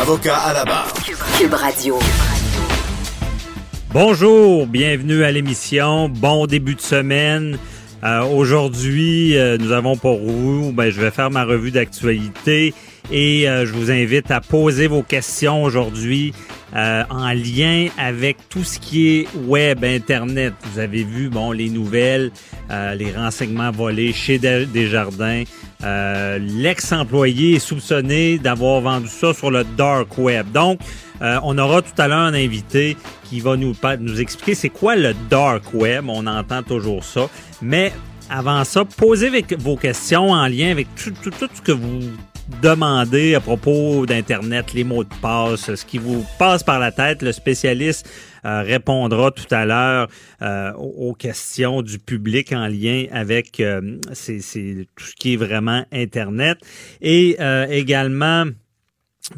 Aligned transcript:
Avocat 0.00 0.36
à 0.36 0.52
la 0.54 0.64
barre. 0.64 0.92
Cube 1.38 1.52
Radio. 1.52 1.98
Bonjour, 3.92 4.66
bienvenue 4.66 5.22
à 5.22 5.30
l'émission. 5.30 6.08
Bon 6.08 6.46
début 6.46 6.74
de 6.74 6.80
semaine. 6.80 7.58
Euh, 8.02 8.24
Aujourd'hui, 8.24 9.36
euh, 9.36 9.58
nous 9.58 9.70
avons 9.70 9.96
pour 9.96 10.18
vous, 10.18 10.72
ben, 10.72 10.90
je 10.90 11.00
vais 11.00 11.10
faire 11.10 11.30
ma 11.30 11.44
revue 11.44 11.70
d'actualité 11.70 12.74
et 13.12 13.48
euh, 13.48 13.66
je 13.66 13.72
vous 13.72 13.90
invite 13.90 14.30
à 14.30 14.40
poser 14.40 14.86
vos 14.86 15.02
questions 15.02 15.62
aujourd'hui 15.62 16.32
euh, 16.74 17.02
en 17.10 17.32
lien 17.32 17.88
avec 17.98 18.48
tout 18.48 18.64
ce 18.64 18.78
qui 18.78 19.08
est 19.08 19.28
web, 19.46 19.84
internet. 19.84 20.54
Vous 20.72 20.78
avez 20.78 21.04
vu, 21.04 21.28
bon, 21.28 21.52
les 21.52 21.68
nouvelles, 21.68 22.30
euh, 22.70 22.94
les 22.94 23.12
renseignements 23.12 23.70
volés 23.70 24.12
chez 24.12 24.38
Des- 24.38 24.66
Desjardins. 24.66 25.44
Euh, 25.84 26.38
L'ex-employé 26.38 27.56
est 27.56 27.58
soupçonné 27.58 28.38
d'avoir 28.38 28.80
vendu 28.80 29.08
ça 29.08 29.34
sur 29.34 29.50
le 29.50 29.64
dark 29.76 30.16
web. 30.18 30.50
Donc, 30.52 30.80
on 31.20 31.56
aura 31.56 31.82
tout 31.82 31.92
à 31.98 32.08
l'heure 32.08 32.18
un 32.18 32.34
invité 32.34 32.96
qui 33.24 33.38
va 33.38 33.56
nous, 33.56 33.74
expliquer 34.20 34.54
c'est 34.56 34.70
quoi 34.70 34.96
le 34.96 35.14
dark 35.30 35.72
web. 35.72 36.06
On 36.08 36.26
entend 36.26 36.62
toujours 36.64 37.04
ça. 37.04 37.28
Mais 37.60 37.92
avant 38.28 38.64
ça, 38.64 38.84
posez 38.84 39.30
vos 39.58 39.76
questions 39.76 40.30
en 40.30 40.46
lien 40.48 40.70
avec 40.70 40.88
tout 40.96 41.12
ce 41.54 41.60
que 41.62 41.72
vous 41.72 42.00
demandez 42.60 43.34
à 43.34 43.40
propos 43.40 44.06
d'Internet, 44.06 44.74
les 44.74 44.84
mots 44.84 45.04
de 45.04 45.14
passe, 45.20 45.74
ce 45.74 45.84
qui 45.84 45.98
vous 45.98 46.24
passe 46.38 46.62
par 46.62 46.78
la 46.78 46.92
tête. 46.92 47.22
Le 47.22 47.32
spécialiste 47.32 48.08
euh, 48.44 48.62
répondra 48.62 49.30
tout 49.30 49.52
à 49.54 49.64
l'heure 49.64 50.08
euh, 50.42 50.72
aux, 50.74 51.14
questions 51.14 51.82
du 51.82 51.98
public 51.98 52.52
en 52.52 52.66
lien 52.66 53.06
avec 53.12 53.60
euh, 53.60 53.98
c'est 54.12 54.40
tout 54.96 55.04
ce 55.04 55.14
qui 55.14 55.34
est 55.34 55.36
vraiment 55.36 55.84
Internet. 55.92 56.58
Et 57.00 57.36
euh, 57.40 57.66
également, 57.68 58.44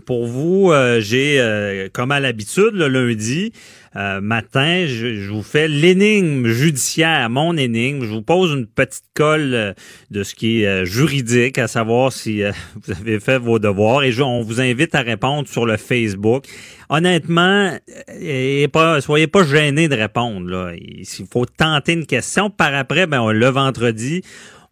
pour 0.06 0.26
vous, 0.26 0.70
euh, 0.70 1.00
j'ai, 1.00 1.40
euh, 1.40 1.88
comme 1.92 2.10
à 2.10 2.20
l'habitude, 2.20 2.72
le 2.72 2.88
lundi 2.88 3.52
euh, 3.96 4.20
matin, 4.20 4.86
je, 4.86 5.30
vous 5.30 5.42
fais 5.42 5.68
l'énigme 5.68 6.48
judiciaire, 6.48 7.30
mon 7.30 7.56
énigme. 7.56 8.04
Je 8.04 8.10
vous 8.10 8.22
pose 8.22 8.52
une 8.52 8.66
petite 8.66 9.04
colle 9.14 9.54
euh, 9.54 9.72
de 10.10 10.22
ce 10.22 10.34
qui 10.34 10.62
est 10.62 10.66
euh, 10.66 10.84
juridique, 10.84 11.58
à 11.58 11.68
savoir 11.68 12.12
si 12.12 12.42
vous 12.86 12.92
avez 12.92 13.20
fait 13.20 13.38
vos 13.38 13.58
devoirs. 13.58 14.02
Et 14.02 14.12
je- 14.12 14.22
on 14.22 14.42
vous 14.42 14.60
invite 14.60 14.94
à 14.94 15.00
répondre 15.02 15.46
sur 15.48 15.64
le 15.66 15.76
Facebook. 15.76 16.44
Honnêtement, 16.88 17.76
et 18.20 18.68
pas, 18.68 19.00
soyez 19.00 19.26
pas 19.26 19.44
gênés 19.44 19.88
de 19.88 19.96
répondre. 19.96 20.48
Là. 20.48 20.72
Il 20.76 21.04
faut 21.30 21.46
tenter 21.46 21.92
une 21.94 22.06
question. 22.06 22.50
Par 22.50 22.74
après, 22.74 23.06
ben, 23.06 23.32
le 23.32 23.46
vendredi, 23.46 24.22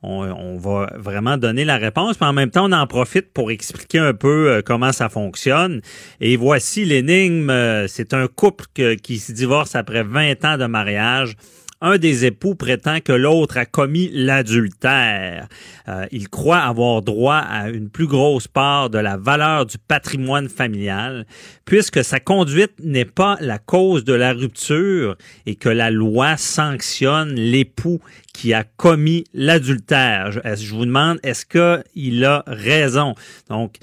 on, 0.03 0.25
on 0.25 0.59
va 0.59 0.93
vraiment 0.99 1.37
donner 1.37 1.65
la 1.65 1.77
réponse, 1.77 2.21
mais 2.21 2.27
en 2.27 2.33
même 2.33 2.51
temps, 2.51 2.69
on 2.69 2.73
en 2.73 2.87
profite 2.87 3.33
pour 3.33 3.51
expliquer 3.51 3.99
un 3.99 4.15
peu 4.15 4.51
euh, 4.51 4.63
comment 4.65 4.93
ça 4.93 5.09
fonctionne. 5.09 5.81
Et 6.21 6.37
voici 6.37 6.85
l'énigme. 6.85 7.51
Euh, 7.51 7.87
C'est 7.89 8.15
un 8.15 8.27
couple 8.27 8.65
qui 9.03 9.19
se 9.19 9.33
divorce 9.33 9.75
après 9.75 10.03
20 10.03 10.45
ans 10.45 10.59
de 10.59 10.67
mariage. 10.67 11.37
Un 11.85 11.99
des 11.99 12.27
époux 12.27 12.55
prétend 12.55 13.01
que 13.01 13.13
l'autre 13.13 13.57
a 13.57 13.67
commis 13.67 14.09
l'adultère. 14.13 15.49
Euh, 15.89 16.07
il 16.13 16.29
croit 16.29 16.61
avoir 16.61 17.03
droit 17.03 17.39
à 17.39 17.71
une 17.71 17.91
plus 17.91 18.07
grosse 18.07 18.47
part 18.47 18.89
de 18.89 18.99
la 18.99 19.17
valeur 19.17 19.67
du 19.67 19.79
patrimoine 19.79 20.49
familial, 20.49 21.27
puisque 21.65 22.05
sa 22.05 22.21
conduite 22.21 22.75
n'est 22.79 23.05
pas 23.05 23.37
la 23.41 23.59
cause 23.59 24.05
de 24.05 24.13
la 24.13 24.33
rupture 24.33 25.17
et 25.45 25.57
que 25.57 25.69
la 25.69 25.91
loi 25.91 26.37
sanctionne 26.37 27.35
l'époux 27.35 28.01
qui 28.33 28.55
a 28.55 28.65
commis 28.65 29.25
l'adultère. 29.35 30.33
Je, 30.33 30.75
vous 30.75 30.87
demande, 30.87 31.19
est-ce 31.23 31.45
qu'il 31.47 32.25
a 32.25 32.43
raison? 32.47 33.15
Donc, 33.49 33.77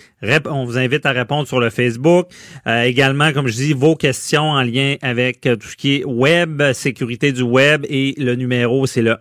on 0.45 0.65
vous 0.65 0.77
invite 0.77 1.05
à 1.05 1.11
répondre 1.11 1.47
sur 1.47 1.59
le 1.59 1.69
Facebook. 1.69 2.27
Euh, 2.67 2.83
également, 2.83 3.31
comme 3.31 3.47
je 3.47 3.55
dis, 3.55 3.73
vos 3.73 3.95
questions 3.95 4.49
en 4.49 4.63
lien 4.63 4.95
avec 5.01 5.45
euh, 5.45 5.55
tout 5.55 5.67
ce 5.67 5.75
qui 5.75 5.97
est 5.97 6.03
web, 6.03 6.61
sécurité 6.73 7.31
du 7.31 7.43
web 7.43 7.85
et 7.89 8.15
le 8.17 8.35
numéro, 8.35 8.85
c'est 8.87 9.01
le 9.01 9.17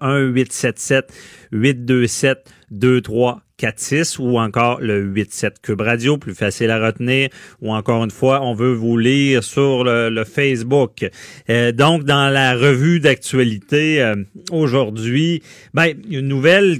1-877-827-2346 2.73 4.19
ou 4.21 4.39
encore 4.39 4.81
le 4.81 5.12
87 5.12 5.61
Cube 5.62 5.81
Radio, 5.81 6.19
plus 6.19 6.34
facile 6.34 6.71
à 6.71 6.84
retenir. 6.84 7.29
Ou 7.61 7.73
encore 7.73 8.05
une 8.05 8.11
fois, 8.11 8.43
on 8.43 8.55
veut 8.55 8.73
vous 8.73 8.97
lire 8.97 9.43
sur 9.43 9.84
le, 9.84 10.11
le 10.11 10.25
Facebook. 10.25 11.09
Euh, 11.51 11.73
donc, 11.73 12.05
dans 12.05 12.33
la 12.33 12.55
revue 12.55 13.01
d'actualité 13.01 14.03
euh, 14.03 14.17
aujourd'hui, 14.51 15.43
ben, 15.75 15.95
une 16.09 16.29
nouvelle 16.29 16.79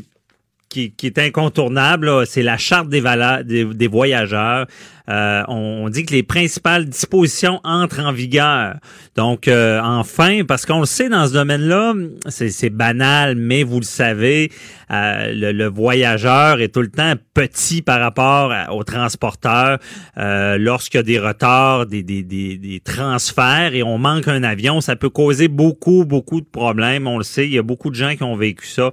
qui, 0.69 0.93
qui 0.93 1.07
est 1.07 1.19
incontournable, 1.19 2.27
c'est 2.27 2.43
la 2.43 2.59
charte 2.59 2.89
des 2.89 3.01
valeurs 3.01 3.45
des, 3.45 3.65
des 3.65 3.87
voyageurs. 3.87 4.67
Euh, 5.09 5.43
on, 5.49 5.85
on 5.85 5.89
dit 5.89 6.05
que 6.05 6.15
les 6.15 6.23
principales 6.23 6.87
dispositions 6.87 7.61
entrent 7.65 8.01
en 8.01 8.13
vigueur. 8.13 8.77
Donc, 9.17 9.49
euh, 9.49 9.81
enfin, 9.83 10.43
parce 10.47 10.67
qu'on 10.67 10.81
le 10.81 10.87
sait 10.87 11.09
dans 11.09 11.27
ce 11.27 11.33
domaine-là, 11.33 11.95
c'est 12.29 12.71
banal, 12.71 13.35
mais 13.37 13.63
vous 13.63 13.81
le 13.81 13.85
savez, 13.85 14.51
euh, 14.91 15.33
le, 15.35 15.53
le 15.53 15.67
voyageur 15.67 16.61
est 16.61 16.69
tout 16.69 16.83
le 16.83 16.91
temps 16.91 17.15
petit 17.35 17.83
par 17.83 18.01
rapport 18.01 18.53
au 18.71 18.85
transporteur. 18.85 19.79
Euh, 20.17 20.57
Lorsqu'il 20.59 20.99
y 20.99 21.01
a 21.01 21.03
des 21.05 21.19
retards, 21.19 21.87
des, 21.87 22.03
des, 22.03 22.23
des, 22.23 22.59
des 22.59 22.81
transferts 22.81 23.75
et 23.75 23.83
on 23.83 23.99
manque 23.99 24.29
un 24.29 24.43
avion, 24.43 24.81
ça 24.81 24.97
peut 24.97 25.11
causer 25.11 25.49
beaucoup, 25.49 26.05
beaucoup 26.05 26.41
de 26.41 26.47
problèmes. 26.47 27.07
On 27.07 27.19
le 27.19 27.25
sait, 27.25 27.47
il 27.47 27.53
y 27.53 27.59
a 27.59 27.63
beaucoup 27.63 27.91
de 27.91 27.95
gens 27.95 28.15
qui 28.15 28.23
ont 28.23 28.37
vécu 28.37 28.67
ça. 28.67 28.91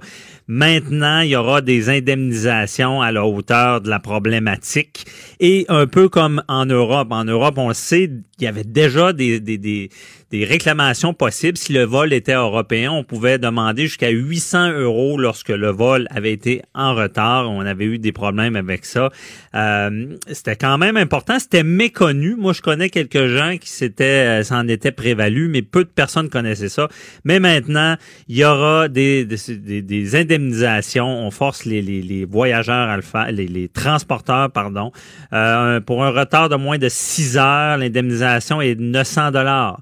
Maintenant, 0.48 1.20
il 1.20 1.30
y 1.30 1.36
aura 1.36 1.60
des 1.60 1.90
indemnisations 1.90 3.02
à 3.02 3.10
la 3.10 3.26
hauteur 3.26 3.80
de 3.80 3.90
la 3.90 3.98
problématique. 3.98 5.04
Et 5.40 5.66
un 5.68 5.86
peu 5.86 6.05
comme 6.08 6.42
en 6.48 6.66
Europe. 6.66 7.08
En 7.10 7.24
Europe, 7.24 7.58
on 7.58 7.68
le 7.68 7.74
sait, 7.74 8.10
il 8.38 8.44
y 8.44 8.46
avait 8.46 8.64
déjà 8.64 9.12
des, 9.12 9.40
des, 9.40 9.58
des, 9.58 9.90
des 10.30 10.44
réclamations 10.44 11.14
possibles. 11.14 11.56
Si 11.56 11.72
le 11.72 11.84
vol 11.84 12.12
était 12.12 12.34
européen, 12.34 12.90
on 12.90 13.04
pouvait 13.04 13.38
demander 13.38 13.82
jusqu'à 13.82 14.08
800 14.10 14.72
euros 14.72 15.18
lorsque 15.18 15.50
le 15.50 15.70
vol 15.70 16.08
avait 16.10 16.32
été 16.32 16.62
en 16.74 16.94
retard. 16.94 17.48
On 17.50 17.60
avait 17.60 17.84
eu 17.84 17.98
des 17.98 18.10
problèmes 18.12 18.56
avec 18.56 18.84
ça. 18.84 19.10
Euh, 19.54 20.16
c'était 20.32 20.56
quand 20.56 20.78
même 20.78 20.96
important. 20.96 21.38
C'était 21.38 21.62
méconnu. 21.62 22.34
Moi, 22.36 22.52
je 22.52 22.60
connais 22.62 22.90
quelques 22.90 23.26
gens 23.26 23.56
qui 23.60 23.68
s'étaient, 23.70 24.40
euh, 24.40 24.42
s'en 24.42 24.66
étaient 24.66 24.90
prévalus, 24.92 25.48
mais 25.48 25.62
peu 25.62 25.84
de 25.84 25.88
personnes 25.90 26.28
connaissaient 26.28 26.68
ça. 26.68 26.88
Mais 27.24 27.38
maintenant, 27.38 27.96
il 28.28 28.36
y 28.36 28.44
aura 28.44 28.88
des, 28.88 29.24
des, 29.24 29.82
des- 29.82 30.16
indemnisations. 30.16 31.06
On 31.06 31.30
force 31.30 31.64
les, 31.64 31.82
les, 31.82 32.02
les 32.02 32.24
voyageurs 32.24 32.88
à 32.88 32.96
le 32.96 33.02
faire, 33.02 33.30
les, 33.30 33.46
les 33.46 33.68
transporteurs, 33.68 34.50
pardon. 34.50 34.90
Euh, 35.32 35.80
pour 35.80 36.04
un 36.04 36.10
retard 36.10 36.48
de 36.48 36.56
moins 36.56 36.78
de 36.78 36.88
6 36.88 37.36
heures, 37.38 37.76
l'indemnisation 37.76 38.60
est 38.60 38.74
de 38.74 38.82
900 38.82 39.30
dollars. 39.30 39.80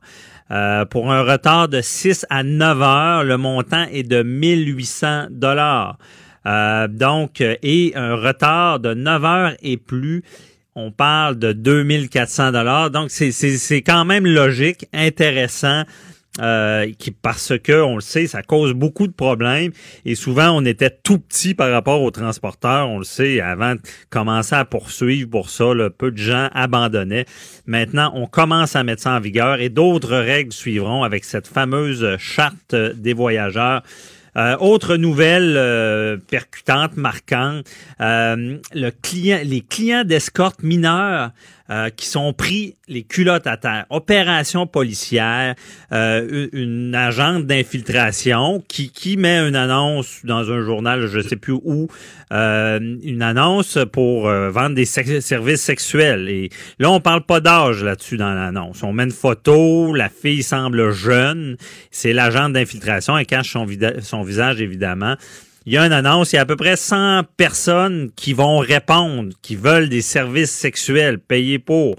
Euh, 0.50 0.84
pour 0.84 1.10
un 1.10 1.22
retard 1.22 1.68
de 1.68 1.80
6 1.80 2.26
à 2.28 2.42
9 2.42 2.82
heures, 2.82 3.24
le 3.24 3.36
montant 3.38 3.86
est 3.90 4.02
de 4.02 4.22
1800 4.22 5.28
dollars. 5.30 5.96
Euh, 6.46 6.86
donc, 6.88 7.40
euh, 7.40 7.56
et 7.62 7.92
un 7.94 8.14
retard 8.16 8.78
de 8.78 8.92
9 8.92 9.24
heures 9.24 9.54
et 9.62 9.78
plus, 9.78 10.22
on 10.74 10.90
parle 10.90 11.38
de 11.38 11.52
2400 11.52 12.52
dollars. 12.52 12.90
Donc, 12.90 13.10
c'est- 13.10 13.82
quand 13.82 14.04
même 14.04 14.26
logique, 14.26 14.86
intéressant. 14.92 15.84
Euh, 16.40 16.90
qui 16.98 17.10
parce 17.10 17.56
que 17.58 17.80
on 17.82 17.94
le 17.94 18.00
sait, 18.00 18.26
ça 18.26 18.42
cause 18.42 18.72
beaucoup 18.72 19.06
de 19.06 19.12
problèmes 19.12 19.70
et 20.04 20.14
souvent 20.14 20.50
on 20.50 20.64
était 20.64 20.90
tout 20.90 21.18
petit 21.18 21.54
par 21.54 21.70
rapport 21.70 22.02
aux 22.02 22.10
transporteurs, 22.10 22.88
on 22.88 22.98
le 22.98 23.04
sait, 23.04 23.40
avant 23.40 23.76
de 23.76 23.80
commencer 24.10 24.54
à 24.54 24.64
poursuivre 24.64 25.30
pour 25.30 25.50
ça, 25.50 25.66
peu 25.96 26.10
de 26.10 26.18
gens 26.18 26.48
abandonnaient. 26.52 27.26
Maintenant, 27.66 28.12
on 28.14 28.26
commence 28.26 28.74
à 28.76 28.82
mettre 28.82 29.02
ça 29.02 29.12
en 29.12 29.20
vigueur 29.20 29.60
et 29.60 29.68
d'autres 29.68 30.16
règles 30.16 30.52
suivront 30.52 31.04
avec 31.04 31.24
cette 31.24 31.46
fameuse 31.46 32.16
charte 32.18 32.74
des 32.74 33.12
voyageurs. 33.12 33.82
Euh, 34.36 34.56
autre 34.58 34.96
nouvelle 34.96 35.54
euh, 35.56 36.16
percutante, 36.16 36.96
marquante, 36.96 37.66
euh, 38.00 38.58
le 38.74 38.90
client, 38.90 39.38
les 39.44 39.60
clients 39.60 40.02
d'escorte 40.04 40.62
mineurs 40.62 41.30
euh, 41.70 41.88
qui 41.88 42.06
sont 42.06 42.34
pris 42.34 42.76
les 42.88 43.04
culottes 43.04 43.46
à 43.46 43.56
terre. 43.56 43.86
Opération 43.88 44.66
policière, 44.66 45.54
euh, 45.92 46.48
une 46.52 46.94
agente 46.94 47.46
d'infiltration 47.46 48.62
qui, 48.68 48.90
qui 48.90 49.16
met 49.16 49.38
une 49.48 49.56
annonce 49.56 50.20
dans 50.24 50.50
un 50.50 50.62
journal, 50.62 51.06
je 51.06 51.20
sais 51.20 51.36
plus 51.36 51.54
où, 51.54 51.88
euh, 52.32 52.78
une 53.02 53.22
annonce 53.22 53.78
pour 53.92 54.28
vendre 54.28 54.74
des 54.74 54.84
services 54.84 55.62
sexuels. 55.62 56.28
Et 56.28 56.50
là, 56.78 56.90
on 56.90 57.00
parle 57.00 57.24
pas 57.24 57.40
d'âge 57.40 57.82
là-dessus 57.82 58.18
dans 58.18 58.34
l'annonce. 58.34 58.82
On 58.82 58.92
met 58.92 59.04
une 59.04 59.10
photo, 59.10 59.94
la 59.94 60.10
fille 60.10 60.42
semble 60.42 60.92
jeune, 60.92 61.56
c'est 61.90 62.12
l'agente 62.12 62.52
d'infiltration, 62.52 63.16
elle 63.16 63.26
cache 63.26 63.52
son, 63.52 63.66
son 64.02 64.22
visage 64.22 64.60
évidemment 64.60 65.16
il 65.66 65.72
y 65.72 65.78
a 65.78 65.86
une 65.86 65.92
annonce, 65.92 66.32
il 66.32 66.36
y 66.36 66.38
a 66.38 66.42
à 66.42 66.46
peu 66.46 66.56
près 66.56 66.76
100 66.76 67.22
personnes 67.36 68.10
qui 68.16 68.34
vont 68.34 68.58
répondre, 68.58 69.32
qui 69.40 69.56
veulent 69.56 69.88
des 69.88 70.02
services 70.02 70.50
sexuels 70.50 71.18
payés 71.18 71.58
pour. 71.58 71.96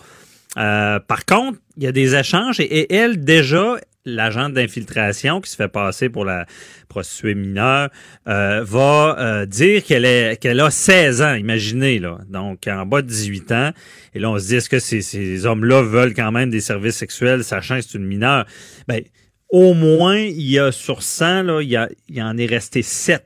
Euh, 0.58 1.00
par 1.00 1.26
contre, 1.26 1.58
il 1.78 1.84
y 1.84 1.88
a 1.88 1.92
des 1.92 2.16
échanges 2.16 2.60
et, 2.60 2.94
elle, 2.94 3.24
déjà, 3.24 3.78
l'agent 4.06 4.50
d'infiltration 4.50 5.42
qui 5.42 5.50
se 5.50 5.56
fait 5.56 5.68
passer 5.68 6.10
pour 6.10 6.26
la 6.26 6.46
prostituée 6.88 7.34
mineure, 7.34 7.90
euh, 8.28 8.64
va 8.64 9.18
euh, 9.20 9.46
dire 9.48 9.84
qu'elle 9.84 10.06
est 10.06 10.40
qu'elle 10.40 10.60
a 10.60 10.70
16 10.70 11.22
ans, 11.24 11.34
imaginez, 11.34 11.98
là. 11.98 12.20
Donc, 12.30 12.68
en 12.68 12.86
bas 12.86 13.02
de 13.02 13.08
18 13.08 13.52
ans. 13.52 13.72
Et 14.14 14.20
là, 14.20 14.30
on 14.30 14.38
se 14.38 14.46
dit, 14.46 14.56
est-ce 14.56 14.70
que 14.70 14.80
ces, 14.80 15.02
ces 15.02 15.46
hommes-là 15.48 15.82
veulent 15.82 16.14
quand 16.14 16.32
même 16.32 16.52
des 16.52 16.62
services 16.62 16.98
sexuels, 16.98 17.44
sachant 17.44 17.78
que 17.78 17.82
c'est 17.82 17.98
une 17.98 18.06
mineure? 18.06 18.46
Ben, 18.88 19.02
au 19.50 19.74
moins, 19.74 20.18
il 20.18 20.50
y 20.50 20.60
a 20.60 20.72
sur 20.72 21.02
100, 21.02 21.44
là, 21.44 21.62
il 21.62 21.70
y, 21.70 21.76
a, 21.76 21.90
il 22.08 22.16
y 22.16 22.22
en 22.22 22.38
est 22.38 22.46
resté 22.46 22.84
7 22.84 23.26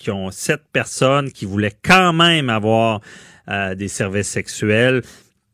qui 0.00 0.10
ont 0.10 0.30
sept 0.30 0.62
personnes 0.72 1.30
qui 1.30 1.44
voulaient 1.44 1.76
quand 1.82 2.12
même 2.12 2.48
avoir 2.48 3.00
euh, 3.48 3.74
des 3.74 3.88
services 3.88 4.28
sexuels, 4.28 5.02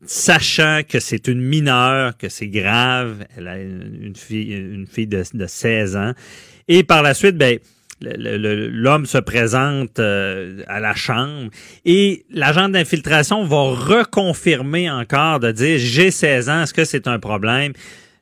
sachant 0.04 0.82
que 0.88 1.00
c'est 1.00 1.26
une 1.26 1.40
mineure, 1.40 2.16
que 2.16 2.28
c'est 2.28 2.48
grave, 2.48 3.26
elle 3.36 3.48
a 3.48 3.58
une 3.58 4.14
fille, 4.14 4.52
une 4.52 4.86
fille 4.86 5.08
de, 5.08 5.24
de 5.34 5.46
16 5.46 5.96
ans. 5.96 6.12
Et 6.68 6.84
par 6.84 7.02
la 7.02 7.12
suite, 7.12 7.36
ben, 7.36 7.58
l'homme 8.00 9.06
se 9.06 9.18
présente 9.18 9.98
euh, 9.98 10.62
à 10.68 10.80
la 10.80 10.94
chambre 10.94 11.50
et 11.84 12.24
l'agent 12.30 12.68
d'infiltration 12.68 13.44
va 13.44 13.62
reconfirmer 13.62 14.90
encore 14.90 15.40
de 15.40 15.50
dire 15.50 15.78
j'ai 15.78 16.10
16 16.10 16.48
ans, 16.50 16.62
est-ce 16.62 16.74
que 16.74 16.84
c'est 16.84 17.08
un 17.08 17.18
problème? 17.18 17.72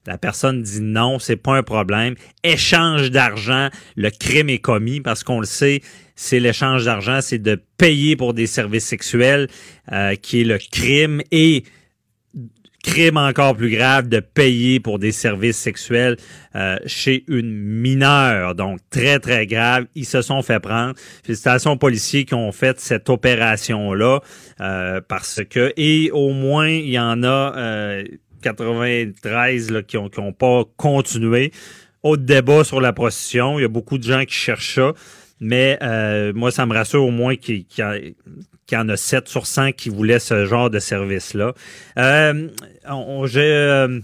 La 0.06 0.18
personne 0.18 0.62
dit 0.62 0.80
non, 0.80 1.18
c'est 1.18 1.36
pas 1.36 1.56
un 1.56 1.62
problème. 1.62 2.14
Échange 2.42 3.10
d'argent, 3.10 3.68
le 3.96 4.10
crime 4.10 4.50
est 4.50 4.58
commis 4.58 5.00
parce 5.00 5.24
qu'on 5.24 5.40
le 5.40 5.46
sait, 5.46 5.80
c'est 6.14 6.40
l'échange 6.40 6.84
d'argent, 6.84 7.20
c'est 7.22 7.38
de 7.38 7.60
payer 7.78 8.16
pour 8.16 8.34
des 8.34 8.46
services 8.46 8.84
sexuels, 8.84 9.48
euh, 9.92 10.14
qui 10.14 10.42
est 10.42 10.44
le 10.44 10.58
crime 10.58 11.22
et 11.30 11.64
crime 12.82 13.16
encore 13.16 13.56
plus 13.56 13.70
grave 13.70 14.08
de 14.08 14.20
payer 14.20 14.78
pour 14.78 14.98
des 14.98 15.10
services 15.10 15.56
sexuels 15.56 16.18
euh, 16.54 16.76
chez 16.84 17.24
une 17.28 17.50
mineure. 17.50 18.54
Donc, 18.54 18.78
très, 18.90 19.18
très 19.18 19.46
grave. 19.46 19.86
Ils 19.94 20.04
se 20.04 20.20
sont 20.20 20.42
fait 20.42 20.60
prendre. 20.60 20.94
Félicitations 21.24 21.72
aux 21.72 21.76
policiers 21.78 22.26
qui 22.26 22.34
ont 22.34 22.52
fait 22.52 22.78
cette 22.78 23.08
opération-là 23.08 24.20
euh, 24.60 25.00
parce 25.08 25.40
que, 25.48 25.72
et 25.78 26.10
au 26.12 26.34
moins, 26.34 26.68
il 26.68 26.90
y 26.90 26.98
en 26.98 27.22
a 27.24 27.56
93 28.44 29.70
là, 29.70 29.82
qui 29.82 29.96
n'ont 29.96 30.10
ont 30.18 30.32
pas 30.32 30.64
continué. 30.76 31.52
Autre 32.02 32.22
débat 32.22 32.64
sur 32.64 32.80
la 32.80 32.92
prostitution. 32.92 33.58
Il 33.58 33.62
y 33.62 33.64
a 33.64 33.68
beaucoup 33.68 33.96
de 33.96 34.04
gens 34.04 34.24
qui 34.24 34.34
cherchent 34.34 34.74
ça. 34.74 34.92
Mais 35.40 35.78
euh, 35.82 36.32
moi, 36.34 36.50
ça 36.50 36.66
me 36.66 36.74
rassure 36.74 37.04
au 37.04 37.10
moins 37.10 37.36
qu'il 37.36 37.64
y, 37.78 38.76
en 38.76 38.88
a 38.88 38.96
7 38.96 39.28
sur 39.28 39.46
100 39.46 39.72
qui 39.72 39.88
voulaient 39.88 40.18
ce 40.18 40.44
genre 40.44 40.70
de 40.70 40.78
service-là. 40.78 41.54
Euh, 41.98 42.48
euh, 42.90 44.00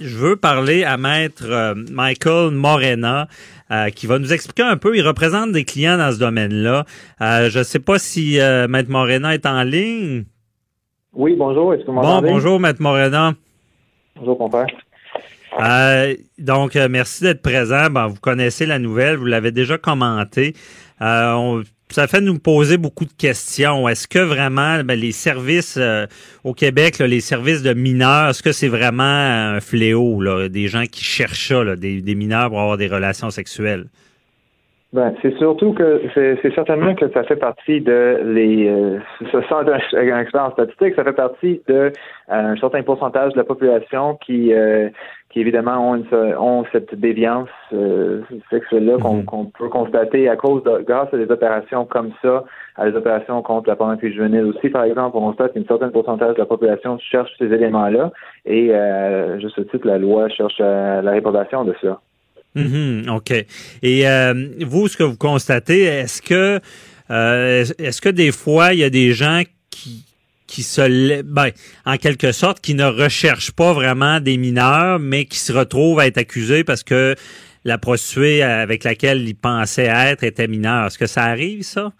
je 0.00 0.16
veux 0.16 0.36
parler 0.36 0.84
à 0.84 0.96
maître 0.96 1.74
Michael 1.90 2.52
Morena. 2.52 3.28
qui 3.94 4.06
va 4.06 4.18
nous 4.18 4.32
expliquer 4.32 4.62
un 4.62 4.76
peu. 4.76 4.96
Il 4.96 5.06
représente 5.06 5.52
des 5.52 5.64
clients 5.64 5.98
dans 5.98 6.12
ce 6.12 6.18
domaine-là. 6.18 6.86
je 7.20 7.58
ne 7.58 7.64
sais 7.64 7.80
pas 7.80 7.98
si 7.98 8.38
maître 8.68 8.90
Morena 8.90 9.34
est 9.34 9.46
en 9.46 9.62
ligne. 9.62 10.24
Oui, 11.12 11.34
bonjour. 11.36 11.74
Est-ce 11.74 11.82
que 11.84 11.90
vous 11.90 12.00
Bon, 12.00 12.22
bonjour, 12.22 12.60
maître 12.60 12.80
Morena. 12.80 13.34
Bonjour, 14.16 14.38
compère. 14.38 14.66
Euh, 15.60 16.14
donc, 16.38 16.76
euh, 16.76 16.88
merci 16.88 17.24
d'être 17.24 17.42
présent. 17.42 17.88
vous 18.08 18.20
connaissez 18.20 18.66
la 18.66 18.78
nouvelle, 18.78 19.16
vous 19.16 19.24
l'avez 19.24 19.50
déjà 19.50 19.76
commenté. 19.78 20.54
Euh, 21.02 21.62
ça 21.88 22.06
fait 22.06 22.20
nous 22.20 22.38
poser 22.38 22.76
beaucoup 22.76 23.04
de 23.04 23.12
questions. 23.12 23.88
Est-ce 23.88 24.06
que 24.06 24.20
vraiment 24.20 24.84
ben, 24.84 24.98
les 24.98 25.10
services 25.10 25.78
au 26.44 26.54
Québec, 26.54 27.00
les 27.00 27.20
services 27.20 27.62
de 27.62 27.74
mineurs, 27.74 28.30
est-ce 28.30 28.44
que 28.44 28.52
c'est 28.52 28.68
vraiment 28.68 29.02
un 29.02 29.60
fléau, 29.60 30.20
là, 30.20 30.48
des 30.48 30.68
gens 30.68 30.84
qui 30.86 31.02
cherchent 31.02 31.48
ça, 31.48 31.74
des, 31.74 32.00
des 32.00 32.14
mineurs 32.14 32.50
pour 32.50 32.60
avoir 32.60 32.76
des 32.76 32.86
relations 32.86 33.30
sexuelles? 33.30 33.86
Ben, 34.92 35.14
c'est 35.22 35.36
surtout 35.38 35.72
que 35.72 36.02
c'est 36.14 36.52
certainement 36.52 36.96
que 36.96 37.08
ça 37.12 37.22
fait 37.22 37.36
partie 37.36 37.80
de 37.80 38.22
les 38.24 38.68
euh, 38.68 38.98
ce 39.30 39.40
sort 39.42 39.64
d'un 39.64 39.78
expérience 40.18 40.54
statistique, 40.54 40.96
ça 40.96 41.04
fait 41.04 41.12
partie 41.12 41.62
de 41.68 41.74
euh, 41.74 41.90
un 42.28 42.56
certain 42.56 42.82
pourcentage 42.82 43.32
de 43.34 43.38
la 43.38 43.44
population 43.44 44.16
qui 44.16 44.52
euh, 44.52 44.88
qui 45.28 45.40
évidemment 45.40 45.90
ont, 45.90 45.94
une, 45.94 46.34
ont 46.36 46.64
cette 46.72 46.92
déviance 46.96 47.48
euh, 47.72 48.22
sexuelle-là 48.50 48.98
qu'on 48.98 49.22
mm-hmm. 49.22 49.52
peut 49.52 49.68
constater 49.68 50.28
à 50.28 50.34
cause 50.34 50.64
de 50.64 50.82
grâce 50.84 51.14
à 51.14 51.18
des 51.18 51.30
opérations 51.30 51.84
comme 51.84 52.10
ça, 52.20 52.42
à 52.74 52.90
des 52.90 52.96
opérations 52.96 53.40
contre 53.42 53.68
la 53.68 53.76
pornographie 53.76 54.12
juvénile 54.12 54.46
aussi, 54.46 54.70
par 54.70 54.82
exemple, 54.82 55.16
on 55.16 55.20
constate 55.20 55.52
qu'une 55.52 55.66
certaine 55.66 55.92
pourcentage 55.92 56.34
de 56.34 56.40
la 56.40 56.46
population 56.46 56.98
cherche 56.98 57.30
ces 57.38 57.52
éléments-là 57.52 58.10
et 58.44 58.74
euh, 58.74 59.38
juste 59.38 59.54
ce 59.54 59.60
titre, 59.60 59.86
la 59.86 59.98
loi 59.98 60.28
cherche 60.30 60.58
la 60.58 61.10
réprobation 61.12 61.64
de 61.64 61.76
cela. 61.80 62.00
Mhm, 62.54 63.08
OK. 63.08 63.32
Et 63.82 64.08
euh, 64.08 64.48
vous, 64.60 64.88
ce 64.88 64.96
que 64.96 65.02
vous 65.04 65.16
constatez, 65.16 65.82
est-ce 65.82 66.20
que 66.20 66.60
euh, 67.10 67.64
est-ce 67.78 68.00
que 68.00 68.08
des 68.08 68.32
fois, 68.32 68.72
il 68.72 68.80
y 68.80 68.84
a 68.84 68.90
des 68.90 69.12
gens 69.12 69.42
qui 69.70 70.04
qui 70.46 70.64
se 70.64 71.22
ben, 71.22 71.50
en 71.86 71.96
quelque 71.96 72.32
sorte 72.32 72.60
qui 72.60 72.74
ne 72.74 72.84
recherchent 72.84 73.52
pas 73.52 73.72
vraiment 73.72 74.18
des 74.18 74.36
mineurs, 74.36 74.98
mais 74.98 75.24
qui 75.24 75.38
se 75.38 75.52
retrouvent 75.52 76.00
à 76.00 76.08
être 76.08 76.18
accusés 76.18 76.64
parce 76.64 76.82
que 76.82 77.14
la 77.64 77.78
prostituée 77.78 78.42
avec 78.42 78.82
laquelle 78.82 79.28
ils 79.28 79.34
pensaient 79.34 79.90
être 79.92 80.24
était 80.24 80.48
mineure? 80.48 80.86
Est-ce 80.86 80.98
que 80.98 81.06
ça 81.06 81.22
arrive, 81.22 81.62
ça? 81.62 81.92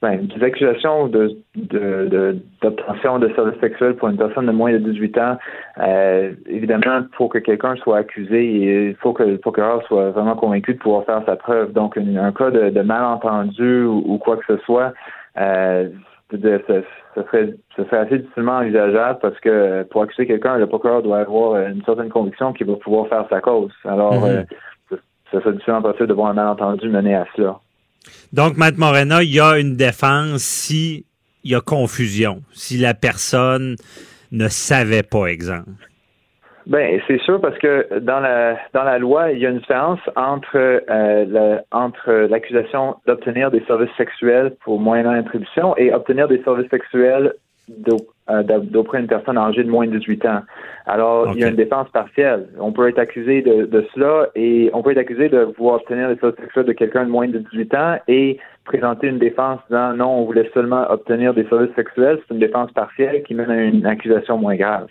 Ben, 0.00 0.26
des 0.28 0.44
accusations 0.44 1.08
de, 1.08 1.36
d'obtention 2.62 3.18
de, 3.18 3.28
services 3.34 3.58
sexuels 3.60 3.96
pour 3.96 4.08
une 4.08 4.16
personne 4.16 4.46
de 4.46 4.52
moins 4.52 4.72
de 4.72 4.78
18 4.78 5.18
ans, 5.18 5.38
euh, 5.80 6.32
évidemment, 6.46 7.00
il 7.00 7.16
faut 7.16 7.28
que 7.28 7.38
quelqu'un 7.38 7.74
soit 7.76 7.98
accusé 7.98 8.44
et 8.44 8.88
il 8.90 8.94
faut 8.96 9.12
que 9.12 9.24
le 9.24 9.38
procureur 9.38 9.82
soit 9.88 10.10
vraiment 10.10 10.36
convaincu 10.36 10.74
de 10.74 10.78
pouvoir 10.78 11.04
faire 11.04 11.22
sa 11.26 11.34
preuve. 11.34 11.72
Donc, 11.72 11.96
un 11.96 12.32
cas 12.32 12.50
de, 12.52 12.80
malentendu 12.80 13.82
ou, 13.84 14.18
quoi 14.18 14.36
que 14.36 14.56
ce 14.56 14.62
soit, 14.64 14.92
euh, 15.36 15.88
de, 16.32 16.62
ce, 16.68 16.82
serait, 17.20 17.54
ce 17.76 17.84
serait 17.84 17.98
assez 17.98 18.18
difficilement 18.18 18.58
envisageable 18.58 19.18
parce 19.20 19.38
que 19.40 19.82
pour 19.84 20.02
accuser 20.02 20.28
quelqu'un, 20.28 20.58
le 20.58 20.68
procureur 20.68 21.02
doit 21.02 21.18
avoir 21.18 21.60
une 21.66 21.82
certaine 21.82 22.10
conviction 22.10 22.52
qu'il 22.52 22.68
va 22.68 22.76
pouvoir 22.76 23.08
faire 23.08 23.26
sa 23.30 23.40
cause. 23.40 23.72
Alors, 23.84 24.14
mm-hmm. 24.14 24.44
euh, 24.92 24.96
ce 25.32 25.40
serait 25.40 25.52
difficilement 25.52 25.82
possible 25.82 26.06
de 26.06 26.14
voir 26.14 26.28
un 26.28 26.34
malentendu 26.34 26.88
mener 26.88 27.16
à 27.16 27.26
cela. 27.34 27.58
Donc, 28.32 28.56
Maître 28.56 28.78
Morena, 28.78 29.22
il 29.22 29.34
y 29.34 29.40
a 29.40 29.58
une 29.58 29.76
défense 29.76 30.42
si 30.42 31.06
il 31.44 31.52
y 31.52 31.54
a 31.54 31.60
confusion, 31.60 32.42
si 32.52 32.76
la 32.78 32.94
personne 32.94 33.76
ne 34.32 34.48
savait 34.48 35.02
pas, 35.02 35.26
exemple. 35.26 35.70
Ben, 36.66 37.00
c'est 37.08 37.18
sûr 37.22 37.40
parce 37.40 37.56
que 37.56 37.98
dans 38.00 38.20
la 38.20 38.58
dans 38.74 38.84
la 38.84 38.98
loi, 38.98 39.32
il 39.32 39.38
y 39.38 39.46
a 39.46 39.48
une 39.48 39.58
différence 39.58 40.00
entre 40.16 40.82
euh, 40.90 41.58
entre 41.72 42.12
l'accusation 42.12 42.96
d'obtenir 43.06 43.50
des 43.50 43.64
services 43.64 43.94
sexuels 43.96 44.54
pour 44.62 44.78
moyennant 44.78 45.12
attribution 45.12 45.74
et 45.78 45.94
obtenir 45.94 46.28
des 46.28 46.42
services 46.42 46.68
sexuels 46.68 47.32
euh, 47.70 47.96
d'auprès 48.28 48.98
d'une 48.98 49.08
personne 49.08 49.38
âgée 49.38 49.64
de 49.64 49.70
moins 49.70 49.86
de 49.86 49.98
18 49.98 50.26
ans. 50.26 50.42
Alors, 50.86 51.32
il 51.34 51.40
y 51.40 51.44
a 51.44 51.48
une 51.48 51.56
défense 51.56 51.88
partielle. 51.90 52.48
On 52.58 52.72
peut 52.72 52.88
être 52.88 52.98
accusé 52.98 53.42
de, 53.42 53.66
de, 53.66 53.86
cela 53.94 54.28
et 54.34 54.70
on 54.72 54.82
peut 54.82 54.90
être 54.92 54.98
accusé 54.98 55.28
de 55.28 55.48
vouloir 55.56 55.76
obtenir 55.76 56.08
des 56.08 56.16
services 56.16 56.40
sexuels 56.40 56.66
de 56.66 56.72
quelqu'un 56.72 57.04
de 57.04 57.10
moins 57.10 57.28
de 57.28 57.38
18 57.38 57.74
ans 57.74 57.96
et 58.08 58.38
présenter 58.64 59.08
une 59.08 59.18
défense 59.18 59.60
disant 59.68 59.94
non, 59.94 60.20
on 60.20 60.24
voulait 60.24 60.50
seulement 60.54 60.90
obtenir 60.90 61.34
des 61.34 61.44
services 61.48 61.74
sexuels. 61.74 62.18
C'est 62.26 62.34
une 62.34 62.40
défense 62.40 62.70
partielle 62.72 63.22
qui 63.22 63.34
mène 63.34 63.50
à 63.50 63.62
une 63.62 63.86
accusation 63.86 64.38
moins 64.38 64.56
grave. 64.56 64.88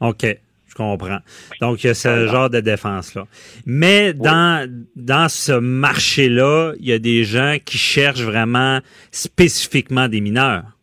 OK. 0.00 0.26
Je 0.66 0.74
comprends. 0.74 1.18
Donc, 1.60 1.84
il 1.84 1.88
y 1.88 1.90
a 1.90 1.94
ce 1.94 2.26
genre 2.26 2.50
de 2.50 2.58
défense-là. 2.58 3.26
Mais 3.64 4.12
dans, 4.12 4.68
dans 4.96 5.28
ce 5.28 5.52
marché-là, 5.52 6.72
il 6.80 6.86
y 6.86 6.92
a 6.92 6.98
des 6.98 7.22
gens 7.22 7.56
qui 7.64 7.78
cherchent 7.78 8.24
vraiment 8.24 8.80
spécifiquement 9.12 10.08
des 10.08 10.20
mineurs. 10.20 10.73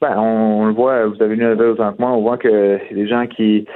Ben, 0.00 0.16
on, 0.16 0.66
le 0.66 0.72
voit, 0.74 1.06
vous 1.06 1.20
avez 1.20 1.34
une 1.34 1.48
nouvelle 1.48 1.70
autant 1.70 1.92
que 1.92 2.00
moi, 2.00 2.12
on 2.12 2.20
voit 2.20 2.38
que 2.38 2.78
des 2.94 3.08
gens 3.08 3.26
qui, 3.26 3.66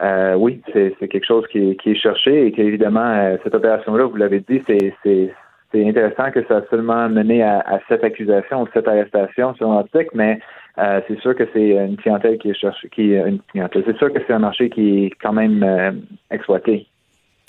euh, 0.00 0.34
oui, 0.34 0.60
c'est 0.72 0.94
quelque 1.00 1.26
chose 1.26 1.44
qui, 1.50 1.76
est 1.84 1.94
cherché 1.96 2.46
et 2.46 2.52
qu'évidemment, 2.52 3.00
euh, 3.00 3.36
cette 3.42 3.56
opération-là, 3.56 4.04
vous 4.04 4.14
l'avez 4.16 4.40
dit, 4.48 4.62
c'est 4.64 5.34
intéressant 5.74 6.30
que 6.30 6.46
ça 6.46 6.58
a 6.58 6.62
seulement 6.70 7.08
mené 7.08 7.42
à, 7.42 7.58
à 7.66 7.80
cette 7.88 8.04
accusation 8.04 8.62
ou 8.62 8.68
cette 8.72 8.86
arrestation 8.86 9.56
selon 9.58 9.74
l'article, 9.74 10.10
mais 10.14 10.38
c'est 10.76 11.18
sûr 11.20 11.34
que 11.34 11.48
c'est 11.52 11.70
une 11.70 11.96
clientèle 11.96 12.38
qui 12.38 12.50
est 12.50 12.54
cherchée, 12.54 12.88
qui 12.88 13.14
une 13.14 13.40
clientèle. 13.50 13.82
C'est 13.84 13.98
sûr 13.98 14.12
que 14.12 14.20
c'est 14.24 14.32
un 14.32 14.38
marché 14.38 14.70
qui 14.70 15.06
est 15.06 15.10
quand 15.20 15.32
même 15.32 16.04
exploité. 16.30 16.86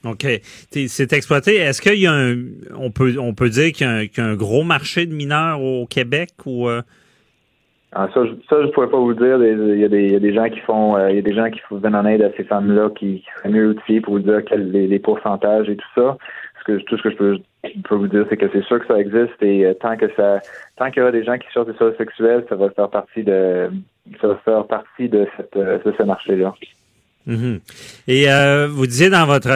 OK. 0.05 0.25
C'est 0.71 1.13
exploité. 1.13 1.57
Est-ce 1.57 1.81
qu'il 1.81 1.99
y 1.99 2.07
a 2.07 2.13
un 2.13 2.35
on 2.75 2.91
peut 2.91 3.15
on 3.19 3.33
peut 3.33 3.49
dire 3.49 3.71
qu'il 3.71 3.87
y, 3.87 4.19
a 4.19 4.25
un 4.25 4.35
gros 4.35 4.63
marché 4.63 5.05
de 5.05 5.13
mineurs 5.13 5.61
au 5.61 5.85
Québec 5.85 6.31
ou 6.45 6.67
ah, 7.95 8.09
ça, 8.13 8.25
je, 8.25 8.31
je 8.49 8.71
pourrais 8.71 8.89
pas 8.89 8.97
vous 8.97 9.13
dire. 9.13 9.37
Il 9.43 9.79
y, 9.79 9.85
a 9.85 9.87
des, 9.87 10.33
gens 10.33 10.49
qui 10.49 10.59
font, 10.61 10.97
il 11.07 11.15
y 11.15 11.19
a 11.19 11.21
des 11.21 11.33
gens 11.33 11.49
qui 11.49 11.61
viennent 11.71 11.95
en 11.95 12.05
aide 12.05 12.21
à 12.23 12.31
ces 12.35 12.43
femmes-là 12.43 12.89
qui, 12.97 13.21
qui 13.21 13.25
seraient 13.37 13.49
mieux 13.49 13.69
outillés 13.69 14.01
pour 14.01 14.13
vous 14.13 14.19
dire 14.19 14.43
quels 14.45 14.71
les, 14.71 14.87
les 14.87 14.99
pourcentages 14.99 15.69
et 15.69 15.75
tout 15.75 15.89
ça 15.95 16.17
que, 16.63 16.77
tout 16.83 16.97
ce 16.97 17.03
que 17.03 17.11
je 17.11 17.15
peux, 17.15 17.95
vous 17.95 18.07
dire, 18.07 18.25
c'est 18.29 18.37
que 18.37 18.49
c'est 18.51 18.63
sûr 18.63 18.79
que 18.79 18.87
ça 18.87 18.99
existe 18.99 19.41
et 19.41 19.65
euh, 19.65 19.73
tant 19.73 19.95
que 19.97 20.07
ça, 20.15 20.39
tant 20.77 20.89
qu'il 20.89 20.99
y 20.99 21.01
aura 21.01 21.11
des 21.11 21.23
gens 21.23 21.37
qui 21.37 21.47
cherchent 21.53 21.67
des 21.67 21.77
services 21.77 21.97
sexuels, 21.97 22.45
ça 22.49 22.55
va 22.55 22.69
faire 22.71 22.89
partie 22.89 23.23
de, 23.23 23.69
ça 24.21 24.27
va 24.27 24.35
faire 24.43 24.67
partie 24.67 25.09
de 25.09 25.27
cette, 25.37 25.55
euh, 25.55 25.79
de 25.83 25.93
ce 25.97 26.03
marché-là. 26.03 26.53
Mm-hmm. 27.27 27.59
Et 28.07 28.29
euh, 28.29 28.67
vous 28.67 28.85
disiez 28.85 29.09
dans 29.09 29.25
votre, 29.25 29.49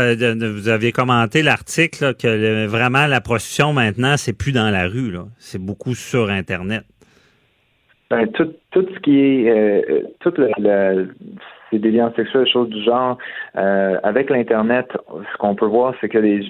vous 0.51 0.70
aviez 0.70 0.91
commenté 0.91 1.44
l'article 1.44 2.13
que 2.15 2.65
vraiment 2.65 3.08
la 3.08 3.20
prostitution 3.20 3.74
maintenant, 3.74 4.15
c'est 4.15 4.34
plus 4.34 4.53
dans 4.53 4.70
la 4.70 4.88
rue, 4.88 5.13
c'est 5.38 5.62
beaucoup 5.62 5.94
sur 5.94 6.29
Internet. 6.29 6.84
Ben, 8.09 8.27
tout, 8.31 8.53
tout 8.71 8.85
ce 8.93 8.99
qui 8.99 9.19
est, 9.19 9.49
euh, 9.49 10.03
toute 10.21 10.37
la, 10.37 10.93
ces 11.69 11.79
déviances 11.79 12.15
sexuelles, 12.15 12.47
choses 12.47 12.69
du 12.69 12.81
genre. 12.83 13.17
Euh, 13.57 13.97
avec 14.03 14.29
l'Internet, 14.29 14.87
ce 15.09 15.37
qu'on 15.37 15.55
peut 15.55 15.65
voir, 15.65 15.93
c'est 15.99 16.09
que 16.09 16.17
les, 16.17 16.41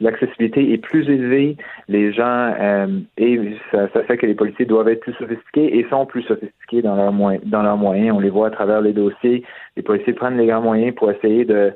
l'accessibilité 0.00 0.72
est 0.72 0.78
plus 0.78 1.08
élevée. 1.08 1.56
Les 1.88 2.12
gens 2.12 2.54
euh, 2.58 2.86
et 3.18 3.56
ça, 3.70 3.88
fait 3.88 4.16
que 4.16 4.26
les 4.26 4.34
policiers 4.34 4.64
doivent 4.64 4.88
être 4.88 5.00
plus 5.00 5.14
sophistiqués 5.14 5.78
et 5.78 5.86
sont 5.90 6.06
plus 6.06 6.22
sophistiqués 6.22 6.82
dans 6.82 6.96
leurs 6.96 7.12
moyens. 7.12 7.44
Dans 7.46 7.62
leurs 7.62 7.76
moyens, 7.76 8.16
on 8.16 8.20
les 8.20 8.30
voit 8.30 8.48
à 8.48 8.50
travers 8.50 8.80
les 8.80 8.92
dossiers. 8.92 9.44
Les 9.76 9.82
policiers 9.82 10.14
prennent 10.14 10.38
les 10.38 10.46
grands 10.46 10.62
moyens 10.62 10.94
pour 10.94 11.10
essayer 11.10 11.44
de, 11.44 11.72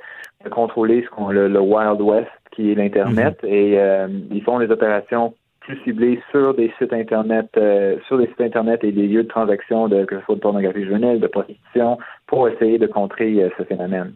contrôler 0.51 1.03
ce 1.03 1.09
qu'on 1.11 1.31
le, 1.31 1.49
le 1.49 1.61
Wild 1.61 2.01
West 2.01 2.29
qui 2.51 2.71
est 2.71 2.75
l'Internet 2.75 3.39
mm-hmm. 3.43 3.49
et 3.49 3.79
euh, 3.79 4.09
ils 4.31 4.43
font 4.43 4.59
les 4.59 4.71
opérations 4.71 5.35
plus 5.65 5.79
ciblés 5.85 6.21
sur 6.31 6.55
des 6.55 6.73
sites 6.79 6.93
internet, 6.93 7.47
euh, 7.57 7.97
sur 8.07 8.19
des 8.19 8.27
sites 8.27 8.41
internet 8.41 8.85
et 8.85 8.93
des 8.93 9.09
lieux 9.09 9.25
de 9.25 9.29
transaction 9.29 9.89
de 9.89 10.05
que 10.05 10.19
ce 10.19 10.25
soit 10.25 10.35
de 10.37 10.41
pornographie 10.41 10.85
juvénile, 10.85 11.21
de 11.21 11.27
prostitution, 11.27 11.99
pour 12.27 12.49
essayer 12.49 12.79
de 12.79 12.87
contrer 12.87 13.43
euh, 13.43 13.49
ce 13.59 13.65
phénomène. 13.65 14.13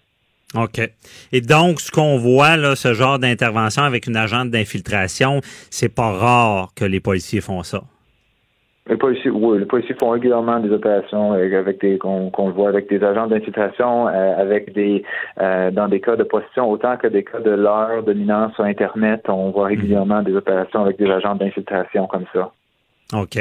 OK. 0.54 0.80
Et 1.32 1.40
donc, 1.40 1.80
ce 1.80 1.90
qu'on 1.90 2.16
voit, 2.16 2.56
là, 2.56 2.74
ce 2.76 2.94
genre 2.94 3.18
d'intervention 3.18 3.82
avec 3.82 4.06
une 4.06 4.16
agente 4.16 4.50
d'infiltration, 4.50 5.40
c'est 5.70 5.94
pas 5.94 6.10
rare 6.10 6.70
que 6.74 6.84
les 6.84 7.00
policiers 7.00 7.40
font 7.40 7.62
ça. 7.62 7.82
Les 8.88 8.96
policiers, 8.96 9.30
oui, 9.30 9.58
les 9.58 9.66
policiers 9.66 9.94
font 10.00 10.10
régulièrement 10.10 10.60
des 10.60 10.70
opérations 10.70 11.32
avec 11.32 11.80
des 11.80 11.98
qu'on 11.98 12.50
voit 12.50 12.70
avec 12.70 12.88
des 12.88 13.02
agents 13.04 13.26
d'infiltration, 13.26 14.08
euh, 14.08 14.40
avec 14.40 14.72
des 14.72 15.04
euh, 15.40 15.70
dans 15.70 15.88
des 15.88 16.00
cas 16.00 16.16
de 16.16 16.24
position 16.24 16.70
autant 16.70 16.96
que 16.96 17.06
des 17.06 17.22
cas 17.22 17.40
de 17.40 17.50
l'heure 17.50 18.02
de 18.02 18.14
mineurs 18.14 18.54
sur 18.54 18.64
Internet, 18.64 19.24
on 19.28 19.50
voit 19.50 19.66
régulièrement 19.66 20.22
des 20.22 20.34
opérations 20.34 20.82
avec 20.82 20.96
des 20.98 21.10
agents 21.10 21.34
d'infiltration 21.34 22.06
comme 22.06 22.24
ça. 22.32 22.50
OK. 23.14 23.36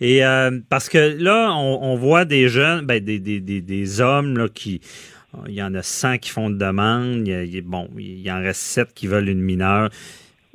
Et 0.00 0.24
euh, 0.24 0.50
parce 0.68 0.88
que 0.88 1.22
là, 1.22 1.54
on, 1.54 1.94
voit 1.94 2.24
des 2.24 2.48
jeunes, 2.48 2.86
ben, 2.86 3.02
des, 3.02 3.18
des, 3.18 3.40
des, 3.40 3.60
des 3.60 4.00
hommes 4.00 4.36
là, 4.36 4.48
qui 4.48 4.80
il 5.48 5.54
y 5.54 5.62
en 5.62 5.74
a 5.74 5.82
100 5.82 6.18
qui 6.18 6.30
font 6.30 6.50
de 6.50 6.56
demande. 6.56 7.26
Il 7.26 7.54
y 7.54 7.60
bon, 7.60 7.88
il 7.96 8.20
y 8.20 8.30
en 8.30 8.40
reste 8.40 8.60
7 8.60 8.94
qui 8.94 9.06
veulent 9.06 9.28
une 9.28 9.42
mineure. 9.42 9.90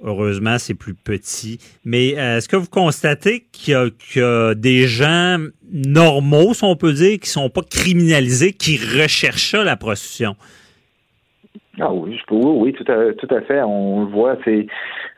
Heureusement, 0.04 0.58
c'est 0.58 0.76
plus 0.76 0.94
petit. 0.94 1.60
Mais 1.84 2.18
euh, 2.18 2.38
est-ce 2.38 2.48
que 2.48 2.56
vous 2.56 2.70
constatez 2.70 3.46
qu'il 3.52 3.74
y, 3.74 4.22
a 4.22 4.56
des 4.56 4.88
gens 4.88 5.38
normaux, 5.72 6.54
si 6.54 6.64
on 6.64 6.76
peut 6.76 6.94
dire, 6.94 7.20
qui 7.20 7.30
sont 7.30 7.50
pas 7.50 7.62
criminalisés, 7.70 8.54
qui 8.54 8.78
recherchent 8.78 9.56
la 9.56 9.76
prostitution? 9.76 10.36
Ah 11.82 11.94
oui, 11.94 12.18
je 12.18 12.26
peux, 12.26 12.36
oui, 12.36 12.74
tout 12.74 12.86
à, 12.92 13.42
fait. 13.42 13.62
On 13.62 14.06
le 14.06 14.12
voit. 14.12 14.38
C'est, 14.44 14.68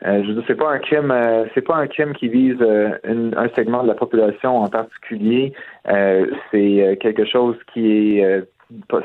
euh, 0.06 0.22
je 0.24 0.52
pas 0.52 0.70
un 0.70 0.78
crime, 0.78 1.10
euh, 1.10 1.44
c'est 1.54 1.62
pas 1.62 1.76
un 1.76 1.86
crime 1.86 2.12
qui 2.14 2.28
vise 2.28 2.62
un 2.62 3.48
segment 3.56 3.82
de 3.82 3.88
la 3.88 3.94
population 3.94 4.58
en 4.58 4.68
particulier. 4.68 5.52
c'est 5.86 6.98
quelque 7.00 7.24
chose 7.24 7.56
qui 7.72 8.18
est 8.18 8.44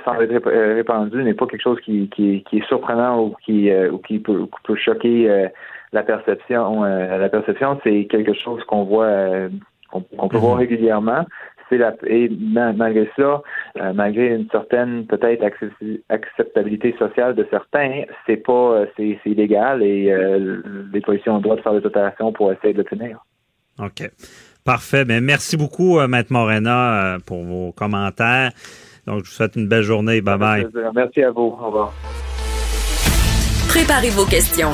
sans 0.05 0.21
être 0.21 0.49
répandu 0.75 1.23
n'est 1.23 1.33
pas 1.33 1.47
quelque 1.47 1.61
chose 1.61 1.79
qui, 1.81 2.09
qui, 2.09 2.43
qui 2.49 2.57
est 2.57 2.67
surprenant 2.67 3.23
ou 3.23 3.35
qui, 3.45 3.69
euh, 3.69 3.91
ou 3.91 3.97
qui 3.99 4.19
peut, 4.19 4.47
peut 4.63 4.75
choquer 4.75 5.29
euh, 5.29 5.47
la 5.93 6.03
perception. 6.03 6.83
Euh, 6.83 7.17
la 7.17 7.29
perception, 7.29 7.79
c'est 7.83 8.05
quelque 8.05 8.33
chose 8.33 8.63
qu'on 8.65 8.83
voit, 8.83 9.49
qu'on 9.91 10.27
peut 10.27 10.37
voir 10.37 10.55
mhm. 10.55 10.59
régulièrement. 10.59 11.25
C'est 11.69 11.77
la, 11.77 11.93
et 12.05 12.29
malgré 12.29 13.09
ça, 13.17 13.41
malgré 13.93 14.35
une 14.35 14.47
certaine 14.49 15.05
peut-être 15.05 15.43
acceptabilité 16.07 16.95
sociale 16.97 17.35
de 17.35 17.45
certains, 17.49 18.03
c'est 18.25 18.37
pas, 18.37 18.85
c'est 18.95 19.19
illégal 19.25 19.83
et 19.83 20.15
les 20.93 21.01
policiers 21.01 21.29
ont 21.29 21.37
le 21.37 21.41
droit 21.41 21.57
de 21.57 21.61
faire 21.61 21.73
des 21.73 21.85
opérations 21.85 22.31
pour 22.31 22.53
essayer 22.53 22.71
de 22.71 22.77
le 22.77 22.83
tenir. 22.85 23.19
OK. 23.79 24.09
Parfait. 24.63 25.03
Ben, 25.03 25.21
merci 25.21 25.57
beaucoup, 25.57 25.99
Maître 26.07 26.31
Morena, 26.31 27.17
pour 27.25 27.43
vos 27.43 27.73
commentaires. 27.73 28.51
Donc, 29.07 29.23
je 29.23 29.29
vous 29.29 29.35
souhaite 29.35 29.55
une 29.55 29.67
belle 29.67 29.83
journée. 29.83 30.21
Bye 30.21 30.37
bye. 30.37 30.67
Merci 30.93 31.23
à 31.23 31.31
vous. 31.31 31.57
Au 31.59 31.65
revoir. 31.65 31.93
Préparez 33.69 34.09
vos 34.09 34.25
questions. 34.25 34.71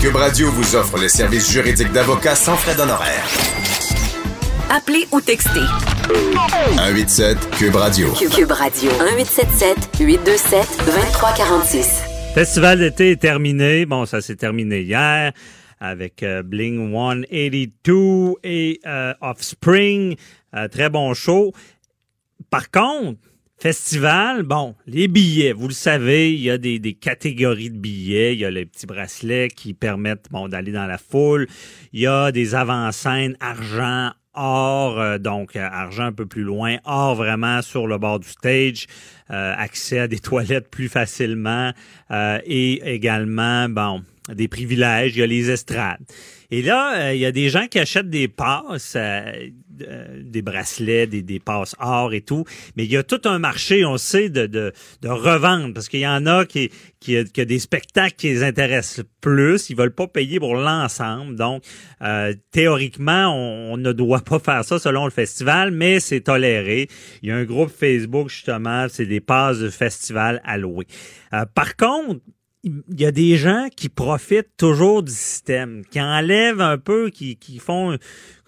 Cube 0.00 0.14
Radio 0.14 0.50
vous 0.50 0.76
offre 0.76 0.98
les 0.98 1.08
services 1.08 1.50
juridiques 1.52 1.92
d'avocats 1.92 2.36
sans 2.36 2.56
frais 2.56 2.76
d'honoraires. 2.76 3.26
Appelez 4.70 5.06
ou 5.12 5.20
textez. 5.20 5.66
187 6.76 7.50
Cube 7.58 7.74
Radio. 7.74 8.12
Cube 8.12 8.52
Radio. 8.52 8.90
1877 8.90 9.98
827 10.00 10.84
2346. 10.86 12.04
Festival 12.34 12.78
d'été 12.78 13.10
est 13.12 13.20
terminé. 13.20 13.84
Bon, 13.84 14.06
ça 14.06 14.20
s'est 14.20 14.36
terminé 14.36 14.82
hier 14.82 15.32
avec 15.80 16.22
euh, 16.22 16.42
Bling 16.42 16.92
182 16.92 18.34
et 18.44 18.80
euh, 18.86 19.14
Offspring. 19.20 20.16
Euh, 20.54 20.68
très 20.68 20.90
bon 20.90 21.14
show. 21.14 21.52
Par 22.50 22.70
contre, 22.70 23.18
festival, 23.58 24.42
bon, 24.42 24.74
les 24.86 25.08
billets, 25.08 25.52
vous 25.52 25.68
le 25.68 25.74
savez, 25.74 26.32
il 26.32 26.40
y 26.40 26.50
a 26.50 26.58
des, 26.58 26.94
catégories 26.94 27.70
de 27.70 27.78
billets. 27.78 28.34
Il 28.34 28.40
y 28.40 28.44
a 28.44 28.50
les 28.50 28.64
petits 28.64 28.86
bracelets 28.86 29.48
qui 29.48 29.74
permettent 29.74 30.28
bon, 30.30 30.48
d'aller 30.48 30.72
dans 30.72 30.86
la 30.86 30.98
foule. 30.98 31.46
Il 31.92 32.00
y 32.00 32.06
a 32.06 32.32
des 32.32 32.54
avant-scènes 32.54 33.36
argent, 33.40 34.12
or, 34.32 34.98
euh, 35.00 35.18
donc 35.18 35.56
euh, 35.56 35.68
argent 35.70 36.04
un 36.04 36.12
peu 36.12 36.24
plus 36.24 36.42
loin, 36.42 36.76
or 36.84 37.16
vraiment 37.16 37.60
sur 37.60 37.86
le 37.86 37.98
bord 37.98 38.20
du 38.20 38.28
stage, 38.28 38.86
euh, 39.30 39.54
accès 39.56 39.98
à 39.98 40.08
des 40.08 40.18
toilettes 40.20 40.70
plus 40.70 40.88
facilement 40.88 41.72
et 42.10 42.94
également, 42.94 43.68
bon, 43.68 44.02
des 44.34 44.48
privilèges, 44.48 45.16
il 45.16 45.20
y 45.20 45.22
a 45.22 45.26
les 45.26 45.50
estrades. 45.50 46.00
Et 46.50 46.62
là, 46.62 47.12
il 47.14 47.20
y 47.20 47.26
a 47.26 47.32
des 47.32 47.48
gens 47.48 47.66
qui 47.66 47.78
achètent 47.78 48.10
des 48.10 48.28
passes 48.28 48.96
euh, 49.82 50.22
des 50.22 50.42
bracelets, 50.42 51.06
des, 51.06 51.22
des 51.22 51.38
passes 51.38 51.74
or 51.78 52.12
et 52.12 52.20
tout. 52.20 52.44
Mais 52.76 52.84
il 52.84 52.90
y 52.90 52.96
a 52.96 53.02
tout 53.02 53.20
un 53.24 53.38
marché, 53.38 53.84
on 53.84 53.96
sait, 53.96 54.28
de, 54.28 54.46
de, 54.46 54.72
de 55.02 55.08
revendre 55.08 55.74
parce 55.74 55.88
qu'il 55.88 56.00
y 56.00 56.06
en 56.06 56.26
a 56.26 56.44
qui, 56.44 56.70
qui, 57.00 57.22
qui 57.24 57.40
a 57.40 57.44
des 57.44 57.58
spectacles 57.58 58.14
qui 58.16 58.28
les 58.28 58.42
intéressent 58.42 59.04
plus. 59.20 59.70
Ils 59.70 59.76
veulent 59.76 59.94
pas 59.94 60.06
payer 60.06 60.40
pour 60.40 60.54
l'ensemble. 60.54 61.36
Donc, 61.36 61.62
euh, 62.02 62.34
théoriquement, 62.50 63.34
on, 63.34 63.76
ne 63.76 63.92
doit 63.92 64.20
pas 64.20 64.38
faire 64.38 64.64
ça 64.64 64.78
selon 64.78 65.04
le 65.04 65.10
festival, 65.10 65.70
mais 65.70 66.00
c'est 66.00 66.22
toléré. 66.22 66.88
Il 67.22 67.28
y 67.28 67.32
a 67.32 67.36
un 67.36 67.44
groupe 67.44 67.70
Facebook, 67.70 68.28
justement, 68.28 68.86
c'est 68.88 69.06
des 69.06 69.20
passes 69.20 69.58
de 69.58 69.70
festival 69.70 70.40
à 70.44 70.58
louer. 70.58 70.86
Euh, 71.32 71.44
par 71.54 71.76
contre, 71.76 72.20
il 72.88 73.00
y 73.00 73.06
a 73.06 73.12
des 73.12 73.36
gens 73.36 73.68
qui 73.74 73.88
profitent 73.88 74.56
toujours 74.56 75.02
du 75.02 75.12
système, 75.12 75.82
qui 75.90 76.00
enlèvent 76.00 76.60
un 76.60 76.78
peu, 76.78 77.10
qui, 77.10 77.36
qui 77.36 77.58
font 77.58 77.96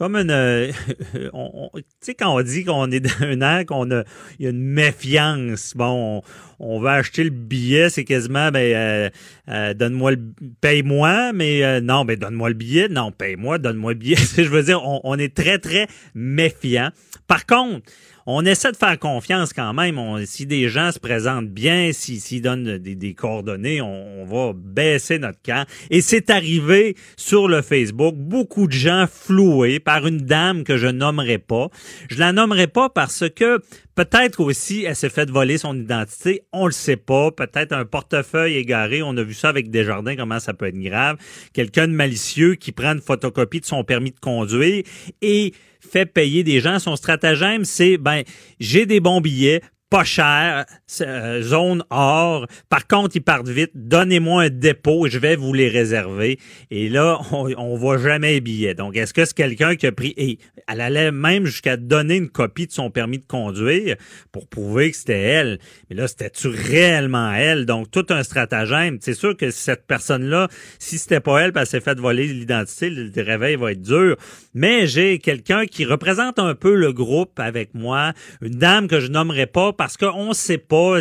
comme 0.00 0.16
une... 0.16 0.30
Euh, 0.30 0.72
tu 1.14 1.82
sais, 2.00 2.14
quand 2.14 2.34
on 2.34 2.40
dit 2.40 2.64
qu'on 2.64 2.90
est 2.90 3.00
dans 3.00 3.22
un 3.22 3.42
an, 3.42 3.64
qu'on 3.66 3.90
a, 3.90 4.02
il 4.38 4.44
y 4.44 4.46
a 4.46 4.50
une 4.50 4.62
méfiance, 4.62 5.74
bon, 5.76 6.22
on, 6.58 6.80
va 6.80 6.92
acheter 6.92 7.22
le 7.22 7.30
billet, 7.30 7.90
c'est 7.90 8.04
quasiment, 8.04 8.50
ben, 8.50 8.74
euh, 8.74 9.10
euh, 9.48 9.74
donne-moi 9.74 10.12
le... 10.12 10.18
Paye-moi, 10.62 11.32
mais 11.34 11.82
non, 11.82 12.06
ben, 12.06 12.16
donne-moi 12.16 12.48
le 12.48 12.54
billet. 12.54 12.88
Non, 12.88 13.12
paye-moi, 13.12 13.58
donne-moi 13.58 13.92
le 13.92 13.98
billet. 13.98 14.16
je 14.36 14.42
veux 14.42 14.62
dire, 14.62 14.82
on, 14.82 15.00
on 15.04 15.18
est 15.18 15.34
très, 15.34 15.58
très 15.58 15.86
méfiant. 16.14 16.90
Par 17.26 17.44
contre, 17.44 17.82
on 18.26 18.44
essaie 18.44 18.72
de 18.72 18.76
faire 18.76 18.98
confiance 18.98 19.52
quand 19.52 19.72
même. 19.72 19.98
Si 20.26 20.46
des 20.46 20.68
gens 20.68 20.92
se 20.92 20.98
présentent 20.98 21.48
bien, 21.48 21.90
s'ils 21.92 22.20
si, 22.20 22.40
donnent 22.40 22.78
des, 22.78 23.14
coordonnées, 23.14 23.80
on, 23.80 24.22
on, 24.22 24.24
va 24.24 24.52
baisser 24.54 25.18
notre 25.18 25.40
camp. 25.42 25.66
Et 25.90 26.00
c'est 26.00 26.30
arrivé 26.30 26.96
sur 27.16 27.48
le 27.48 27.62
Facebook, 27.62 28.14
beaucoup 28.16 28.66
de 28.66 28.72
gens 28.72 29.06
floués 29.10 29.80
par 29.80 30.06
une 30.06 30.18
dame 30.18 30.64
que 30.64 30.76
je 30.76 30.86
nommerai 30.86 31.38
pas. 31.38 31.68
Je 32.08 32.18
la 32.18 32.32
nommerai 32.32 32.66
pas 32.66 32.88
parce 32.88 33.24
que 33.28 33.60
Peut-être 34.00 34.40
aussi, 34.40 34.84
elle 34.84 34.96
s'est 34.96 35.10
fait 35.10 35.28
voler 35.28 35.58
son 35.58 35.78
identité. 35.78 36.44
On 36.54 36.64
le 36.64 36.72
sait 36.72 36.96
pas. 36.96 37.32
Peut-être 37.32 37.72
un 37.72 37.84
portefeuille 37.84 38.56
égaré. 38.56 39.02
On 39.02 39.14
a 39.18 39.22
vu 39.22 39.34
ça 39.34 39.50
avec 39.50 39.70
Desjardins, 39.70 40.16
comment 40.16 40.40
ça 40.40 40.54
peut 40.54 40.68
être 40.68 40.80
grave. 40.80 41.18
Quelqu'un 41.52 41.86
de 41.86 41.92
malicieux 41.92 42.54
qui 42.54 42.72
prend 42.72 42.92
une 42.92 43.02
photocopie 43.02 43.60
de 43.60 43.66
son 43.66 43.84
permis 43.84 44.12
de 44.12 44.18
conduire 44.18 44.84
et 45.20 45.52
fait 45.80 46.06
payer 46.06 46.44
des 46.44 46.60
gens. 46.60 46.78
Son 46.78 46.96
stratagème, 46.96 47.64
c'est, 47.64 47.96
ben, 47.96 48.22
j'ai 48.58 48.86
des 48.86 49.00
bons 49.00 49.20
billets, 49.20 49.62
pas 49.90 50.04
cher, 50.04 50.64
euh, 51.00 51.42
zone 51.42 51.82
or. 51.90 52.46
Par 52.68 52.86
contre, 52.86 53.16
ils 53.16 53.22
partent 53.22 53.48
vite. 53.48 53.72
Donnez-moi 53.74 54.44
un 54.44 54.48
dépôt, 54.48 55.08
je 55.08 55.18
vais 55.18 55.34
vous 55.34 55.52
les 55.52 55.68
réserver. 55.68 56.38
Et 56.70 56.88
là, 56.88 57.20
on, 57.32 57.52
on 57.58 57.76
voit 57.76 57.98
jamais 57.98 58.34
les 58.34 58.40
billets. 58.40 58.74
Donc, 58.74 58.96
est-ce 58.96 59.12
que 59.12 59.24
c'est 59.24 59.36
quelqu'un 59.36 59.74
qui 59.74 59.88
a 59.88 59.92
pris 59.92 60.14
et 60.16 60.38
elle 60.68 60.80
allait 60.80 61.10
même 61.10 61.46
jusqu'à 61.46 61.76
donner 61.76 62.16
une 62.16 62.28
copie 62.28 62.68
de 62.68 62.72
son 62.72 62.90
permis 62.90 63.18
de 63.18 63.26
conduire 63.26 63.96
pour 64.30 64.46
prouver 64.46 64.92
que 64.92 64.96
c'était 64.96 65.20
elle. 65.20 65.58
Mais 65.88 65.96
là, 65.96 66.06
c'était-tu 66.06 66.48
réellement 66.48 67.32
elle? 67.32 67.66
Donc, 67.66 67.90
tout 67.90 68.06
un 68.10 68.22
stratagème. 68.22 68.98
C'est 69.00 69.14
sûr 69.14 69.36
que 69.36 69.50
cette 69.50 69.86
personne-là, 69.86 70.48
si 70.78 70.98
c'était 70.98 71.20
pas 71.20 71.40
elle, 71.40 71.52
elle 71.54 71.66
s'est 71.66 71.80
fait 71.80 71.98
voler 71.98 72.26
l'identité, 72.26 72.90
le 72.90 73.10
réveil 73.22 73.56
va 73.56 73.72
être 73.72 73.82
dur. 73.82 74.16
Mais 74.54 74.86
j'ai 74.86 75.18
quelqu'un 75.18 75.66
qui 75.66 75.84
représente 75.84 76.38
un 76.38 76.54
peu 76.54 76.74
le 76.74 76.92
groupe 76.92 77.40
avec 77.40 77.74
moi, 77.74 78.12
une 78.40 78.54
dame 78.54 78.86
que 78.86 79.00
je 79.00 79.08
nommerai 79.08 79.46
pas 79.46 79.72
parce 79.80 79.96
qu'on 79.96 80.28
ne 80.28 80.34
sait 80.34 80.58
pas, 80.58 80.98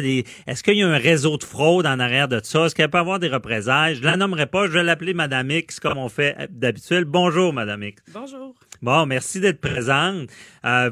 est-ce 0.48 0.64
qu'il 0.64 0.76
y 0.78 0.84
a 0.84 0.88
un 0.88 0.98
réseau 0.98 1.38
de 1.38 1.44
fraude 1.44 1.86
en 1.86 2.00
arrière 2.00 2.30
de 2.30 2.40
ça? 2.42 2.64
Est-ce 2.66 2.74
qu'elle 2.74 2.90
peut 2.90 2.98
avoir 2.98 3.20
des 3.20 3.28
représailles? 3.28 3.96
Je 3.96 4.04
la 4.04 4.16
nommerai 4.16 4.46
pas, 4.46 4.68
je 4.68 4.72
vais 4.72 4.84
l'appeler 4.84 5.14
Madame 5.14 5.52
X 5.52 5.82
comme 5.82 5.98
on 5.98 6.08
fait 6.08 6.48
d'habitude. 6.50 7.04
Bonjour, 7.04 7.52
Madame 7.52 7.84
X. 7.84 8.02
Bonjour. 8.14 8.56
Bon, 8.82 9.06
merci 9.06 9.42
d'être 9.42 9.60
présente. 9.60 10.30
Euh, 10.64 10.92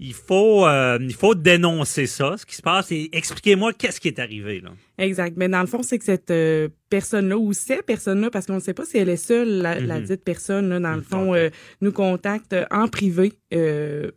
il 0.00 0.14
faut 0.14 0.66
euh, 0.66 0.98
il 1.00 1.14
faut 1.14 1.36
dénoncer 1.36 2.06
ça, 2.06 2.36
ce 2.36 2.44
qui 2.44 2.56
se 2.56 2.62
passe, 2.62 2.90
et 2.90 3.08
expliquez-moi 3.12 3.72
qu'est-ce 3.72 4.00
qui 4.00 4.08
est 4.08 4.18
arrivé 4.18 4.60
là. 4.60 4.70
Exact. 4.98 5.36
Mais 5.36 5.48
dans 5.48 5.60
le 5.60 5.68
fond, 5.68 5.84
c'est 5.84 6.00
que 6.00 6.04
cette 6.04 6.32
euh, 6.32 6.70
personne-là 6.90 7.38
ou 7.38 7.52
ces 7.52 7.82
personnes-là, 7.82 8.30
parce 8.30 8.46
qu'on 8.46 8.56
ne 8.56 8.60
sait 8.60 8.74
pas 8.74 8.84
si 8.84 8.98
elle 8.98 9.08
est 9.08 9.16
seule, 9.16 9.48
la, 9.62 9.78
la 9.78 10.00
Mhm. 10.00 10.06
dite 10.06 10.24
personne, 10.24 10.68
là, 10.70 10.80
dans 10.80 10.96
le 10.96 11.02
fond, 11.02 11.36
nous 11.80 11.92
contacte 11.92 12.56
en 12.72 12.88
privé. 12.88 13.34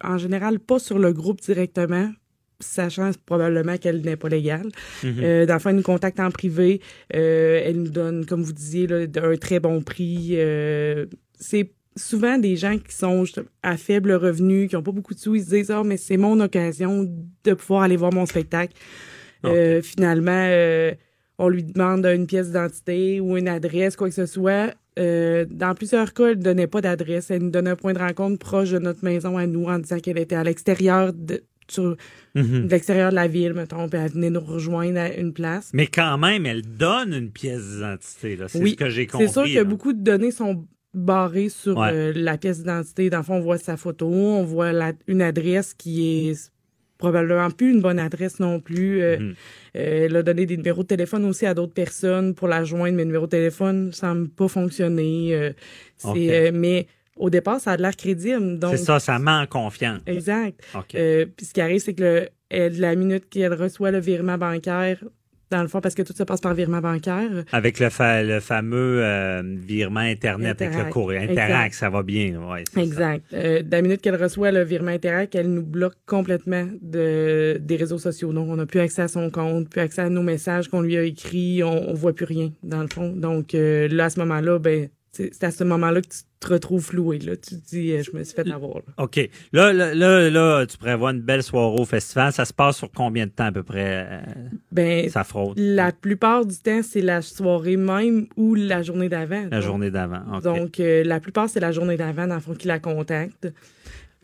en 0.04 0.18
général, 0.18 0.60
pas 0.60 0.80
sur 0.80 0.98
le 0.98 1.14
groupe 1.14 1.40
directement 1.42 2.10
sachant 2.66 3.12
probablement 3.26 3.78
qu'elle 3.78 4.02
n'est 4.02 4.16
pas 4.16 4.30
légale. 4.30 4.70
Mhm. 5.04 5.16
Euh, 5.22 5.46
dans 5.46 5.54
le 5.54 5.60
fond, 5.60 5.70
elle 5.70 5.76
nous 5.78 5.82
contacte 5.82 6.20
en 6.20 6.32
privé. 6.32 6.82
Euh, 7.16 7.62
elle 7.64 7.78
nous 7.78 7.90
donne, 7.90 8.26
comme 8.26 8.44
vous 8.44 8.54
disiez, 8.54 8.88
là, 8.88 9.06
un 9.24 9.38
très 9.38 9.60
bon 9.60 9.82
prix. 9.82 10.32
Euh, 10.34 11.06
c'est 11.40 11.72
souvent 11.96 12.38
des 12.38 12.56
gens 12.56 12.78
qui 12.78 12.94
sont 12.94 13.24
à 13.64 13.78
faible 13.78 14.14
revenu, 14.14 14.68
qui 14.68 14.76
n'ont 14.76 14.84
pas 14.84 14.92
beaucoup 14.92 15.14
de 15.14 15.20
sous. 15.20 15.36
Ils 15.36 15.44
se 15.44 15.50
disent, 15.50 15.72
ah, 15.72 15.84
mais 15.86 15.98
c'est 15.98 16.18
mon 16.18 16.40
occasion 16.40 17.10
de 17.44 17.54
pouvoir 17.54 17.84
aller 17.84 17.98
voir 17.98 18.14
mon 18.14 18.26
spectacle. 18.26 18.74
Euh, 19.46 19.82
finalement, 19.82 20.50
on 21.38 21.50
lui 21.50 21.64
demande 21.64 22.06
une 22.06 22.26
pièce 22.26 22.48
d'identité 22.48 23.20
ou 23.20 23.38
une 23.38 23.48
adresse, 23.48 23.96
quoi 23.96 24.10
que 24.10 24.16
ce 24.16 24.26
soit. 24.26 24.74
Euh, 24.98 25.46
dans 25.50 25.76
plusieurs 25.76 26.14
cas, 26.14 26.28
elle 26.28 26.38
ne 26.38 26.44
donnait 26.44 26.68
pas 26.68 26.82
d'adresse. 26.82 27.30
Elle 27.30 27.44
nous 27.44 27.50
donnait 27.50 27.72
un 27.72 27.76
point 27.76 27.94
de 27.94 28.00
rencontre 28.00 28.40
proche 28.40 28.72
de 28.72 28.80
notre 28.80 29.04
maison 29.04 29.38
à 29.38 29.46
nous 29.46 29.66
en 29.66 29.80
disant 29.80 30.00
qu'elle 30.00 30.18
était 30.18 30.36
à 30.36 30.44
l'extérieur 30.44 31.12
de, 31.14 31.44
sur, 31.70 31.96
Mhm. 32.36 32.66
de 32.68 32.72
l'extérieur 32.72 33.10
de 33.12 33.16
la 33.16 33.28
ville, 33.28 33.54
mettons, 33.54 33.88
puis 33.90 34.00
elle 34.00 34.12
venait 34.12 34.30
nous 34.30 34.40
rejoindre 34.42 35.00
à 35.00 35.14
une 35.14 35.34
place. 35.34 35.70
Mais 35.74 35.88
quand 35.88 36.18
même, 36.18 36.46
elle 36.46 36.62
donne 36.64 37.14
une 37.14 37.32
pièce 37.32 37.64
d'identité. 37.76 38.36
là. 38.36 38.48
C'est 38.48 38.60
Oui, 38.62 38.72
ce 38.72 38.76
que 38.76 38.90
j'ai 38.90 39.08
compris. 39.08 39.28
C'est 39.28 39.34
sûr 39.34 39.44
que 39.44 39.50
là. 39.54 39.64
beaucoup 39.64 39.94
de 39.94 40.02
données 40.04 40.32
sont 40.32 40.66
barrées 40.94 41.50
sur 41.50 41.78
Ouais. 41.78 41.90
euh, 41.94 42.14
la 42.16 42.38
pièce 42.38 42.60
d'identité. 42.60 43.10
Dans 43.10 43.18
le 43.18 43.24
fond, 43.24 43.36
on 43.36 43.42
voit 43.42 43.58
sa 43.58 43.78
photo, 43.78 44.08
on 44.08 44.44
voit 44.44 44.72
la- 44.72 44.94
une 45.08 45.22
adresse 45.22 45.74
qui 45.74 46.30
est 46.30 46.52
probablement 46.98 47.52
plus 47.52 47.72
une 47.74 47.82
bonne 47.82 48.00
adresse 48.00 48.40
non 48.40 48.62
plus. 48.62 49.02
Euh, 49.02 49.18
Mhm. 49.20 49.34
euh, 49.76 50.06
elle 50.06 50.16
a 50.16 50.24
donné 50.24 50.46
des 50.46 50.56
numéros 50.56 50.84
de 50.84 50.88
téléphone 50.88 51.26
aussi 51.26 51.46
à 51.46 51.54
d'autres 51.54 51.74
personnes 51.74 52.34
pour 52.34 52.48
la 52.48 52.64
joindre, 52.64 52.96
mais 52.96 53.02
le 53.04 53.08
numéro 53.08 53.26
de 53.26 53.32
téléphone 53.32 53.92
semble 53.92 54.30
pas 54.30 54.48
fonctionner. 54.48 55.36
Euh, 55.36 56.52
mais 56.54 56.88
au 57.18 57.30
départ, 57.30 57.60
ça 57.60 57.72
a 57.72 57.78
de 57.78 57.82
l'air 57.82 57.96
crédible. 57.96 58.60
C'est 58.72 58.78
ça, 58.78 59.00
ça 59.00 59.20
ment 59.20 59.40
en 59.42 59.48
confiance. 59.48 60.02
Exact. 60.06 60.60
OK. 60.76 60.96
Euh, 60.96 61.26
puis 61.36 61.46
ce 61.46 61.54
qui 61.54 61.62
arrive, 61.62 61.80
c'est 61.80 61.94
que 61.94 62.04
le, 62.04 62.30
elle, 62.50 62.80
la 62.80 62.96
minute 62.96 63.30
qu'elle 63.30 63.54
reçoit 63.54 63.92
le 63.92 64.00
virement 64.00 64.38
bancaire, 64.38 64.98
dans 65.52 65.62
le 65.62 65.68
fond, 65.68 65.80
parce 65.80 65.94
que 65.94 66.02
tout 66.02 66.12
se 66.12 66.24
passe 66.24 66.42
par 66.42 66.56
virement 66.56 66.82
bancaire, 66.82 67.30
Avec 67.52 67.80
le, 67.80 67.90
fa- 67.90 68.24
le 68.24 68.40
fameux 68.40 69.00
euh, 69.04 69.44
virement 69.46 70.00
Internet 70.00 70.60
avec 70.62 70.76
le 70.76 70.90
courrier. 70.90 71.20
Interact, 71.20 71.40
Exact. 71.68 71.74
ça 71.76 71.90
va 71.92 72.02
bien. 72.02 72.36
Ouais. 72.50 72.64
Exact. 72.76 73.24
Euh, 73.32 73.62
de 73.62 73.72
la 73.72 73.82
minute 73.84 74.02
qu'elle 74.02 74.16
reçoit 74.22 74.52
le 74.52 74.64
virement 74.64 74.90
Interact, 74.92 75.36
elle 75.36 75.54
nous 75.54 75.62
bloque 75.64 75.94
complètement 76.08 76.68
de, 76.82 77.58
des 77.62 77.76
réseaux 77.76 78.00
sociaux. 78.00 78.34
Donc, 78.34 78.50
on 78.50 78.56
n'a 78.56 78.66
plus 78.66 78.80
accès 78.80 79.04
à 79.04 79.08
son 79.08 79.30
compte, 79.30 79.70
plus 79.70 79.82
accès 79.82 80.02
à 80.02 80.10
nos 80.10 80.24
messages 80.24 80.68
qu'on 80.68 80.82
lui 80.82 80.98
a 80.98 81.04
écrits. 81.04 81.62
On, 81.64 81.90
on 81.92 81.94
voit 81.94 82.14
plus 82.14 82.26
rien, 82.26 82.52
dans 82.64 82.82
le 82.82 82.88
fond. 82.88 83.10
Donc, 83.16 83.54
euh, 83.54 83.88
là, 83.88 84.06
à 84.06 84.10
ce 84.10 84.20
moment-là, 84.22 84.58
ben, 84.58 84.90
c'est 85.16 85.44
à 85.44 85.52
ce 85.52 85.64
moment-là 85.64 86.02
que 86.02 86.08
tu 86.08 86.20
te 86.40 86.48
retrouves 86.54 86.84
floué. 86.84 87.20
Là. 87.20 87.36
Tu 87.38 87.56
te 87.56 87.70
dis, 87.70 87.92
euh, 87.94 88.04
je 88.04 88.12
me 88.16 88.24
suis 88.24 88.36
fait 88.36 88.50
avoir. 88.52 88.76
là. 88.76 89.04
OK. 89.04 89.30
Là, 89.54 89.74
là, 89.74 89.94
là, 89.96 90.30
là, 90.30 90.66
tu 90.66 90.78
prévois 90.78 91.12
une 91.12 91.22
belle 91.22 91.42
soirée 91.44 91.80
au 91.80 91.86
festival. 91.86 92.32
Ça 92.34 92.46
se 92.46 92.54
passe 92.54 92.78
sur 92.78 92.92
combien 92.92 93.26
de 93.26 93.32
temps 93.32 93.46
à 93.46 93.52
peu 93.52 93.64
près, 93.64 94.08
euh, 94.12 94.20
Ben, 94.72 95.10
sa 95.10 95.24
fraude? 95.24 95.58
la 95.58 95.92
plupart 95.92 96.46
du 96.46 96.58
temps, 96.58 96.82
c'est 96.84 97.02
la 97.02 97.22
soirée 97.22 97.78
même 97.78 98.28
ou 98.36 98.54
la 98.56 98.84
journée 98.84 99.10
d'avant. 99.10 99.44
La 99.50 99.60
Donc, 99.60 99.62
journée 99.62 99.92
d'avant. 99.92 100.40
Donc, 100.44 100.80
euh, 100.80 101.04
la 101.04 101.20
plupart, 101.20 101.50
c'est 101.50 101.60
la 101.60 101.72
journée 101.72 101.98
d'avant, 101.98 102.28
dans 102.28 102.36
le 102.36 102.42
fond, 102.42 102.54
qui 102.54 102.68
la 102.68 102.80
contacte. 102.80 103.48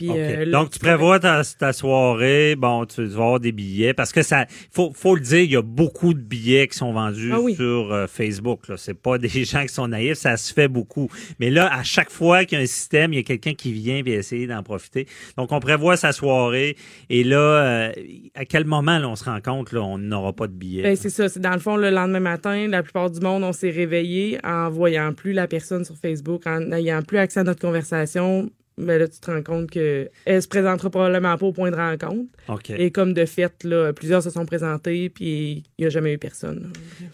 Puis, 0.01 0.19
euh, 0.19 0.45
là, 0.45 0.51
Donc, 0.59 0.71
tu 0.71 0.79
prévois 0.79 1.19
ta, 1.19 1.41
ta 1.43 1.73
soirée, 1.73 2.55
bon, 2.55 2.85
tu 2.85 3.03
vas 3.05 3.23
avoir 3.23 3.39
des 3.39 3.51
billets, 3.51 3.93
parce 3.93 4.11
que 4.11 4.23
ça, 4.23 4.45
faut, 4.71 4.91
faut 4.95 5.15
le 5.15 5.21
dire, 5.21 5.41
il 5.41 5.51
y 5.51 5.55
a 5.55 5.61
beaucoup 5.61 6.13
de 6.13 6.19
billets 6.19 6.67
qui 6.67 6.77
sont 6.77 6.91
vendus 6.91 7.31
Ah 7.33 7.39
oui. 7.39 7.55
sur 7.55 7.93
euh, 7.93 8.07
Facebook. 8.07 8.67
Là, 8.67 8.77
c'est 8.77 8.93
pas 8.99 9.17
des 9.19 9.29
gens 9.45 9.61
qui 9.61 9.73
sont 9.73 9.87
naïfs, 9.87 10.17
ça 10.17 10.37
se 10.37 10.53
fait 10.53 10.67
beaucoup. 10.67 11.09
Mais 11.39 11.49
là, 11.49 11.71
à 11.73 11.83
chaque 11.83 12.09
fois 12.09 12.45
qu'il 12.45 12.57
y 12.57 12.61
a 12.61 12.63
un 12.63 12.67
système, 12.67 13.13
il 13.13 13.17
y 13.17 13.19
a 13.19 13.23
quelqu'un 13.23 13.53
qui 13.53 13.71
vient 13.71 14.01
et 14.05 14.09
essayer 14.11 14.47
d'en 14.47 14.63
profiter. 14.63 15.07
Donc, 15.37 15.51
on 15.51 15.59
prévoit 15.59 15.97
sa 15.97 16.11
soirée, 16.11 16.75
et 17.09 17.23
là, 17.23 17.37
euh, 17.37 17.91
à 18.35 18.45
quel 18.45 18.65
moment 18.65 18.97
là, 18.97 19.07
on 19.07 19.15
se 19.15 19.23
rend 19.25 19.39
compte 19.41 19.71
là, 19.71 19.81
on 19.81 19.97
n'aura 19.97 20.33
pas 20.33 20.47
de 20.47 20.53
billets. 20.53 20.83
Ben, 20.83 20.95
c'est 20.95 21.09
ça. 21.09 21.29
C'est 21.29 21.39
dans 21.39 21.53
le 21.53 21.59
fond, 21.59 21.75
le 21.77 21.89
lendemain 21.89 22.19
matin, 22.19 22.67
la 22.67 22.81
plupart 22.83 23.09
du 23.11 23.19
monde, 23.19 23.43
on 23.43 23.53
s'est 23.53 23.69
réveillé 23.69 24.39
en 24.43 24.69
voyant 24.69 25.13
plus 25.13 25.33
la 25.33 25.47
personne 25.47 25.85
sur 25.85 25.95
Facebook, 25.97 26.47
en 26.47 26.59
n'ayant 26.59 27.01
plus 27.01 27.17
accès 27.17 27.41
à 27.41 27.43
notre 27.43 27.61
conversation. 27.61 28.49
Mais 28.81 28.97
là, 28.99 29.07
tu 29.07 29.19
te 29.19 29.29
rends 29.31 29.43
compte 29.43 29.69
que 29.69 30.09
elle 30.25 30.41
se 30.41 30.47
présentera 30.47 30.89
probablement 30.89 31.37
pas 31.37 31.45
au 31.45 31.53
point 31.53 31.71
de 31.71 31.75
rencontre. 31.75 32.29
Et 32.77 32.91
comme 32.91 33.13
de 33.13 33.25
fait, 33.25 33.63
là, 33.63 33.93
plusieurs 33.93 34.23
se 34.23 34.29
sont 34.29 34.45
présentés, 34.45 35.09
puis 35.09 35.63
il 35.77 35.81
n'y 35.81 35.85
a 35.85 35.89
jamais 35.89 36.13
eu 36.13 36.17
personne. 36.17 36.61
là. 36.63 36.67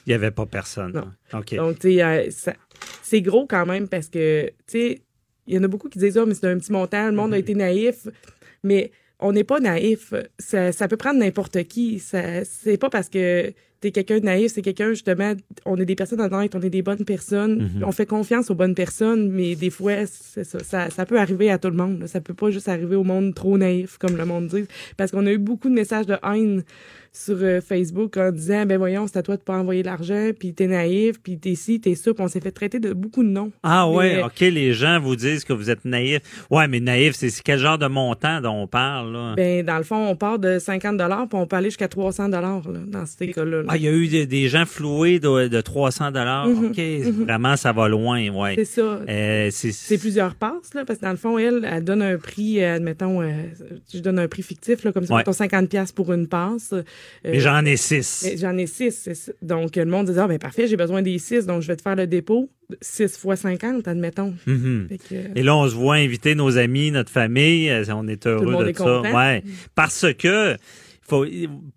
Il 0.06 0.10
n'y 0.10 0.14
avait 0.14 0.32
pas 0.32 0.46
personne. 0.46 0.94
Non. 0.94 1.12
Donc, 1.58 1.80
tu 1.80 1.94
sais, 1.96 2.04
euh, 2.04 2.30
c'est 3.02 3.22
gros 3.22 3.46
quand 3.46 3.66
même 3.66 3.88
parce 3.88 4.08
que, 4.08 4.48
tu 4.48 4.54
sais, 4.68 5.02
il 5.48 5.56
y 5.56 5.58
en 5.58 5.64
a 5.64 5.68
beaucoup 5.68 5.90
qui 5.90 6.00
disent, 6.00 6.18
ah, 6.18 6.26
mais 6.26 6.34
c'est 6.34 6.48
un 6.48 6.58
petit 6.58 6.72
montant, 6.72 7.06
le 7.08 7.14
monde 7.14 7.34
a 7.34 7.38
été 7.38 7.56
naïf. 7.56 8.08
Mais 8.64 8.92
on 9.20 9.32
n'est 9.32 9.44
pas 9.44 9.60
naïf. 9.60 10.14
Ça, 10.40 10.72
ça 10.72 10.88
peut 10.88 10.98
prendre 10.98 11.20
n'importe 11.20 11.64
qui. 11.64 12.00
Ça, 12.00 12.44
c'est 12.46 12.78
pas 12.78 12.90
parce 12.90 13.10
que 13.10 13.54
t'es 13.80 13.92
quelqu'un 13.92 14.20
de 14.20 14.26
naïf, 14.26 14.52
c'est 14.54 14.62
quelqu'un, 14.62 14.90
justement, 14.90 15.34
on 15.66 15.78
est 15.78 15.86
des 15.86 15.96
personnes 15.96 16.22
honnêtes, 16.22 16.56
on 16.56 16.62
est 16.62 16.70
des 16.70 16.82
bonnes 16.82 17.06
personnes. 17.06 17.70
On 17.86 17.92
fait 17.92 18.06
confiance 18.06 18.50
aux 18.50 18.56
bonnes 18.56 18.76
personnes, 18.76 19.30
mais 19.30 19.56
des 19.56 19.70
fois, 19.70 20.06
ça, 20.06 20.44
ça, 20.44 20.90
ça 20.90 21.06
peut 21.06 21.20
arriver 21.20 21.50
à 21.52 21.58
tout 21.58 21.70
le 21.70 21.76
monde. 21.76 22.00
là. 22.02 22.08
Ça 22.08 22.22
peut 22.22 22.34
pas 22.34 22.50
juste 22.50 22.68
arriver 22.70 22.96
au 22.96 23.04
monde 23.04 23.36
trop 23.36 23.58
naïf, 23.58 23.98
comme 23.98 24.18
le 24.18 24.26
monde 24.26 24.48
dit. 24.48 24.66
Parce 24.98 25.12
qu'on 25.12 25.26
a 25.26 25.32
eu 25.32 25.38
beaucoup 25.38 25.70
de 25.70 25.74
messages 25.76 26.08
de 26.08 26.16
haine 26.24 26.64
sur 27.26 27.38
euh, 27.42 27.62
Facebook 27.62 28.16
en 28.18 28.32
disant 28.32 28.66
ben 28.66 28.78
voyons 28.78 29.08
c'est 29.08 29.18
à 29.18 29.24
toi 29.24 29.38
de 29.38 29.42
pas 29.42 29.58
envoyer 29.58 29.84
l'argent 29.84 30.32
puis 30.38 30.54
t'es 30.54 30.68
naïf 30.68 31.22
puis 31.22 31.38
t'es 31.40 31.56
ci 31.56 31.80
t'es 31.82 31.96
ça 31.96 32.14
puis 32.14 32.24
on 32.24 32.28
s'est 32.28 32.40
fait 32.40 32.52
traiter 32.52 32.80
de 32.80 32.94
beaucoup 32.94 33.24
de 33.24 33.30
noms 33.30 33.52
Ah 33.64 33.90
ouais, 33.90 34.18
Mais- 34.18 34.24
OK, 34.24 34.40
les 34.42 34.74
gens 34.74 35.00
vous 35.00 35.16
disent 35.16 35.44
que 35.44 35.54
vous 35.54 35.70
êtes 35.70 35.84
naïf. 35.86 36.20
Ouais, 36.52 36.68
mais 36.68 36.80
naïf, 36.80 37.16
c'est 37.16 37.32
quel 37.44 37.60
genre 37.60 37.78
de 37.78 37.88
montant 37.88 38.42
dont 38.42 38.54
on 38.64 38.68
parle, 38.68 39.14
là? 39.14 39.34
ben 39.36 39.66
dans 39.66 39.78
le 39.78 39.84
fond 39.84 40.08
on 40.08 40.16
part 40.16 40.40
de 40.40 40.60
50 40.60 40.98
dollars 40.98 41.28
puis 41.28 41.38
on 41.40 41.48
peut 41.48 41.56
aller 41.56 41.70
jusqu'à 41.70 41.88
300 41.88 42.30
dollars 42.30 42.62
dans 42.88 43.06
ces 43.06 43.32
cas-là 43.32 43.58
là. 43.62 43.68
Ah, 43.70 43.78
il 43.78 43.84
y 43.84 43.88
a 43.88 43.92
eu 43.92 44.08
des, 44.08 44.26
des 44.26 44.48
gens 44.48 44.66
floués 44.66 45.20
de, 45.20 45.48
de 45.48 45.62
300 45.62 46.12
dollars. 46.12 46.48
Mhm, 46.48 46.66
OK, 46.68 46.80
vraiment, 47.26 47.56
ça 47.58 47.72
va 47.72 47.88
loin, 47.88 48.30
ouais. 48.30 48.54
C'est 48.56 48.66
ça. 48.66 49.00
Euh, 49.10 49.50
c'est 49.52 49.98
plusieurs 49.98 50.36
passes, 50.36 50.74
là, 50.74 50.86
parce 50.86 51.00
que 51.00 51.06
dans 51.06 51.12
le 51.12 51.18
fond, 51.18 51.38
elle, 51.38 51.68
elle 51.70 51.84
donne 51.84 52.02
un 52.02 52.18
prix, 52.18 52.64
euh, 52.64 52.76
admettons, 52.76 53.22
euh, 53.22 53.32
je 53.94 54.00
donne 54.00 54.20
un 54.20 54.28
prix 54.28 54.44
fictif, 54.44 54.84
là, 54.84 54.92
comme 54.92 55.06
ça, 55.06 55.14
Ouais. 55.14 55.20
mettons 55.22 55.32
50$ 55.32 55.68
piastres 55.68 55.96
pour 55.96 56.14
une 56.14 56.28
passe. 56.28 56.74
Euh, 57.26 57.32
Mais 57.32 57.40
j'en 57.40 57.64
ai 57.66 57.78
six. 57.78 58.28
J'en 58.40 58.58
ai 58.58 58.68
six. 58.68 59.32
Donc, 59.42 59.76
le 59.76 59.86
monde 59.86 60.10
dit, 60.10 60.20
ah, 60.20 60.28
ben 60.28 60.38
parfait, 60.40 60.68
j'ai 60.68 60.78
besoin 60.78 61.02
des 61.02 61.18
six, 61.20 61.46
donc 61.46 61.62
je 61.62 61.68
vais 61.68 61.76
te 61.76 61.82
faire 61.82 61.96
le 61.96 62.08
dépôt. 62.08 62.50
6 62.82 63.18
fois 63.18 63.38
50, 63.38 63.88
admettons. 63.88 64.34
Mhm. 64.46 64.90
Que, 65.10 65.16
euh, 65.16 65.24
Et 65.36 65.42
là, 65.44 65.56
on 65.56 65.70
se 65.70 65.74
voit 65.76 65.96
inviter 65.96 66.36
nos 66.36 66.58
amis, 66.58 66.92
notre 66.92 67.10
famille. 67.12 67.70
euh, 67.70 67.86
On 67.96 68.08
est 68.10 68.28
heureux 68.28 68.44
le 68.46 68.52
monde 68.52 68.64
de 68.66 68.70
est 68.72 68.78
ça. 68.78 68.84
content. 68.84 69.16
Ouais. 69.18 69.42
Parce 69.74 70.06
que 70.18 70.58
faut, 71.02 71.26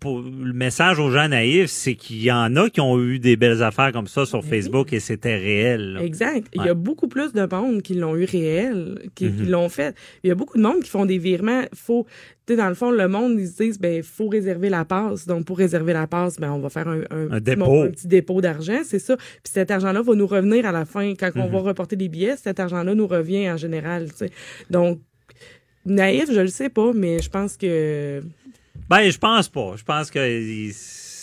pour, 0.01 0.19
le 0.19 0.51
message 0.51 0.99
aux 0.99 1.09
gens 1.09 1.29
naïfs, 1.29 1.69
c'est 1.69 1.95
qu'il 1.95 2.21
y 2.21 2.29
en 2.29 2.57
a 2.57 2.69
qui 2.69 2.81
ont 2.81 2.99
eu 3.01 3.19
des 3.19 3.37
belles 3.37 3.63
affaires 3.63 3.93
comme 3.93 4.07
ça 4.07 4.25
sur 4.25 4.41
Ben 4.41 4.49
Facebook 4.49 4.91
et 4.91 4.99
c'était 4.99 5.37
réel. 5.37 5.93
là. 5.93 6.03
Exact. 6.03 6.47
Il 6.53 6.65
y 6.65 6.67
a 6.67 6.73
beaucoup 6.73 7.07
plus 7.07 7.31
de 7.31 7.47
monde 7.49 7.81
qui 7.81 7.93
l'ont 7.93 8.17
eu 8.17 8.25
réel, 8.25 8.99
qui, 9.15 9.31
qui 9.31 9.43
Mhm. 9.43 9.49
l'ont 9.49 9.69
fait. 9.69 9.95
Il 10.25 10.27
y 10.27 10.31
a 10.31 10.35
beaucoup 10.35 10.57
de 10.57 10.61
monde 10.63 10.81
qui 10.83 10.89
font 10.89 11.05
des 11.05 11.17
virements. 11.19 11.61
Faut, 11.73 12.05
tu 12.40 12.40
sais, 12.51 12.57
dans 12.57 12.69
le 12.69 12.75
fond, 12.75 12.91
le 12.91 13.07
monde, 13.07 13.39
ils 13.39 13.47
se 13.47 13.63
disent, 13.63 13.79
ben, 13.79 14.01
faut 14.03 14.27
réserver 14.27 14.69
la 14.69 14.85
passe. 14.85 15.25
Donc, 15.27 15.45
pour 15.45 15.57
réserver 15.57 15.93
la 15.93 16.07
passe, 16.07 16.37
ben, 16.39 16.51
on 16.51 16.59
va 16.59 16.69
faire 16.69 16.87
un, 16.87 17.01
un, 17.11 17.25
Un 17.31 17.39
petit 17.39 17.41
dépôt. 17.41 17.65
mon- 17.65 17.83
un 17.85 17.89
petit 17.91 18.07
dépôt 18.07 18.41
d'argent, 18.41 18.79
c'est 18.85 18.99
ça. 18.99 19.15
Puis 19.17 19.51
cet 19.53 19.71
argent-là 19.71 20.01
va 20.01 20.13
nous 20.15 20.27
revenir 20.27 20.65
à 20.65 20.71
la 20.71 20.85
fin. 20.85 21.13
Quand 21.15 21.31
on 21.35 21.45
Mhm. 21.47 21.51
va 21.51 21.59
reporter 21.59 21.95
les 21.95 22.09
billets, 22.09 22.37
cet 22.37 22.59
argent-là 22.59 22.93
nous 22.95 23.07
revient 23.07 23.49
en 23.49 23.57
général, 23.57 24.09
tu 24.11 24.17
sais. 24.17 24.29
Donc, 24.69 24.99
naïf, 25.85 26.25
je 26.31 26.39
le 26.41 26.47
sais 26.47 26.69
pas, 26.69 26.91
mais 26.93 27.19
je 27.21 27.29
pense 27.29 27.57
que 27.57 28.21
Ben, 28.89 29.09
je 29.09 29.17
pense 29.17 29.47
pas. 29.49 29.73
Je 29.77 29.83
pense 29.83 30.11
que 30.11 30.19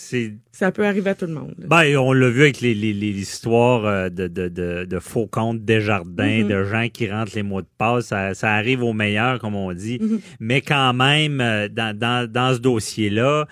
c'est 0.09 0.33
ça 0.51 0.71
peut 0.71 0.85
arriver 0.85 1.11
à 1.11 1.15
tout 1.15 1.25
le 1.25 1.33
monde. 1.33 1.53
Ben, 1.59 1.95
on 1.97 2.11
l'a 2.13 2.29
vu 2.29 2.41
avec 2.41 2.59
les, 2.61 2.73
les, 2.73 2.93
les 2.93 3.11
histoires 3.19 3.85
euh, 3.85 4.09
de, 4.09 4.27
de, 4.27 4.47
de, 4.49 4.85
de 4.85 4.99
faux 4.99 5.27
comptes 5.27 5.63
Desjardins, 5.63 6.43
Mhm. 6.43 6.47
de 6.47 6.63
gens 6.65 6.87
qui 6.91 7.09
rentrent 7.09 7.33
les 7.35 7.43
mots 7.43 7.61
de 7.61 7.67
passe. 7.77 8.07
Ça, 8.07 8.33
ça 8.33 8.53
arrive 8.53 8.83
au 8.83 8.93
meilleur, 8.93 9.39
comme 9.39 9.55
on 9.55 9.71
dit. 9.73 9.99
Mhm. 10.01 10.19
Mais 10.39 10.61
quand 10.61 10.93
même, 10.93 11.39
euh, 11.41 11.67
dans, 11.69 11.97
dans, 11.97 12.29
dans 12.29 12.53
ce 12.53 12.59
dossier-là, 12.59 13.47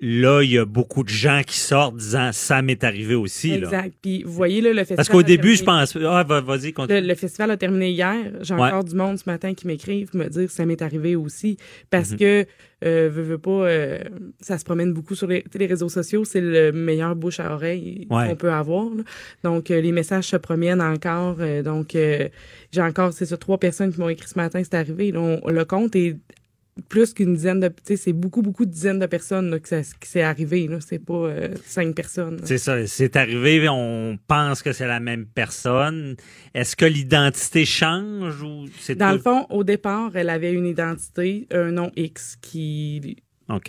là, 0.00 0.42
il 0.42 0.50
y 0.52 0.58
a 0.58 0.64
beaucoup 0.64 1.02
de 1.02 1.08
gens 1.08 1.42
qui 1.46 1.58
sortent 1.58 1.96
disant 1.96 2.30
ça 2.32 2.62
m'est 2.62 2.84
arrivé 2.84 3.14
aussi. 3.14 3.50
Là. 3.50 3.56
Exact. 3.66 3.94
Puis, 4.00 4.22
vous 4.22 4.32
voyez, 4.32 4.60
là, 4.60 4.70
le 4.70 4.76
festival. 4.78 4.96
Parce 4.96 5.08
qu'au 5.08 5.22
début, 5.22 5.56
je 5.56 5.64
pense. 5.64 5.96
Ah, 5.96 6.22
va- 6.22 6.40
vas-y, 6.40 6.66
Le, 6.66 6.72
continue. 6.72 7.00
le 7.00 7.14
festival 7.14 7.50
a 7.50 7.56
terminé 7.56 7.90
hier. 7.90 8.16
J'ai 8.42 8.54
Ouais. 8.54 8.60
encore 8.68 8.84
du 8.84 8.94
monde 8.94 9.18
ce 9.18 9.24
matin 9.26 9.54
qui 9.54 9.66
m'écrivent 9.66 10.10
me 10.14 10.28
dire 10.28 10.50
ça 10.50 10.64
m'est 10.66 10.80
arrivé 10.82 11.16
aussi. 11.16 11.56
Parce 11.90 12.12
Mhm. 12.12 12.16
que, 12.18 12.46
euh, 12.84 13.08
veux, 13.12 13.22
veux 13.22 13.38
pas, 13.38 13.50
euh, 13.66 13.98
ça 14.40 14.56
se 14.56 14.64
promène 14.64 14.92
beaucoup 14.92 15.16
sur 15.16 15.26
les, 15.26 15.42
les 15.52 15.66
réseaux 15.66 15.88
sociaux. 15.88 16.24
C'est 16.24 16.40
le 16.40 16.70
meilleur 16.70 17.16
bouche 17.16 17.40
à 17.40 17.52
oreille 17.52 18.06
Ouais. 18.10 18.28
qu'on 18.28 18.36
peut 18.36 18.52
avoir. 18.52 18.84
là. 18.94 19.02
Donc, 19.42 19.70
euh, 19.72 19.80
les 19.80 19.90
messages 19.92 20.26
se 20.28 20.36
promènent 20.36 20.80
encore. 20.80 21.36
euh, 21.40 21.62
donc, 21.62 21.94
euh, 21.96 22.28
j'ai 22.70 22.82
encore, 22.82 23.12
c'est 23.12 23.26
ça, 23.26 23.36
trois 23.36 23.58
personnes 23.58 23.92
qui 23.92 23.98
m'ont 24.00 24.08
écrit 24.08 24.28
ce 24.28 24.38
matin, 24.38 24.62
c'est 24.62 24.74
arrivé. 24.74 25.10
Là, 25.10 25.20
on- 25.42 25.50
le 25.50 25.64
compte 25.64 25.96
est 25.96 26.16
plus 26.88 27.12
qu'une 27.14 27.34
dizaine 27.34 27.60
de, 27.60 27.70
c'est 27.96 28.12
beaucoup, 28.12 28.42
beaucoup 28.42 28.64
de 28.66 28.70
dizaines 28.70 28.98
de 28.98 29.06
personnes 29.06 29.50
là, 29.50 29.58
que 29.58 29.68
ça, 29.68 29.80
qui 29.82 30.08
s'est 30.08 30.22
arrivé. 30.22 30.68
C'est 30.80 30.98
pas 31.04 31.14
euh, 31.14 31.48
cinq 31.64 31.94
personnes. 31.94 32.40
C'est 32.44 32.58
ça, 32.58 32.86
c'est 32.86 33.16
arrivé, 33.16 33.68
on 33.68 34.18
pense 34.26 34.62
que 34.62 34.72
c'est 34.72 34.86
la 34.86 35.00
même 35.00 35.26
personne. 35.26 36.16
Est-ce 36.54 36.76
que 36.76 36.84
l'identité 36.84 37.64
change 37.64 38.42
ou 38.42 38.66
c'est 38.78 38.94
Dans 38.96 39.10
tout- 39.10 39.16
le 39.16 39.20
fond, 39.22 39.46
au 39.50 39.64
départ, 39.64 40.12
elle 40.16 40.30
avait 40.30 40.52
une 40.52 40.66
identité, 40.66 41.46
un 41.50 41.70
nom 41.72 41.90
X 41.96 42.36
qui 42.40 43.16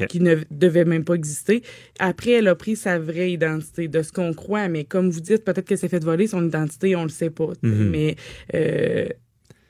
qui 0.10 0.20
ne 0.20 0.36
devait 0.52 0.84
même 0.84 1.06
pas 1.06 1.14
exister. 1.14 1.64
Après, 2.00 2.32
elle 2.32 2.50
a 2.50 2.56
pris 2.56 2.76
sa 2.76 3.00
vraie 3.00 3.32
identité, 3.32 3.88
de 3.88 4.02
ce 4.02 4.12
qu'on 4.12 4.34
croit. 4.34 4.68
Mais 4.68 4.84
comme 4.84 5.10
vous 5.10 5.22
dites, 5.22 5.46
peut-être 5.46 5.66
qu'elle 5.66 5.78
s'est 5.78 5.88
fait 5.88 6.04
voler 6.04 6.28
son 6.28 6.46
identité, 6.46 6.98
on 6.98 7.04
le 7.04 7.10
sait 7.10 7.30
pas. 7.30 7.54
Mhm. 7.64 7.90
Mais, 7.90 8.16
euh, 8.56 9.08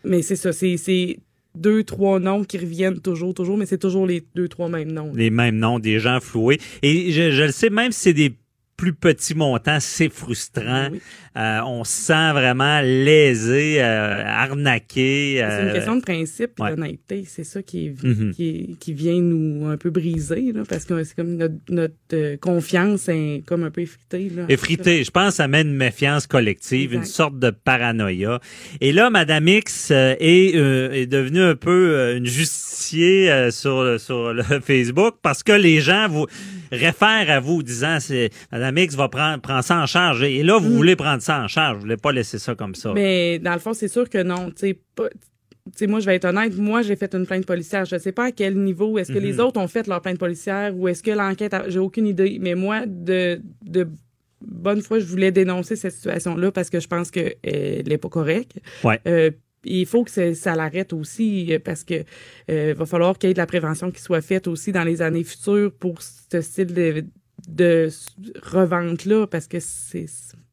mais 0.03 0.23
c'est 0.23 0.35
ça, 0.35 0.51
c'est 0.51 0.77
c'est 0.77 1.19
deux, 1.55 1.83
trois 1.83 2.19
noms 2.19 2.43
qui 2.43 2.57
reviennent 2.57 2.99
toujours, 2.99 3.33
toujours, 3.33 3.57
mais 3.57 3.65
c'est 3.65 3.77
toujours 3.77 4.05
les 4.05 4.23
deux, 4.35 4.47
trois 4.47 4.69
mêmes 4.69 4.91
noms. 4.91 5.11
les 5.13 5.29
mêmes 5.29 5.57
noms 5.57 5.79
des 5.79 5.99
gens 5.99 6.19
floués. 6.19 6.59
Et 6.81 7.11
je, 7.11 7.31
je 7.31 7.43
le 7.43 7.51
sais, 7.51 7.69
même 7.69 7.91
si 7.91 8.01
c'est 8.01 8.13
des 8.13 8.33
plus 8.79 8.93
petits 8.93 9.35
montants, 9.35 9.79
c'est 9.81 10.07
frustrant. 10.09 10.87
Oui. 10.91 11.01
Euh, 11.37 11.59
on 11.65 11.83
se 11.83 11.91
sent 11.91 12.31
vraiment 12.31 12.81
lésé, 12.81 13.81
euh, 13.81 14.23
arnaqué. 14.25 15.35
C'est 15.37 15.43
euh, 15.43 15.67
une 15.67 15.73
question 15.73 15.95
de 15.97 16.01
principe 16.01 16.51
et 16.59 16.61
ouais. 16.63 16.75
d'honnêteté. 16.75 17.23
C'est 17.27 17.43
ça 17.43 17.61
qui, 17.61 17.87
est, 17.87 18.03
Mhm. 18.03 18.33
qui, 18.33 18.47
est- 18.49 18.79
qui 18.79 18.93
vient 18.93 19.19
nous 19.21 19.67
un 19.67 19.77
peu 19.77 19.89
briser, 19.89 20.51
là, 20.53 20.63
parce 20.67 20.85
que 20.85 21.03
c'est 21.03 21.15
comme 21.15 21.35
notre, 21.35 21.53
notre 21.69 21.93
euh, 22.13 22.37
confiance 22.37 23.07
est 23.09 23.43
comme 23.45 23.63
un 23.63 23.69
peu 23.71 23.81
effritée. 23.81 24.29
Là, 24.35 24.45
Effrité. 24.49 25.03
Je 25.03 25.11
pense 25.11 25.29
que 25.29 25.35
ça 25.35 25.47
met 25.47 25.61
une 25.61 25.75
méfiance 25.75 26.25
collective, 26.25 26.91
Exact. 26.93 26.97
une 26.99 27.05
sorte 27.05 27.39
de 27.39 27.51
paranoïa. 27.51 28.39
Et 28.81 28.91
là, 28.91 29.09
Madame 29.09 29.47
X 29.47 29.89
euh, 29.91 30.15
est, 30.19 30.55
euh, 30.55 30.91
est 30.91 31.05
devenue 31.05 31.41
un 31.41 31.55
peu 31.55 31.95
euh, 31.95 32.17
une 32.17 32.25
justicier 32.25 33.31
euh, 33.31 33.51
sur, 33.51 33.99
sur 33.99 34.33
le 34.33 34.43
Facebook 34.61 35.15
parce 35.21 35.43
que 35.43 35.51
les 35.51 35.79
gens 35.81 36.07
vous 36.09 36.25
réfèrent 36.71 37.29
à 37.29 37.39
vous 37.39 37.63
disant 37.63 37.97
c'est 37.99 38.29
Madame 38.51 38.68
X 38.75 38.95
va 38.95 39.09
prendre, 39.09 39.41
prendre 39.41 39.63
ça 39.63 39.77
en 39.81 39.85
charge. 39.85 40.23
Et 40.23 40.43
là, 40.43 40.57
vous 40.59 40.69
Mm. 40.69 40.75
voulez 40.75 40.95
prendre 40.95 41.21
ça 41.21 41.41
en 41.41 41.47
charge. 41.47 41.75
Vous 41.75 41.81
voulez 41.81 41.97
pas 41.97 42.11
laisser 42.11 42.39
ça 42.39 42.55
comme 42.55 42.75
ça. 42.75 42.93
Mais 42.93 43.39
dans 43.39 43.53
le 43.53 43.59
fond, 43.59 43.73
c'est 43.73 43.87
sûr 43.87 44.09
que 44.09 44.21
non. 44.23 44.47
Tu 44.51 44.53
sais, 44.57 44.79
pas- 44.95 45.09
tu 45.09 45.15
sais, 45.75 45.87
moi, 45.87 45.99
je 45.99 46.05
vais 46.07 46.15
être 46.15 46.25
honnête. 46.25 46.55
Moi, 46.57 46.81
j'ai 46.81 46.95
fait 46.95 47.13
une 47.13 47.25
plainte 47.27 47.45
policière. 47.45 47.85
Je 47.85 47.97
sais 47.97 48.11
pas 48.11 48.25
à 48.25 48.31
quel 48.31 48.57
niveau. 48.57 48.97
Est-ce 48.97 49.11
que 49.11 49.19
les 49.19 49.33
Mhm. 49.33 49.39
autres 49.41 49.59
ont 49.59 49.67
fait 49.67 49.85
leur 49.87 50.01
plainte 50.01 50.17
policière 50.17 50.75
ou 50.75 50.87
est-ce 50.87 51.03
que 51.03 51.11
l'enquête. 51.11 51.53
a- 51.53 51.69
J'ai 51.69 51.79
aucune 51.79 52.07
idée. 52.07 52.37
Mais 52.41 52.55
moi, 52.55 52.85
de, 52.87 53.41
de 53.63 53.87
bonne 54.41 54.81
foi, 54.81 54.99
je 54.99 55.05
voulais 55.05 55.31
dénoncer 55.31 55.75
cette 55.75 55.93
situation-là 55.93 56.51
parce 56.51 56.69
que 56.69 56.79
je 56.79 56.87
pense 56.87 57.11
qu'elle 57.11 57.35
n'est 57.87 57.97
pas 57.97 58.09
correcte. 58.09 58.53
Ouais. 58.83 58.99
Euh, 59.07 59.31
il 59.65 59.85
faut 59.85 60.05
que 60.05 60.33
ça, 60.33 60.55
l'arrête 60.55 60.93
aussi 60.93 61.53
euh, 61.53 61.59
parce 61.63 61.83
que 61.83 62.05
euh, 62.49 62.73
va 62.77 62.85
falloir 62.85 63.17
qu'il 63.17 63.29
y 63.29 63.31
ait 63.31 63.33
de 63.33 63.39
la 63.39 63.45
prévention 63.45 63.91
qui 63.91 64.01
soit 64.01 64.21
faite 64.21 64.47
aussi 64.47 64.71
dans 64.71 64.85
les 64.85 65.01
années 65.01 65.25
futures 65.25 65.71
pour 65.77 66.01
ce 66.01 66.39
style 66.39 67.03
de, 67.55 67.89
revente-là 68.43 69.27
parce 69.27 69.47
que 69.47 69.59
c'est. 69.59 70.05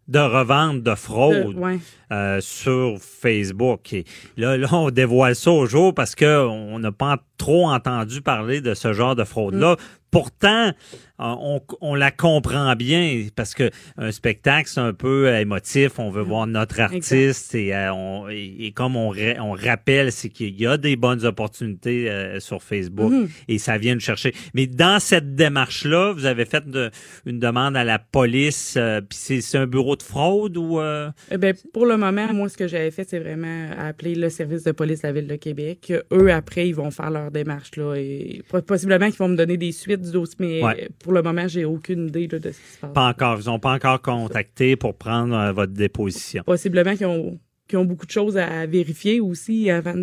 de 0.08 0.18
revente, 0.18 0.82
de 0.82 0.94
fraude. 0.94 1.54
de- 1.54 1.58
ouais. 1.58 1.78
Euh, 2.12 2.40
sur 2.40 2.98
Facebook. 3.00 3.92
Et 3.92 4.04
là, 4.36 4.56
là, 4.56 4.68
on 4.72 4.90
dévoile 4.90 5.34
ça 5.34 5.50
au 5.50 5.66
jour 5.66 5.94
parce 5.94 6.14
que 6.14 6.46
on 6.46 6.78
n'a 6.78 6.92
pas 6.92 7.18
trop 7.38 7.68
entendu 7.68 8.22
parler 8.22 8.60
de 8.60 8.74
ce 8.74 8.92
genre 8.92 9.14
de 9.16 9.24
fraude-là. 9.24 9.74
Mm. 9.74 9.76
Pourtant, 10.12 10.68
euh, 10.68 10.72
on, 11.18 11.60
on 11.82 11.94
la 11.94 12.10
comprend 12.10 12.74
bien 12.74 13.26
parce 13.34 13.52
que 13.54 13.70
un 13.98 14.12
spectacle, 14.12 14.66
c'est 14.66 14.80
un 14.80 14.94
peu 14.94 15.26
euh, 15.28 15.40
émotif. 15.40 15.98
On 15.98 16.08
veut 16.10 16.22
voir 16.22 16.46
notre 16.46 16.80
artiste 16.80 17.54
et, 17.54 17.74
euh, 17.74 17.92
on, 17.92 18.28
et, 18.30 18.54
et 18.60 18.72
comme 18.72 18.96
on, 18.96 19.12
on 19.40 19.52
rappelle, 19.52 20.12
c'est 20.12 20.30
qu'il 20.30 20.58
y 20.58 20.66
a 20.66 20.78
des 20.78 20.96
bonnes 20.96 21.26
opportunités 21.26 22.08
euh, 22.10 22.40
sur 22.40 22.62
Facebook 22.62 23.12
Mhm. 23.12 23.28
et 23.48 23.58
ça 23.58 23.76
vient 23.76 23.94
nous 23.94 24.00
chercher. 24.00 24.32
Mais 24.54 24.66
dans 24.66 25.00
cette 25.00 25.34
démarche-là, 25.34 26.12
vous 26.12 26.24
avez 26.24 26.46
fait 26.46 26.66
de- 26.66 26.90
une 27.26 27.38
demande 27.40 27.76
à 27.76 27.84
la 27.84 27.98
police. 27.98 28.74
euh, 28.78 29.02
Puis 29.02 29.42
c'est 29.42 29.58
un 29.58 29.66
bureau 29.66 29.96
de 29.96 30.02
fraude 30.02 30.56
ou 30.56 30.80
euh, 30.80 31.10
Eh 31.30 31.36
ben, 31.36 31.54
pour 31.74 31.84
le 31.84 31.95
moment, 31.98 32.32
moi, 32.32 32.48
ce 32.48 32.56
que 32.56 32.66
j'avais 32.68 32.90
fait, 32.90 33.08
c'est 33.08 33.18
vraiment 33.18 33.70
appeler 33.78 34.14
le 34.14 34.28
service 34.30 34.62
de 34.64 34.72
police 34.72 35.02
de 35.02 35.06
la 35.08 35.12
Ville 35.12 35.26
de 35.26 35.36
Québec. 35.36 35.92
Eux, 36.12 36.30
après, 36.32 36.68
ils 36.68 36.74
vont 36.74 36.90
faire 36.90 37.10
leur 37.10 37.30
démarche. 37.30 37.76
Là, 37.76 37.94
et 37.96 38.42
po- 38.48 38.62
possiblement 38.62 39.06
qu'ils 39.06 39.18
vont 39.18 39.28
me 39.28 39.36
donner 39.36 39.56
des 39.56 39.72
suites 39.72 40.00
du 40.02 40.10
dossier, 40.12 40.36
mais 40.38 40.62
Ouais. 40.64 40.88
pour 40.98 41.12
le 41.12 41.22
moment, 41.22 41.46
j'ai 41.48 41.64
aucune 41.64 42.08
idée 42.08 42.28
là, 42.28 42.38
de 42.38 42.50
ce 42.50 42.58
qui 42.58 42.66
se 42.74 42.78
passe. 42.78 42.92
Pas 42.92 43.08
encore. 43.08 43.38
Ils 43.40 43.46
n'ont 43.46 43.58
pas 43.58 43.72
encore 43.74 44.00
contacté 44.02 44.76
pour 44.76 44.94
prendre 44.96 45.34
euh, 45.36 45.52
votre 45.52 45.72
déposition. 45.72 46.42
Possiblement 46.44 46.94
qu'ils 46.96 47.06
ont, 47.06 47.38
ont 47.74 47.84
beaucoup 47.84 48.06
de 48.06 48.10
choses 48.10 48.36
à 48.36 48.66
vérifier 48.66 49.20
aussi 49.20 49.70
avant 49.70 49.94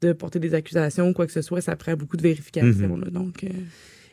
de 0.00 0.12
porter 0.12 0.38
des 0.38 0.54
accusations 0.54 1.08
ou 1.08 1.12
quoi 1.12 1.26
que 1.26 1.32
ce 1.32 1.42
soit. 1.42 1.60
Ça 1.60 1.74
prend 1.76 1.94
beaucoup 1.94 2.16
de 2.16 2.22
vérifications. 2.22 2.96
Mhm. 2.96 3.00
là, 3.04 3.10
donc, 3.10 3.44
euh, 3.44 3.48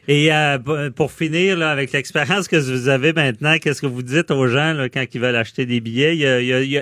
Et 0.07 0.31
euh, 0.31 0.89
pour 0.91 1.11
finir, 1.11 1.57
là, 1.57 1.71
avec 1.71 1.91
l'expérience 1.91 2.47
que 2.47 2.57
vous 2.57 2.87
avez 2.89 3.11
maintenant, 3.13 3.57
qu'est-ce 3.59 3.81
que 3.81 3.87
vous 3.87 4.03
dites 4.03 4.29
aux 4.31 4.47
gens 4.47 4.73
là, 4.73 4.87
quand 4.89 5.03
ils 5.13 5.19
veulent 5.21 5.35
acheter 5.35 5.65
des 5.65 5.79
billets? 5.81 6.17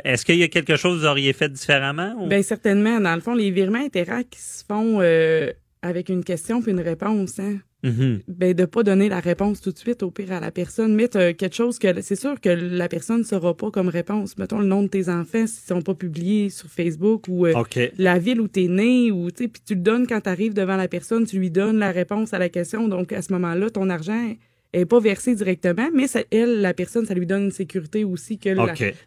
Est-ce 0.04 0.26
qu'il 0.26 0.36
y 0.38 0.44
a 0.44 0.48
quelque 0.50 0.76
chose 0.76 0.98
que 0.98 1.06
vous 1.06 1.08
auriez 1.10 1.32
fait 1.34 1.50
différemment? 1.52 2.14
ou- 2.20 2.28
Ben 2.28 2.44
certainement. 2.44 3.00
Dans 3.00 3.16
le 3.16 3.22
fond, 3.22 3.34
les 3.36 3.52
virements 3.52 3.84
interact 3.86 4.36
se 4.36 4.64
font 4.68 5.00
euh, 5.02 5.52
avec 5.82 6.10
une 6.10 6.24
question 6.24 6.62
puis 6.62 6.72
une 6.72 6.82
réponse. 6.82 7.40
Hein? 7.40 7.58
Mhm. 7.84 8.22
ben 8.30 8.54
de 8.54 8.66
pas 8.66 8.84
donner 8.84 9.10
la 9.10 9.20
réponse 9.20 9.60
tout 9.60 9.72
de 9.72 9.78
suite 9.78 10.04
au 10.04 10.12
pire 10.12 10.32
à 10.32 10.40
la 10.40 10.52
personne. 10.52 10.96
Mettre 10.96 11.18
euh, 11.20 11.34
quelque 11.34 11.56
chose 11.56 11.80
que 11.80 12.02
c'est 12.02 12.16
sûr 12.16 12.40
que 12.40 12.50
la 12.50 12.88
personne 12.88 13.20
ne 13.20 13.24
saura 13.24 13.56
pas 13.56 13.72
comme 13.72 13.90
réponse. 13.90 14.38
Mettons 14.38 14.60
le 14.60 14.66
nom 14.66 14.84
de 14.84 14.88
tes 14.88 15.10
enfants 15.10 15.46
s'ils 15.46 15.68
sont 15.68 15.82
pas 15.82 15.94
publiés 15.94 16.50
sur 16.50 16.70
Facebook 16.70 17.26
ou 17.28 17.46
euh, 17.46 17.54
la 17.98 18.20
ville 18.20 18.40
où 18.40 18.48
t'es 18.48 18.68
né 18.68 19.12
ou 19.12 19.30
tu 19.32 19.44
sais 19.44 19.48
puis 19.50 19.62
tu 19.66 19.76
le 19.76 19.82
donnes 19.82 20.08
quand 20.08 20.22
tu 20.22 20.30
arrives 20.30 20.54
devant 20.54 20.78
la 20.78 20.88
personne 20.88 21.26
tu 21.26 21.38
lui 21.38 21.52
donnes 21.52 21.78
la 21.78 21.92
réponse 21.92 22.34
à 22.34 22.40
la 22.40 22.50
question. 22.50 22.88
Donc 22.88 23.12
à 23.12 23.22
ce 23.22 23.34
moment-là 23.34 23.70
ton 23.70 23.90
argent 23.90 24.34
elle 24.74 24.82
est 24.82 24.86
pas 24.86 25.00
versée 25.00 25.36
directement, 25.36 25.90
mais 25.94 26.08
ça, 26.08 26.20
elle, 26.32 26.62
la 26.62 26.74
personne, 26.74 27.06
ça 27.06 27.14
lui 27.14 27.26
donne 27.26 27.44
une 27.46 27.52
sécurité 27.52 28.04
aussi 28.04 28.38
que 28.38 28.50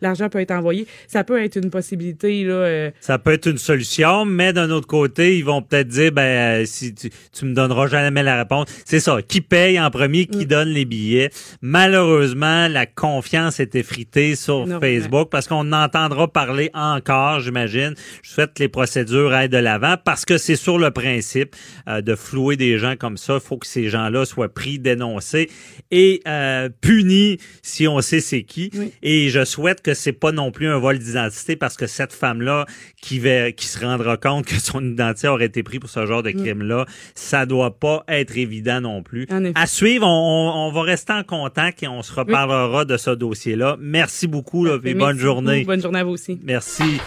l'argent 0.00 0.28
peut 0.28 0.40
être 0.40 0.52
envoyé. 0.52 0.86
Ça 1.08 1.24
peut 1.24 1.42
être 1.42 1.56
une 1.56 1.70
possibilité 1.70 2.44
là. 2.44 2.54
euh, 2.54 2.90
Ça 3.00 3.18
peut 3.18 3.32
être 3.32 3.46
une 3.48 3.58
solution, 3.58 4.24
mais 4.24 4.52
d'un 4.52 4.70
autre 4.70 4.86
côté, 4.86 5.36
ils 5.36 5.44
vont 5.44 5.62
peut-être 5.62 5.88
dire, 5.88 6.12
ben, 6.12 6.62
euh, 6.62 6.64
si 6.64 6.94
tu, 6.94 7.10
tu 7.32 7.44
me 7.44 7.54
donneras 7.54 7.88
jamais 7.88 8.22
la 8.22 8.36
réponse. 8.38 8.68
C'est 8.84 9.00
ça. 9.00 9.20
Qui 9.22 9.40
paye 9.40 9.78
en 9.80 9.90
premier, 9.90 10.26
qui 10.26 10.46
donne 10.46 10.68
les 10.68 10.84
billets. 10.84 11.30
Malheureusement, 11.62 12.68
la 12.68 12.86
confiance 12.86 13.60
est 13.60 13.74
effritée 13.74 14.34
sur. 14.36 14.66
Facebook 14.80 15.28
parce 15.30 15.46
qu'on 15.48 15.72
entendra 15.72 16.28
parler 16.28 16.70
encore, 16.74 17.40
j'imagine. 17.40 17.94
Je 18.22 18.30
souhaite 18.30 18.54
que 18.54 18.62
les 18.62 18.68
procédures 18.68 19.32
aillent 19.32 19.48
de 19.48 19.56
l'avant 19.56 19.96
parce 20.04 20.24
que 20.24 20.38
c'est 20.38 20.56
sur 20.56 20.78
le 20.78 20.90
principe 20.90 21.54
euh, 21.88 22.00
de 22.02 22.14
flouer 22.14 22.56
des 22.56 22.78
gens 22.78 22.94
comme 22.96 23.16
ça. 23.16 23.34
Il 23.34 23.40
faut 23.40 23.56
que 23.56 23.66
ces 23.66 23.88
gens-là 23.88 24.24
soient 24.24 24.52
pris, 24.52 24.78
dénoncés 24.78 25.48
et 25.90 26.20
euh, 26.26 26.68
punis 26.80 27.38
si 27.62 27.86
on 27.88 28.00
sait 28.00 28.20
c'est 28.20 28.42
qui. 28.42 28.70
Oui. 28.74 28.92
Et 29.02 29.28
je 29.28 29.44
souhaite 29.44 29.82
que 29.82 29.94
c'est 29.94 30.12
pas 30.12 30.32
non 30.32 30.50
plus 30.50 30.68
un 30.68 30.78
vol 30.78 30.98
d'identité 30.98 31.56
parce 31.56 31.76
que 31.76 31.86
cette 31.86 32.12
femme-là 32.12 32.66
qui 33.00 33.18
va, 33.18 33.52
qui 33.52 33.66
se 33.66 33.78
rendra 33.84 34.16
compte 34.16 34.46
que 34.46 34.60
son 34.60 34.84
identité 34.84 35.28
aurait 35.28 35.46
été 35.46 35.62
prise 35.62 35.80
pour 35.80 35.90
ce 35.90 36.04
genre 36.06 36.22
de 36.22 36.30
crime-là, 36.30 36.86
ça 37.14 37.46
doit 37.46 37.78
pas 37.78 38.04
être 38.08 38.36
évident 38.36 38.80
non 38.80 39.02
plus. 39.02 39.26
À 39.54 39.66
suivre, 39.66 40.06
on, 40.06 40.10
on- 40.10 40.66
on 40.66 40.72
va 40.72 40.82
rester 40.82 41.12
en 41.12 41.22
contact 41.22 41.82
et 41.82 41.88
on 41.88 42.02
se 42.02 42.12
reparlera 42.12 42.84
de 42.84 42.96
ce 42.96 43.10
dossier-là. 43.10 43.76
Merci 43.80 44.26
beaucoup 44.26 44.64
là, 44.64 44.74
et 44.74 44.80
merci 44.82 44.94
bonne 44.98 45.12
beaucoup. 45.12 45.20
journée. 45.22 45.64
Bonne 45.64 45.80
journée 45.82 45.98
à 46.00 46.04
vous 46.04 46.10
aussi. 46.12 46.40
Merci. 46.42 47.00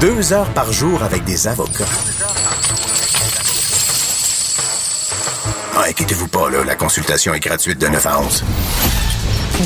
Deux 0.00 0.32
heures 0.32 0.52
par 0.54 0.72
jour 0.72 1.02
avec 1.02 1.24
des 1.24 1.46
avocats. 1.46 2.43
Ah, 5.84 5.88
inquiétez-vous 5.90 6.28
pas, 6.28 6.48
là, 6.48 6.64
la 6.64 6.76
consultation 6.76 7.34
est 7.34 7.40
gratuite 7.40 7.78
de 7.78 7.86
9 7.86 8.06
à 8.06 8.18
11. 8.18 8.44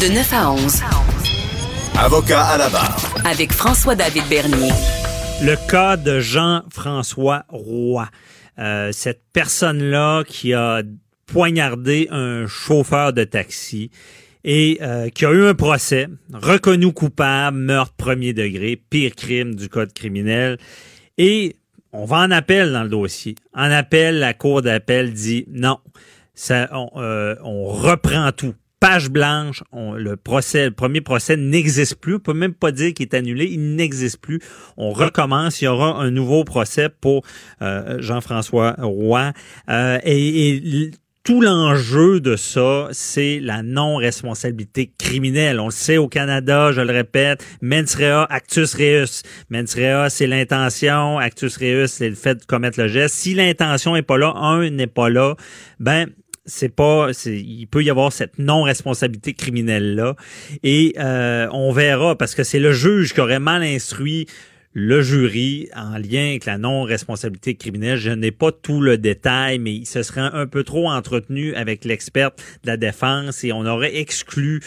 De 0.00 0.14
9 0.14 0.32
à 0.32 0.50
11. 0.50 0.82
Avocat 1.96 2.44
à 2.44 2.58
la 2.58 2.68
barre. 2.68 3.14
Avec 3.24 3.52
François-David 3.52 4.24
Bernier. 4.28 4.72
Le 5.42 5.54
cas 5.70 5.96
de 5.96 6.18
Jean-François 6.18 7.44
Roy. 7.48 8.08
Euh, 8.58 8.90
cette 8.90 9.22
personne-là 9.32 10.24
qui 10.26 10.54
a 10.54 10.82
poignardé 11.26 12.08
un 12.10 12.48
chauffeur 12.48 13.12
de 13.12 13.22
taxi 13.22 13.92
et 14.42 14.78
euh, 14.82 15.10
qui 15.10 15.24
a 15.24 15.30
eu 15.30 15.44
un 15.46 15.54
procès, 15.54 16.08
reconnu 16.32 16.92
coupable, 16.92 17.58
meurtre 17.58 17.94
premier 17.96 18.32
degré, 18.32 18.74
pire 18.74 19.14
crime 19.14 19.54
du 19.54 19.68
code 19.68 19.92
criminel. 19.92 20.58
Et 21.16 21.54
on 21.92 22.04
va 22.04 22.18
en 22.18 22.30
appel 22.30 22.72
dans 22.72 22.82
le 22.82 22.88
dossier. 22.88 23.34
En 23.54 23.70
appel, 23.70 24.18
la 24.18 24.34
cour 24.34 24.62
d'appel 24.62 25.12
dit 25.12 25.44
non, 25.48 25.78
euh, 26.50 27.34
on 27.42 27.64
reprend 27.64 28.30
tout. 28.32 28.54
Page 28.80 29.10
blanche, 29.10 29.64
le 29.72 30.14
procès, 30.14 30.66
le 30.66 30.70
premier 30.70 31.00
procès 31.00 31.36
n'existe 31.36 31.96
plus. 31.96 32.14
On 32.14 32.20
peut 32.20 32.32
même 32.32 32.54
pas 32.54 32.70
dire 32.70 32.94
qu'il 32.94 33.06
est 33.06 33.14
annulé. 33.14 33.46
Il 33.50 33.74
n'existe 33.74 34.20
plus. 34.20 34.38
On 34.76 34.92
recommence. 34.92 35.60
Il 35.60 35.64
y 35.64 35.68
aura 35.68 35.96
un 35.96 36.12
nouveau 36.12 36.44
procès 36.44 36.88
pour 36.88 37.24
euh, 37.60 37.96
Jean-François 38.00 38.76
Roy. 38.78 39.32
Euh, 39.68 39.98
tout 41.28 41.42
l'enjeu 41.42 42.20
de 42.20 42.36
ça, 42.36 42.88
c'est 42.90 43.38
la 43.38 43.62
non-responsabilité 43.62 44.90
criminelle. 44.96 45.60
On 45.60 45.66
le 45.66 45.70
sait 45.70 45.98
au 45.98 46.08
Canada, 46.08 46.72
je 46.72 46.80
le 46.80 46.90
répète, 46.90 47.44
mens 47.60 47.94
rea, 47.98 48.24
actus 48.30 48.74
reus. 48.74 49.22
Mens 49.50 49.74
rea, 49.74 50.08
c'est 50.08 50.26
l'intention, 50.26 51.18
actus 51.18 51.58
reus, 51.58 51.92
c'est 51.92 52.08
le 52.08 52.14
fait 52.14 52.36
de 52.36 52.44
commettre 52.46 52.80
le 52.80 52.88
geste. 52.88 53.14
Si 53.14 53.34
l'intention 53.34 53.94
est 53.94 54.00
pas 54.00 54.16
là, 54.16 54.32
un 54.36 54.70
n'est 54.70 54.86
pas 54.86 55.10
là, 55.10 55.36
ben 55.78 56.06
c'est 56.46 56.74
pas 56.74 57.08
il 57.26 57.66
peut 57.66 57.84
y 57.84 57.90
avoir 57.90 58.10
cette 58.10 58.38
non 58.38 58.62
responsabilité 58.62 59.34
criminelle 59.34 59.96
là 59.96 60.14
et 60.62 60.94
euh, 60.98 61.46
on 61.52 61.72
verra 61.72 62.16
parce 62.16 62.34
que 62.34 62.42
c'est 62.42 62.58
le 62.58 62.72
juge 62.72 63.12
qui 63.12 63.20
aurait 63.20 63.38
mal 63.38 63.62
instruit 63.62 64.26
le 64.78 65.02
jury 65.02 65.68
en 65.74 65.98
lien 65.98 66.28
avec 66.28 66.44
la 66.44 66.56
non-responsabilité 66.56 67.56
criminelle. 67.56 67.98
Je 67.98 68.10
n'ai 68.10 68.30
pas 68.30 68.52
tout 68.52 68.80
le 68.80 68.96
détail, 68.96 69.58
mais 69.58 69.74
il 69.74 69.86
se 69.86 70.04
serait 70.04 70.20
un 70.20 70.46
peu 70.46 70.62
trop 70.62 70.88
entretenu 70.88 71.52
avec 71.56 71.84
l'experte 71.84 72.40
de 72.62 72.68
la 72.68 72.76
défense 72.76 73.42
et 73.42 73.50
on 73.50 73.66
aurait 73.66 73.96
exclu 73.96 74.60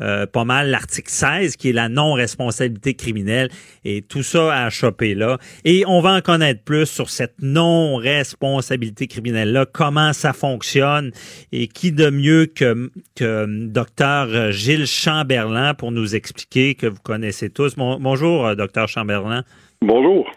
euh, 0.00 0.26
pas 0.26 0.44
mal 0.44 0.70
l'article 0.70 1.10
16 1.10 1.56
qui 1.56 1.70
est 1.70 1.72
la 1.72 1.88
non-responsabilité 1.88 2.94
criminelle 2.94 3.48
et 3.84 4.02
tout 4.02 4.22
ça 4.22 4.64
à 4.64 4.70
choper 4.70 5.14
là. 5.14 5.38
Et 5.64 5.84
on 5.86 6.00
va 6.00 6.12
en 6.14 6.20
connaître 6.20 6.62
plus 6.62 6.86
sur 6.86 7.10
cette 7.10 7.34
non-responsabilité 7.40 9.06
criminelle-là, 9.06 9.66
comment 9.66 10.12
ça 10.12 10.32
fonctionne 10.32 11.10
et 11.52 11.68
qui 11.68 11.92
de 11.92 12.10
mieux 12.10 12.46
que, 12.46 12.90
que 13.16 13.46
docteur 13.66 14.52
Gilles 14.52 14.86
Chamberlain 14.86 15.74
pour 15.74 15.92
nous 15.92 16.14
expliquer 16.14 16.74
que 16.74 16.86
vous 16.86 17.00
connaissez 17.02 17.50
tous. 17.50 17.76
Bon- 17.76 17.98
bonjour, 18.00 18.46
euh, 18.46 18.54
docteur 18.54 18.88
Chamberlain. 18.88 19.44
Bonjour. 19.82 20.28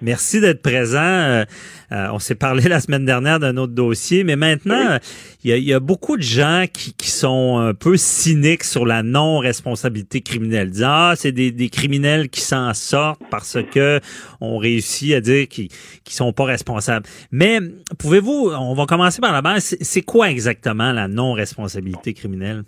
Merci 0.00 0.40
d'être 0.40 0.62
présent. 0.62 0.98
Euh, 0.98 1.44
euh, 1.92 2.08
on 2.12 2.18
s'est 2.18 2.34
parlé 2.34 2.62
la 2.68 2.80
semaine 2.80 3.04
dernière 3.04 3.40
d'un 3.40 3.56
autre 3.56 3.72
dossier, 3.72 4.24
mais 4.24 4.36
maintenant, 4.36 4.98
il 5.42 5.50
y, 5.50 5.52
a, 5.52 5.56
il 5.56 5.64
y 5.64 5.72
a 5.72 5.80
beaucoup 5.80 6.16
de 6.16 6.22
gens 6.22 6.66
qui, 6.72 6.92
qui 6.92 7.10
sont 7.10 7.58
un 7.58 7.74
peu 7.74 7.96
cyniques 7.96 8.64
sur 8.64 8.86
la 8.86 9.02
non-responsabilité 9.02 10.20
criminelle. 10.20 10.70
Disant, 10.70 10.88
ah, 10.88 11.14
c'est 11.16 11.32
des, 11.32 11.50
des 11.50 11.68
criminels 11.68 12.28
qui 12.28 12.40
s'en 12.40 12.72
sortent 12.74 13.22
parce 13.30 13.58
que 13.72 14.00
on 14.40 14.58
réussit 14.58 15.14
à 15.14 15.20
dire 15.20 15.48
qu'ils 15.48 15.68
qu'ils 15.68 16.14
sont 16.14 16.32
pas 16.32 16.44
responsables. 16.44 17.06
Mais 17.32 17.60
pouvez-vous, 17.98 18.50
on 18.58 18.74
va 18.74 18.86
commencer 18.86 19.20
par 19.20 19.32
la 19.32 19.42
base, 19.42 19.64
c'est 19.64 19.84
c'est 19.98 20.02
quoi 20.02 20.30
exactement 20.30 20.92
la 20.92 21.08
non-responsabilité 21.08 22.14
criminelle? 22.14 22.62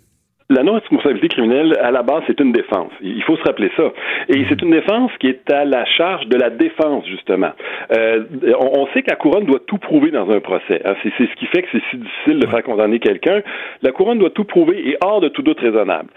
La 0.51 0.63
non-responsabilité 0.63 1.29
criminelle, 1.29 1.77
à 1.81 1.91
la 1.91 2.03
base, 2.03 2.23
c'est 2.27 2.39
une 2.39 2.51
défense. 2.51 2.91
Il 3.01 3.23
faut 3.23 3.37
se 3.37 3.43
rappeler 3.43 3.71
ça. 3.77 3.91
Et 4.27 4.45
c'est 4.49 4.61
une 4.61 4.71
défense 4.71 5.11
qui 5.19 5.27
est 5.27 5.49
à 5.51 5.63
la 5.65 5.85
charge 5.85 6.27
de 6.27 6.37
la 6.37 6.49
défense, 6.49 7.05
justement. 7.07 7.51
Euh, 7.91 8.23
on, 8.59 8.81
on 8.81 8.87
sait 8.87 9.01
que 9.01 9.09
la 9.09 9.15
couronne 9.15 9.45
doit 9.45 9.61
tout 9.65 9.77
prouver 9.77 10.11
dans 10.11 10.29
un 10.29 10.39
procès. 10.41 10.81
hein. 10.85 10.93
C'est 11.03 11.11
ce 11.17 11.35
qui 11.35 11.45
fait 11.47 11.61
que 11.63 11.69
c'est 11.71 11.81
si 11.89 11.97
difficile 11.97 12.39
de 12.39 12.47
faire 12.47 12.63
condamner 12.63 12.99
quelqu'un. 12.99 13.41
La 13.81 13.91
couronne 13.91 14.19
doit 14.19 14.29
tout 14.29 14.43
prouver 14.43 14.89
et 14.89 14.97
hors 15.03 15.21
de 15.21 15.29
tout 15.29 15.41
doute 15.41 15.59
raisonnable. 15.59 16.09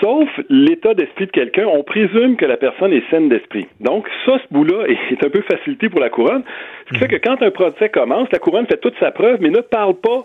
Sauf 0.00 0.28
l'état 0.50 0.94
d'esprit 0.94 1.26
de 1.26 1.30
quelqu'un, 1.30 1.66
on 1.66 1.82
présume 1.82 2.36
que 2.36 2.44
la 2.44 2.56
personne 2.56 2.92
est 2.92 3.08
saine 3.10 3.28
d'esprit. 3.28 3.66
Donc, 3.80 4.08
ça, 4.26 4.38
ce 4.38 4.52
bout-là 4.52 4.84
est 4.88 4.96
est 5.10 5.24
un 5.24 5.30
peu 5.30 5.42
facilité 5.42 5.88
pour 5.88 6.00
la 6.00 6.10
couronne. 6.10 6.42
Ce 6.86 6.92
qui 6.92 6.98
fait 6.98 7.08
que 7.08 7.16
quand 7.16 7.42
un 7.42 7.50
procès 7.50 7.88
commence, 7.88 8.28
la 8.32 8.38
couronne 8.38 8.66
fait 8.66 8.76
toute 8.76 8.98
sa 9.00 9.10
preuve, 9.10 9.38
mais 9.40 9.50
ne 9.50 9.60
parle 9.60 9.94
pas 9.94 10.22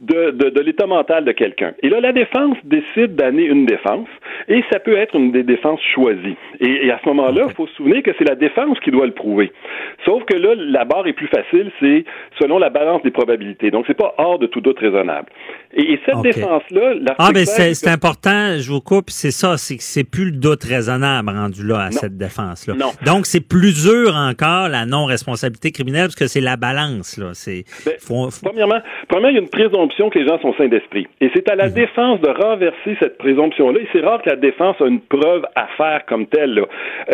de, 0.00 0.30
de, 0.30 0.50
de 0.50 0.60
l'état 0.60 0.86
mental 0.86 1.24
de 1.24 1.32
quelqu'un. 1.32 1.72
Et 1.82 1.88
là, 1.88 2.00
la 2.00 2.12
défense 2.12 2.56
décide 2.64 3.14
d'amener 3.16 3.44
une 3.44 3.66
défense, 3.66 4.08
et 4.48 4.62
ça 4.72 4.78
peut 4.80 4.96
être 4.96 5.14
une 5.16 5.32
des 5.32 5.42
défenses 5.42 5.80
choisies. 5.94 6.36
Et, 6.60 6.86
et 6.86 6.90
à 6.90 6.98
ce 7.02 7.08
moment-là, 7.08 7.46
il 7.48 7.54
faut 7.54 7.66
se 7.66 7.74
souvenir 7.74 8.02
que 8.02 8.10
c'est 8.18 8.28
la 8.28 8.34
défense 8.34 8.78
qui 8.80 8.90
doit 8.90 9.06
le 9.06 9.12
prouver. 9.12 9.52
Sauf 10.04 10.24
que 10.24 10.34
là, 10.36 10.54
la 10.56 10.84
barre 10.84 11.06
est 11.06 11.12
plus 11.12 11.28
facile, 11.28 11.70
c'est 11.80 12.04
selon 12.40 12.58
la 12.58 12.70
balance 12.70 13.02
des 13.02 13.10
probabilités. 13.10 13.70
Donc, 13.70 13.84
c'est 13.86 13.96
pas 13.96 14.14
hors 14.18 14.38
de 14.38 14.46
tout 14.46 14.60
doute 14.60 14.78
raisonnable. 14.78 15.28
Et, 15.74 15.92
et 15.94 16.00
cette 16.06 16.20
défense-là, 16.22 16.94
Ah, 17.18 17.30
ben 17.32 17.44
16, 17.46 17.78
c'est 17.78 17.90
important, 17.90 18.58
je 18.58 18.70
vous 18.70 18.80
coupe, 18.80 19.10
c'est 19.10 19.30
ça, 19.30 19.56
c'est 19.56 19.76
que 19.76 19.82
c'est 19.82 20.04
plus 20.08 20.26
le 20.26 20.32
doute 20.38 20.64
raisonnable 20.64 21.30
rendu 21.30 21.66
là 21.66 21.78
à 21.80 21.84
Non. 21.86 21.90
cette 21.92 22.16
défense-là. 22.16 22.74
Non. 22.74 22.90
Donc, 23.06 23.26
c'est 23.26 23.46
plus 23.46 23.84
dur 23.88 24.14
encore 24.16 24.68
la 24.68 24.86
non-responsabilité 24.86 25.70
criminelle 25.72 26.04
parce 26.06 26.14
que 26.16 26.26
c'est 26.26 26.40
la 26.40 26.56
balance, 26.56 27.16
là. 27.18 27.30
C'est, 27.34 27.64
Ben, 27.86 27.94
faut- 27.98 28.28
Premièrement, 28.42 28.80
premièrement, 29.08 29.28
il 29.30 29.34
y 29.34 29.38
a 29.38 29.42
une 29.42 29.48
présomption 29.88 30.10
que 30.10 30.18
les 30.18 30.26
gens 30.26 30.38
sont 30.40 30.54
sains 30.54 30.68
d'esprit. 30.68 31.06
Et 31.20 31.30
c'est 31.34 31.48
à 31.50 31.54
la 31.56 31.68
Mhm. 31.68 31.74
défense 31.74 32.20
de 32.20 32.28
renverser 32.30 32.96
cette 33.00 33.18
présomption-là. 33.18 33.80
Et 33.80 33.86
c'est 33.92 34.00
rare 34.00 34.22
que 34.22 34.30
la 34.30 34.36
défense 34.36 34.80
a 34.80 34.86
une 34.86 35.00
preuve 35.00 35.44
à 35.54 35.66
faire 35.76 36.04
comme 36.06 36.26
telle. 36.26 36.54
Là. 36.54 36.62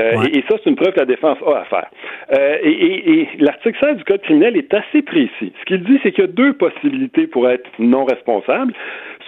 Euh, 0.01 0.17
Ouais. 0.19 0.27
et, 0.33 0.39
et 0.39 0.45
ça, 0.49 0.57
c'est 0.63 0.71
une 0.71 0.77
preuve 0.77 0.93
que 0.93 1.01
la 1.01 1.07
défense 1.07 1.39
a 1.47 1.61
à 1.61 1.65
faire. 1.65 1.91
Euh, 2.37 2.57
et 2.63 2.71
et- 2.71 3.11
et 3.21 3.29
l'article 3.39 3.79
16 3.81 3.97
du 3.97 4.05
Code 4.05 4.23
criminel 4.23 4.57
est 4.57 4.73
assez 4.75 5.03
précis. 5.03 5.53
Ce 5.61 5.65
qu'il 5.67 5.83
dit, 5.83 5.99
c'est 6.03 6.13
qu'il 6.13 6.25
y 6.25 6.27
a 6.27 6.31
deux 6.31 6.53
possibilités 6.55 7.27
pour 7.27 7.49
être 7.49 7.69
non 7.79 8.05
responsable. 8.05 8.73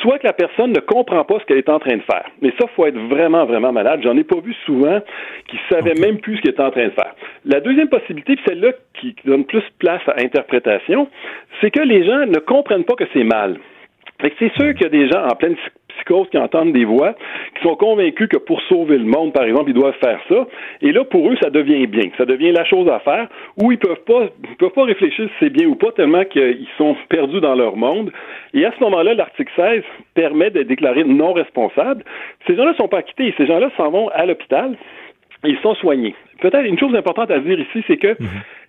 Soit 0.01 0.19
que 0.19 0.27
la 0.27 0.33
personne 0.33 0.73
ne 0.73 0.81
comprend 0.81 1.25
pas 1.25 1.39
ce 1.41 1.45
qu'elle 1.45 1.59
est 1.59 1.69
en 1.69 1.79
train 1.79 1.97
de 1.97 2.03
faire. 2.03 2.25
Mais 2.41 2.53
ça, 2.59 2.67
faut 2.75 2.87
être 2.87 2.99
vraiment, 2.99 3.45
vraiment 3.45 3.73
malade. 3.73 4.01
J'en 4.03 4.17
ai 4.17 4.25
pas 4.25 4.41
vu 4.41 4.55
souvent 4.65 5.01
qui 5.49 5.59
savaient 5.71 5.95
même 6.01 6.19
plus 6.19 6.37
ce 6.37 6.43
qu'il 6.43 6.51
était 6.51 6.63
en 6.63 6.71
train 6.71 6.87
de 6.87 6.93
faire. 6.93 7.15
La 7.45 7.61
deuxième 7.61 7.89
possibilité, 7.89 8.37
puis 8.37 8.45
celle-là 8.47 8.73
qui 8.95 9.15
qui 9.15 9.27
donne 9.27 9.45
plus 9.45 9.63
place 9.79 10.03
à 10.07 10.21
interprétation, 10.21 11.09
c'est 11.61 11.71
que 11.71 11.81
les 11.81 12.07
gens 12.07 12.27
ne 12.27 12.39
comprennent 12.39 12.85
pas 12.85 12.95
que 12.95 13.05
c'est 13.13 13.25
mal. 13.25 13.59
Fait 14.21 14.31
que 14.31 14.37
c'est 14.39 14.53
sûr 14.55 14.73
qu'il 14.75 14.83
y 14.83 14.87
a 14.87 14.89
des 14.89 15.09
gens 15.09 15.25
en 15.25 15.35
pleine 15.35 15.57
psychose 15.97 16.29
qui 16.31 16.39
entendent 16.39 16.73
des 16.73 16.85
voix, 16.85 17.15
qui 17.57 17.63
sont 17.63 17.77
convaincus 17.77 18.29
que 18.29 18.37
pour 18.37 18.61
sauver 18.63 18.99
le 18.99 19.05
monde, 19.05 19.33
par 19.33 19.45
exemple, 19.45 19.71
ils 19.71 19.75
doivent 19.75 19.97
faire 20.01 20.21
ça. 20.29 20.47
Et 20.81 20.93
là, 20.93 21.05
pour 21.05 21.31
eux, 21.31 21.37
ça 21.43 21.51
devient 21.51 21.87
bien. 21.87 22.11
Ça 22.19 22.25
devient 22.25 22.53
la 22.53 22.65
chose 22.65 22.89
à 22.89 22.99
faire 23.01 23.29
où 23.63 23.73
ils 23.73 23.79
peuvent 23.79 24.05
pas, 24.07 24.29
ils 24.51 24.57
peuvent 24.57 24.71
pas 24.71 24.85
réfléchir 24.85 25.27
si 25.29 25.35
c'est 25.41 25.51
bien 25.51 25.67
ou 25.67 25.75
pas 25.75 25.93
tellement 25.93 26.25
qu'ils 26.25 26.69
sont 26.79 26.97
perdus 27.09 27.41
dans 27.41 27.55
leur 27.55 27.77
monde. 27.77 28.13
Et 28.55 28.65
à 28.65 28.73
ce 28.77 28.83
moment-là, 28.85 29.15
l'article 29.15 29.53
16 29.57 29.83
permet 30.15 30.51
de 30.51 30.63
déclarer 30.63 31.05
non 31.05 31.33
responsable. 31.33 32.05
Ces 32.47 32.57
gens-là 32.57 32.75
sont 32.75 32.89
pas 32.89 32.99
acquittés. 32.99 33.35
Ces 33.37 33.47
gens-là 33.47 33.71
s'en 33.77 33.91
vont 33.91 34.09
à 34.09 34.27
l'hôpital. 34.27 34.77
Ils 35.45 35.59
sont 35.59 35.75
soignés. 35.75 36.15
Peut-être 36.41 36.67
une 36.67 36.79
chose 36.79 36.95
importante 36.95 37.31
à 37.31 37.39
dire 37.39 37.59
ici, 37.59 37.85
c'est 37.87 37.97
que 37.97 38.17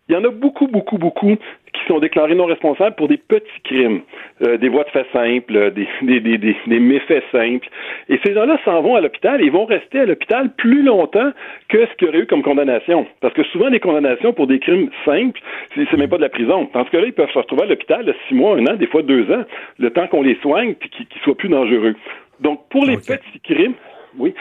il 0.10 0.16
y 0.16 0.18
en 0.18 0.24
a 0.26 0.30
beaucoup, 0.30 0.68
beaucoup, 0.68 0.98
beaucoup 0.98 1.38
qui 1.74 1.86
sont 1.88 2.00
déclarés 2.00 2.36
non 2.36 2.46
responsables 2.46 2.96
pour 2.96 3.08
des 3.08 3.18
petits 3.18 3.62
crimes, 3.63 4.02
euh, 4.42 4.58
des 4.58 4.68
voies 4.68 4.84
de 4.84 4.89
fait 4.89 5.08
simples, 5.13 5.72
des, 5.72 5.88
des, 6.02 6.20
des, 6.20 6.38
des, 6.38 6.80
méfaits 6.80 7.24
simples. 7.32 7.68
Et 8.10 8.20
ces 8.24 8.34
gens-là 8.34 8.60
s'en 8.66 8.82
vont 8.82 8.96
à 8.96 9.02
l'hôpital 9.02 9.42
et 9.42 9.50
vont 9.50 9.66
rester 9.66 10.02
à 10.02 10.06
l'hôpital 10.06 10.54
plus 10.56 10.84
longtemps 10.84 11.32
que 11.70 11.86
ce 11.86 11.94
qu'il 11.96 12.08
y 12.08 12.10
aurait 12.10 12.20
eu 12.20 12.26
comme 12.26 12.44
condamnation. 12.44 13.08
Parce 13.22 13.34
que 13.34 13.44
souvent, 13.44 13.70
les 13.70 13.80
condamnations 13.80 14.34
pour 14.34 14.48
des 14.48 14.60
crimes 14.60 14.89
simples, 15.06 15.39
c'est 15.74 15.98
même 15.98 16.10
pas 16.10 16.18
de 16.18 16.22
la 16.22 16.30
prison. 16.30 16.66
Parce 16.66 16.89
que 16.89 16.98
là, 16.98 17.06
ils 17.06 17.13
peuvent 17.13 17.32
se 17.32 17.39
retrouver 17.39 17.63
à 17.63 17.68
l'hôpital 17.68 18.13
six 18.28 18.36
mois, 18.36 18.58
un 18.58 18.66
an, 18.68 18.76
des 18.76 18.88
fois 18.88 19.04
deux 19.04 19.32
ans, 19.32 19.44
le 19.80 19.89
temps 19.89 20.08
qu'on 20.08 20.22
les 20.22 20.36
soigne 20.42 20.76
puis 20.76 20.89
qu'ils 20.89 21.22
soient 21.24 21.36
plus 21.36 21.50
dangereux. 21.50 21.96
Donc, 22.42 22.68
pour 22.70 22.86
les 22.86 22.98
petits 22.98 23.39
crimes, 23.42 23.74
oui. 24.18 24.34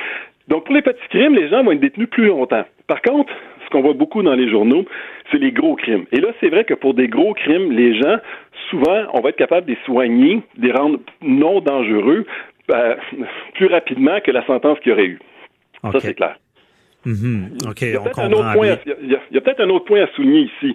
Donc, 0.48 0.64
pour 0.64 0.75
les 0.75 0.83
petits 0.83 1.09
crimes, 1.09 1.37
les 1.37 1.48
gens 1.48 1.62
vont 1.62 1.72
être 1.72 1.81
détenus 1.81 2.11
plus 2.11 2.27
longtemps. 2.27 2.64
Par 2.88 3.01
contre, 3.01 3.33
ce 3.33 3.51
qu'on 3.72 3.82
voit 3.82 3.94
beaucoup 3.94 4.22
dans 4.22 4.35
les 4.35 4.48
journaux, 4.48 4.85
c'est 5.30 5.38
les 5.38 5.50
gros 5.52 5.74
crimes. 5.74 6.04
Et 6.12 6.20
là, 6.20 6.28
c'est 6.40 6.48
vrai 6.48 6.64
que 6.64 6.74
pour 6.74 6.94
des 6.94 7.08
gros 7.08 7.35
crimes, 7.35 7.72
les 7.72 7.98
gens, 8.00 8.18
souvent, 8.70 9.04
on 9.14 9.20
va 9.20 9.30
être 9.30 9.37
capable 9.37 9.66
de 9.66 9.72
les 9.72 9.78
soigner, 9.85 10.42
de 10.56 10.66
les 10.66 10.72
rendre 10.72 11.00
non 11.22 11.61
dangereux 11.61 12.26
euh, 12.72 12.94
plus 13.54 13.66
rapidement 13.66 14.20
que 14.20 14.30
la 14.30 14.46
sentence 14.46 14.78
qu'il 14.80 14.90
y 14.90 14.92
aurait 14.92 15.06
eu. 15.06 15.18
Ça, 15.82 16.00
c'est 16.00 16.14
clair. 16.14 16.37
Il 17.04 17.92
y 17.92 17.96
a 17.96 18.00
peut-être 18.00 19.61
un, 19.61 19.70
autre 19.70 19.85
point 19.85 20.02
à 20.02 20.06
souligner 20.14 20.42
ici. 20.42 20.74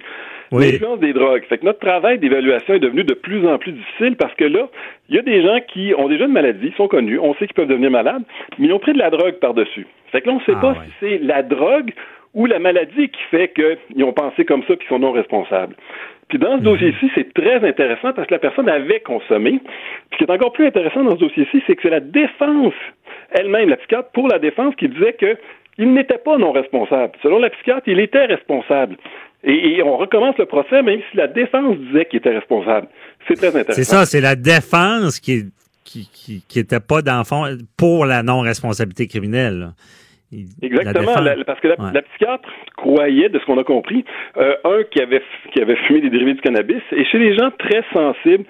L'influence 0.52 1.00
des 1.00 1.14
drogues. 1.14 1.44
Fait 1.48 1.58
que 1.58 1.66
notre 1.66 1.80
travail 1.80 2.20
d'évaluation 2.20 2.74
est 2.74 2.80
devenu 2.80 3.04
de 3.04 3.14
plus 3.14 3.46
en 3.48 3.58
plus 3.58 3.74
difficile 3.74 4.16
parce 4.16 4.34
que 4.36 4.46
là, 4.46 4.70
il 5.10 5.16
y 5.16 5.20
a 5.20 5.22
des 5.22 5.42
gens 5.42 5.60
qui 5.74 5.94
ont 5.98 6.08
déjà 6.08 6.26
une 6.26 6.32
maladie, 6.32 6.74
sont 6.78 6.88
connus, 6.88 7.20
on 7.20 7.34
sait 7.36 7.48
qu'ils 7.48 7.56
peuvent 7.56 7.68
devenir 7.68 7.92
malades, 7.92 8.24
mais 8.58 8.68
ils 8.68 8.74
ont 8.74 8.80
pris 8.80 8.94
de 8.94 8.98
la 8.98 9.10
drogue 9.10 9.36
par-dessus. 9.40 9.88
Fait 10.12 10.22
que 10.22 10.28
là, 10.28 10.34
on 10.34 10.40
ne 10.40 10.44
sait 10.44 10.54
ah 10.56 10.62
pas 10.62 10.76
si 10.86 10.92
c'est 11.00 11.18
la 11.20 11.44
drogue 11.44 11.92
ou 12.38 12.46
la 12.46 12.60
maladie 12.60 13.10
qui 13.10 13.22
fait 13.32 13.52
qu'ils 13.52 14.04
ont 14.04 14.14
pensé 14.14 14.46
comme 14.46 14.64
ça 14.68 14.76
qu'ils 14.76 14.88
sont 14.88 15.00
non 15.00 15.12
responsables. 15.12 15.76
Puis 16.30 16.38
dans 16.38 16.54
ce 16.54 16.58
mhm. 16.58 16.64
dossier-ci, 16.64 17.12
c'est 17.16 17.34
très 17.34 17.68
intéressant 17.68 18.14
parce 18.14 18.28
que 18.28 18.34
la 18.34 18.40
personne 18.40 18.70
avait 18.70 19.00
consommé. 19.00 19.60
Puis 20.10 20.12
ce 20.12 20.18
qui 20.18 20.24
est 20.24 20.34
encore 20.34 20.54
plus 20.54 20.68
intéressant 20.68 21.04
dans 21.04 21.16
ce 21.16 21.22
dossier-ci, 21.22 21.64
c'est 21.66 21.76
que 21.76 21.82
c'est 21.82 21.90
la 21.90 22.00
défense 22.00 22.76
elle-même, 23.32 23.70
la 23.70 23.78
psychiatre, 23.78 24.10
pour 24.12 24.28
la 24.28 24.40
défense, 24.40 24.76
qui 24.76 24.88
disait 24.88 25.18
qu'il 25.18 25.94
n'était 25.94 26.20
pas 26.20 26.38
non 26.38 26.52
responsable. 26.52 27.14
Selon 27.24 27.40
la 27.40 27.50
psychiatre, 27.50 27.88
il 27.88 28.00
était 28.00 28.26
responsable. 28.26 28.98
Et, 29.44 29.82
on 29.84 29.98
recommence 29.98 30.38
le 30.38 30.46
procès, 30.46 30.82
même 30.82 31.00
si 31.12 31.18
la 31.18 31.28
défense 31.28 31.78
disait 31.78 32.06
qu'il 32.06 32.20
était 32.20 32.36
responsable. 32.36 32.88
C'est 33.28 33.36
très 33.36 33.48
intéressant. 33.48 33.74
C'est 33.74 33.84
ça, 33.84 34.06
c'est 34.06 34.22
la 34.22 34.36
défense 34.36 35.20
qui, 35.20 35.46
qui, 35.84 36.10
qui, 36.48 36.60
était 36.60 36.80
pas 36.80 37.02
d'enfant 37.02 37.46
pour 37.78 38.06
la 38.06 38.24
non-responsabilité 38.24 39.08
criminelle. 39.08 39.70
Exactement, 40.62 41.14
parce 41.46 41.60
que 41.62 41.70
la, 41.70 42.02
psychiatre 42.02 42.50
croyait, 42.76 43.30
de 43.30 43.40
ce 43.40 43.46
qu'on 43.46 43.58
a 43.58 43.64
compris, 43.64 44.04
euh, 44.36 44.56
un 44.66 44.84
qui 44.84 45.02
avait 45.02 45.22
qui 45.54 45.62
avait 45.62 45.78
fumé 45.88 46.02
des 46.02 46.10
dérivés 46.10 46.34
du 46.34 46.42
cannabis, 46.42 46.82
et 46.92 47.06
chez 47.06 47.18
les 47.18 47.34
gens 47.36 47.50
très 47.58 47.82
sensibles, 47.94 48.44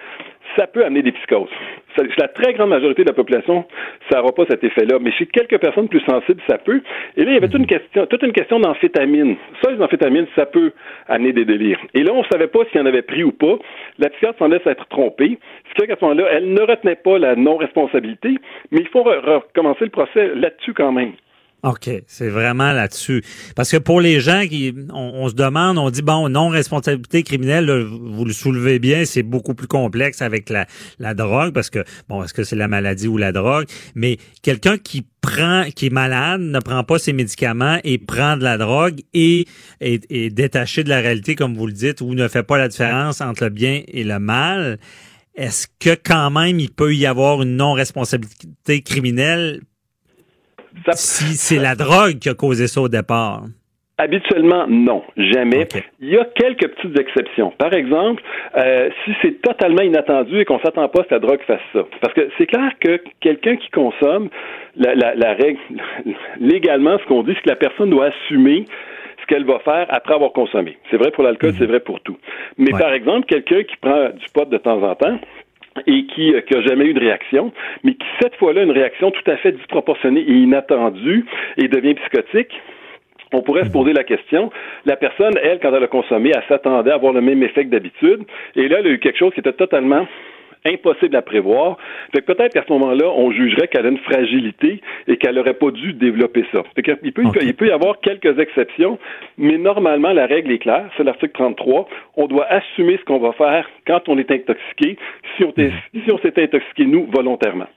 ça 0.55 0.65
peut 0.65 0.83
amener 0.83 1.03
des 1.03 1.11
psychoses. 1.11 1.49
Chez 1.95 2.07
la 2.17 2.27
très 2.27 2.53
grande 2.53 2.69
majorité 2.69 3.03
de 3.03 3.09
la 3.09 3.13
population, 3.13 3.65
ça 4.09 4.17
n'aura 4.17 4.31
pas 4.31 4.45
cet 4.49 4.63
effet-là. 4.63 4.97
Mais 4.99 5.11
chez 5.11 5.25
quelques 5.25 5.59
personnes 5.59 5.87
plus 5.87 6.01
sensibles, 6.01 6.41
ça 6.47 6.57
peut. 6.57 6.81
Et 7.15 7.23
là, 7.23 7.31
il 7.31 7.33
y 7.33 7.37
avait 7.37 7.47
toute 7.47 7.57
une 7.57 7.61
mhm. 7.61 7.67
question, 7.67 8.05
toute 8.05 8.23
une 8.23 8.33
question 8.33 8.59
d'amphétamine. 8.59 9.35
Ça, 9.63 9.71
les 9.71 9.81
amphétamines, 9.81 10.27
ça 10.35 10.45
peut 10.45 10.71
amener 11.07 11.33
des 11.33 11.45
délires. 11.45 11.79
Et 11.93 12.03
là, 12.03 12.13
on 12.13 12.21
ne 12.21 12.27
savait 12.31 12.47
pas 12.47 12.59
s'il 12.65 12.79
y 12.79 12.83
en 12.83 12.85
avait 12.85 13.01
pris 13.01 13.23
ou 13.23 13.31
pas. 13.31 13.57
La 13.99 14.09
psychiatre 14.09 14.37
semblait 14.39 14.61
s'être 14.63 14.87
trompée. 14.87 15.39
Ce 15.69 15.81
qui 15.81 15.87
qu'à 15.87 15.95
ce 15.95 16.05
moment-là, 16.05 16.27
elle 16.31 16.53
ne 16.53 16.61
retenait 16.61 16.95
pas 16.95 17.17
la 17.17 17.35
non-responsabilité, 17.35 18.37
mais 18.71 18.79
il 18.79 18.87
faut 18.87 19.03
recommencer 19.03 19.85
le 19.85 19.91
procès 19.91 20.33
là-dessus 20.35 20.73
quand 20.73 20.91
même. 20.91 21.13
OK, 21.67 21.89
c'est 22.07 22.29
vraiment 22.29 22.71
là-dessus. 22.71 23.23
Parce 23.55 23.69
que 23.69 23.77
pour 23.77 23.99
les 23.99 24.21
gens 24.21 24.47
qui, 24.47 24.73
on, 24.93 25.27
se 25.27 25.33
demande, 25.33 25.77
on 25.77 25.89
dit 25.89 26.01
bon, 26.01 26.29
non 26.29 26.47
responsabilité 26.47 27.23
criminelle, 27.23 27.69
vous 27.69 28.23
le 28.23 28.31
soulevez 28.31 28.79
bien, 28.79 29.03
c'est 29.03 29.23
beaucoup 29.23 29.53
plus 29.53 29.67
complexe 29.67 30.21
avec 30.21 30.49
la, 30.49 30.65
la 30.97 31.13
drogue 31.13 31.53
parce 31.53 31.69
que 31.69 31.83
bon, 32.07 32.23
est-ce 32.23 32.33
que 32.33 32.45
c'est 32.45 32.55
la 32.55 32.69
maladie 32.69 33.09
ou 33.09 33.17
la 33.17 33.33
drogue? 33.33 33.65
Mais 33.95 34.17
quelqu'un 34.43 34.77
qui 34.77 35.05
prend, 35.19 35.65
qui 35.75 35.87
est 35.87 35.93
malade, 35.93 36.39
ne 36.39 36.59
prend 36.59 36.85
pas 36.85 36.99
ses 36.99 37.11
médicaments 37.11 37.79
et 37.83 37.97
prend 37.97 38.37
de 38.37 38.43
la 38.43 38.57
drogue 38.57 39.01
et 39.13 39.45
est, 39.81 40.33
détaché 40.33 40.85
de 40.85 40.89
la 40.89 41.01
réalité, 41.01 41.35
comme 41.35 41.53
vous 41.55 41.67
le 41.67 41.73
dites, 41.73 41.99
ou 41.99 42.13
ne 42.13 42.29
fait 42.29 42.43
pas 42.43 42.57
la 42.57 42.69
différence 42.69 43.19
entre 43.19 43.43
le 43.43 43.49
bien 43.49 43.81
et 43.89 44.05
le 44.05 44.19
mal. 44.19 44.79
Est-ce 45.35 45.67
que 45.79 45.97
quand 46.01 46.31
même 46.31 46.61
il 46.61 46.71
peut 46.71 46.95
y 46.95 47.05
avoir 47.05 47.41
une 47.41 47.57
non-responsabilité 47.57 48.81
criminelle 48.83 49.59
si 50.93 51.35
c'est 51.35 51.59
la 51.59 51.75
drogue 51.75 52.19
qui 52.19 52.29
a 52.29 52.33
causé 52.33 52.67
ça 52.67 52.81
au 52.81 52.89
départ. 52.89 53.43
Habituellement, 53.99 54.67
non, 54.67 55.01
jamais. 55.17 55.67
Il 55.99 56.09
y 56.09 56.17
a 56.17 56.25
quelques 56.35 56.67
petites 56.67 56.99
exceptions. 56.99 57.51
Par 57.57 57.73
exemple, 57.73 58.21
euh, 58.55 58.89
si 59.03 59.11
c'est 59.23 59.41
totalement 59.41 59.81
inattendu 59.81 60.39
et 60.39 60.45
qu'on 60.45 60.59
s'attend 60.59 60.87
pas 60.87 60.99
à 60.99 61.03
ce 61.03 61.09
que 61.09 61.13
la 61.15 61.19
drogue 61.19 61.41
fasse 61.47 61.61
ça. 61.73 61.79
Parce 61.99 62.13
que 62.13 62.29
c'est 62.37 62.45
clair 62.45 62.73
que 62.79 63.01
quelqu'un 63.21 63.55
qui 63.55 63.69
consomme, 63.71 64.29
la, 64.75 64.93
la, 64.93 65.33
règle, 65.33 65.57
légalement, 66.39 66.99
ce 66.99 67.05
qu'on 67.05 67.23
dit, 67.23 67.33
c'est 67.37 67.41
que 67.41 67.49
la 67.49 67.55
personne 67.55 67.89
doit 67.89 68.09
assumer 68.09 68.65
ce 69.19 69.25
qu'elle 69.25 69.45
va 69.45 69.57
faire 69.59 69.87
après 69.89 70.13
avoir 70.13 70.31
consommé. 70.31 70.77
C'est 70.91 70.97
vrai 70.97 71.09
pour 71.09 71.23
l'alcool, 71.23 71.53
mhm. 71.53 71.55
c'est 71.57 71.65
vrai 71.65 71.79
pour 71.79 71.99
tout. 72.01 72.17
Mais 72.59 72.71
par 72.77 72.93
exemple, 72.93 73.25
quelqu'un 73.25 73.63
qui 73.63 73.77
prend 73.77 74.09
du 74.09 74.25
pot 74.31 74.47
de 74.47 74.57
temps 74.57 74.83
en 74.83 74.93
temps, 74.93 75.17
et 75.85 76.05
qui 76.05 76.31
n'a 76.31 76.39
euh, 76.39 76.61
jamais 76.67 76.85
eu 76.85 76.93
de 76.93 76.99
réaction, 76.99 77.51
mais 77.83 77.93
qui 77.93 78.07
cette 78.21 78.35
fois-là 78.35 78.63
une 78.63 78.71
réaction 78.71 79.11
tout 79.11 79.29
à 79.29 79.37
fait 79.37 79.51
disproportionnée 79.51 80.21
et 80.21 80.33
inattendue 80.33 81.25
et 81.57 81.67
devient 81.67 81.95
psychotique, 81.95 82.53
on 83.33 83.41
pourrait 83.41 83.65
se 83.65 83.71
poser 83.71 83.93
la 83.93 84.03
question, 84.03 84.51
la 84.85 84.95
personne, 84.95 85.33
elle, 85.43 85.59
quand 85.59 85.73
elle 85.73 85.83
a 85.83 85.87
consommé, 85.87 86.31
elle 86.33 86.43
s'attendait 86.47 86.91
à 86.91 86.95
avoir 86.95 87.13
le 87.13 87.21
même 87.21 87.43
effet 87.43 87.65
que 87.65 87.69
d'habitude, 87.69 88.23
et 88.55 88.67
là, 88.69 88.77
elle 88.79 88.87
a 88.87 88.89
eu 88.89 88.99
quelque 88.99 89.17
chose 89.17 89.33
qui 89.33 89.41
était 89.41 89.53
totalement 89.53 90.07
impossible 90.65 91.15
à 91.15 91.21
prévoir. 91.21 91.77
Fait 92.13 92.21
que 92.21 92.31
peut-être 92.31 92.53
qu'à 92.53 92.63
ce 92.67 92.73
moment-là, 92.73 93.07
on 93.15 93.31
jugerait 93.31 93.67
qu'elle 93.67 93.85
a 93.85 93.89
une 93.89 93.97
fragilité 93.99 94.81
et 95.07 95.17
qu'elle 95.17 95.35
n'aurait 95.35 95.53
pas 95.53 95.71
dû 95.71 95.93
développer 95.93 96.45
ça. 96.51 96.63
Fait 96.75 96.97
il, 97.03 97.13
peut, 97.13 97.23
il 97.41 97.53
peut 97.53 97.67
y 97.67 97.71
avoir 97.71 97.99
quelques 98.01 98.39
exceptions, 98.39 98.99
mais 99.37 99.57
normalement, 99.57 100.13
la 100.13 100.25
règle 100.25 100.51
est 100.51 100.59
claire. 100.59 100.89
C'est 100.97 101.03
l'article 101.03 101.33
33. 101.33 101.87
On 102.15 102.27
doit 102.27 102.45
assumer 102.45 102.97
ce 102.97 103.05
qu'on 103.05 103.19
va 103.19 103.33
faire 103.33 103.67
quand 103.85 104.07
on 104.07 104.17
est 104.17 104.31
intoxiqué, 104.31 104.97
si 105.35 105.43
on 105.43 105.53
mhm. 105.55 105.71
s'est 106.21 106.41
intoxiqué, 106.41 106.85
nous, 106.85 107.07
volontairement. 107.11 107.67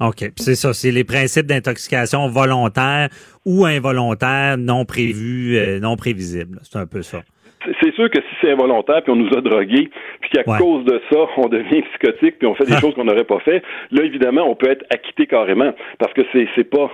OK. 0.00 0.30
C'est 0.36 0.54
ça, 0.56 0.74
c'est 0.74 0.90
les 0.90 1.04
principes 1.04 1.46
d'intoxication 1.46 2.28
volontaire 2.28 3.08
ou 3.46 3.64
involontaire, 3.64 4.58
non 4.58 4.84
prévus, 4.84 5.56
euh, 5.56 5.80
non 5.80 5.96
prévisibles. 5.96 6.58
C'est 6.62 6.78
un 6.78 6.86
peu 6.86 7.00
ça 7.00 7.22
c'est 7.80 7.94
sûr 7.94 8.10
que 8.10 8.18
si 8.18 8.36
c'est 8.40 8.50
involontaire, 8.50 9.02
puis 9.02 9.12
on 9.12 9.16
nous 9.16 9.36
a 9.36 9.40
drogués, 9.40 9.90
puis 10.20 10.30
qu'à 10.30 10.44
cause 10.44 10.84
de 10.84 11.00
ça, 11.10 11.18
on 11.36 11.48
devient 11.48 11.82
psychotique, 11.82 12.38
puis 12.38 12.46
on 12.46 12.54
fait 12.54 12.64
des 12.64 12.76
choses 12.80 12.94
qu'on 12.94 13.04
n'aurait 13.04 13.24
pas 13.24 13.38
fait, 13.40 13.62
là, 13.90 14.04
évidemment, 14.04 14.42
on 14.48 14.54
peut 14.54 14.70
être 14.70 14.84
acquitté 14.90 15.26
carrément, 15.26 15.72
parce 15.98 16.12
que 16.12 16.22
c'est, 16.32 16.48
c'est 16.54 16.64
pas, 16.64 16.90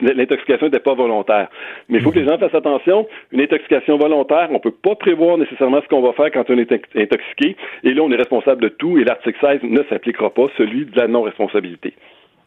l'intoxication 0.00 0.66
n'était 0.66 0.80
pas 0.80 0.94
volontaire. 0.94 1.48
Mais 1.88 1.98
il 1.98 2.04
faut 2.04 2.10
que 2.10 2.18
les 2.18 2.26
gens 2.26 2.38
fassent 2.38 2.54
attention. 2.54 3.06
Une 3.32 3.40
intoxication 3.40 3.96
volontaire, 3.96 4.48
on 4.50 4.58
peut 4.58 4.70
pas 4.70 4.94
prévoir 4.94 5.38
nécessairement 5.38 5.80
ce 5.82 5.88
qu'on 5.88 6.02
va 6.02 6.12
faire 6.12 6.30
quand 6.30 6.48
on 6.50 6.58
est 6.58 6.72
intoxiqué, 6.72 7.56
et 7.82 7.94
là, 7.94 8.02
on 8.02 8.10
est 8.10 8.16
responsable 8.16 8.62
de 8.62 8.68
tout, 8.68 8.98
et 8.98 9.04
l'article 9.04 9.38
16 9.40 9.62
ne 9.62 9.82
s'appliquera 9.84 10.30
pas, 10.30 10.46
celui 10.56 10.86
de 10.86 10.96
la 10.96 11.08
non-responsabilité. 11.08 11.94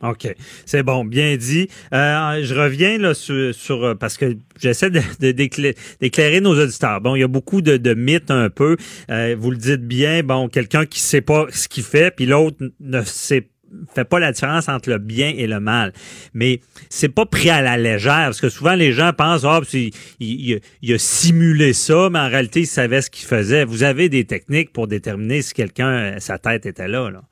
OK. 0.01 0.27
C'est 0.65 0.83
bon, 0.83 1.05
bien 1.05 1.37
dit. 1.37 1.69
Euh, 1.93 2.43
je 2.43 2.53
reviens 2.53 2.97
là 2.97 3.13
sur, 3.13 3.83
euh, 3.83 3.95
parce 3.95 4.17
que 4.17 4.37
j'essaie 4.59 4.91
de, 4.91 5.01
d'éclairer 5.31 6.41
nos 6.41 6.59
auditeurs. 6.59 7.01
Bon, 7.01 7.15
il 7.15 7.21
y 7.21 7.23
a 7.23 7.27
beaucoup 7.27 7.61
de, 7.61 7.77
de 7.77 7.93
mythes 7.93 8.31
un 8.31 8.49
peu. 8.49 8.77
Euh, 9.09 9.35
vous 9.37 9.51
le 9.51 9.57
dites 9.57 9.87
bien, 9.87 10.23
bon, 10.23 10.49
quelqu'un 10.49 10.85
qui 10.85 10.99
sait 10.99 11.21
pas 11.21 11.47
ce 11.51 11.67
qu'il 11.67 11.83
fait, 11.83 12.15
puis 12.15 12.25
l'autre 12.25 12.57
ne 12.79 13.01
sait 13.03 13.47
fait 13.93 14.05
pas 14.05 14.19
la 14.19 14.31
différence 14.31 14.69
entre 14.69 14.89
le 14.89 14.97
bien 14.97 15.33
et 15.35 15.45
le 15.45 15.59
mal. 15.59 15.91
Mais 16.33 16.61
c'est 16.89 17.09
pas 17.09 17.25
pris 17.25 17.49
à 17.49 17.61
la 17.61 17.77
légère, 17.77 18.25
parce 18.25 18.39
que 18.39 18.49
souvent 18.49 18.75
les 18.75 18.93
gens 18.93 19.11
pensent, 19.11 19.43
ah, 19.43 19.59
il, 19.73 19.91
il, 20.19 20.61
il, 20.81 20.93
a 20.93 20.97
simulé 20.97 21.73
ça, 21.73 22.09
mais 22.09 22.19
en 22.19 22.29
réalité, 22.29 22.61
il 22.61 22.67
savait 22.67 23.01
ce 23.01 23.09
qu'il 23.09 23.25
faisait. 23.25 23.65
Vous 23.65 23.83
avez 23.83 24.07
des 24.07 24.23
techniques 24.23 24.71
pour 24.71 24.87
déterminer 24.87 25.41
si 25.41 25.53
quelqu'un, 25.53 26.17
sa 26.19 26.37
tête 26.37 26.65
était 26.65 26.87
là. 26.87 27.09
là. 27.09 27.23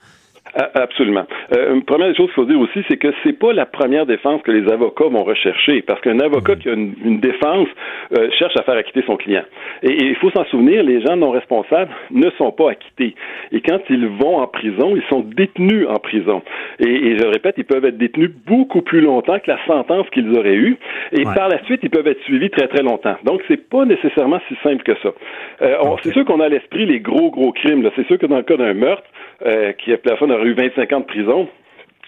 Absolument. 0.55 1.25
Euh, 1.53 1.73
une 1.73 1.83
première 1.83 2.15
chose 2.15 2.27
qu'il 2.27 2.35
faut 2.35 2.45
dire 2.45 2.59
aussi, 2.59 2.79
c'est 2.87 2.95
que 2.95 3.09
c'est 3.23 3.37
pas 3.37 3.51
la 3.51 3.65
première 3.65 4.05
défense 4.05 4.41
que 4.41 4.51
les 4.51 4.71
avocats 4.71 5.09
vont 5.09 5.23
rechercher, 5.23 5.81
parce 5.81 5.99
qu'un 5.99 6.19
avocat 6.21 6.55
qui 6.55 6.69
a 6.69 6.73
une, 6.73 7.19
défense 7.19 7.67
euh, 8.17 8.29
cherche 8.39 8.55
à 8.55 8.63
faire 8.63 8.75
acquitter 8.75 9.03
son 9.05 9.17
client. 9.17 9.43
Et 9.83 9.91
il 9.91 10.15
faut 10.15 10.29
s'en 10.31 10.45
souvenir, 10.45 10.81
les 10.83 11.01
gens 11.01 11.17
non 11.17 11.31
responsables 11.31 11.91
ne 12.11 12.29
sont 12.37 12.51
pas 12.51 12.71
acquittés. 12.71 13.15
Et 13.51 13.59
quand 13.59 13.79
ils 13.89 14.07
vont 14.07 14.37
en 14.37 14.47
prison, 14.47 14.95
ils 14.95 15.03
sont 15.09 15.21
détenus 15.21 15.87
en 15.89 15.99
prison. 15.99 16.41
Et, 16.79 16.89
et 16.89 17.17
je 17.17 17.25
répète, 17.25 17.55
ils 17.57 17.65
peuvent 17.65 17.85
être 17.85 17.97
détenus 17.97 18.31
beaucoup 18.45 18.81
plus 18.81 19.01
longtemps 19.01 19.39
que 19.39 19.49
la 19.49 19.63
sentence 19.65 20.09
qu'ils 20.11 20.37
auraient 20.37 20.55
eue. 20.55 20.77
Et 21.11 21.23
par 21.23 21.49
la 21.49 21.63
suite, 21.65 21.81
ils 21.83 21.89
peuvent 21.89 22.07
être 22.07 22.21
suivis 22.23 22.49
très 22.49 22.67
très 22.67 22.83
longtemps. 22.83 23.15
Donc 23.23 23.41
c'est 23.47 23.69
pas 23.69 23.85
nécessairement 23.85 24.39
si 24.47 24.55
simple 24.63 24.83
que 24.83 24.95
ça. 25.01 25.09
Euh, 25.61 25.77
C'est 26.03 26.13
sûr 26.13 26.25
qu'on 26.25 26.39
a 26.39 26.45
à 26.45 26.49
l'esprit 26.49 26.85
les 26.85 26.99
gros 26.99 27.31
gros 27.31 27.51
crimes. 27.51 27.89
C'est 27.95 28.07
sûr 28.07 28.17
que 28.17 28.25
dans 28.25 28.37
le 28.37 28.43
cas 28.43 28.57
d'un 28.57 28.73
meurtre, 28.73 29.07
euh, 29.45 29.73
qui 29.73 29.91
la 29.91 29.97
personne 29.97 30.31
aurait 30.31 30.47
eu 30.47 30.53
25 30.53 30.93
ans 30.93 30.99
de 31.01 31.05
prison, 31.05 31.47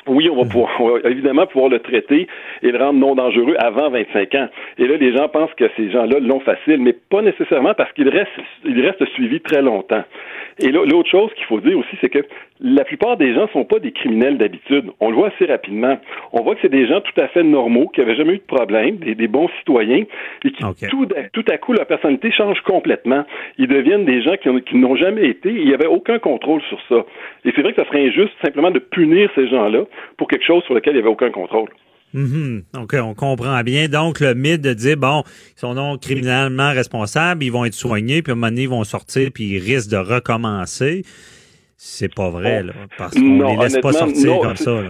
oui, 0.08 0.30
on 0.30 0.42
va 0.42 0.50
pouvoir 0.50 0.70
on 0.80 0.90
va 0.92 1.10
évidemment 1.10 1.46
pouvoir 1.46 1.70
le 1.70 1.80
traiter 1.80 2.28
et 2.64 2.72
le 2.72 2.78
rendre 2.78 3.00
non 3.00 3.16
dangereux 3.16 3.56
avant 3.60 3.90
25 3.90 4.36
ans. 4.36 4.48
Et 4.78 4.88
là, 4.88 4.98
les 4.98 5.16
gens 5.16 5.28
pensent 5.28 5.54
que 5.58 5.70
ces 5.76 5.92
gens-là 5.92 6.20
l'ont 6.20 6.40
facile, 6.40 6.78
mais 6.80 6.94
pas 6.94 7.22
nécessairement 7.22 7.74
parce 7.74 7.92
qu'il 7.94 8.10
reste, 8.10 8.32
il 8.66 8.80
reste 8.82 9.06
suivi 9.14 9.42
très 9.42 9.62
longtemps. 9.62 10.04
Et 10.60 10.72
l'autre 10.72 11.10
chose 11.10 11.32
qu'il 11.36 11.46
faut 11.46 11.60
dire 11.60 11.78
aussi, 11.78 11.98
c'est 12.02 12.10
que 12.10 12.26
la 12.60 12.84
plupart 12.84 13.17
des 13.17 13.34
gens 13.34 13.48
sont 13.54 13.65
pas 13.65 13.80
des 13.80 13.91
criminels 13.91 14.38
d'habitude. 14.38 14.86
On 15.00 15.10
le 15.10 15.15
voit 15.15 15.28
assez 15.28 15.46
rapidement. 15.46 16.00
On 16.34 16.43
voit 16.43 16.56
que 16.56 16.62
c'est 16.62 16.72
des 16.72 16.88
gens 16.88 17.02
tout 17.02 17.22
à 17.22 17.28
fait 17.28 17.43
normaux, 17.43 17.88
qui 17.93 18.02
avaient 18.02 18.15
jamais 18.15 18.34
eu 18.34 18.38
de 18.38 18.56
problème, 18.56 18.98
des, 18.98 19.28
bons 19.28 19.50
citoyens, 19.60 20.06
et 20.43 20.52
qui 20.52 20.63
tout, 20.89 21.08
tout, 21.34 21.46
à 21.50 21.58
coup, 21.58 21.74
leur 21.74 21.86
personnalité 21.86 22.32
change 22.32 22.60
complètement. 22.62 23.26
Ils 23.58 23.67
deviennent 23.67 24.06
des 24.06 24.22
gens 24.24 24.36
qui, 24.38 24.76
n'ont 24.76 24.96
jamais 24.96 25.28
été, 25.28 25.50
il 25.50 25.65
n'y 25.65 25.74
avait 25.74 25.88
aucun 25.88 26.20
contrôle 26.20 26.62
sur 26.70 26.80
ça. 26.89 27.06
Et 27.46 27.52
c'est 27.56 27.62
vrai 27.62 27.74
que 27.74 27.82
ça 27.82 27.88
serait 27.88 28.08
injuste 28.08 28.34
simplement 28.43 28.72
de 28.72 28.80
punir 28.80 29.30
ces 29.36 29.48
gens-là 29.48 29.84
pour 30.17 30.28
quelque 30.28 30.46
chose 30.46 30.63
sur 30.63 30.74
lequel 30.74 30.93
il 30.93 30.98
n'y 30.98 31.02
avait 31.02 31.12
aucun 31.12 31.30
contrôle. 31.30 31.70
Mm 32.13 32.62
Donc, 32.74 32.93
on 32.93 33.13
comprend 33.13 33.62
bien. 33.63 33.88
Donc, 33.88 34.20
le 34.20 34.34
mythe 34.34 34.62
de 34.62 34.74
dire, 34.74 34.98
bon, 34.98 35.24
ils 35.56 35.60
sont 35.60 35.74
non 35.74 35.98
criminellement 35.98 36.72
responsables, 36.72 37.43
ils 37.43 37.52
vont 37.52 37.65
être 37.65 37.74
soignés, 37.74 38.22
puis 38.22 38.32
à 38.32 38.34
un 38.34 38.36
moment 38.36 38.48
donné, 38.48 38.63
ils 38.63 38.70
vont 38.70 38.84
sortir, 38.84 39.30
puis 39.34 39.43
ils 39.46 39.60
risquent 39.60 39.91
de 39.91 39.98
recommencer. 39.98 41.04
C'est 41.80 42.13
pas 42.13 42.32
vrai, 42.32 42.63
là, 42.63 42.74
parce 42.98 43.13
qu'on 43.13 43.50
les 43.50 43.56
laisse 43.58 43.78
pas 43.78 43.92
sortir 43.92 44.40
comme 44.40 44.56
ça. 44.56 44.82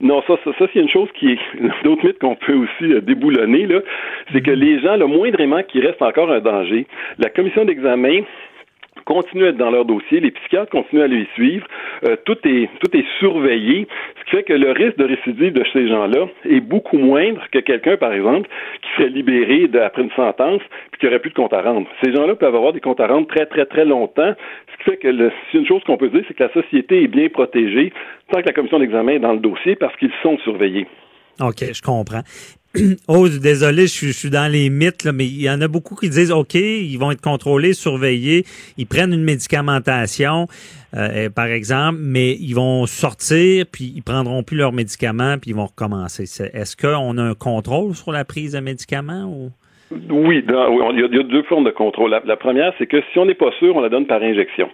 Non, 0.00 0.22
ça, 0.28 0.34
ça, 0.44 0.66
c'est 0.72 0.78
une 0.78 0.88
chose 0.88 1.08
qui 1.18 1.32
est 1.32 1.38
d'autres 1.84 2.06
mythes 2.06 2.20
qu'on 2.20 2.36
peut 2.36 2.54
aussi 2.54 2.92
euh, 2.92 3.00
déboulonner, 3.00 3.66
là. 3.66 3.80
C'est 4.32 4.40
que 4.40 4.52
mm-hmm. 4.52 4.54
les 4.54 4.80
gens, 4.80 4.96
le 4.96 5.08
moindrement 5.08 5.64
qui 5.64 5.80
reste 5.80 6.00
encore 6.00 6.30
un 6.30 6.38
danger, 6.38 6.86
la 7.18 7.28
commission 7.28 7.64
d'examen 7.64 8.20
continuent 9.08 9.46
à 9.46 9.48
être 9.48 9.56
dans 9.56 9.70
leur 9.70 9.86
dossier, 9.86 10.20
les 10.20 10.30
psychiatres 10.30 10.70
continuent 10.70 11.02
à 11.02 11.06
les 11.06 11.26
suivre, 11.34 11.66
euh, 12.04 12.16
tout 12.26 12.36
est 12.44 12.68
tout 12.80 12.94
est 12.94 13.06
surveillé, 13.18 13.88
ce 14.18 14.24
qui 14.24 14.36
fait 14.36 14.42
que 14.42 14.52
le 14.52 14.70
risque 14.72 14.98
de 14.98 15.04
récidive 15.04 15.54
de 15.54 15.64
ces 15.72 15.88
gens-là 15.88 16.26
est 16.44 16.60
beaucoup 16.60 16.98
moindre 16.98 17.40
que 17.50 17.58
quelqu'un, 17.60 17.96
par 17.96 18.12
exemple, 18.12 18.48
qui 18.82 18.88
serait 18.96 19.08
libéré 19.08 19.70
après 19.82 20.02
une 20.02 20.10
sentence 20.10 20.60
puis 20.92 21.00
qui 21.00 21.06
aurait 21.06 21.20
plus 21.20 21.30
de 21.30 21.36
compte 21.36 21.54
à 21.54 21.62
rendre. 21.62 21.88
Ces 22.04 22.12
gens-là 22.14 22.34
peuvent 22.34 22.54
avoir 22.54 22.74
des 22.74 22.80
comptes 22.80 23.00
à 23.00 23.06
rendre 23.06 23.26
très 23.26 23.46
très 23.46 23.64
très 23.64 23.86
longtemps, 23.86 24.34
ce 24.72 24.76
qui 24.84 24.90
fait 24.90 24.96
que 24.98 25.08
le, 25.08 25.32
une 25.54 25.66
chose 25.66 25.82
qu'on 25.84 25.96
peut 25.96 26.10
dire, 26.10 26.24
c'est 26.28 26.34
que 26.34 26.44
la 26.44 26.52
société 26.52 27.02
est 27.02 27.08
bien 27.08 27.30
protégée 27.30 27.92
tant 28.30 28.42
que 28.42 28.46
la 28.46 28.52
commission 28.52 28.78
d'examen 28.78 29.12
est 29.12 29.18
dans 29.20 29.32
le 29.32 29.40
dossier 29.40 29.74
parce 29.76 29.96
qu'ils 29.96 30.12
sont 30.22 30.36
surveillés. 30.40 30.86
OK, 31.40 31.72
je 31.72 31.82
comprends. 31.82 32.22
oh, 33.08 33.28
désolé, 33.28 33.82
je, 33.82 34.12
suis 34.12 34.30
dans 34.30 34.50
les 34.50 34.70
mythes, 34.70 35.06
mais 35.06 35.26
il 35.26 35.42
y 35.42 35.50
en 35.50 35.60
a 35.60 35.68
beaucoup 35.68 35.94
qui 35.94 36.08
disent, 36.08 36.32
OK, 36.32 36.54
ils 36.54 36.96
vont 36.96 37.10
être 37.10 37.20
contrôlés, 37.20 37.72
surveillés, 37.72 38.44
ils 38.76 38.86
prennent 38.86 39.12
une 39.12 39.24
médicamentation, 39.24 40.46
euh, 40.96 41.28
par 41.30 41.46
exemple, 41.46 41.98
mais 42.00 42.34
ils 42.34 42.54
vont 42.54 42.86
sortir, 42.86 43.66
puis 43.70 43.92
ils 43.94 44.02
prendront 44.02 44.42
plus 44.42 44.56
leurs 44.56 44.72
médicaments, 44.72 45.36
puis 45.38 45.50
ils 45.50 45.56
vont 45.56 45.66
recommencer. 45.66 46.24
Est-ce 46.24 46.76
qu'on 46.76 47.18
a 47.18 47.22
un 47.22 47.34
contrôle 47.34 47.94
sur 47.94 48.12
la 48.12 48.24
prise 48.24 48.52
de 48.52 48.60
médicaments 48.60 49.24
ou... 49.24 49.50
Oui, 49.90 50.44
il, 50.46 51.00
y 51.00 51.18
a, 51.18 51.22
deux 51.22 51.42
formes 51.44 51.64
de 51.64 51.70
contrôle. 51.70 52.10
la 52.10 52.36
première, 52.36 52.74
c'est 52.76 52.86
que 52.86 53.00
si 53.10 53.18
on 53.18 53.24
n'est 53.24 53.34
pas 53.34 53.50
sûr, 53.58 53.74
on 53.74 53.80
la 53.80 53.88
donne 53.88 54.06
par 54.06 54.22
injection. 54.22 54.68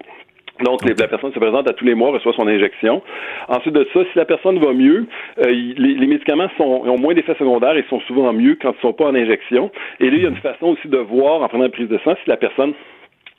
Donc, 0.62 0.84
la 0.84 1.08
personne 1.08 1.32
se 1.32 1.38
présente 1.38 1.68
à 1.68 1.72
tous 1.72 1.84
les 1.84 1.94
mois, 1.94 2.10
reçoit 2.10 2.32
son 2.34 2.46
injection. 2.46 3.02
Ensuite 3.48 3.74
de 3.74 3.88
ça, 3.92 4.00
si 4.04 4.16
la 4.16 4.24
personne 4.24 4.58
va 4.60 4.72
mieux, 4.72 5.06
euh, 5.38 5.50
les, 5.50 6.06
médicaments 6.06 6.48
sont, 6.56 6.82
ont 6.86 6.98
moins 6.98 7.12
d'effets 7.12 7.34
secondaires 7.34 7.76
et 7.76 7.84
sont 7.90 8.00
souvent 8.02 8.32
mieux 8.32 8.56
quand 8.62 8.70
ils 8.70 8.76
ne 8.76 8.80
sont 8.80 8.92
pas 8.92 9.06
en 9.06 9.14
injection. 9.16 9.72
Et 9.98 10.10
là, 10.10 10.16
il 10.16 10.22
y 10.22 10.26
a 10.26 10.28
une 10.28 10.36
façon 10.36 10.66
aussi 10.66 10.86
de 10.86 10.98
voir, 10.98 11.42
en 11.42 11.48
prenant 11.48 11.64
une 11.64 11.72
prise 11.72 11.88
de 11.88 11.98
sang, 12.04 12.14
si 12.22 12.30
la 12.30 12.36
personne 12.36 12.72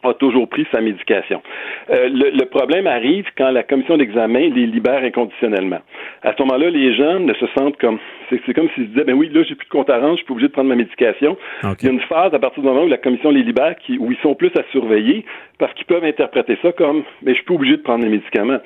a 0.04 0.14
toujours 0.14 0.48
pris 0.48 0.68
sa 0.72 0.82
médication. 0.82 1.42
Euh, 1.90 2.10
le, 2.10 2.46
problème 2.46 2.88
arrive 2.88 3.26
quand 3.38 3.52
la 3.52 3.64
commission 3.64 3.98
d'examen 3.98 4.50
les 4.50 4.68
libère 4.68 5.04
inconditionnellement. 5.04 5.80
À 6.24 6.34
ce 6.34 6.42
moment-là, 6.44 6.70
les 6.70 6.96
gens 6.96 7.20
ne 7.20 7.34
se 7.34 7.46
sentent 7.58 7.78
comme 7.78 8.00
c'est 8.30 8.54
comme 8.54 8.70
s'ils 8.74 8.86
se 8.86 8.90
disaient 8.90 9.04
ben 9.04 9.16
oui, 9.16 9.30
là 9.34 9.44
j'ai 9.44 9.56
plus 9.56 9.66
de 9.66 9.72
compte 9.72 9.90
à 9.90 10.00
rendre, 10.00 10.14
je 10.14 10.18
suis 10.18 10.26
pas 10.26 10.34
obligé 10.34 10.48
de 10.48 10.54
prendre 10.54 10.70
ma 10.70 10.76
médication. 10.76 11.38
Il 11.64 11.86
y 11.86 11.90
a 11.90 11.92
une 11.92 12.02
phase 12.02 12.34
à 12.34 12.40
partir 12.40 12.62
du 12.62 12.70
moment 12.70 12.84
où 12.84 12.88
la 12.88 12.98
commission 12.98 13.30
les 13.30 13.44
libère 13.44 13.76
qui, 13.78 13.98
où 13.98 14.12
ils 14.12 14.18
sont 14.20 14.36
plus 14.36 14.52
à 14.58 14.64
surveiller 14.72 15.26
parce 15.60 15.74
qu'ils 15.74 15.86
peuvent 15.86 16.04
interpréter 16.04 16.58
ça 16.62 16.72
comme 16.72 17.04
mais 17.22 17.32
je 17.32 17.38
suis 17.38 17.46
pas 17.46 17.54
obligé 17.54 17.78
de 17.78 17.82
prendre 17.82 18.04
les 18.04 18.10
médicaments. 18.10 18.60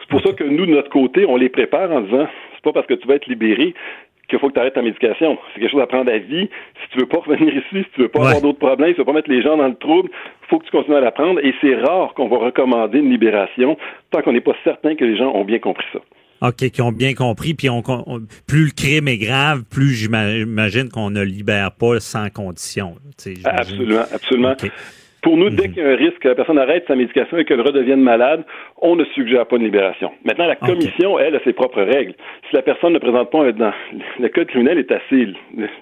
C'est 0.00 0.08
pour 0.08 0.20
ça 0.20 0.32
que 0.32 0.44
nous, 0.44 0.66
de 0.66 0.70
notre 0.70 0.90
côté, 0.90 1.26
on 1.26 1.36
les 1.36 1.48
prépare 1.48 1.90
en 1.90 2.00
disant 2.00 2.28
c'est 2.54 2.62
pas 2.62 2.72
parce 2.72 2.86
que 2.86 2.94
tu 2.94 3.08
vas 3.08 3.14
être 3.14 3.26
libéré 3.26 3.74
qu'il 4.28 4.38
faut 4.38 4.48
que 4.48 4.54
tu 4.54 4.60
arrêtes 4.60 4.74
ta 4.74 4.82
médication. 4.82 5.38
C'est 5.54 5.60
quelque 5.60 5.72
chose 5.72 5.82
à 5.82 5.86
prendre 5.86 6.10
à 6.10 6.18
vie. 6.18 6.48
Si 6.82 6.90
tu 6.92 6.98
veux 6.98 7.06
pas 7.06 7.18
revenir 7.18 7.54
ici, 7.54 7.66
si 7.72 7.86
tu 7.94 8.02
veux 8.02 8.08
pas 8.08 8.20
avoir 8.20 8.40
d'autres 8.40 8.58
problèmes, 8.58 8.90
si 8.90 8.94
tu 8.94 9.00
veux 9.00 9.04
pas 9.04 9.12
mettre 9.12 9.30
les 9.30 9.42
gens 9.42 9.56
dans 9.56 9.68
le 9.68 9.76
trouble, 9.76 10.10
faut 10.48 10.58
que 10.58 10.64
tu 10.64 10.70
continues 10.70 10.96
à 10.96 11.00
la 11.00 11.12
prendre. 11.12 11.40
Et 11.44 11.54
c'est 11.60 11.74
rare 11.76 12.14
qu'on 12.14 12.28
va 12.28 12.38
recommander 12.38 12.98
une 12.98 13.10
libération 13.10 13.76
tant 14.10 14.22
qu'on 14.22 14.32
n'est 14.32 14.40
pas 14.40 14.56
certain 14.64 14.94
que 14.94 15.04
les 15.04 15.16
gens 15.16 15.32
ont 15.34 15.44
bien 15.44 15.58
compris 15.58 15.86
ça. 15.92 16.00
OK, 16.42 16.70
qui 16.70 16.82
ont 16.82 16.92
bien 16.92 17.14
compris. 17.14 17.54
Puis 17.54 17.70
on, 17.70 17.82
plus 18.46 18.66
le 18.66 18.70
crime 18.76 19.08
est 19.08 19.18
grave, 19.18 19.62
plus 19.70 19.90
j'imagine 19.90 20.88
qu'on 20.90 21.10
ne 21.10 21.22
libère 21.22 21.72
pas 21.72 22.00
sans 22.00 22.28
condition. 22.30 22.96
Absolument, 23.44 24.04
absolument. 24.12 24.54
Pour 25.26 25.36
nous, 25.36 25.50
dès 25.50 25.66
mhm. 25.66 25.72
qu'il 25.74 25.82
y 25.82 25.84
a 25.84 25.90
un 25.90 25.96
risque 25.96 26.20
que 26.20 26.28
la 26.28 26.36
personne 26.36 26.56
arrête 26.56 26.84
sa 26.86 26.94
médication 26.94 27.36
et 27.36 27.44
qu'elle 27.44 27.60
redevienne 27.60 28.00
malade, 28.00 28.44
on 28.80 28.94
ne 28.94 29.04
suggère 29.06 29.44
pas 29.44 29.56
une 29.56 29.64
libération. 29.64 30.12
Maintenant, 30.24 30.46
la 30.46 30.54
commission, 30.54 31.18
elle, 31.18 31.34
a 31.34 31.40
ses 31.42 31.52
propres 31.52 31.82
règles. 31.82 32.14
Si 32.48 32.54
la 32.54 32.62
personne 32.62 32.92
ne 32.92 33.00
présente 33.00 33.32
pas 33.32 33.42
un 33.42 33.50
danger, 33.50 33.76
le 34.20 34.28
code 34.28 34.46
criminel 34.46 34.78
est 34.78 34.92
assez 34.92 35.26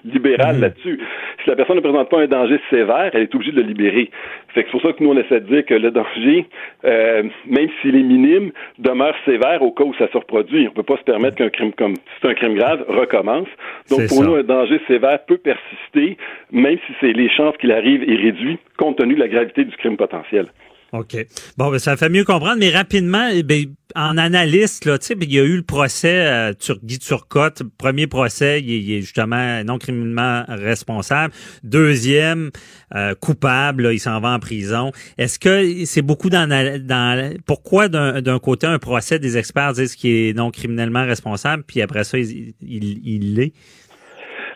libéral 0.03 0.55
mhm. 0.55 0.61
là-dessus. 0.61 0.99
Si 1.43 1.47
la 1.51 1.55
personne 1.55 1.75
ne 1.75 1.81
présente 1.81 2.09
pas 2.09 2.21
un 2.21 2.25
danger 2.25 2.59
sévère, 2.71 3.11
elle 3.13 3.21
est 3.21 3.35
obligée 3.35 3.51
de 3.51 3.61
le 3.61 3.67
libérer. 3.67 4.09
C'est 4.55 4.63
pour 4.71 4.81
ça 4.81 4.93
que 4.93 5.03
nous, 5.03 5.11
on 5.11 5.17
essaie 5.17 5.41
de 5.41 5.45
dire 5.45 5.63
que 5.63 5.75
le 5.75 5.91
danger, 5.91 6.47
euh, 6.85 7.21
même 7.45 7.69
s'il 7.81 7.95
est 7.95 8.03
minime, 8.03 8.51
demeure 8.79 9.13
sévère 9.25 9.61
au 9.61 9.69
cas 9.69 9.83
où 9.83 9.93
ça 9.99 10.07
se 10.11 10.17
reproduit. 10.17 10.61
On 10.61 10.71
ne 10.71 10.75
peut 10.75 10.81
pas 10.81 10.97
se 10.97 11.03
permettre 11.03 11.35
qu'un 11.35 11.49
crime 11.49 11.73
comme, 11.73 11.95
si 11.95 12.01
c'est 12.19 12.29
un 12.29 12.33
crime 12.33 12.55
grave, 12.55 12.83
recommence. 12.87 13.47
Donc, 13.91 14.07
pour 14.07 14.23
nous, 14.23 14.33
un 14.33 14.43
danger 14.43 14.81
sévère 14.87 15.19
peut 15.27 15.37
persister, 15.37 16.17
même 16.51 16.77
si 16.87 16.93
c'est 16.99 17.13
les 17.13 17.29
chances 17.29 17.55
qu'il 17.57 17.71
arrive 17.71 18.09
est 18.09 18.15
réduit, 18.15 18.57
compte 18.77 18.97
tenu 18.97 19.13
de 19.13 19.19
la 19.19 19.27
gravité 19.35 19.65
du 19.65 19.75
crime 19.77 19.97
potentiel. 19.97 20.47
OK. 20.91 21.17
Bon, 21.57 21.71
ben, 21.71 21.79
ça 21.79 21.97
fait 21.97 22.09
mieux 22.09 22.23
comprendre, 22.23 22.57
mais 22.59 22.69
rapidement, 22.69 23.27
eh 23.33 23.43
ben, 23.43 23.65
en 23.95 24.17
analyste, 24.17 24.85
là, 24.85 24.97
sais, 24.99 25.15
il 25.19 25.33
y 25.33 25.39
a 25.39 25.43
eu 25.43 25.57
le 25.57 25.63
procès 25.63 26.25
euh, 26.25 26.53
Guy 26.83 26.99
Turcotte. 26.99 27.63
Premier 27.77 28.07
procès, 28.07 28.61
il 28.61 28.93
est, 28.93 29.01
justement 29.01 29.63
non 29.63 29.77
criminellement 29.77 30.43
responsable. 30.47 31.33
Deuxième, 31.63 32.51
euh, 32.93 33.13
coupable, 33.15 33.89
il 33.91 33.99
s'en 33.99 34.19
va 34.19 34.29
en 34.29 34.39
prison. 34.39 34.91
Est-ce 35.17 35.39
que 35.39 35.85
c'est 35.85 36.01
beaucoup 36.01 36.29
dans, 36.29 36.47
dans 36.47 37.33
pourquoi 37.45 37.89
d'un 37.89 38.39
côté 38.39 38.67
un 38.67 38.79
procès 38.79 39.19
des 39.19 39.37
experts 39.37 39.73
disent 39.73 39.95
qu'il 39.95 40.11
est 40.11 40.33
non 40.33 40.51
criminellement 40.51 41.03
responsable, 41.03 41.63
puis 41.63 41.81
après 41.81 42.03
ça, 42.03 42.17
il, 42.17 42.53
il 42.61 43.35
l'est? 43.35 43.53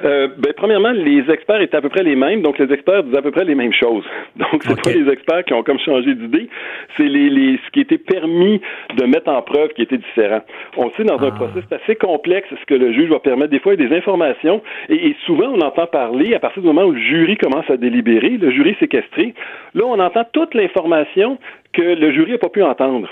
Euh, 0.04 0.30
ben, 0.38 0.54
premièrement, 0.56 0.92
les 0.92 1.30
experts 1.30 1.62
étaient 1.62 1.76
à 1.76 1.82
peu 1.82 1.90
près 1.90 2.04
les 2.04 2.16
mêmes, 2.16 2.42
donc 2.42 2.58
les 2.58 2.72
experts 2.72 3.04
disent 3.04 3.18
à 3.18 3.22
peu 3.22 3.32
près 3.32 3.44
les 3.44 3.56
mêmes 3.56 3.74
choses. 3.74 4.06
Donc, 4.38 4.64
c'est 4.64 4.82
pas 4.82 4.92
les 4.92 5.12
experts 5.12 5.44
qui 5.44 5.54
ont 5.54 5.64
comme 5.64 5.80
changé 5.80 6.16
d'idée, 6.16 6.48
c'est 6.96 7.08
les, 7.08 7.30
les, 7.30 7.60
ce 7.66 7.72
qui 7.72 7.82
était 7.82 7.98
permis 7.98 8.62
de 8.96 9.06
mettre 9.06 9.30
en 9.30 9.42
preuve 9.42 9.70
qui 9.70 9.82
était 9.82 9.98
différent. 9.98 10.42
On 10.78 10.90
sait 10.92 11.04
dans 11.04 11.20
un 11.22 11.28
ah. 11.28 11.32
processus 11.32 11.72
assez 11.72 11.96
complexe 11.96 12.48
ce 12.50 12.66
que 12.66 12.76
le 12.76 12.94
juge 12.94 13.10
va 13.10 13.20
permettre. 13.20 13.52
Des 13.52 13.60
fois, 13.60 13.74
il 13.74 13.82
y 13.82 13.86
a 13.86 13.90
des 13.90 13.96
informations, 13.96 14.62
et, 14.88 15.16
souvent, 15.26 15.52
on 15.54 15.62
entend 15.62 15.88
parler 15.88 16.34
à 16.34 16.40
partir 16.40 16.62
du 16.62 16.68
moment 16.68 16.84
où 16.84 16.92
le 16.92 17.02
jury 17.02 17.36
commence 17.38 17.70
à 17.70 17.76
délibérer, 17.76 18.38
le 18.38 18.52
jury 18.52 18.76
séquestré. 18.80 19.34
Là, 19.74 19.84
on 19.86 20.00
entend 20.00 20.24
toute 20.32 20.54
l'information 20.54 21.38
que 21.74 21.82
le 21.82 22.12
jury 22.12 22.32
n'a 22.32 22.38
pas 22.38 22.50
pu 22.50 22.64
entendre. 22.64 23.10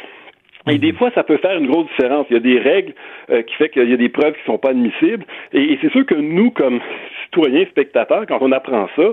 Et 0.70 0.78
des 0.78 0.94
fois, 0.94 1.12
ça 1.16 1.24
peut 1.24 1.38
faire 1.38 1.58
une 1.58 1.68
grosse 1.68 1.88
différence. 1.88 2.28
Il 2.30 2.34
y 2.34 2.38
a 2.38 2.40
des 2.40 2.60
règles 2.60 2.94
euh, 3.30 3.42
qui 3.42 3.56
fait 3.56 3.70
qu'il 3.70 3.90
y 3.90 3.94
a 3.94 3.98
des 3.98 4.10
preuves 4.10 4.34
qui 4.34 4.44
sont 4.46 4.58
pas 4.58 4.70
admissibles. 4.70 5.26
Et, 5.54 5.78
c'est 5.82 5.92
sûr 5.92 6.06
que 6.06 6.16
nous, 6.16 6.52
comme 6.52 6.80
citoyens, 7.26 7.66
spectateurs, 7.66 8.26
quand 8.28 8.40
on 8.42 8.52
apprend 8.52 8.88
ça, 8.96 9.04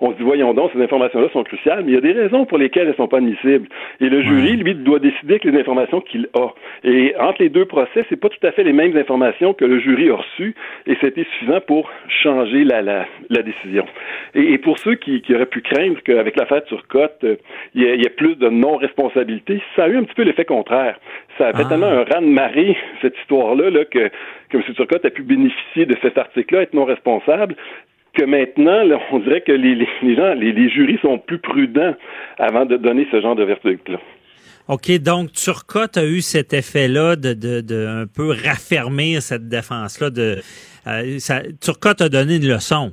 on 0.00 0.12
se 0.12 0.16
dit, 0.16 0.22
voyons 0.22 0.52
donc, 0.54 0.70
ces 0.74 0.82
informations-là 0.82 1.28
sont 1.32 1.44
cruciales, 1.44 1.84
mais 1.84 1.92
il 1.92 1.94
y 1.94 1.98
a 1.98 2.00
des 2.00 2.12
raisons 2.12 2.44
pour 2.44 2.58
lesquelles 2.58 2.88
elles 2.88 2.96
sont 2.96 3.08
pas 3.08 3.18
admissibles. 3.18 3.68
Et 4.00 4.08
le 4.08 4.22
jury, 4.22 4.56
lui, 4.56 4.74
doit 4.74 4.98
décider 4.98 5.34
avec 5.34 5.44
les 5.44 5.58
informations 5.58 6.00
qu'il 6.00 6.28
a. 6.34 6.48
Et 6.84 7.14
entre 7.18 7.42
les 7.42 7.48
deux 7.48 7.66
procès, 7.66 8.04
c'est 8.08 8.16
pas 8.16 8.28
tout 8.28 8.44
à 8.46 8.52
fait 8.52 8.64
les 8.64 8.72
mêmes 8.72 8.96
informations 8.96 9.54
que 9.54 9.64
le 9.64 9.78
jury 9.80 10.10
a 10.10 10.16
reçues, 10.16 10.54
et 10.86 10.96
c'était 11.00 11.24
suffisant 11.24 11.60
pour 11.60 11.90
changer 12.22 12.64
la, 12.64 12.82
la, 12.82 13.06
la 13.30 13.42
décision. 13.42 13.84
Et, 14.34 14.58
pour 14.58 14.78
ceux 14.78 14.94
qui, 14.94 15.20
qui, 15.22 15.34
auraient 15.34 15.46
pu 15.46 15.60
craindre 15.60 15.98
qu'avec 16.04 16.36
l'affaire 16.36 16.64
Turcotte, 16.64 17.24
euh, 17.24 17.36
il 17.74 17.82
y, 17.82 18.06
ait 18.06 18.10
plus 18.10 18.36
de 18.36 18.48
non-responsabilité, 18.48 19.62
ça 19.76 19.84
a 19.84 19.88
eu 19.88 19.96
un 19.96 20.04
petit 20.04 20.14
peu 20.14 20.22
l'effet 20.22 20.44
contraire. 20.44 20.98
Ça 21.38 21.48
a 21.48 21.52
fait 21.52 21.62
ah. 21.64 21.68
tellement 21.68 21.86
un 21.86 22.04
raz 22.04 22.20
de 22.20 22.26
marée, 22.26 22.76
cette 23.00 23.16
histoire-là, 23.18 23.70
là, 23.70 23.84
que, 23.84 24.10
que 24.50 24.56
M. 24.56 24.62
Turcotte 24.74 25.04
a 25.04 25.10
pu 25.10 25.22
bénéficier 25.22 25.86
de 25.86 25.96
cet 26.02 26.18
article-là, 26.18 26.62
être 26.62 26.74
non 26.74 26.84
responsable, 26.84 27.56
que 28.14 28.24
maintenant, 28.24 28.82
on 29.10 29.18
dirait 29.20 29.40
que 29.40 29.52
les, 29.52 29.74
les, 29.74 30.16
gens, 30.16 30.34
les, 30.34 30.52
les, 30.52 30.68
jurys 30.68 30.98
sont 31.00 31.18
plus 31.18 31.38
prudents 31.38 31.94
avant 32.38 32.66
de 32.66 32.76
donner 32.76 33.06
ce 33.10 33.20
genre 33.20 33.34
de 33.34 33.44
verdict-là. 33.44 33.98
OK, 34.68 34.90
donc 34.98 35.32
Turcotte 35.32 35.96
a 35.96 36.04
eu 36.04 36.20
cet 36.20 36.52
effet-là 36.52 37.16
de, 37.16 37.32
de, 37.32 37.60
de, 37.62 37.86
un 37.86 38.06
peu 38.06 38.30
raffermir 38.30 39.22
cette 39.22 39.48
défense-là. 39.48 40.10
De, 40.10 40.38
euh, 40.86 41.18
Turcotte 41.60 42.02
a 42.02 42.08
donné 42.08 42.36
une 42.36 42.48
leçon. 42.48 42.92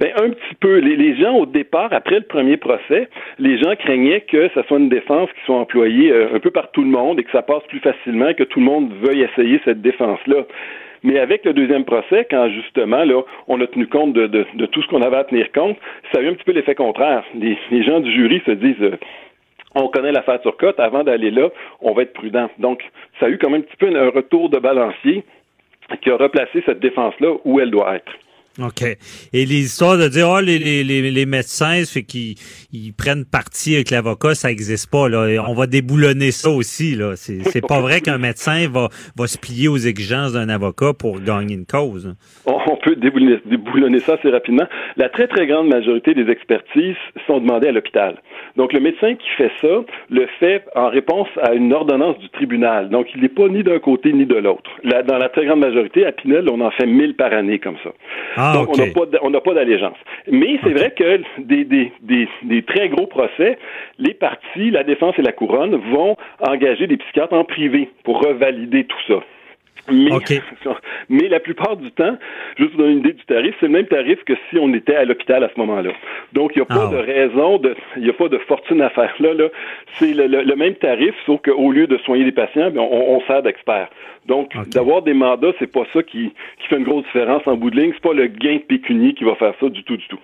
Ben, 0.00 0.10
un 0.16 0.30
petit 0.30 0.54
peu. 0.58 0.78
Les, 0.78 1.16
gens, 1.16 1.36
au 1.36 1.46
départ, 1.46 1.92
après 1.92 2.16
le 2.16 2.24
premier 2.24 2.56
procès, 2.56 3.08
les 3.38 3.58
gens 3.58 3.76
craignaient 3.76 4.22
que 4.22 4.48
ce 4.54 4.62
soit 4.62 4.78
une 4.78 4.88
défense 4.88 5.30
qui 5.32 5.44
soit 5.44 5.56
employée 5.56 6.10
euh, 6.10 6.34
un 6.34 6.40
peu 6.40 6.50
par 6.50 6.72
tout 6.72 6.82
le 6.82 6.90
monde 6.90 7.20
et 7.20 7.24
que 7.24 7.30
ça 7.30 7.42
passe 7.42 7.62
plus 7.68 7.78
facilement, 7.78 8.34
que 8.34 8.42
tout 8.42 8.58
le 8.58 8.64
monde 8.64 8.92
veuille 9.02 9.22
essayer 9.22 9.60
cette 9.64 9.82
défense-là. 9.82 10.44
Mais 11.04 11.18
avec 11.20 11.44
le 11.44 11.52
deuxième 11.52 11.84
procès, 11.84 12.26
quand 12.28 12.48
justement, 12.48 13.04
là, 13.04 13.22
on 13.46 13.60
a 13.60 13.66
tenu 13.66 13.86
compte 13.86 14.14
de, 14.14 14.44
tout 14.66 14.82
ce 14.82 14.88
qu'on 14.88 15.02
avait 15.02 15.18
à 15.18 15.24
tenir 15.24 15.52
compte, 15.52 15.76
ça 16.12 16.20
a 16.20 16.22
eu 16.22 16.28
un 16.28 16.34
petit 16.34 16.44
peu 16.44 16.52
l'effet 16.52 16.74
contraire. 16.74 17.22
Les, 17.34 17.56
les, 17.70 17.84
gens 17.84 18.00
du 18.00 18.10
jury 18.10 18.42
se 18.46 18.52
disent, 18.52 18.80
euh, 18.80 18.96
on 19.74 19.88
connaît 19.88 20.12
l'affaire 20.12 20.40
Turcotte, 20.40 20.80
avant 20.80 21.04
d'aller 21.04 21.30
là, 21.30 21.50
on 21.80 21.92
va 21.92 22.02
être 22.02 22.14
prudent. 22.14 22.48
Donc, 22.58 22.82
ça 23.20 23.26
a 23.26 23.28
eu 23.28 23.38
quand 23.38 23.50
même 23.50 23.60
un 23.60 23.64
petit 23.64 23.76
peu 23.76 23.94
un 23.94 24.10
retour 24.10 24.48
de 24.48 24.58
balancier 24.58 25.24
qui 26.00 26.10
a 26.10 26.16
replacé 26.16 26.62
cette 26.64 26.80
défense-là 26.80 27.34
où 27.44 27.60
elle 27.60 27.70
doit 27.70 27.96
être. 27.96 28.12
OK. 28.60 28.82
Et 28.82 29.46
les 29.46 29.64
histoires 29.64 29.98
de 29.98 30.06
dire, 30.06 30.28
oh, 30.30 30.40
les, 30.40 30.58
les, 30.58 30.84
les, 30.84 31.26
médecins, 31.26 31.82
fait 31.84 32.04
qu'ils 32.04 32.36
ils 32.72 32.92
prennent 32.92 33.24
parti 33.24 33.74
avec 33.74 33.90
l'avocat, 33.90 34.34
ça 34.36 34.48
n'existe 34.48 34.90
pas. 34.90 35.08
Là. 35.08 35.42
On 35.48 35.54
va 35.54 35.66
déboulonner 35.66 36.30
ça 36.30 36.50
aussi. 36.50 36.94
Là. 36.94 37.16
C'est, 37.16 37.42
c'est 37.44 37.66
pas 37.66 37.80
vrai 37.80 38.00
qu'un 38.00 38.18
médecin 38.18 38.68
va, 38.68 38.88
va 39.16 39.26
se 39.26 39.38
plier 39.38 39.66
aux 39.66 39.76
exigences 39.76 40.34
d'un 40.34 40.48
avocat 40.48 40.92
pour 40.92 41.20
gagner 41.20 41.54
une 41.54 41.66
cause. 41.66 42.14
On 42.46 42.76
peut 42.76 42.94
déboulonner, 42.94 43.40
déboulonner 43.46 43.98
ça 43.98 44.14
assez 44.14 44.30
rapidement. 44.30 44.66
La 44.96 45.08
très, 45.08 45.26
très 45.26 45.46
grande 45.46 45.68
majorité 45.68 46.14
des 46.14 46.30
expertises 46.30 46.96
sont 47.26 47.40
demandées 47.40 47.68
à 47.68 47.72
l'hôpital. 47.72 48.16
Donc, 48.56 48.72
le 48.72 48.80
médecin 48.80 49.14
qui 49.14 49.28
fait 49.36 49.50
ça 49.60 49.82
le 50.10 50.26
fait 50.38 50.64
en 50.76 50.90
réponse 50.90 51.28
à 51.42 51.54
une 51.54 51.72
ordonnance 51.72 52.18
du 52.18 52.28
tribunal. 52.28 52.88
Donc, 52.88 53.08
il 53.14 53.22
n'est 53.22 53.28
pas 53.28 53.48
ni 53.48 53.64
d'un 53.64 53.80
côté 53.80 54.12
ni 54.12 54.26
de 54.26 54.36
l'autre. 54.36 54.70
Là, 54.84 55.02
dans 55.02 55.18
la 55.18 55.28
très 55.28 55.44
grande 55.44 55.60
majorité, 55.60 56.06
à 56.06 56.12
Pinel, 56.12 56.48
on 56.50 56.60
en 56.60 56.70
fait 56.70 56.86
mille 56.86 57.16
par 57.16 57.32
année 57.32 57.58
comme 57.58 57.76
ça. 57.82 57.90
Ah, 58.36 58.43
Donc, 58.52 58.68
on 59.22 59.30
n'a 59.30 59.40
pas 59.40 59.54
d'allégeance. 59.54 59.96
Mais 60.30 60.58
c'est 60.62 60.72
vrai 60.72 60.92
que 60.92 61.20
des, 61.38 61.64
des, 61.64 61.92
des, 62.02 62.28
des, 62.42 62.62
très 62.62 62.88
gros 62.88 63.06
procès, 63.06 63.58
les 63.98 64.14
parties, 64.14 64.70
la 64.70 64.84
défense 64.84 65.14
et 65.18 65.22
la 65.22 65.32
couronne 65.32 65.76
vont 65.92 66.16
engager 66.40 66.86
des 66.86 66.96
psychiatres 66.96 67.34
en 67.34 67.44
privé 67.44 67.90
pour 68.02 68.20
revalider 68.20 68.84
tout 68.84 69.02
ça. 69.08 69.20
Mais, 69.90 70.10
mais 71.08 71.28
la 71.28 71.40
plupart 71.40 71.76
du 71.76 71.90
temps, 71.90 72.16
juste 72.56 72.70
pour 72.70 72.80
donner 72.80 72.92
une 72.92 72.98
idée 73.00 73.12
du 73.12 73.24
tarif, 73.24 73.54
c'est 73.60 73.66
le 73.66 73.72
même 73.72 73.86
tarif 73.86 74.22
que 74.24 74.32
si 74.48 74.58
on 74.58 74.72
était 74.72 74.94
à 74.94 75.04
l'hôpital 75.04 75.44
à 75.44 75.50
ce 75.54 75.60
moment-là. 75.60 75.90
Donc, 76.32 76.52
il 76.54 76.58
n'y 76.58 76.62
a 76.62 76.66
pas 76.66 76.88
Ah 76.90 76.92
de 76.92 76.96
raison, 76.96 77.58
de, 77.58 77.74
il 77.96 78.04
n'y 78.04 78.10
a 78.10 78.14
pas 78.14 78.28
de 78.28 78.38
fortune 78.38 78.80
à 78.80 78.90
faire 78.90 79.14
là. 79.20 79.34
là. 79.34 79.48
C'est 79.98 80.14
le, 80.14 80.26
le, 80.26 80.42
le 80.42 80.56
même 80.56 80.74
tarif, 80.74 81.14
sauf 81.26 81.40
qu'au 81.42 81.70
lieu 81.70 81.86
de 81.86 81.98
soigner 81.98 82.24
des 82.24 82.32
patients, 82.32 82.70
bien, 82.70 82.82
on, 82.82 83.16
on 83.16 83.20
sert 83.26 83.42
d'experts. 83.42 83.88
Donc, 84.26 84.52
d'avoir 84.70 85.02
des 85.02 85.12
mandats, 85.14 85.52
c'est 85.58 85.70
pas 85.70 85.84
ça 85.92 86.02
qui, 86.02 86.32
qui 86.58 86.68
fait 86.68 86.76
une 86.76 86.84
grosse 86.84 87.04
différence 87.04 87.42
en 87.46 87.56
bout 87.56 87.70
de 87.70 87.78
ligne. 87.78 87.92
C'est 87.94 88.02
pas 88.08 88.14
le 88.14 88.26
gain 88.26 88.58
pécunier 88.66 89.12
qui 89.12 89.24
va 89.24 89.34
faire 89.34 89.52
ça 89.60 89.68
du 89.68 89.84
tout, 89.84 89.96
du 89.98 90.06
tout. 90.08 90.20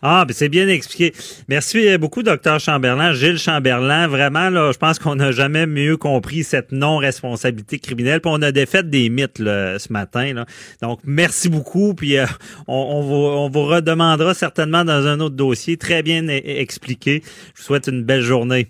Ah, 0.00 0.24
ben 0.24 0.32
c'est 0.32 0.48
bien 0.48 0.68
expliqué. 0.68 1.12
Merci 1.48 1.88
euh, 1.88 1.98
beaucoup, 1.98 2.22
docteur 2.22 2.60
Chamberlain, 2.60 3.12
Gilles 3.14 3.38
Chamberlain. 3.38 4.06
Vraiment, 4.06 4.48
là, 4.48 4.70
je 4.72 4.78
pense 4.78 5.00
qu'on 5.00 5.16
n'a 5.16 5.32
jamais 5.32 5.66
mieux 5.66 5.96
compris 5.96 6.44
cette 6.44 6.70
non-responsabilité 6.70 7.80
criminelle. 7.80 8.20
Puis 8.20 8.30
on 8.32 8.40
a 8.42 8.52
défait 8.52 8.84
des 8.84 9.08
mythes 9.08 9.40
là, 9.40 9.78
ce 9.80 9.92
matin. 9.92 10.34
Là. 10.34 10.46
Donc, 10.82 11.00
merci 11.04 11.48
beaucoup. 11.48 11.94
Puis 11.94 12.16
euh, 12.16 12.26
on, 12.68 12.74
on, 12.74 13.02
vous, 13.02 13.14
on 13.14 13.48
vous 13.48 13.64
redemandera 13.64 14.34
certainement 14.34 14.84
dans 14.84 15.06
un 15.06 15.18
autre 15.18 15.34
dossier. 15.34 15.76
Très 15.76 16.04
bien 16.04 16.22
e- 16.28 16.42
expliqué. 16.44 17.22
Je 17.54 17.60
vous 17.60 17.66
souhaite 17.66 17.88
une 17.88 18.04
belle 18.04 18.22
journée. 18.22 18.68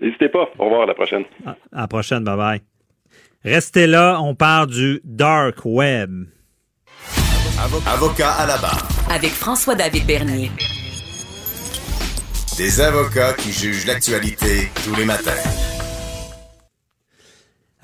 N'hésitez 0.00 0.30
pas. 0.30 0.48
Au 0.58 0.64
revoir 0.64 0.82
à 0.82 0.86
la 0.86 0.94
prochaine. 0.94 1.24
À 1.44 1.50
à 1.72 1.80
la 1.82 1.88
prochaine. 1.88 2.24
Bye 2.24 2.36
bye. 2.36 2.60
Restez 3.44 3.86
là. 3.86 4.18
On 4.22 4.34
parle 4.34 4.68
du 4.68 5.00
dark 5.04 5.66
web. 5.66 6.24
Avocat 7.62 8.32
à 8.32 8.46
la 8.46 8.56
barre. 8.58 8.88
Avec 9.08 9.30
François-David 9.30 10.04
Bernier. 10.04 10.50
Des 12.58 12.80
avocats 12.80 13.34
qui 13.34 13.52
jugent 13.52 13.86
l'actualité 13.86 14.68
tous 14.84 14.96
les 14.96 15.04
matins. 15.04 15.30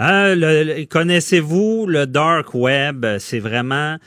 Le- 0.01 0.35
le- 0.65 0.85
Connaissez-vous 0.87 1.87
le 1.87 2.07
dark 2.07 2.55
web? 2.55 3.07
C'est 3.21 3.39
vraiment... 3.39 3.99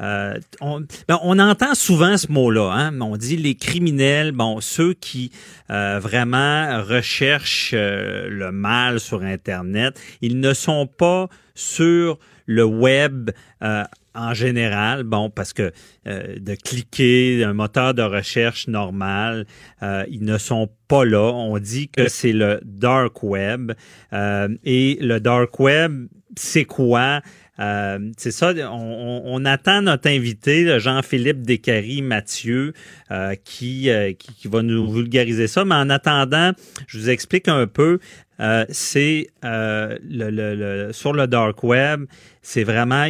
euh, 0.00 0.38
on, 0.60 0.80
ben, 1.08 1.18
on 1.22 1.38
entend 1.40 1.74
souvent 1.74 2.16
ce 2.16 2.30
mot-là. 2.30 2.70
Hein? 2.72 3.00
On 3.00 3.16
dit 3.16 3.36
les 3.36 3.56
criminels, 3.56 4.30
bon, 4.30 4.60
ceux 4.60 4.94
qui 4.94 5.32
euh, 5.70 5.98
vraiment 6.00 6.82
recherchent 6.84 7.72
euh, 7.74 8.28
le 8.30 8.52
mal 8.52 9.00
sur 9.00 9.22
Internet, 9.22 10.00
ils 10.20 10.38
ne 10.38 10.54
sont 10.54 10.86
pas 10.86 11.28
sur 11.56 12.18
le 12.46 12.64
web 12.64 13.30
euh, 13.62 13.82
en 14.16 14.34
général, 14.34 15.02
bon, 15.04 15.30
parce 15.30 15.52
que 15.52 15.72
euh, 16.06 16.36
de 16.38 16.54
cliquer 16.54 17.44
un 17.44 17.52
moteur 17.52 17.94
de 17.94 18.02
recherche 18.02 18.66
normal, 18.68 19.46
euh, 19.82 20.04
ils 20.10 20.24
ne 20.24 20.38
sont 20.38 20.68
pas 20.88 21.04
là. 21.04 21.32
On 21.32 21.58
dit 21.58 21.88
que 21.88 22.08
c'est 22.08 22.32
le 22.32 22.60
dark 22.64 23.22
web. 23.22 23.72
Euh, 24.12 24.48
et 24.64 24.98
le 25.00 25.20
dark 25.20 25.58
web, 25.60 26.06
c'est 26.36 26.64
quoi? 26.64 27.20
Euh, 27.58 27.98
c'est 28.18 28.32
ça, 28.32 28.52
on, 28.54 28.64
on- 28.74 29.22
on 29.24 29.44
attend 29.46 29.80
notre 29.80 30.08
invité, 30.10 30.78
Jean-Philippe 30.78 31.40
Descaries 31.40 32.02
Mathieu, 32.02 32.74
euh, 33.10 33.34
qui, 33.44 33.88
euh, 33.88 34.12
qui, 34.12 34.34
qui 34.34 34.48
va 34.48 34.60
nous 34.62 34.90
vulgariser 34.92 35.46
ça. 35.46 35.64
Mais 35.64 35.74
en 35.74 35.88
attendant, 35.88 36.52
je 36.86 36.98
vous 36.98 37.08
explique 37.10 37.48
un 37.48 37.66
peu. 37.66 37.98
Euh, 38.40 38.66
c'est 38.68 39.28
euh, 39.46 39.96
le, 40.06 40.28
le- 40.28 40.54
le- 40.54 40.92
sur 40.92 41.14
le 41.14 41.26
dark 41.26 41.64
web, 41.64 42.04
c'est 42.42 42.64
vraiment 42.64 43.06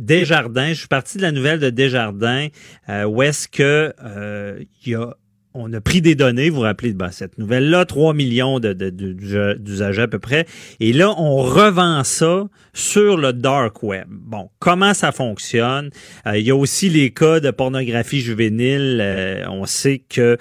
Desjardins. 0.00 0.68
Je 0.68 0.78
suis 0.80 0.88
parti 0.88 1.16
de 1.18 1.22
la 1.22 1.32
nouvelle 1.32 1.60
de 1.60 1.70
Desjardins, 1.70 2.48
euh, 2.88 3.04
où 3.04 3.22
est-ce 3.22 3.48
que 3.48 3.92
euh, 4.04 4.62
y 4.86 4.94
a 4.94 5.14
on 5.52 5.72
a 5.72 5.80
pris 5.80 6.00
des 6.00 6.14
données, 6.14 6.48
vous 6.48 6.58
vous 6.58 6.62
rappelez, 6.62 6.92
ben, 6.92 7.10
cette 7.10 7.36
nouvelle-là, 7.36 7.84
3 7.84 8.14
millions 8.14 8.60
de, 8.60 8.72
de- 8.72 8.88
de- 8.90 9.54
d'usagers 9.58 10.02
à 10.02 10.06
peu 10.06 10.20
près, 10.20 10.46
et 10.78 10.92
là, 10.92 11.12
on 11.18 11.38
revend 11.38 12.04
ça 12.04 12.44
sur 12.72 13.16
le 13.16 13.32
dark 13.32 13.82
web. 13.82 14.06
Bon, 14.08 14.48
comment 14.60 14.94
ça 14.94 15.10
fonctionne? 15.10 15.90
Euh, 16.28 16.38
il 16.38 16.46
y 16.46 16.52
a 16.52 16.54
aussi 16.56 16.88
les 16.88 17.10
cas 17.10 17.40
de 17.40 17.50
pornographie 17.50 18.20
juvénile. 18.20 19.00
Euh, 19.02 19.44
on 19.48 19.66
sait 19.66 19.98
que 20.08 20.36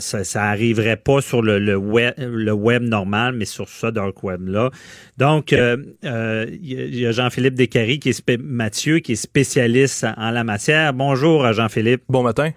ça, 0.00 0.24
ça 0.24 0.44
arriverait 0.44 0.96
pas 0.96 1.20
sur 1.20 1.42
le, 1.42 1.58
le 1.58 1.76
web, 1.76 2.14
le 2.18 2.52
web 2.52 2.82
normal, 2.82 3.34
mais 3.34 3.44
sur 3.44 3.68
ce 3.68 3.86
dark 3.86 4.22
web 4.24 4.48
là. 4.48 4.70
Donc, 5.16 5.52
euh, 5.52 5.76
euh, 6.04 6.46
il 6.62 6.72
y 6.72 7.04
a- 7.06 7.08
il 7.10 7.12
Jean-Philippe 7.12 7.54
Descaries 7.54 7.98
qui 8.00 8.08
est 8.10 8.38
Mathieu 8.42 8.98
qui 8.98 9.12
est 9.12 9.16
spécialiste 9.16 10.04
en 10.16 10.30
la 10.30 10.42
matière. 10.44 10.92
Bonjour, 10.92 11.44
euh, 11.44 11.52
Jean-Philippe. 11.52 12.02
Bon 12.08 12.22
matin. 12.22 12.50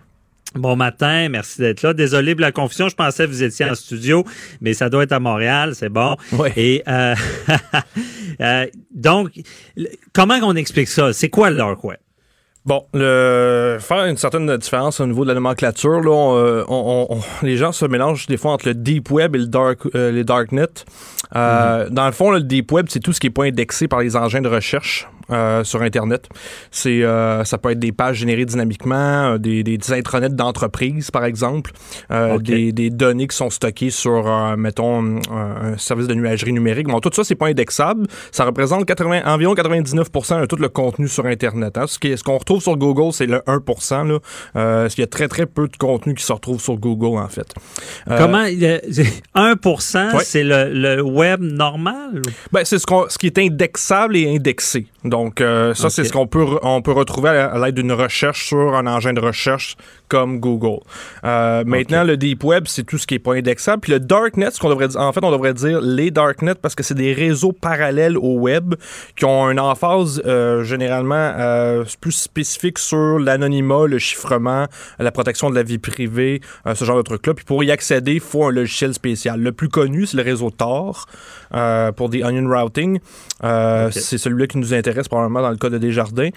Bon 0.56 0.76
matin, 0.76 1.30
merci 1.30 1.62
d'être 1.62 1.84
là. 1.84 1.94
Désolé 1.94 2.34
pour 2.34 2.42
la 2.42 2.52
confusion, 2.52 2.90
je 2.90 2.96
pensais 2.96 3.26
que 3.26 3.30
vous 3.30 3.44
étiez 3.44 3.70
en 3.70 3.76
studio, 3.76 4.24
mais 4.62 4.74
ça 4.74 4.90
doit 4.90 5.04
être 5.04 5.12
à 5.12 5.20
Montréal, 5.20 5.76
c'est 5.76 5.90
bon. 5.90 6.16
Ouais. 6.32 6.52
Et 6.58 6.82
euh, 6.88 7.14
euh, 8.42 8.66
donc, 8.92 9.40
comment 10.14 10.40
on 10.42 10.56
explique 10.56 10.88
ça? 10.88 11.14
C'est 11.14 11.30
quoi 11.30 11.52
le 11.52 11.58
dark 11.58 11.84
web? 11.84 11.98
Bon, 12.70 12.86
le, 12.94 13.78
faire 13.80 14.06
une 14.06 14.16
certaine 14.16 14.56
différence 14.58 15.00
au 15.00 15.08
niveau 15.08 15.24
de 15.24 15.30
la 15.30 15.34
nomenclature, 15.34 16.02
là, 16.02 16.12
on, 16.12 16.38
euh, 16.38 16.64
on- 16.68 17.08
on- 17.10 17.20
les 17.44 17.58
gens 17.58 17.72
se 17.72 17.84
mélangent 17.84 18.28
des 18.28 18.38
fois 18.38 18.52
entre 18.52 18.68
le 18.68 18.76
deep 18.76 19.10
web 19.10 19.36
et 19.36 19.40
le 19.40 19.48
dark, 19.48 19.80
euh, 19.96 20.12
les 20.12 20.24
darknet. 20.24 20.68
Euh, 21.36 21.90
Dans 21.90 22.06
le 22.06 22.12
fond, 22.12 22.30
là, 22.30 22.38
le 22.38 22.44
deep 22.44 22.72
web, 22.72 22.86
c'est 22.88 23.00
tout 23.00 23.12
ce 23.12 23.20
qui 23.20 23.26
est 23.26 23.32
pas 23.32 23.46
indexé 23.46 23.88
par 23.88 24.02
les 24.02 24.16
engins 24.16 24.42
de 24.42 24.48
recherche 24.50 25.08
euh, 25.32 25.64
sur 25.64 25.82
Internet. 25.82 26.28
C'est, 26.72 27.04
euh, 27.04 27.44
ça 27.44 27.58
peut 27.58 27.72
être 27.72 27.80
des 27.80 27.92
pages 27.92 28.18
générées 28.18 28.46
dynamiquement, 28.46 29.34
euh, 29.34 29.38
des, 29.38 29.64
des, 29.64 29.78
des 29.78 29.94
intranets 29.94 30.30
d'entreprise, 30.36 31.12
par 31.12 31.26
exemple, 31.26 31.72
euh, 32.12 32.38
des, 32.38 32.72
des 32.72 32.90
données 32.90 33.28
qui 33.28 33.36
sont 33.36 33.50
stockées 33.50 33.90
sur, 33.92 34.56
mettons, 34.58 35.20
un, 35.32 35.78
service 35.78 36.08
de 36.08 36.14
nuagerie 36.16 36.54
numérique. 36.54 36.88
Bon, 36.88 37.00
tout 37.00 37.10
ça, 37.14 37.24
c'est 37.24 37.36
pas 37.36 37.48
indexable. 37.48 38.08
Ça 38.32 38.46
représente 38.46 38.86
80, 38.86 39.22
environ 39.26 39.54
99 39.56 40.08
de 40.42 40.46
tout 40.46 40.56
le 40.58 40.70
contenu 40.70 41.08
sur 41.08 41.26
Internet. 41.26 41.78
hein. 41.78 41.86
Ce 41.88 41.98
qui 42.00 42.18
ce 42.18 42.24
qu'on 42.24 42.38
retrouve 42.38 42.62
sur 42.62 42.76
Google, 42.76 43.14
c'est 43.14 43.26
le 43.28 43.42
1 43.48 44.04
là. 44.06 44.18
Euh, 44.56 44.90
il 44.98 45.02
y 45.02 45.04
a 45.04 45.08
très, 45.08 45.28
très 45.28 45.46
peu 45.46 45.68
de 45.68 45.78
contenu 45.78 46.14
qui 46.16 46.24
se 46.24 46.34
retrouve 46.34 46.60
sur 46.62 46.76
Google, 46.76 47.18
en 47.20 47.28
fait. 47.28 47.54
Comment 48.08 48.44
il 48.44 48.60
y 48.60 48.66
a- 48.68 48.80
1%, 49.36 50.16
Ouais. 50.16 50.24
c'est 50.24 50.44
le, 50.44 50.72
le 50.74 51.02
web 51.02 51.42
normal? 51.42 52.22
Ben, 52.52 52.64
c'est 52.66 52.80
ce, 52.80 52.86
qu'on- 52.86 53.08
ce 53.10 53.18
qui 53.18 53.28
est 53.28 53.38
indexable 53.38 54.18
et 54.18 54.36
indexé. 54.36 54.88
Donc, 55.04 55.19
euh, 55.42 55.74
ça, 55.74 55.90
c'est 55.90 56.04
ce 56.04 56.14
qu'on 56.14 56.28
peut, 56.28 56.46
on 56.62 56.82
peut 56.82 56.92
retrouver 56.92 57.30
à 57.30 57.58
l'aide 57.60 57.76
d'une 57.76 57.92
recherche 57.92 58.48
sur 58.48 58.76
un 58.76 58.88
engin 58.88 59.14
de 59.14 59.22
recherche 59.22 59.76
comme 60.10 60.40
Google. 60.40 60.80
Euh, 61.24 61.64
Maintenant, 61.66 62.04
le 62.04 62.18
Deep 62.18 62.44
Web, 62.44 62.64
c'est 62.68 62.84
tout 62.84 62.98
ce 62.98 63.08
qui 63.08 63.16
est 63.16 63.20
pas 63.20 63.36
indexable. 63.36 63.82
Puis 63.82 63.92
le 63.94 64.00
Darknet, 64.00 64.52
ce 64.52 64.60
qu'on 64.60 64.70
devrait 64.70 64.90
dire, 64.90 65.00
en 65.00 65.14
fait, 65.14 65.24
on 65.24 65.32
devrait 65.32 65.54
dire 65.54 65.80
les 65.82 66.12
Darknet 66.12 66.56
parce 66.56 66.76
que 66.76 66.84
c'est 66.84 66.96
des 66.96 67.14
réseaux 67.14 67.52
parallèles 67.54 68.18
au 68.18 68.40
web 68.40 68.76
qui 69.16 69.26
ont 69.26 69.50
une 69.50 69.60
emphase 69.60 70.22
euh, 70.26 70.64
généralement 70.64 71.16
euh, 71.16 71.86
plus 72.02 72.12
spécifique 72.12 72.80
sur 72.80 73.20
l'anonymat, 73.20 73.86
le 73.86 74.00
chiffrement, 74.00 74.66
la 74.98 75.12
protection 75.12 75.50
de 75.50 75.56
la 75.56 75.64
vie 75.64 75.78
privée, 75.78 76.42
ce 76.74 76.84
genre 76.84 76.98
de 76.98 77.04
trucs-là. 77.04 77.36
Puis 77.36 77.46
pour 77.46 77.64
y 77.64 77.72
accéder, 77.72 78.14
il 78.14 78.20
faut 78.20 78.46
un 78.46 78.52
logiciel 78.52 78.94
spécial. 78.94 79.40
Le 79.40 79.52
plus 79.52 79.70
connu, 79.70 80.08
c'est 80.08 80.18
le 80.18 80.24
réseau 80.24 80.50
Tor 80.50 81.06
pour 81.96 82.10
des 82.10 82.24
onion 82.24 82.50
routing. 82.50 83.00
C'est 83.42 84.18
celui-là 84.18 84.48
qui 84.48 84.58
nous 84.58 84.74
intéresse 84.74 85.08
probablement 85.08 85.42
dans 85.42 85.52
le 85.52 85.58
cas 85.58 85.70
de 85.70 85.78
Desjardins. 85.78 86.30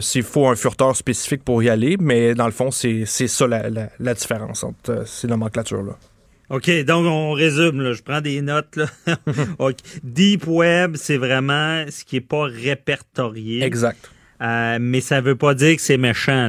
S'il 0.00 0.24
faut 0.24 0.48
un 0.48 0.56
furteur 0.56 0.96
spécifique 0.96 1.44
pour 1.44 1.62
y 1.62 1.68
aller, 1.68 1.96
mais 2.00 2.34
dans 2.34 2.46
le 2.46 2.52
fond, 2.52 2.70
c'est 2.70 2.95
ça 3.04 3.46
la, 3.46 3.68
la, 3.68 3.90
la, 3.98 4.14
différence 4.14 4.64
entre 4.64 4.90
euh, 4.90 5.04
ces 5.04 5.26
nomenclatures-là. 5.26 5.96
OK, 6.48 6.70
donc 6.84 7.06
on 7.06 7.32
résume, 7.32 7.82
là. 7.82 7.92
je 7.92 8.02
prends 8.02 8.20
des 8.20 8.40
notes. 8.40 8.76
Là. 8.76 8.86
Deep 10.04 10.46
Web, 10.46 10.96
c'est 10.96 11.16
vraiment 11.16 11.84
ce 11.90 12.04
qui 12.04 12.16
est 12.16 12.20
pas 12.20 12.44
répertorié. 12.44 13.64
Exact. 13.64 14.10
Euh, 14.42 14.78
mais 14.80 15.00
ça 15.00 15.20
veut 15.20 15.36
pas 15.36 15.54
dire 15.54 15.76
que 15.76 15.82
c'est 15.82 15.96
méchant. 15.96 16.48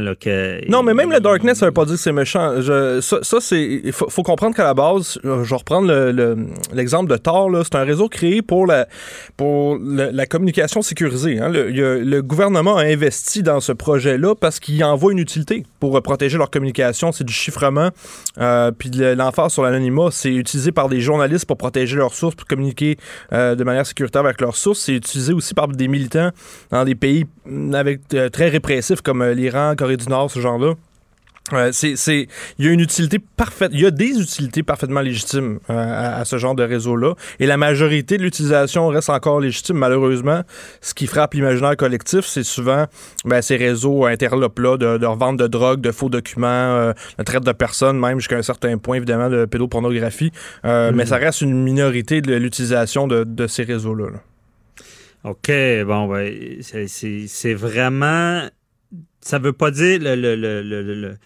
Non, 0.69 0.83
mais 0.83 0.93
même 0.93 1.11
le 1.11 1.19
Darknet, 1.19 1.55
ça 1.55 1.65
veut 1.65 1.71
pas 1.71 1.85
dire 1.85 1.95
que 1.95 2.01
c'est 2.01 2.11
méchant. 2.11 2.61
Ça. 3.01 3.37
Il 3.51 3.91
faut, 3.91 4.23
comprendre 4.23 4.55
qu'à 4.55 4.63
la 4.63 4.73
base, 4.73 5.19
je 5.23 5.29
vais 5.29 5.55
reprendre 5.55 5.87
l'exemple 6.73 7.11
le, 7.11 7.17
de 7.17 7.21
Tor. 7.21 7.49
C'est 7.63 7.75
un 7.75 7.83
réseau 7.83 8.09
créé 8.09 8.41
pour 8.41 8.67
la, 8.67 8.85
communication 10.27 10.81
sécurisée. 10.81 11.39
Hein. 11.39 11.49
Le, 11.49 12.21
gouvernement 12.21 12.77
a 12.77 12.83
investi 12.83 13.43
dans 13.43 13.59
ce 13.59 13.71
projet-là 13.71 14.35
parce 14.35 14.59
qu'il 14.59 14.83
envoie 14.83 15.11
une 15.11 15.19
utilité 15.19 15.65
pour 15.79 16.01
protéger 16.01 16.37
leur 16.37 16.49
communication. 16.49 17.11
C'est 17.11 17.23
du 17.23 17.33
chiffrement. 17.33 17.89
Euh, 18.39 18.71
puis 18.71 18.89
l'emphase 18.89 19.53
sur 19.53 19.63
l'anonymat, 19.63 20.09
c'est 20.11 20.33
utilisé 20.33 20.71
par 20.71 20.89
des 20.89 20.99
journalistes 20.99 21.45
pour 21.45 21.57
protéger 21.57 21.95
leurs 21.95 22.13
sources, 22.13 22.35
pour 22.35 22.47
communiquer 22.47 22.97
euh, 23.33 23.55
de 23.55 23.63
manière 23.63 23.85
sécuritaire 23.85 24.23
avec 24.25 24.41
leurs 24.41 24.55
sources. 24.55 24.79
C'est 24.79 24.95
utilisé 24.95 25.33
aussi 25.33 25.53
par 25.53 25.67
des 25.67 25.87
militants 25.87 26.31
dans 26.71 26.83
des 26.83 26.95
pays 26.95 27.25
avec 27.77 28.01
euh, 28.13 28.29
très 28.29 28.49
répressifs 28.49 29.01
comme 29.01 29.21
euh, 29.21 29.33
l'Iran, 29.33 29.73
Corée 29.77 29.97
du 29.97 30.07
Nord, 30.07 30.31
ce 30.31 30.39
genre-là. 30.39 30.73
Euh, 31.53 31.69
c'est, 31.71 31.95
c'est, 31.95 32.27
il 32.59 32.65
y 32.65 32.67
a 32.67 32.71
une 32.73 32.81
utilité 32.81 33.19
parfaite, 33.19 33.71
il 33.73 33.79
y 33.79 33.85
a 33.85 33.91
des 33.91 34.19
utilités 34.19 34.63
parfaitement 34.63 34.99
légitimes 34.99 35.59
à, 35.69 36.25
ce 36.25 36.37
genre 36.37 36.55
de 36.55 36.63
réseau-là, 36.63 37.13
et 37.39 37.45
la 37.45 37.55
majorité 37.55 38.17
de 38.17 38.23
l'utilisation 38.23 38.89
reste 38.89 39.09
encore 39.09 39.39
légitime. 39.39 39.77
Malheureusement, 39.77 40.41
ce 40.81 40.93
qui 40.93 41.07
frappe 41.07 41.35
l'imaginaire 41.35 41.77
collectif, 41.77 42.25
c'est 42.25 42.43
souvent 42.43 42.87
ben, 43.23 43.41
ces 43.41 43.55
réseaux 43.55 44.05
interlopes-là 44.05 44.75
de, 44.75 44.97
de 44.97 45.05
revente 45.05 45.37
de 45.37 45.47
drogue, 45.47 45.79
de 45.79 45.91
faux 45.91 46.09
documents, 46.09 46.91
de 47.17 47.23
traite 47.23 47.45
de 47.45 47.53
personnes, 47.53 47.97
même 47.97 48.19
jusqu'à 48.19 48.35
un 48.35 48.41
certain 48.41 48.77
point, 48.77 48.97
évidemment, 48.97 49.29
de 49.29 49.45
pédopornographie. 49.45 50.33
Mais 50.65 50.69
mm-hmm. 50.91 51.05
ça 51.05 51.15
reste 51.15 51.39
une 51.39 51.63
minorité 51.63 52.19
de 52.19 52.35
l'utilisation 52.35 53.07
de, 53.07 53.23
de 53.23 53.47
ces 53.47 53.63
réseaux-là. 53.63 54.09
là 54.11 54.19
OK, 55.23 55.51
bon, 55.85 56.07
ben, 56.07 56.61
c'est 56.61 57.53
vraiment. 57.53 58.47
Ça 59.21 59.39
veut 59.39 59.53
pas 59.53 59.71
dire 59.71 59.99
le, 59.99 60.15
le, 60.15 60.35
le, 60.35 60.61
le 60.61 61.17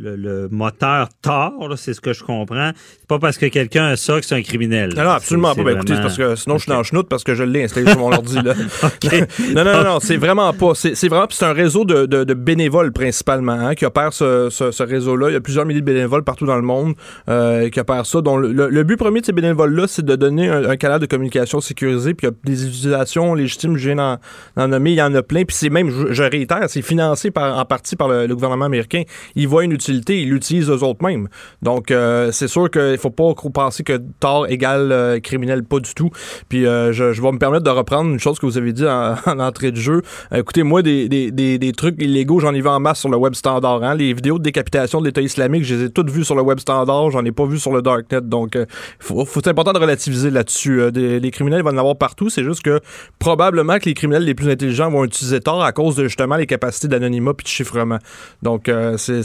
le, 0.00 0.48
moteur 0.50 1.08
tort, 1.22 1.74
c'est 1.76 1.94
ce 1.94 2.00
que 2.00 2.12
je 2.12 2.22
comprends. 2.24 2.70
C'est 2.74 3.08
pas 3.08 3.18
parce 3.18 3.38
que 3.38 3.46
quelqu'un 3.46 3.86
a 3.86 3.96
ça 3.96 4.20
que 4.20 4.26
c'est 4.26 4.34
un 4.34 4.42
criminel. 4.42 4.94
Non, 4.96 5.04
non 5.04 5.10
absolument 5.10 5.54
pas. 5.54 5.62
Ben, 5.62 5.76
écoutez, 5.76 5.94
parce 5.94 6.16
que 6.16 6.36
sinon 6.36 6.56
je 6.58 6.62
suis 6.62 6.70
dans 6.70 6.78
le 6.78 6.84
chenoute 6.84 7.08
parce 7.08 7.24
que 7.24 7.34
je 7.34 7.42
l'ai 7.42 7.64
installé 7.64 7.90
sur 7.90 7.98
mon 7.98 8.12
ordi. 8.12 8.36
Là. 8.36 8.54
non, 9.54 9.64
non, 9.64 9.84
non, 9.84 10.00
c'est 10.00 10.16
vraiment 10.16 10.52
pas. 10.52 10.72
C'est 10.74 11.08
vraiment 11.08 11.26
c'est 11.30 11.44
un 11.44 11.52
réseau 11.52 11.84
de, 11.84 12.06
de, 12.06 12.34
bénévoles 12.34 12.92
principalement 12.92 13.52
hein, 13.52 13.74
qui 13.74 13.84
opère 13.84 14.12
ce, 14.12 14.48
ce, 14.50 14.82
réseau-là. 14.82 15.30
Il 15.30 15.32
y 15.34 15.36
a 15.36 15.40
plusieurs 15.40 15.66
milliers 15.66 15.80
de 15.80 15.86
bénévoles 15.86 16.24
partout 16.24 16.46
dans 16.46 16.56
le 16.56 16.62
monde 16.62 16.94
euh, 17.28 17.68
qui 17.68 17.80
opèrent 17.80 18.06
ça. 18.06 18.20
Donc, 18.20 18.40
le, 18.42 18.82
but 18.82 18.96
premier 18.96 19.20
de 19.20 19.26
ces 19.26 19.32
bénévoles-là, 19.32 19.86
c'est 19.86 20.04
de 20.04 20.16
donner 20.16 20.48
un, 20.48 20.76
canal 20.76 21.00
de 21.00 21.06
communication 21.06 21.60
sécurisé. 21.60 22.14
Puis 22.14 22.26
il 22.26 22.30
y 22.30 22.32
a 22.32 22.36
des 22.44 22.66
utilisations 22.66 23.34
légitimes, 23.34 23.76
je 23.76 23.90
viens 23.90 24.18
d'en 24.56 24.68
nommer, 24.68 24.92
il 24.92 24.96
y 24.96 25.02
en 25.02 25.14
a 25.14 25.22
plein. 25.22 25.44
Puis 25.44 25.56
c'est 25.56 25.70
même, 25.70 25.90
je, 26.10 26.22
réitère, 26.22 26.64
c'est 26.68 26.82
financé 26.82 27.30
par, 27.30 27.58
en 27.58 27.64
partie 27.64 27.96
par 27.96 28.08
le, 28.08 28.34
gouvernement 28.34 28.66
américain. 28.66 29.02
Il 29.34 29.48
voit 29.48 29.64
une 29.64 29.72
utilité 29.88 30.22
ils 30.22 30.30
l'utilisent 30.30 30.70
eux-autres 30.70 31.04
mêmes. 31.04 31.28
Donc, 31.62 31.90
euh, 31.90 32.30
c'est 32.32 32.48
sûr 32.48 32.70
qu'il 32.70 32.98
faut 32.98 33.10
pas 33.10 33.34
penser 33.52 33.82
que 33.82 34.00
tort 34.20 34.46
égale 34.48 34.92
euh, 34.92 35.20
criminel, 35.20 35.64
pas 35.64 35.80
du 35.80 35.94
tout. 35.94 36.10
Puis, 36.48 36.66
euh, 36.66 36.92
je, 36.92 37.04
vais 37.04 37.32
me 37.32 37.38
permettre 37.38 37.64
de 37.64 37.70
reprendre 37.70 38.10
une 38.10 38.20
chose 38.20 38.38
que 38.38 38.46
vous 38.46 38.58
avez 38.58 38.72
dit 38.72 38.86
en, 38.86 39.16
entrée 39.26 39.72
de 39.72 39.76
jeu. 39.76 40.02
écoutez, 40.34 40.62
moi, 40.62 40.82
des, 40.82 41.72
trucs 41.76 42.00
illégaux, 42.02 42.40
j'en 42.40 42.54
ai 42.54 42.60
vu 42.60 42.68
en 42.68 42.80
masse 42.80 43.00
sur 43.00 43.08
le 43.08 43.16
web 43.16 43.34
standard. 43.34 43.82
Hein. 43.82 43.94
Les 43.94 44.12
vidéos 44.12 44.38
de 44.38 44.42
décapitation 44.42 45.00
de 45.00 45.06
l'État 45.06 45.20
islamique, 45.20 45.64
je 45.64 45.74
les 45.74 45.84
ai 45.84 45.90
toutes 45.90 46.10
vues 46.10 46.24
sur 46.24 46.34
le 46.34 46.42
web 46.42 46.58
standard. 46.58 47.10
J'en 47.10 47.24
ai 47.24 47.32
pas 47.32 47.46
vu 47.46 47.58
sur 47.58 47.72
le 47.72 47.82
darknet. 47.82 48.20
Donc, 48.20 48.58
faut, 48.98 49.26
c'est 49.26 49.48
important 49.48 49.72
de 49.72 49.78
relativiser 49.78 50.30
là-dessus. 50.30 50.90
les 50.90 51.30
criminels 51.30 51.62
vont 51.62 51.70
en 51.70 51.78
avoir 51.78 51.96
partout. 51.96 52.30
C'est 52.30 52.44
juste 52.44 52.62
que 52.62 52.80
probablement 53.18 53.78
que 53.78 53.86
les 53.86 53.94
criminels 53.94 54.24
les 54.24 54.34
plus 54.34 54.50
intelligents 54.50 54.90
vont 54.90 55.04
utiliser 55.04 55.40
tort 55.40 55.62
à 55.62 55.72
cause 55.72 55.96
de 55.96 56.04
justement 56.04 56.36
les 56.36 56.46
capacités 56.46 56.88
d'anonymat 56.88 57.34
puis 57.34 57.44
de 57.44 57.48
chiffrement. 57.48 57.98
Donc, 58.42 58.70
c'est 58.96 59.22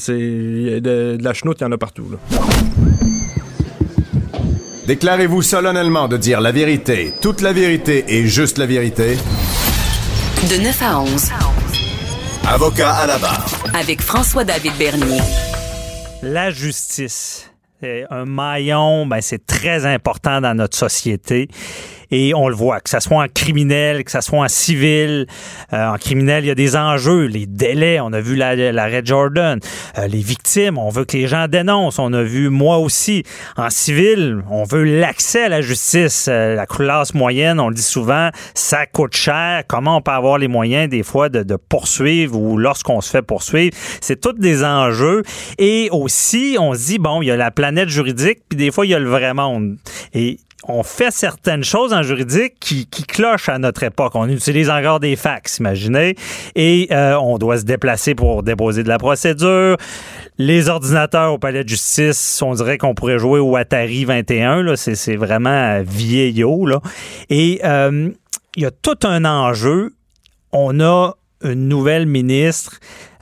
de, 0.53 1.17
la 1.21 1.33
chenoute, 1.33 1.57
il 1.61 1.63
y 1.63 1.67
en 1.67 1.71
a 1.71 1.77
partout. 1.77 2.05
Déclarez-vous 4.87 5.41
solennellement 5.41 6.07
de 6.07 6.17
dire 6.17 6.41
la 6.41 6.51
vérité, 6.51 7.13
toute 7.21 7.41
la 7.41 7.53
vérité 7.53 8.03
et 8.07 8.27
juste 8.27 8.57
la 8.57 8.65
vérité. 8.65 9.17
De 10.49 10.61
9 10.61 10.81
à 10.81 10.99
11. 10.99 11.29
Avocat 12.47 12.91
à 12.91 13.07
la 13.07 13.17
barre. 13.17 13.45
Avec 13.73 14.01
François-David 14.01 14.73
Bernier. 14.77 15.21
La 16.21 16.51
justice. 16.51 17.49
Un 18.09 18.25
maillon, 18.25 19.05
ben, 19.05 19.19
c'est 19.21 19.45
très 19.45 19.85
important 19.85 20.39
dans 20.39 20.53
notre 20.53 20.77
société. 20.77 21.49
Et 22.11 22.33
on 22.33 22.47
le 22.47 22.55
voit, 22.55 22.79
que 22.79 22.89
ce 22.89 22.99
soit 22.99 23.23
en 23.23 23.27
criminel, 23.27 24.03
que 24.03 24.11
ce 24.11 24.21
soit 24.21 24.39
en 24.39 24.47
civil. 24.47 25.27
Euh, 25.73 25.87
en 25.87 25.97
criminel, 25.97 26.43
il 26.43 26.47
y 26.47 26.51
a 26.51 26.55
des 26.55 26.75
enjeux, 26.75 27.25
les 27.25 27.45
délais. 27.45 27.99
On 27.99 28.13
a 28.13 28.21
vu 28.21 28.35
l'arrêt 28.35 29.01
Jordan. 29.03 29.59
Euh, 29.97 30.07
les 30.07 30.19
victimes, 30.19 30.77
on 30.77 30.89
veut 30.89 31.05
que 31.05 31.17
les 31.17 31.27
gens 31.27 31.47
dénoncent. 31.47 31.99
On 31.99 32.13
a 32.13 32.23
vu 32.23 32.49
moi 32.49 32.77
aussi. 32.77 33.23
En 33.57 33.69
civil, 33.69 34.43
on 34.49 34.63
veut 34.63 34.83
l'accès 34.83 35.43
à 35.43 35.49
la 35.49 35.61
justice. 35.61 36.27
Euh, 36.29 36.55
la 36.55 36.65
classe 36.65 37.13
moyenne, 37.13 37.59
on 37.59 37.69
le 37.69 37.75
dit 37.75 37.81
souvent, 37.81 38.29
ça 38.53 38.85
coûte 38.85 39.15
cher. 39.15 39.63
Comment 39.67 39.97
on 39.97 40.01
peut 40.01 40.11
avoir 40.11 40.37
les 40.37 40.47
moyens 40.47 40.89
des 40.89 41.03
fois 41.03 41.29
de, 41.29 41.43
de 41.43 41.55
poursuivre 41.55 42.37
ou 42.37 42.57
lorsqu'on 42.57 43.01
se 43.01 43.09
fait 43.09 43.21
poursuivre? 43.21 43.75
C'est 44.01 44.19
tous 44.19 44.33
des 44.33 44.63
enjeux. 44.63 45.23
Et 45.57 45.89
aussi, 45.91 46.57
on 46.59 46.73
se 46.73 46.85
dit, 46.85 46.99
bon, 46.99 47.21
il 47.21 47.27
y 47.27 47.31
a 47.31 47.37
la 47.37 47.51
planète 47.51 47.89
juridique, 47.89 48.39
puis 48.49 48.57
des 48.57 48.71
fois, 48.71 48.85
il 48.85 48.89
y 48.89 48.95
a 48.95 48.99
le 48.99 49.09
vrai 49.09 49.33
monde. 49.33 49.77
Et 50.13 50.37
on 50.67 50.83
fait 50.83 51.11
certaines 51.11 51.63
choses 51.63 51.93
en 51.93 52.03
juridique 52.03 52.55
qui, 52.59 52.85
qui 52.87 53.03
clochent 53.03 53.49
à 53.49 53.57
notre 53.57 53.83
époque. 53.83 54.13
On 54.15 54.29
utilise 54.29 54.69
encore 54.69 54.99
des 54.99 55.15
fax, 55.15 55.59
imaginez, 55.59 56.15
et 56.55 56.87
euh, 56.91 57.15
on 57.17 57.37
doit 57.37 57.57
se 57.57 57.65
déplacer 57.65 58.15
pour 58.15 58.43
déposer 58.43 58.83
de 58.83 58.89
la 58.89 58.97
procédure. 58.97 59.77
Les 60.37 60.69
ordinateurs 60.69 61.33
au 61.33 61.37
palais 61.37 61.63
de 61.63 61.69
justice, 61.69 62.41
on 62.41 62.53
dirait 62.53 62.77
qu'on 62.77 62.95
pourrait 62.95 63.19
jouer 63.19 63.39
au 63.39 63.55
Atari 63.55 64.05
21. 64.05 64.63
Là, 64.63 64.75
c'est, 64.75 64.95
c'est 64.95 65.15
vraiment 65.15 65.81
vieillot. 65.83 66.65
Là. 66.65 66.79
Et 67.29 67.61
euh, 67.63 68.09
il 68.55 68.63
y 68.63 68.65
a 68.65 68.71
tout 68.71 68.97
un 69.03 69.25
enjeu. 69.25 69.93
On 70.51 70.79
a 70.79 71.13
une 71.43 71.67
nouvelle 71.67 72.05
ministre 72.05 72.79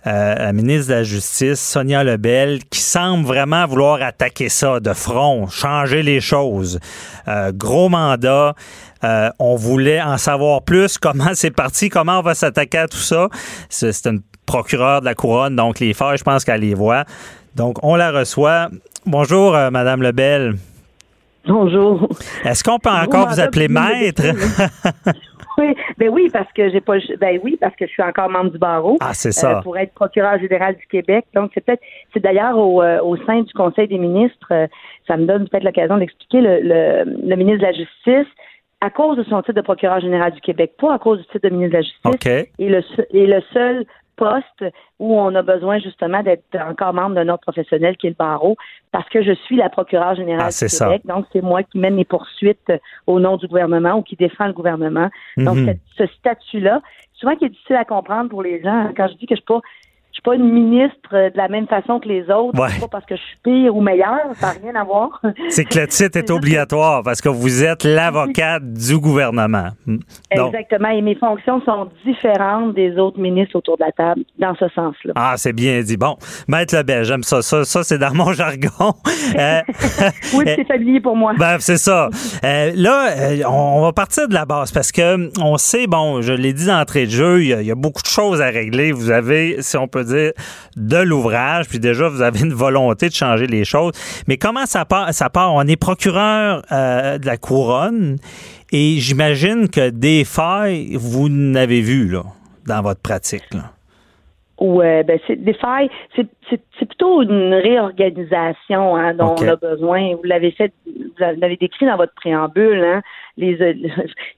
euh, 0.08 0.36
la 0.36 0.54
ministre 0.54 0.90
de 0.90 0.96
la 0.96 1.04
Justice, 1.04 1.60
Sonia 1.60 2.04
Lebel, 2.04 2.60
qui 2.70 2.80
semble 2.80 3.26
vraiment 3.26 3.66
vouloir 3.68 4.02
attaquer 4.02 4.50
ça 4.50 4.80
de 4.80 4.94
front, 4.94 5.48
changer 5.48 6.02
les 6.02 6.20
choses. 6.20 6.80
Euh, 7.28 7.52
gros 7.54 7.90
mandat. 7.90 8.56
Euh, 9.04 9.30
on 9.40 9.56
voulait 9.56 10.02
en 10.02 10.18
savoir 10.18 10.62
plus 10.64 10.98
comment 11.00 11.32
c'est 11.34 11.52
parti, 11.52 11.90
comment 11.90 12.20
on 12.20 12.24
va 12.24 12.34
s'attaquer 12.34 12.80
à 12.80 12.88
tout 12.88 12.98
ça? 12.98 13.30
C'est 13.70 14.06
une 14.08 14.22
procureure 14.46 15.02
de 15.02 15.06
la 15.06 15.16
couronne, 15.16 15.56
donc 15.56 15.80
les 15.80 15.94
faits, 15.94 16.18
je 16.18 16.24
pense 16.24 16.44
qu'elle 16.44 16.62
les 16.62 16.74
voit. 16.74 17.06
Donc, 17.56 17.78
on 17.84 17.96
la 17.96 18.12
reçoit. 18.12 18.70
Bonjour, 19.06 19.54
Madame 19.72 20.02
Lebel. 20.02 20.56
Bonjour. 21.48 22.08
Est-ce 22.44 22.64
qu'on 22.64 22.78
peut 22.78 22.90
encore 22.90 23.30
vous 23.30 23.40
appeler 23.40 23.68
maître? 23.68 24.24
Oui, 25.62 25.76
ben 25.98 26.10
oui, 26.10 26.30
parce 26.32 26.52
que 26.54 26.70
j'ai 26.70 26.82
pas 26.82 26.96
ben 27.20 27.40
oui, 27.44 27.58
parce 27.60 27.76
que 27.76 27.86
je 27.86 27.92
suis 27.92 28.02
encore 28.04 28.30
membre 28.30 28.52
du 28.52 28.58
barreau. 28.58 28.98
Ah, 29.00 29.14
c'est 29.14 29.32
ça. 29.32 29.58
Euh, 29.58 29.62
pour 29.62 29.78
être 29.78 29.94
procureur 29.94 30.40
général 30.40 30.76
du 30.76 30.88
Québec. 30.88 31.26
Donc 31.36 31.52
c'est 31.54 31.64
peut-être 31.64 31.84
c'est 32.14 32.20
d'ailleurs 32.20 32.58
au, 32.58 32.82
euh, 32.82 33.00
au 33.02 33.16
sein 33.18 33.42
du 33.42 33.54
Conseil 33.54 33.88
des 33.88 33.98
ministres, 34.00 34.48
euh, 34.52 34.68
ça 35.08 35.18
me 35.18 35.26
donne 35.26 35.48
peut-être 35.48 35.64
l'occasion 35.64 35.98
d'expliquer 35.98 36.42
le, 36.42 36.60
le, 36.62 37.28
le, 37.28 37.36
ministre 37.36 37.60
de 37.60 37.66
la 37.66 37.74
Justice 37.74 38.34
à 38.82 38.90
cause 38.90 39.18
de 39.18 39.24
son 39.24 39.42
titre 39.44 39.54
de 39.54 39.62
procureur 39.62 40.00
général 40.00 40.32
du 40.32 40.42
Québec, 40.42 40.74
pas 40.80 40.96
à 40.96 41.00
cause 41.00 41.20
du 41.20 41.26
titre 41.26 41.48
de 41.48 41.54
ministre 41.54 41.74
de 41.74 41.78
la 41.78 41.84
Justice. 41.84 42.06
Okay. 42.06 42.50
Et 42.58 42.70
le 42.70 42.82
et 43.12 43.28
le 43.28 43.42
seul 43.54 43.86
poste 44.16 44.66
où 45.00 45.20
on 45.20 45.34
a 45.36 45.42
besoin 45.42 45.80
justement 45.80 46.22
d'être 46.24 46.44
encore 46.56 46.94
membre 46.94 47.16
d'un 47.16 47.30
autre 47.30 47.42
professionnel 47.42 47.98
qui 47.98 48.08
est 48.08 48.12
le 48.12 48.16
barreau, 48.16 48.56
parce 48.92 49.08
que 49.10 49.24
je 49.24 49.34
suis 49.34 49.56
la 49.56 49.70
procureure 49.70 50.16
générale 50.16 50.50
ah, 50.50 50.66
du 50.66 50.78
Québec. 50.78 51.02
Donc, 51.06 51.26
c'est 51.32 51.42
moi 51.42 51.64
qui 51.64 51.80
mène 51.80 51.96
les 51.96 52.06
poursuites 52.06 52.72
au 53.08 53.20
nom 53.20 53.38
du 53.38 53.48
gouvernement 53.48 53.98
ou 53.98 54.02
qui 54.02 54.16
défend 54.16 54.48
le 54.48 54.54
gouvernement. 54.54 55.10
Donc, 55.38 55.58
mhm. 55.58 55.76
ce 55.98 56.06
statut-là, 56.08 56.82
souvent 57.14 57.36
qui 57.36 57.46
est 57.46 57.50
difficile 57.50 57.76
à 57.76 57.86
comprendre 57.86 58.30
pour 58.30 58.44
les 58.44 58.62
gens, 58.62 58.92
quand 58.96 59.08
je 59.08 59.14
dis 59.14 59.28
que 59.28 59.36
je 59.36 59.42
suis 59.42 59.46
pas 59.46 59.62
je 60.12 60.16
suis 60.16 60.22
pas 60.24 60.36
une 60.36 60.52
ministre 60.52 60.98
euh, 61.14 61.30
de 61.30 61.38
la 61.38 61.48
même 61.48 61.68
façon 61.68 62.00
que 62.00 62.08
les 62.08 62.24
autres. 62.30 62.60
Ouais. 62.60 62.80
Pas 62.80 62.88
parce 62.92 63.06
que 63.06 63.16
je 63.16 63.22
suis 63.22 63.38
pire 63.44 63.76
ou 63.76 63.82
meilleure, 63.82 64.20
ça 64.36 64.54
n'a 64.54 64.60
rien 64.62 64.76
à 64.76 64.84
voir. 64.84 65.22
C'est 65.50 65.66
que 65.66 65.80
le 65.80 65.88
titre 65.88 66.18
est 66.18 66.30
obligatoire 66.30 67.02
parce 67.04 67.22
que 67.22 67.30
vous 67.30 67.64
êtes 67.64 67.84
l'avocate 67.86 68.64
du 68.74 69.00
gouvernement. 69.00 69.70
Hmm. 69.86 69.98
Donc, 70.36 70.54
Exactement. 70.54 70.90
Et 70.90 71.02
mes 71.02 71.16
fonctions 71.16 71.62
sont 71.64 71.90
différentes 72.06 72.76
des 72.76 72.98
autres 72.98 73.20
ministres 73.20 73.56
autour 73.56 73.78
de 73.78 73.86
la 73.86 73.92
table, 73.92 74.24
dans 74.38 74.56
ce 74.56 74.68
sens-là. 74.70 75.14
ah, 75.16 75.34
c'est 75.38 75.54
bien 75.54 75.82
dit. 75.82 75.98
Bon, 75.98 76.18
Maître 76.48 76.76
Lebel, 76.76 77.04
j'aime 77.04 77.24
ça. 77.24 77.42
Ça, 77.42 77.64
ça 77.64 77.84
c'est 77.84 77.98
dans 77.98 78.14
mon 78.14 78.32
jargon. 78.34 78.94
Euh, 79.38 79.62
Oui, 80.34 80.44
c'est 80.46 80.68
familier 80.68 81.00
pour 81.00 81.16
moi. 81.16 81.34
Ben, 81.38 81.58
c'est 81.60 81.78
ça. 81.78 82.10
Euh, 82.44 82.72
là, 82.76 83.10
on 83.50 83.82
on 83.82 83.86
va 83.86 83.94
partir 83.94 84.28
de 84.28 84.34
la 84.34 84.46
base 84.46 84.72
parce 84.72 84.92
que 84.92 85.16
hum, 85.16 85.30
on 85.42 85.58
sait, 85.58 85.88
bon, 85.88 86.22
je 86.22 86.34
l'ai 86.34 86.54
dit 86.54 86.68
d'entrée 86.68 87.06
de 87.06 87.12
jeu, 87.12 87.42
il 87.42 87.48
y, 87.48 87.54
a, 87.54 87.62
il 87.62 87.68
y 87.68 87.72
a 87.72 87.76
beaucoup 87.76 88.02
de 88.02 88.08
choses 88.08 88.42
à 88.42 88.48
régler. 88.50 88.92
Vous 88.92 89.10
avez, 89.10 89.62
si 89.62 89.76
on 89.78 89.88
peut 89.88 90.01
de 90.04 90.98
l'ouvrage, 90.98 91.68
puis 91.68 91.80
déjà, 91.80 92.10
vous 92.10 92.22
avez 92.22 92.42
une 92.42 92.54
volonté 92.54 93.10
de 93.10 93.14
changer 93.14 93.48
les 93.48 93.66
choses. 93.66 93.94
Mais 94.28 94.38
comment 94.38 94.66
ça 94.66 94.86
part? 94.86 95.14
Ça 95.14 95.30
part? 95.30 95.54
On 95.54 95.64
est 95.64 95.76
procureur 95.76 96.64
euh, 96.72 97.18
de 97.18 97.26
la 97.26 97.38
couronne 97.38 98.18
et 98.72 98.98
j'imagine 99.00 99.68
que 99.68 99.90
des 99.90 100.24
failles, 100.24 100.96
vous 100.96 101.30
n'avez 101.30 101.82
vu, 101.82 102.16
dans 102.66 102.82
votre 102.82 103.02
pratique. 103.02 103.44
Ouais, 104.62 105.04
ben 105.04 105.20
c'est 105.26 105.38
des 105.44 105.54
failles, 105.56 105.90
c'est 106.16 106.28
c'est 106.48 106.62
c'est 106.78 106.86
plutôt 106.86 107.24
une 107.24 107.52
réorganisation 107.56 108.96
hein, 108.96 109.14
dont 109.16 109.36
on 109.40 109.48
a 109.48 109.56
besoin. 109.56 110.14
Vous 110.16 110.24
l'avez 110.24 110.52
fait, 110.52 110.72
vous 110.86 111.14
l'avez 111.18 111.58
décrit 111.58 111.88
dans 111.88 111.98
votre 111.98 112.14
préambule. 112.14 112.84
Hein, 112.84 113.02
les, 113.38 113.60
euh, 113.62 113.74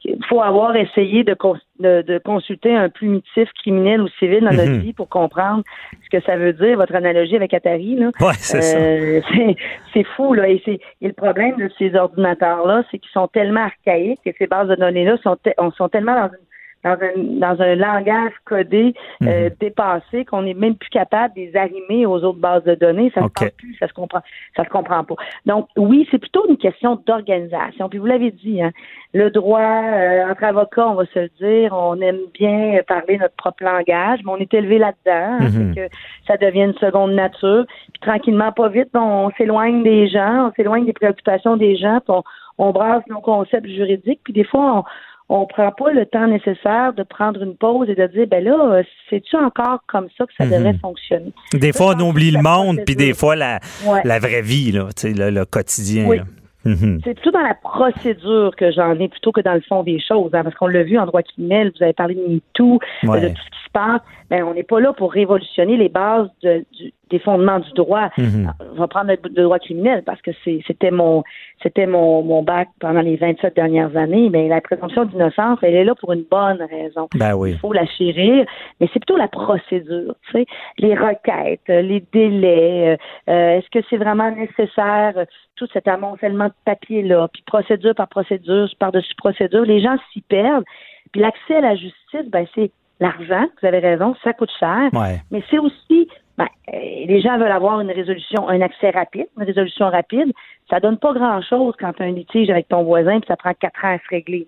il 0.05 0.23
faut 0.29 0.41
avoir 0.41 0.75
essayé 0.77 1.25
de, 1.25 1.33
cons- 1.33 1.57
de, 1.79 2.03
de 2.03 2.19
consulter 2.19 2.73
un 2.73 2.87
plumitif 2.89 3.49
criminel 3.61 4.01
ou 4.01 4.07
civil 4.19 4.41
dans 4.45 4.51
notre 4.51 4.69
Mhm. 4.71 4.79
vie 4.79 4.93
pour 4.93 5.09
comprendre 5.09 5.63
ce 6.05 6.09
que 6.17 6.23
ça 6.23 6.37
veut 6.37 6.53
dire. 6.53 6.77
Votre 6.77 6.95
analogie 6.95 7.35
avec 7.35 7.53
Atari, 7.53 7.95
là. 7.97 8.11
Ouais, 8.21 8.33
c'est 8.37 8.61
ça. 8.61 8.77
Euh, 8.77 9.19
c'est- 9.33 9.55
c'est 9.93 10.03
fou, 10.15 10.33
là. 10.33 10.47
Et, 10.47 10.61
c'est- 10.63 10.79
et 11.01 11.07
le 11.07 11.13
problème 11.13 11.57
de 11.57 11.69
ces 11.77 11.95
ordinateurs-là, 11.95 12.83
c'est 12.91 12.99
qu'ils 12.99 13.11
sont 13.11 13.27
tellement 13.27 13.65
archaïques 13.65 14.21
et 14.25 14.33
ces 14.37 14.47
bases 14.47 14.69
de 14.69 14.75
données-là 14.75 15.17
sont, 15.23 15.35
te- 15.35 15.49
on- 15.57 15.71
sont 15.71 15.89
tellement 15.89 16.15
dans 16.15 16.27
une 16.29 16.45
dans 16.83 16.91
un, 16.91 17.13
dans 17.15 17.61
un 17.61 17.75
langage 17.75 18.33
codé 18.45 18.93
euh, 19.23 19.49
dépassé 19.59 20.25
qu'on 20.25 20.41
n'est 20.43 20.53
même 20.53 20.75
plus 20.75 20.89
capable 20.89 21.33
de 21.35 21.41
les 21.41 21.55
arrimer 21.55 22.05
aux 22.05 22.23
autres 22.23 22.39
bases 22.39 22.63
de 22.63 22.75
données. 22.75 23.11
Ça 23.15 23.21
OK. 23.21 23.31
se 23.39 23.43
passe 23.45 23.53
plus, 23.53 23.75
ça 23.79 23.87
se 23.87 23.93
comprend, 23.93 24.21
ça 24.55 24.63
se 24.63 24.69
comprend 24.69 25.03
pas. 25.03 25.15
Donc 25.45 25.67
oui, 25.77 26.07
c'est 26.11 26.17
plutôt 26.19 26.45
une 26.49 26.57
question 26.57 27.01
d'organisation. 27.05 27.89
Puis 27.89 27.99
vous 27.99 28.05
l'avez 28.05 28.31
dit, 28.31 28.61
hein, 28.61 28.71
le 29.13 29.29
droit 29.29 29.59
euh, 29.61 30.29
entre 30.29 30.43
avocats, 30.43 30.87
on 30.89 30.95
va 30.95 31.05
se 31.05 31.19
le 31.19 31.29
dire, 31.39 31.73
on 31.73 31.99
aime 32.01 32.19
bien 32.33 32.79
parler 32.87 33.17
notre 33.17 33.35
propre 33.35 33.63
langage, 33.63 34.19
mais 34.25 34.31
on 34.31 34.37
est 34.37 34.53
élevé 34.53 34.77
là-dedans, 34.77 35.37
hein, 35.39 35.49
Mhm. 35.53 35.75
que 35.75 35.81
ça 36.27 36.37
devient 36.37 36.63
une 36.63 36.73
seconde 36.75 37.13
nature. 37.13 37.65
Puis 37.93 38.01
tranquillement, 38.01 38.51
pas 38.51 38.69
vite, 38.69 38.89
on, 38.93 38.99
on 39.27 39.31
s'éloigne 39.37 39.83
des 39.83 40.07
gens, 40.07 40.47
on 40.49 40.51
s'éloigne 40.55 40.85
des 40.85 40.93
préoccupations 40.93 41.55
des 41.57 41.75
gens, 41.77 41.99
puis 42.05 42.15
on, 42.15 42.23
on 42.57 42.71
brasse 42.71 43.03
nos 43.07 43.19
concepts 43.21 43.67
juridiques, 43.67 44.19
puis 44.23 44.33
des 44.33 44.43
fois 44.43 44.77
on 44.79 44.83
on 45.29 45.45
prend 45.45 45.71
pas 45.71 45.91
le 45.91 46.05
temps 46.05 46.27
nécessaire 46.27 46.93
de 46.93 47.03
prendre 47.03 47.41
une 47.41 47.55
pause 47.55 47.89
et 47.89 47.95
de 47.95 48.07
dire 48.07 48.27
ben 48.27 48.43
là 48.43 48.57
euh, 48.75 48.83
c'est-tu 49.09 49.35
encore 49.37 49.79
comme 49.87 50.07
ça 50.17 50.25
que 50.25 50.33
ça 50.37 50.45
Mhm. 50.45 50.51
devrait 50.51 50.77
fonctionner? 50.81 51.31
Des 51.53 51.71
fois, 51.73 51.95
on 51.97 51.99
oublie 52.09 52.31
le 52.31 52.41
monde, 52.41 52.79
puis 52.85 52.95
des 52.95 53.13
fois, 53.13 53.35
la, 53.35 53.59
Ouais. 53.87 54.01
la 54.03 54.19
vraie 54.19 54.41
vie, 54.41 54.71
là, 54.71 54.87
tu 54.95 55.07
sais, 55.07 55.13
le, 55.13 55.29
le 55.29 55.45
quotidien. 55.45 56.05
Oui. 56.07 56.19
Mhm. 56.65 57.01
C'est 57.03 57.13
plutôt 57.15 57.31
dans 57.31 57.41
la 57.41 57.55
procédure 57.55 58.55
que 58.55 58.71
j'en 58.71 58.97
ai 58.99 59.09
plutôt 59.09 59.31
que 59.33 59.41
dans 59.41 59.53
le 59.53 59.61
fond 59.61 59.83
des 59.83 59.99
choses, 59.99 60.29
hein, 60.33 60.43
parce 60.43 60.55
qu'on 60.55 60.67
l'a 60.67 60.83
vu 60.83 60.97
en 60.97 61.05
droit 61.05 61.21
criminel, 61.21 61.71
vous 61.77 61.83
avez 61.83 61.91
parlé 61.93 62.15
de 62.15 62.21
MeToo, 62.21 62.79
Ouais. 63.03 63.19
de 63.21 63.27
tout 63.29 63.35
ce 63.35 63.49
qui 63.62 63.62
Ben, 64.29 64.43
on 64.43 64.53
n'est 64.53 64.63
pas 64.63 64.79
là 64.79 64.93
pour 64.93 65.11
révolutionner 65.11 65.77
les 65.77 65.89
bases 65.89 66.29
de- 66.43 66.63
du- 66.77 66.93
des 67.09 67.19
fondements 67.19 67.59
du 67.59 67.71
droit. 67.73 68.09
Mhm. 68.17 68.51
On 68.71 68.75
va 68.79 68.87
prendre 68.87 69.07
le, 69.11 69.17
le 69.23 69.43
droit 69.43 69.59
criminel 69.59 70.01
parce 70.03 70.21
que 70.21 70.31
c'est- 70.43 70.61
c'était 70.65 70.89
mon 70.91 71.23
c'était 71.61 71.85
mon, 71.85 72.23
mon 72.23 72.43
bac 72.43 72.69
pendant 72.79 73.01
les 73.01 73.15
27 73.15 73.55
dernières 73.55 73.95
années. 73.95 74.29
Mais 74.31 74.47
la 74.47 74.61
présomption 74.61 75.05
d'innocence, 75.05 75.59
elle 75.61 75.75
est 75.75 75.83
là 75.83 75.93
pour 75.95 76.11
une 76.13 76.23
bonne 76.29 76.61
raison. 76.61 77.07
Ben 77.15 77.35
oui. 77.35 77.51
Il 77.51 77.57
faut 77.59 77.71
la 77.73 77.85
chérir, 77.85 78.45
mais 78.79 78.87
c'est 78.91 78.99
plutôt 78.99 79.15
la 79.17 79.27
procédure, 79.27 80.15
tu 80.27 80.31
sais, 80.31 80.45
les 80.79 80.95
requêtes, 80.95 81.61
les 81.67 82.03
délais, 82.11 82.97
euh, 83.29 83.31
euh, 83.31 83.57
est-ce 83.57 83.69
que 83.69 83.85
c'est 83.89 83.97
vraiment 83.97 84.31
nécessaire, 84.31 85.13
tout 85.55 85.67
cet 85.71 85.87
amoncellement 85.87 86.47
de 86.47 86.53
papier-là, 86.65 87.27
puis 87.31 87.43
procédure 87.45 87.93
par 87.95 88.07
procédure, 88.07 88.67
par-dessus 88.79 89.13
procédure, 89.15 89.63
les 89.63 89.81
gens 89.81 89.95
s'y 90.11 90.21
perdent. 90.21 90.65
Puis 91.11 91.21
l'accès 91.21 91.57
à 91.57 91.61
la 91.61 91.75
justice, 91.75 92.27
ben 92.29 92.45
c'est 92.55 92.71
l'argent, 92.99 93.45
vous 93.61 93.67
avez 93.67 93.79
raison, 93.79 94.15
ça 94.23 94.33
coûte 94.33 94.51
cher, 94.59 94.89
Ouais. 94.93 95.21
mais 95.31 95.43
c'est 95.49 95.59
aussi, 95.59 96.07
ben, 96.37 96.47
euh, 96.73 96.77
les 97.05 97.21
gens 97.21 97.37
veulent 97.37 97.51
avoir 97.51 97.79
une 97.81 97.91
résolution, 97.91 98.47
un 98.49 98.61
accès 98.61 98.89
rapide, 98.91 99.27
une 99.37 99.43
résolution 99.45 99.89
rapide. 99.89 100.31
Ça 100.69 100.79
donne 100.79 100.97
pas 100.97 101.13
grand-chose 101.13 101.75
quand 101.79 101.93
tu 101.93 102.01
as 102.03 102.05
un 102.05 102.11
litige 102.11 102.49
avec 102.49 102.69
ton 102.69 102.83
voisin, 102.83 103.19
puis 103.19 103.27
ça 103.27 103.35
prend 103.35 103.53
quatre 103.53 103.83
ans 103.83 103.93
à 103.95 103.97
se 103.99 104.07
régler. 104.09 104.45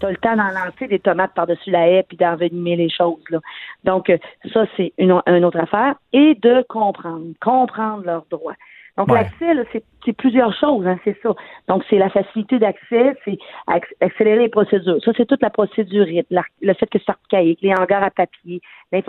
Tu 0.00 0.06
as 0.06 0.10
le 0.10 0.16
temps 0.16 0.36
d'en 0.36 0.48
lancer 0.48 0.86
des 0.88 0.98
tomates 1.00 1.34
par-dessus 1.34 1.70
la 1.70 1.88
haie 1.88 2.04
puis 2.08 2.16
d'envenimer 2.16 2.76
les 2.76 2.88
choses. 2.88 3.22
Là. 3.30 3.40
Donc, 3.84 4.08
euh, 4.08 4.16
ça, 4.52 4.64
c'est 4.76 4.92
une, 4.98 5.20
une 5.26 5.44
autre 5.44 5.58
affaire. 5.58 5.96
Et 6.12 6.36
de 6.36 6.64
comprendre, 6.68 7.24
comprendre 7.42 8.04
leurs 8.06 8.24
droits. 8.30 8.54
Donc, 8.96 9.08
Ouais. 9.08 9.14
l'accès, 9.22 9.62
c'est, 10.04 10.12
plusieurs 10.16 10.54
choses, 10.58 10.86
hein, 10.86 10.98
c'est 11.04 11.16
ça. 11.22 11.30
Donc, 11.68 11.82
c'est 11.90 11.98
la 11.98 12.08
facilité 12.08 12.58
d'accès, 12.58 13.14
c'est 13.24 13.36
acc- 13.68 13.92
accélérer 14.00 14.38
les 14.44 14.48
procédures. 14.48 14.96
Ça, 15.04 15.10
c'est 15.16 15.26
toute 15.26 15.42
la 15.42 15.50
procédure, 15.50 16.06
le 16.06 16.74
fait 16.74 16.86
que 16.86 16.98
c'est 17.04 17.10
archaïque, 17.10 17.58
les 17.60 17.72
hangars 17.74 18.02
à 18.04 18.10
papier, 18.10 18.60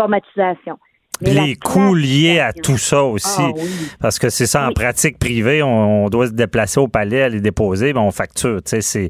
l'informatisation. 0.02 0.78
Mais 1.20 1.34
la 1.34 1.46
Les 1.46 1.56
coûts 1.56 1.96
liés 1.96 2.40
à 2.40 2.54
tout 2.54 2.78
ça 2.78 3.04
aussi. 3.04 3.42
Ah 3.42 3.52
oui. 3.56 3.62
Parce 4.00 4.20
que 4.20 4.30
c'est 4.30 4.46
ça, 4.46 4.66
en 4.66 4.68
Oui. 4.68 4.74
pratique 4.76 5.18
privée, 5.18 5.64
on, 5.64 6.06
on 6.06 6.10
doit 6.10 6.28
se 6.28 6.34
déplacer 6.34 6.80
au 6.80 6.88
palais, 6.88 7.24
aller 7.24 7.42
déposer, 7.42 7.92
ben 7.92 8.02
on 8.02 8.12
facture. 8.12 8.58
Tu 8.62 8.70
sais, 8.70 8.82
c'est, 8.82 9.10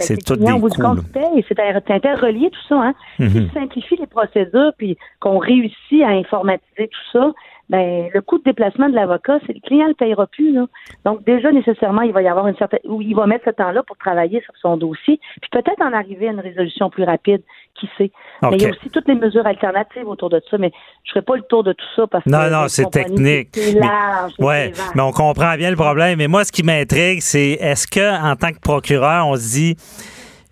c'est 0.00 0.16
tout 0.22 0.36
des 0.36 0.44
coûts. 0.44 0.68
C'est 0.68 1.58
inter- 1.58 1.80
c'est 1.86 1.90
interrelié 1.94 2.50
tout 2.50 2.60
ça. 2.68 2.74
Hein? 2.82 2.94
Mhm. 3.18 3.48
Simplifie 3.54 3.96
les 3.96 4.06
procédures 4.06 4.72
puis 4.76 4.98
qu'on 5.18 5.38
réussit 5.38 6.02
à 6.04 6.08
informatiser 6.08 6.88
tout 6.88 7.10
ça, 7.18 7.32
ben 7.68 8.08
le 8.14 8.20
coût 8.20 8.38
de 8.38 8.44
déplacement 8.44 8.88
de 8.88 8.94
l'avocat, 8.94 9.38
c'est 9.46 9.54
le 9.54 9.60
client 9.60 9.84
ne 9.84 9.88
le 9.90 9.94
payera 9.94 10.26
plus. 10.26 10.52
Là. 10.52 10.66
Donc 11.04 11.24
déjà 11.24 11.50
nécessairement, 11.50 12.02
il 12.02 12.12
va 12.12 12.22
y 12.22 12.28
avoir 12.28 12.46
une 12.46 12.56
certaine 12.56 12.80
où 12.84 13.02
il 13.02 13.14
va 13.14 13.26
mettre 13.26 13.44
ce 13.46 13.50
temps-là 13.50 13.82
pour 13.82 13.96
travailler 13.96 14.40
sur 14.42 14.54
son 14.60 14.76
dossier, 14.76 15.18
puis 15.40 15.50
peut-être 15.50 15.80
en 15.82 15.92
arriver 15.92 16.28
à 16.28 16.32
une 16.32 16.40
résolution 16.40 16.90
plus 16.90 17.04
rapide, 17.04 17.42
qui 17.78 17.88
sait. 17.98 18.10
Mais 18.42 18.56
il 18.56 18.62
y 18.62 18.66
a 18.66 18.70
aussi 18.70 18.88
toutes 18.90 19.06
les 19.08 19.14
mesures 19.14 19.46
alternatives 19.46 20.06
autour 20.08 20.30
de 20.30 20.40
ça, 20.50 20.56
mais 20.58 20.70
je 21.04 21.10
ferai 21.12 21.22
pas 21.22 21.36
le 21.36 21.42
tour 21.42 21.62
de 21.64 21.72
tout 21.72 21.84
ça 21.94 22.06
parce 22.06 22.24
que 22.24 22.30
Non, 22.30 22.48
non, 22.50 22.68
c'est 22.68 22.88
technique. 22.90 23.48
C'est 23.52 23.74
Mais- 23.74 23.80
large. 23.80 24.32
c'est 24.38 24.44
Ouais, 24.44 24.72
mais 24.94 25.02
on 25.02 25.12
comprend 25.12 25.54
bien 25.56 25.70
le 25.70 25.76
problème. 25.76 26.18
Mais 26.18 26.28
moi, 26.28 26.44
ce 26.44 26.52
qui 26.52 26.62
m'intrigue, 26.62 27.20
c'est 27.20 27.52
est-ce 27.60 27.86
que 27.86 28.22
en 28.22 28.34
tant 28.36 28.52
que 28.52 28.60
procureur, 28.60 29.26
on 29.26 29.36
se 29.36 29.52
dit 29.52 29.76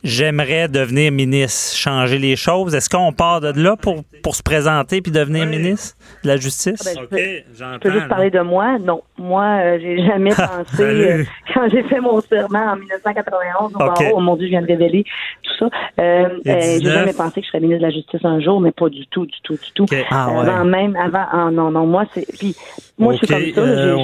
j'aimerais 0.05 0.69
devenir 0.69 1.11
ministre, 1.11 1.77
changer 1.77 2.19
les 2.19 2.37
choses. 2.37 2.75
Est-ce 2.75 2.89
qu'on 2.91 3.13
part 3.13 3.41
de 3.41 3.53
là 3.61 3.77
pour, 3.77 4.05
pour 4.23 4.37
se 4.37 4.43
présenter 4.43 5.01
puis 5.01 5.11
devenir 5.11 5.47
ministre 5.47 5.97
de 6.23 6.29
la 6.29 6.37
justice? 6.37 6.87
Ah 6.87 7.01
ben, 7.11 7.43
Je 7.55 7.79
peux 7.79 7.91
juste 7.91 8.09
parler 8.09 8.31
de 8.31 8.41
moi? 8.41 8.79
Non, 8.79 9.03
moi, 9.19 9.45
euh, 9.63 9.79
j'ai 9.81 10.05
jamais 10.07 10.31
pensé 10.37 10.77
Salut. 10.77 11.05
euh, 11.07 11.25
quand 11.53 11.69
j'ai 11.71 11.83
fait 11.85 12.01
mon 12.01 12.21
serment 12.21 12.73
en 12.73 12.77
1991 12.77 13.73
au 13.73 13.77
OK. 13.77 13.79
barreau. 13.79 14.13
Oh 14.17 14.21
mon 14.21 14.37
Dieu, 14.37 14.47
je 14.47 14.51
viens 14.51 14.63
de 14.63 14.67
révéler 14.67 15.05
tout 15.43 15.53
ça. 15.59 15.65
Euh, 16.01 16.03
euh, 16.03 16.29
j'ai 16.45 16.79
19. 16.81 16.93
jamais 16.95 17.13
pensé 17.13 17.41
que 17.41 17.47
je 17.47 17.49
serais 17.51 17.61
ministre 17.61 17.83
de 17.83 17.87
la 17.87 17.93
Justice 17.93 18.21
un 18.25 18.41
jour, 18.41 18.61
mais 18.61 18.73
pas 18.73 18.89
du 18.89 19.07
tout, 19.09 19.27
du 19.27 19.37
tout, 19.43 19.55
du 19.55 19.73
tout. 19.75 19.87
Ah, 20.11 20.31
ouais. 20.31 20.49
Avant 20.49 20.65
même, 20.65 20.97
avant, 20.97 21.25
ah, 21.33 21.49
non, 21.51 21.71
non, 21.71 21.87
moi 21.87 22.05
c'est, 22.15 22.27
puis 22.39 22.55
moi 22.99 23.15
je 23.15 23.19
suis 23.19 23.27
comme 23.27 23.53
ça. 23.55 23.61
euh, 23.61 23.97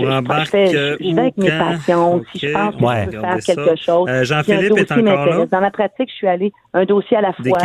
je- 0.44 0.51
fais, 0.51 0.66
je, 0.68 0.96
je 1.05 1.14
vais 1.14 1.20
avec 1.20 1.36
mes 1.36 1.51
passions. 1.51 2.22
Si 2.32 2.38
je 2.46 2.53
pense 2.53 2.74
que 2.76 2.82
Ouais. 2.84 3.05
je 3.07 3.11
peux 3.16 3.20
faire 3.20 3.42
ça. 3.42 3.55
quelque 3.55 3.76
chose. 3.82 4.09
Euh, 4.09 4.24
Jean-Philippe 4.24 4.78
est 4.78 4.92
encore 4.92 5.26
là? 5.26 5.46
Dans 5.46 5.70
pratique, 5.70 5.89
je 5.99 6.05
suis 6.14 6.26
allée 6.28 6.53
un 6.74 6.84
dossier 6.84 7.16
à 7.16 7.20
la 7.20 7.32
fois. 7.32 7.59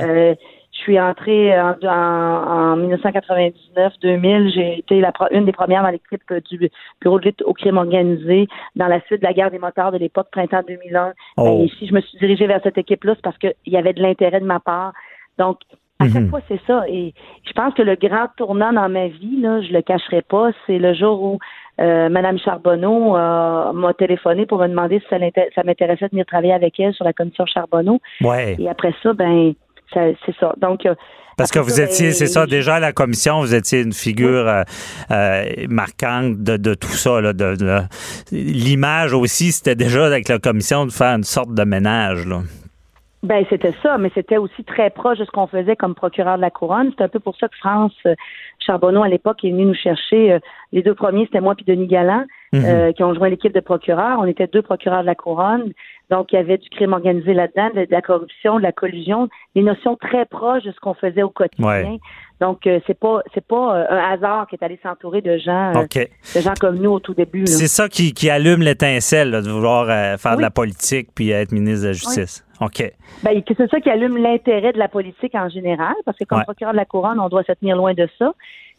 Euh, 0.00 0.34
je 0.72 0.78
suis 0.80 1.00
entrée 1.00 1.58
en, 1.58 1.74
en, 1.84 2.72
en 2.72 2.76
1999-2000. 2.76 4.52
J'ai 4.54 4.78
été 4.80 5.00
la, 5.00 5.12
une 5.30 5.44
des 5.44 5.52
premières 5.52 5.82
dans 5.82 5.90
l'équipe 5.90 6.22
euh, 6.30 6.40
du 6.50 6.70
bureau 7.00 7.18
de 7.18 7.26
lutte 7.26 7.42
au 7.42 7.52
crime 7.54 7.76
organisé 7.76 8.48
dans 8.76 8.88
la 8.88 9.00
suite 9.02 9.20
de 9.20 9.26
la 9.26 9.32
guerre 9.32 9.50
des 9.50 9.58
moteurs 9.58 9.92
de 9.92 9.98
l'époque, 9.98 10.28
printemps 10.32 10.62
2001. 10.66 11.12
Oh. 11.36 11.44
Ben, 11.44 11.68
si 11.78 11.86
je 11.86 11.94
me 11.94 12.00
suis 12.00 12.18
dirigée 12.18 12.46
vers 12.46 12.60
cette 12.62 12.78
équipe-là, 12.78 13.14
c'est 13.14 13.22
parce 13.22 13.38
qu'il 13.38 13.54
y 13.66 13.76
avait 13.76 13.92
de 13.92 14.02
l'intérêt 14.02 14.40
de 14.40 14.46
ma 14.46 14.60
part. 14.60 14.92
Donc, 15.38 15.58
à 16.00 16.08
chaque 16.08 16.22
Mhm. 16.22 16.30
fois, 16.30 16.40
c'est 16.48 16.60
ça. 16.66 16.84
Et 16.88 17.14
je 17.46 17.52
pense 17.52 17.72
que 17.74 17.82
le 17.82 17.94
grand 17.94 18.26
tournant 18.36 18.72
dans 18.72 18.88
ma 18.88 19.06
vie, 19.06 19.40
là, 19.40 19.62
je 19.62 19.72
le 19.72 19.80
cacherai 19.80 20.22
pas, 20.22 20.50
c'est 20.66 20.78
le 20.78 20.92
jour 20.92 21.22
où 21.22 21.38
euh, 21.80 22.08
Madame 22.08 22.38
Charbonneau 22.38 23.16
euh, 23.16 23.72
m'a 23.72 23.92
téléphoné 23.94 24.46
pour 24.46 24.58
me 24.58 24.68
demander 24.68 25.00
si 25.00 25.06
ça, 25.08 25.62
m'intéressait 25.64 26.06
de 26.06 26.10
venir 26.10 26.26
travailler 26.26 26.52
avec 26.52 26.78
elle 26.78 26.94
sur 26.94 27.04
la 27.04 27.12
commission 27.12 27.44
Charbonneau. 27.46 28.00
Ouais. 28.20 28.56
Et 28.58 28.68
après 28.68 28.94
ça, 29.02 29.12
ben, 29.12 29.54
c'est 29.92 30.36
ça. 30.38 30.54
Donc, 30.60 30.86
euh, 30.86 30.94
Parce 31.36 31.50
que 31.50 31.58
vous 31.58 31.80
étiez, 31.80 32.08
ben, 32.08 32.14
c'est 32.14 32.26
ça, 32.26 32.46
déjà 32.46 32.76
à 32.76 32.80
la 32.80 32.92
commission, 32.92 33.40
vous 33.40 33.54
étiez 33.54 33.82
une 33.82 33.92
figure 33.92 34.48
euh, 34.48 34.62
euh, 35.10 35.44
marquante 35.68 36.42
de, 36.42 36.56
de 36.56 36.74
tout 36.74 36.88
ça. 36.88 37.20
Là, 37.20 37.32
de, 37.32 37.56
de- 37.56 37.80
l'image 38.32 39.12
aussi, 39.12 39.52
c'était 39.52 39.74
déjà 39.76 40.06
avec 40.06 40.28
la 40.28 40.38
commission 40.38 40.86
de 40.86 40.92
faire 40.92 41.16
une 41.16 41.24
sorte 41.24 41.54
de 41.54 41.64
ménage. 41.64 42.26
Là. 42.26 42.40
Ben 43.24 43.42
c'était 43.48 43.72
ça, 43.82 43.96
mais 43.96 44.10
c'était 44.14 44.36
aussi 44.36 44.64
très 44.64 44.90
proche 44.90 45.16
de 45.16 45.24
ce 45.24 45.30
qu'on 45.30 45.46
faisait 45.46 45.76
comme 45.76 45.94
procureur 45.94 46.36
de 46.36 46.42
la 46.42 46.50
couronne. 46.50 46.92
C'est 46.96 47.04
un 47.04 47.08
peu 47.08 47.20
pour 47.20 47.34
ça 47.36 47.48
que 47.48 47.56
France 47.56 47.94
Charbonneau 48.64 49.02
à 49.02 49.08
l'époque 49.08 49.44
est 49.44 49.50
venu 49.50 49.66
nous 49.66 49.74
chercher. 49.74 50.32
Euh, 50.32 50.38
les 50.72 50.82
deux 50.82 50.94
premiers, 50.94 51.26
c'était 51.26 51.40
moi 51.40 51.54
puis 51.54 51.64
Denis 51.64 51.86
Galland, 51.86 52.24
Mhm. 52.52 52.64
euh, 52.64 52.92
qui 52.92 53.02
ont 53.02 53.14
joint 53.14 53.28
l'équipe 53.28 53.52
de 53.54 53.60
procureurs. 53.60 54.18
On 54.20 54.26
était 54.26 54.46
deux 54.46 54.62
procureurs 54.62 55.02
de 55.02 55.06
la 55.06 55.14
couronne, 55.14 55.72
donc 56.10 56.32
il 56.32 56.36
y 56.36 56.38
avait 56.38 56.58
du 56.58 56.68
crime 56.68 56.92
organisé 56.92 57.34
là-dedans, 57.34 57.70
de, 57.74 57.86
la 57.90 58.02
corruption, 58.02 58.58
de 58.58 58.62
la 58.62 58.72
collusion, 58.72 59.28
des 59.56 59.62
notions 59.62 59.96
très 59.96 60.24
proches 60.24 60.62
de 60.62 60.70
ce 60.72 60.78
qu'on 60.80 60.94
faisait 60.94 61.22
au 61.22 61.30
quotidien. 61.30 61.66
Ouais. 61.66 61.98
Donc 62.40 62.66
euh, 62.66 62.80
c'est 62.86 62.98
pas 62.98 63.22
c'est 63.32 63.46
pas 63.46 63.76
euh, 63.76 63.86
un 63.90 64.12
hasard 64.12 64.46
qui 64.48 64.56
est 64.56 64.64
allé 64.64 64.78
s'entourer 64.82 65.20
de 65.22 65.38
gens 65.38 65.72
euh, 65.76 66.04
de 66.34 66.40
gens 66.40 66.54
comme 66.60 66.76
nous 66.76 66.90
au 66.90 67.00
tout 67.00 67.14
début. 67.14 67.46
C'est 67.46 67.68
ça 67.68 67.88
qui, 67.88 68.12
qui 68.12 68.28
allume 68.28 68.60
l'étincelle, 68.60 69.30
de 69.30 69.48
vouloir 69.48 69.86
faire 70.18 70.36
de 70.36 70.42
la 70.42 70.50
politique 70.50 71.08
puis 71.14 71.30
être 71.30 71.52
ministre 71.52 71.82
de 71.82 71.88
la 71.88 71.92
Justice. 71.92 72.43
OK. 72.60 72.92
Ben, 73.22 73.42
c'est 73.46 73.70
ça 73.70 73.80
qui 73.80 73.90
allume 73.90 74.16
l'intérêt 74.16 74.72
de 74.72 74.78
la 74.78 74.88
politique 74.88 75.34
en 75.34 75.48
général, 75.48 75.94
parce 76.04 76.18
que 76.18 76.24
comme 76.24 76.38
Ouais. 76.38 76.44
procureur 76.44 76.72
de 76.72 76.78
la 76.78 76.84
couronne, 76.84 77.18
on 77.20 77.28
doit 77.28 77.42
se 77.44 77.52
tenir 77.52 77.76
loin 77.76 77.94
de 77.94 78.08
ça. 78.18 78.32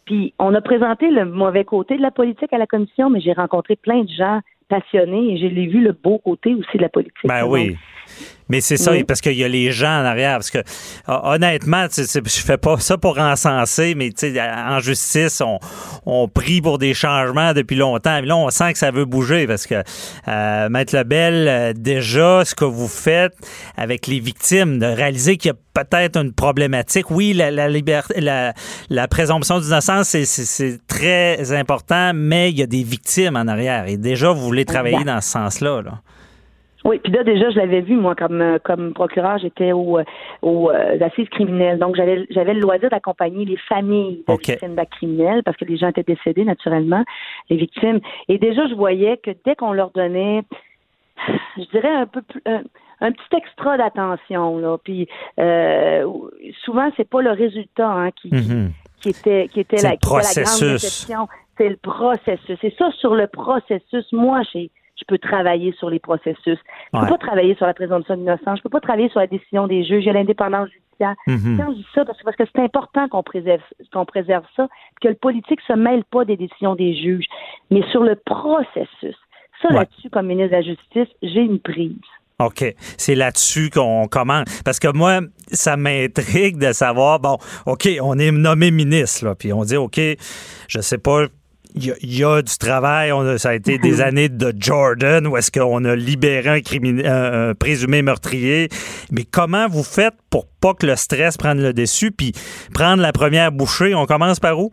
Puis 0.05 0.33
on 0.39 0.53
a 0.53 0.61
présenté 0.61 1.09
le 1.09 1.25
mauvais 1.25 1.65
côté 1.65 1.97
de 1.97 2.01
la 2.01 2.11
politique 2.11 2.53
à 2.53 2.57
la 2.57 2.67
commission, 2.67 3.09
mais 3.09 3.19
j'ai 3.21 3.33
rencontré 3.33 3.75
plein 3.75 4.03
de 4.03 4.09
gens 4.09 4.39
passionnés 4.69 5.33
et 5.33 5.37
j'ai 5.37 5.49
vu 5.49 5.81
le 5.81 5.91
beau 5.91 6.19
côté 6.19 6.53
aussi 6.53 6.77
de 6.77 6.81
la 6.81 6.89
politique. 6.89 7.25
Ben 7.25 7.45
oui. 7.45 7.75
Mais 8.47 8.61
c'est 8.61 8.77
ça, 8.77 8.91
Oui. 8.91 9.03
parce 9.03 9.21
qu'il 9.21 9.33
y 9.33 9.43
a 9.43 9.47
les 9.47 9.71
gens 9.71 10.01
en 10.01 10.05
arrière. 10.05 10.33
Parce 10.37 10.51
que 10.51 10.59
hon- 11.07 11.19
honnêtement, 11.33 11.87
tu 11.87 12.03
sais, 12.05 12.21
je 12.23 12.39
fais 12.41 12.57
pas 12.57 12.77
ça 12.79 12.95
pour 12.95 13.17
encenser, 13.17 13.95
mais 13.95 14.11
tu 14.11 14.31
sais, 14.33 14.39
en 14.39 14.79
justice, 14.79 15.41
on, 15.41 15.57
on 16.05 16.27
prie 16.27 16.61
pour 16.61 16.77
des 16.77 16.93
changements 16.93 17.53
depuis 17.53 17.75
longtemps. 17.75 18.19
Mais 18.21 18.27
là, 18.27 18.37
on 18.37 18.51
sent 18.51 18.73
que 18.73 18.77
ça 18.77 18.91
veut 18.91 19.05
bouger 19.05 19.47
parce 19.47 19.65
que 19.65 19.81
euh, 20.27 20.69
Maître 20.69 20.95
Lebel, 20.95 21.47
euh, 21.47 21.73
déjà, 21.75 22.45
ce 22.45 22.53
que 22.53 22.65
vous 22.65 22.87
faites 22.87 23.33
avec 23.77 24.05
les 24.05 24.19
victimes, 24.19 24.77
de 24.77 24.85
réaliser 24.85 25.37
qu'il 25.37 25.49
y 25.49 25.53
a 25.53 25.83
peut-être 25.83 26.15
une 26.15 26.31
problématique. 26.31 27.09
Oui, 27.09 27.33
la, 27.33 27.49
la 27.49 27.67
liberté, 27.67 28.21
la, 28.21 28.53
la 28.91 29.07
présomption 29.07 29.59
d'innocence, 29.59 30.09
c'est- 30.09 30.25
c'est 30.25 30.45
c'est 30.45 30.79
très 30.87 31.51
important, 31.51 32.11
mais 32.13 32.51
il 32.51 32.59
y 32.59 32.61
a 32.61 32.67
des 32.67 32.83
victimes 32.83 33.35
en 33.37 33.47
arrière. 33.47 33.87
Et 33.87 33.97
déjà, 33.97 34.29
vous 34.31 34.41
voulez 34.41 34.65
travailler 34.65 35.03
dans 35.03 35.19
ce 35.19 35.31
sens-là. 35.31 35.81
Là. 35.81 36.01
Oui, 36.85 36.99
puis 36.99 37.11
là 37.11 37.23
déjà 37.23 37.49
je 37.49 37.57
l'avais 37.57 37.81
vu 37.81 37.95
moi 37.95 38.13
comme 38.15 38.41
euh, 38.41 38.59
comme 38.63 38.93
procureur, 38.93 39.39
j'étais 39.39 39.71
au, 39.71 39.97
euh, 39.97 40.03
aux 40.43 40.69
euh, 40.69 40.99
assises 41.01 41.27
criminelles, 41.29 41.79
donc 41.79 41.95
j'avais 41.95 42.25
j'avais 42.29 42.53
le 42.53 42.59
loisir 42.59 42.89
d'accompagner 42.91 43.43
les 43.43 43.57
familles 43.57 44.23
de 44.27 44.31
OK. 44.33 44.45
victimes 44.47 44.75
d'actes 44.75 44.93
criminels 44.93 45.41
parce 45.43 45.57
que 45.57 45.65
les 45.65 45.77
gens 45.77 45.87
étaient 45.87 46.03
décédés 46.03 46.45
naturellement, 46.45 47.03
les 47.49 47.57
victimes. 47.57 47.99
Et 48.29 48.37
déjà 48.37 48.67
je 48.67 48.75
voyais 48.75 49.17
que 49.17 49.31
dès 49.45 49.55
qu'on 49.55 49.73
leur 49.73 49.89
donnait, 49.91 50.43
je 51.57 51.63
dirais 51.71 51.89
un 51.93 52.05
peu 52.05 52.21
plus 52.21 52.41
un, 52.45 52.61
un 53.01 53.11
petit 53.11 53.35
extra 53.35 53.77
d'attention 53.77 54.57
là, 54.59 54.77
puis 54.83 55.07
euh, 55.39 56.05
souvent 56.63 56.89
c'est 56.97 57.09
pas 57.09 57.21
le 57.21 57.31
résultat 57.31 57.89
hein, 57.89 58.11
qui, 58.11 58.29
qui- 58.29 58.35
Mhm. 58.35 58.71
qui 59.01 59.09
était 59.09 59.47
qui 59.49 59.59
était 59.61 59.77
la, 59.81 59.91
le 59.91 59.97
qui 59.97 60.07
était 60.07 60.07
la 60.13 60.19
grande 60.19 60.21
processus. 60.21 60.71
déception. 60.83 61.27
C'est 61.57 61.69
le 61.69 61.77
processus. 61.77 62.57
C'est 62.61 62.75
ça 62.77 62.91
sur 62.99 63.15
le 63.15 63.27
processus. 63.27 64.05
Moi, 64.11 64.41
j'ai 64.51 64.69
je 64.97 65.03
peux 65.07 65.17
travailler 65.17 65.73
sur 65.77 65.89
les 65.89 65.99
processus. 65.99 66.37
Je 66.45 66.97
Ouais. 66.97 67.03
peux 67.05 67.11
pas 67.11 67.17
travailler 67.17 67.55
sur 67.55 67.65
la 67.65 67.73
présomption 67.73 68.15
d'innocence. 68.15 68.57
Je 68.59 68.63
peux 68.63 68.69
pas 68.69 68.79
travailler 68.79 69.09
sur 69.09 69.19
la 69.19 69.27
décision 69.27 69.67
des 69.67 69.83
juges. 69.83 70.03
Il 70.03 70.07
y 70.07 70.09
a 70.09 70.13
l'indépendance 70.13 70.69
judiciaire. 70.69 71.15
Mhm. 71.27 71.57
Quand 71.57 71.71
je 71.71 71.77
dis 71.77 71.87
ça, 71.93 72.05
parce 72.05 72.17
que 72.19 72.23
parce 72.23 72.37
que 72.37 72.43
c'est 72.55 72.61
important 72.61 73.07
qu'on 73.09 73.23
préserve 73.23 73.61
qu'on 73.91 74.05
préserve 74.05 74.45
ça, 74.55 74.67
que 75.01 75.07
le 75.09 75.15
politique 75.15 75.59
se 75.67 75.73
mêle 75.73 76.03
pas 76.05 76.23
des 76.25 76.37
décisions 76.37 76.75
des 76.75 76.95
juges, 76.95 77.25
mais 77.71 77.81
sur 77.91 78.03
le 78.03 78.15
processus. 78.15 79.15
Ça 79.61 79.69
Ouais. 79.69 79.75
là-dessus, 79.75 80.09
comme 80.09 80.27
ministre 80.27 80.51
de 80.51 80.55
la 80.55 80.61
Justice, 80.61 81.13
j'ai 81.21 81.41
une 81.41 81.59
prise. 81.59 81.95
OK. 82.39 82.65
C'est 82.97 83.15
là-dessus 83.15 83.69
qu'on 83.69 84.07
commence. 84.09 84.61
Parce 84.63 84.79
que 84.79 84.89
moi, 84.91 85.21
ça 85.47 85.77
m'intrigue 85.77 86.57
de 86.57 86.73
savoir, 86.73 87.19
bon, 87.21 87.37
OK, 87.65 87.87
on 88.01 88.19
est 88.19 88.31
nommé 88.31 88.71
ministre, 88.71 89.25
là, 89.25 89.35
puis 89.35 89.53
on 89.53 89.63
dit, 89.63 89.77
OK, 89.77 89.97
je 90.67 90.79
sais 90.81 90.97
pas, 90.97 91.27
il 91.75 91.93
y, 92.01 92.17
y 92.19 92.23
a 92.23 92.41
du 92.41 92.57
travail. 92.57 93.11
On 93.11 93.21
a- 93.21 93.37
ça 93.37 93.49
a 93.49 93.53
été 93.53 93.77
des 93.77 94.01
années 94.01 94.29
de 94.29 94.53
Jordan 94.57 95.27
où 95.27 95.37
est-ce 95.37 95.51
qu'on 95.51 95.83
a 95.85 95.95
libéré 95.95 96.49
un, 96.49 96.59
crimin- 96.61 97.05
un- 97.05 97.49
un 97.49 97.53
présumé 97.53 98.01
meurtrier. 98.01 98.69
Mais 99.11 99.23
comment 99.23 99.67
vous 99.67 99.83
faites 99.83 100.13
pour 100.29 100.47
pas 100.47 100.73
que 100.73 100.85
le 100.85 100.95
stress 100.95 101.37
prenne 101.37 101.61
le 101.61 101.73
dessus, 101.73 102.11
puis 102.11 102.33
prendre 102.73 103.01
la 103.01 103.11
première 103.11 103.51
bouchée? 103.51 103.93
On 103.95 104.05
commence 104.05 104.39
par 104.39 104.59
où? 104.59 104.71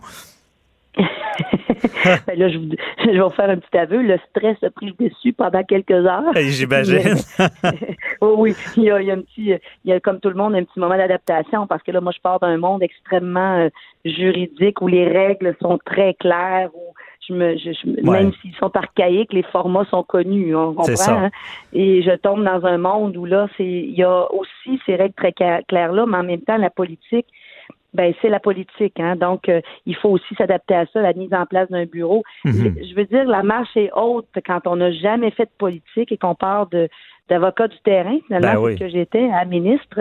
Ben 2.26 2.39
là, 2.39 2.49
je, 2.49 2.59
vous- 2.59 2.68
je 3.05 3.11
vais 3.11 3.18
vous 3.20 3.30
faire 3.30 3.51
un 3.51 3.57
petit 3.57 3.76
aveu. 3.78 4.03
Le 4.03 4.18
stress 4.30 4.57
a 4.62 4.70
pris 4.70 4.87
le 4.99 5.09
dessus 5.09 5.33
pendant 5.33 5.62
quelques 5.64 5.91
heures. 5.91 6.33
J'imagine. 6.37 7.16
Oh 8.20 8.37
oui, 8.39 8.55
il 8.76 8.85
y, 8.85 8.91
a, 8.91 9.01
il 9.01 9.09
y 9.09 9.11
a 9.11 9.14
un 9.14 9.20
petit, 9.20 9.55
il 9.85 9.91
y 9.91 9.93
a 9.93 9.99
comme 9.99 10.20
tout 10.20 10.28
le 10.28 10.37
monde 10.37 10.55
un 10.55 10.62
petit 10.62 10.78
moment 10.78 10.97
d'adaptation 10.97 11.66
parce 11.66 11.83
que 11.83 11.91
là, 11.91 12.01
moi, 12.01 12.12
je 12.14 12.20
pars 12.20 12.39
d'un 12.39 12.57
monde 12.57 12.83
extrêmement 12.83 13.57
euh, 13.59 13.68
juridique 14.05 14.80
où 14.80 14.87
les 14.87 15.09
règles 15.09 15.57
sont 15.61 15.78
très 15.85 16.14
claires, 16.14 16.70
où 16.74 16.95
je 17.28 17.35
me, 17.35 17.57
je, 17.57 17.72
je- 17.72 17.89
Ouais. 18.09 18.22
même 18.22 18.33
s'ils 18.41 18.55
sont 18.57 18.70
archaïques, 18.76 19.33
les 19.33 19.43
formats 19.43 19.85
sont 19.91 20.03
connus, 20.05 20.55
on 20.55 20.72
comprend. 20.74 20.93
Hein. 21.24 21.30
Et 21.72 22.03
je 22.03 22.12
tombe 22.16 22.45
dans 22.45 22.64
un 22.64 22.78
monde 22.78 23.16
où 23.16 23.24
là, 23.24 23.49
c'est, 23.57 23.64
il 23.64 23.95
y 23.97 24.05
a 24.05 24.26
aussi 24.33 24.80
ces 24.87 24.95
règles 24.95 25.14
très 25.14 25.33
claires 25.33 25.93
là, 25.93 26.07
mais 26.07 26.18
en 26.18 26.22
même 26.24 26.43
temps, 26.43 26.57
la 26.59 26.70
politique. 26.70 27.26
Ben, 27.95 28.14
c'est 28.22 28.28
la 28.30 28.40
politique, 28.40 28.99
hein. 28.99 29.16
Donc, 29.16 29.49
euh, 29.49 29.61
il 29.84 29.95
faut 29.97 30.09
aussi 30.09 30.34
s'adapter 30.36 30.74
à 30.74 30.86
ça, 30.86 31.01
la 31.03 31.12
mise 31.12 31.32
en 31.34 31.45
place 31.45 31.68
d'un 31.70 31.84
bureau. 31.84 32.22
Mhm. 32.45 32.74
Je 32.82 32.95
veux 32.95 33.05
dire, 33.05 33.24
la 33.24 33.43
marche 33.43 33.76
est 33.76 33.90
haute 33.95 34.28
quand 34.47 34.61
on 34.66 34.76
n'a 34.76 34.90
jamais 34.93 35.30
fait 35.30 35.45
de 35.45 35.51
politique 35.59 36.11
et 36.11 36.16
qu'on 36.16 36.34
part 36.34 36.68
de 36.68 36.88
d'avocat 37.28 37.68
du 37.68 37.78
terrain, 37.84 38.18
finalement, 38.26 38.55
Ben 38.55 38.59
oui. 38.61 38.76
que 38.78 38.88
j'étais 38.88 39.30
à 39.32 39.45
ministre. 39.45 40.01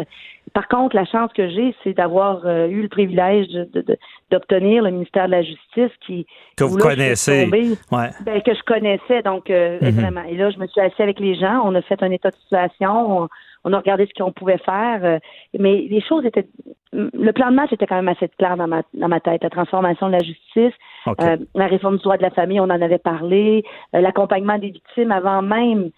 Par 0.54 0.68
contre, 0.68 0.96
la 0.96 1.06
chance 1.06 1.32
que 1.34 1.48
j'ai, 1.50 1.74
c'est 1.84 1.94
d'avoir 1.94 2.42
euh, 2.46 2.68
eu 2.68 2.82
le 2.82 2.90
privilège 2.90 3.48
de- 3.50 3.70
de- 3.72 3.82
de- 3.82 3.98
d'obtenir 4.32 4.84
le 4.84 4.90
ministère 4.90 5.28
de 5.28 5.32
la 5.32 5.44
Justice 5.44 5.92
qui 6.06 6.26
Que 6.58 6.64
vous 6.64 6.78
là, 6.78 6.84
connaissez. 6.90 7.44
tombée, 7.46 7.70
Ouais. 7.92 8.10
ben, 8.26 8.42
que 8.42 8.54
je 8.54 8.64
connaissais, 8.64 9.22
donc 9.22 9.50
euh, 9.50 9.78
Mhm. 9.82 9.92
vraiment. 9.92 10.24
Et 10.28 10.36
là, 10.36 10.50
je 10.50 10.58
me 10.58 10.66
suis 10.68 10.82
assise 10.82 11.00
avec 11.00 11.20
les 11.20 11.36
gens, 11.36 11.62
on 11.64 11.76
a 11.76 11.82
fait 11.84 12.02
un 12.02 12.12
état 12.12 12.32
de 12.32 12.36
situation, 12.38 13.22
on, 13.24 13.28
on 13.64 13.74
a 13.74 13.78
regardé 13.78 14.06
ce 14.08 14.14
qu'on 14.24 14.32
pouvait 14.32 14.58
faire, 14.60 15.00
euh, 15.04 15.20
mais 15.58 15.88
les 15.90 16.02
choses 16.02 16.26
étaient... 16.26 16.48
Le 16.94 17.32
plan 17.32 17.52
de 17.52 17.56
match 17.56 17.72
était 17.72 17.88
quand 17.88 17.96
même 17.96 18.10
assez 18.10 18.28
clair 18.28 18.58
dans 18.58 18.68
ma, 18.68 18.82
dans 18.94 19.08
ma 19.08 19.20
tête. 19.22 19.44
La 19.44 19.50
transformation 19.50 20.08
de 20.08 20.12
la 20.14 20.20
justice, 20.24 20.74
euh, 21.22 21.38
la 21.56 21.68
réforme 21.68 21.98
du 21.98 22.04
droit 22.04 22.18
de 22.18 22.22
la 22.22 22.32
famille, 22.32 22.60
on 22.60 22.66
en 22.66 22.82
avait 22.82 22.98
parlé, 22.98 23.64
euh, 23.96 24.02
l'accompagnement 24.02 24.58
des 24.58 24.72
victimes 24.72 25.12
avant 25.12 25.42
même 25.42 25.92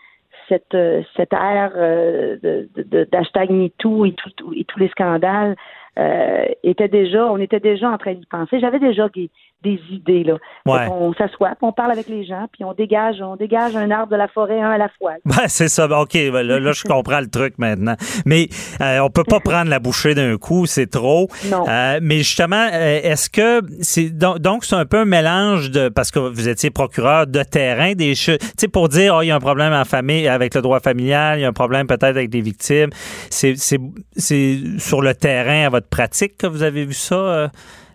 cette, 0.49 0.75
euh, 0.75 1.01
cette 1.15 1.33
ère 1.33 1.71
euh, 1.75 2.37
de, 2.43 2.69
de, 2.75 2.83
de- 2.83 3.07
d'hashtag 3.11 3.49
MeToo 3.49 4.05
et, 4.05 4.11
tout, 4.11 4.29
tout- 4.37 4.53
et 4.53 4.65
tous 4.65 4.77
les 4.79 4.89
scandales 4.89 5.55
euh, 5.99 6.45
était 6.63 6.87
déjà, 6.87 7.25
on 7.25 7.37
était 7.37 7.59
déjà 7.59 7.89
en 7.89 7.97
train 7.97 8.13
d'y 8.13 8.25
penser. 8.25 8.59
J'avais 8.59 8.79
déjà 8.79 9.07
des, 9.09 9.29
des 9.63 9.79
idées 9.89 10.23
là. 10.23 10.37
Ouais. 10.65 10.87
On 10.91 11.13
s'assoit, 11.13 11.53
on 11.61 11.71
parle 11.71 11.91
avec 11.91 12.07
les 12.07 12.25
gens, 12.25 12.47
puis 12.51 12.63
on 12.63 12.73
dégage, 12.73 13.21
on 13.21 13.35
dégage 13.35 13.75
un 13.75 13.89
arbre 13.91 14.11
de 14.11 14.17
la 14.17 14.27
forêt 14.27 14.61
un 14.61 14.71
à 14.71 14.77
la 14.77 14.89
fois. 14.89 15.13
Ben, 15.25 15.47
c'est 15.47 15.67
ça. 15.67 15.87
Ben, 15.87 15.99
OK, 15.99 16.13
ben, 16.13 16.43
là, 16.43 16.59
là, 16.59 16.71
je 16.73 16.83
comprends 16.83 17.19
le 17.19 17.29
truc 17.29 17.55
maintenant. 17.57 17.95
Mais 18.25 18.49
euh, 18.81 18.99
on 18.99 19.09
peut 19.09 19.23
pas 19.23 19.39
prendre 19.43 19.69
la 19.69 19.79
bouchée 19.79 20.13
d'un 20.13 20.37
coup, 20.37 20.65
c'est 20.65 20.89
trop. 20.89 21.27
Non. 21.49 21.65
Euh, 21.67 21.99
mais 22.01 22.17
justement, 22.17 22.67
euh, 22.71 22.99
est-ce 23.03 23.29
que 23.29 23.61
c'est 23.81 24.09
donc 24.09 24.39
donc 24.39 24.65
c'est 24.65 24.75
un 24.75 24.85
peu 24.85 24.99
un 24.99 25.05
mélange 25.05 25.71
de 25.71 25.89
parce 25.89 26.11
que 26.11 26.19
vous 26.19 26.49
étiez 26.49 26.69
procureur 26.69 27.25
de 27.25 27.41
terrain 27.43 27.93
des 27.93 28.15
choses, 28.15 28.37
tu 28.39 28.47
sais 28.57 28.67
pour 28.67 28.89
dire 28.89 29.15
oh, 29.17 29.21
il 29.21 29.27
y 29.27 29.31
a 29.31 29.35
un 29.35 29.39
problème 29.39 29.73
en 29.73 29.85
famille 29.85 30.27
avec 30.27 30.53
le 30.55 30.61
droit 30.61 30.79
familial, 30.79 31.39
il 31.39 31.41
y 31.43 31.45
a 31.45 31.47
un 31.47 31.53
problème 31.53 31.87
peut-être 31.87 32.03
avec 32.03 32.29
des 32.29 32.41
victimes. 32.41 32.89
C'est 33.29 33.55
c'est 33.55 33.79
c'est 34.15 34.57
sur 34.77 35.01
le 35.01 35.15
terrain 35.15 35.65
à 35.65 35.69
votre 35.69 35.82
pratique 35.89 36.37
que 36.37 36.47
vous 36.47 36.63
avez 36.63 36.85
vu 36.85 36.93
ça 36.93 37.15
euh, 37.15 37.47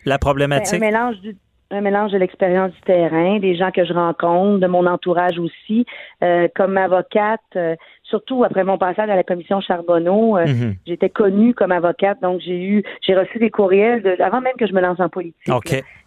la 0.04 0.12
Ben, 0.12 0.14
un 0.14 0.18
problématique. 0.18 0.80
mélange 0.80 1.20
du 1.20 1.36
un 1.70 1.82
mélange 1.82 2.12
de 2.12 2.16
l'expérience 2.16 2.72
du 2.72 2.80
terrain, 2.80 3.38
des 3.40 3.54
gens 3.54 3.70
que 3.70 3.84
je 3.84 3.92
rencontre, 3.92 4.58
de 4.58 4.66
mon 4.66 4.86
entourage 4.86 5.38
aussi, 5.38 5.84
Euh, 6.24 6.48
comme 6.56 6.78
avocate, 6.78 7.42
euh, 7.56 7.76
surtout 8.04 8.42
après 8.42 8.64
mon 8.64 8.78
passage 8.78 9.10
à 9.10 9.14
la 9.14 9.22
commission 9.22 9.60
Charbonneau, 9.60 10.38
euh, 10.38 10.46
Mhm. 10.46 10.76
j'étais 10.86 11.10
connue 11.10 11.52
comme 11.52 11.70
avocate, 11.70 12.20
donc 12.22 12.40
j'ai 12.40 12.58
eu, 12.64 12.82
j'ai 13.06 13.14
reçu 13.14 13.38
des 13.38 13.50
courriels 13.50 14.02
de, 14.02 14.16
avant 14.22 14.40
même 14.40 14.56
que 14.58 14.66
je 14.66 14.72
me 14.72 14.80
lance 14.80 14.98
en 14.98 15.10
politique. 15.10 15.46
Là, 15.46 15.60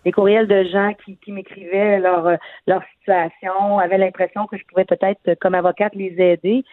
des 0.04 0.12
courriels 0.12 0.48
de 0.48 0.64
gens 0.64 0.94
qui, 1.06 1.16
qui 1.24 1.32
m'écrivaient 1.32 2.00
leur 2.00 2.24
leur 2.66 2.82
situation, 2.98 3.78
avaient 3.78 4.00
l'impression 4.00 4.48
que 4.48 4.58
je 4.58 4.64
pourrais 4.66 4.86
peut-être, 4.86 5.36
comme 5.40 5.54
avocate, 5.54 5.94
les 5.94 6.16
aider. 6.20 6.64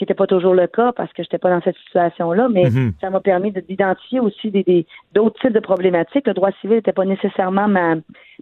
Qui 0.00 0.04
n'était 0.04 0.14
pas 0.14 0.26
toujours 0.26 0.54
le 0.54 0.66
cas 0.66 0.92
parce 0.92 1.10
que 1.12 1.22
je 1.22 1.26
n'étais 1.26 1.36
pas 1.36 1.50
dans 1.50 1.60
cette 1.60 1.76
situation-là, 1.76 2.48
mais 2.50 2.70
Mhm. 2.70 2.92
ça 3.02 3.10
m'a 3.10 3.20
permis 3.20 3.52
de- 3.52 3.60
d'identifier 3.60 4.18
aussi 4.18 4.50
des 4.50 4.86
d'autres 5.12 5.38
types 5.42 5.52
de 5.52 5.60
problématiques. 5.60 6.26
Le 6.26 6.32
droit 6.32 6.52
civil 6.62 6.76
n'était 6.76 6.94
pas 6.94 7.04
nécessairement 7.04 7.68
ma 7.68 7.96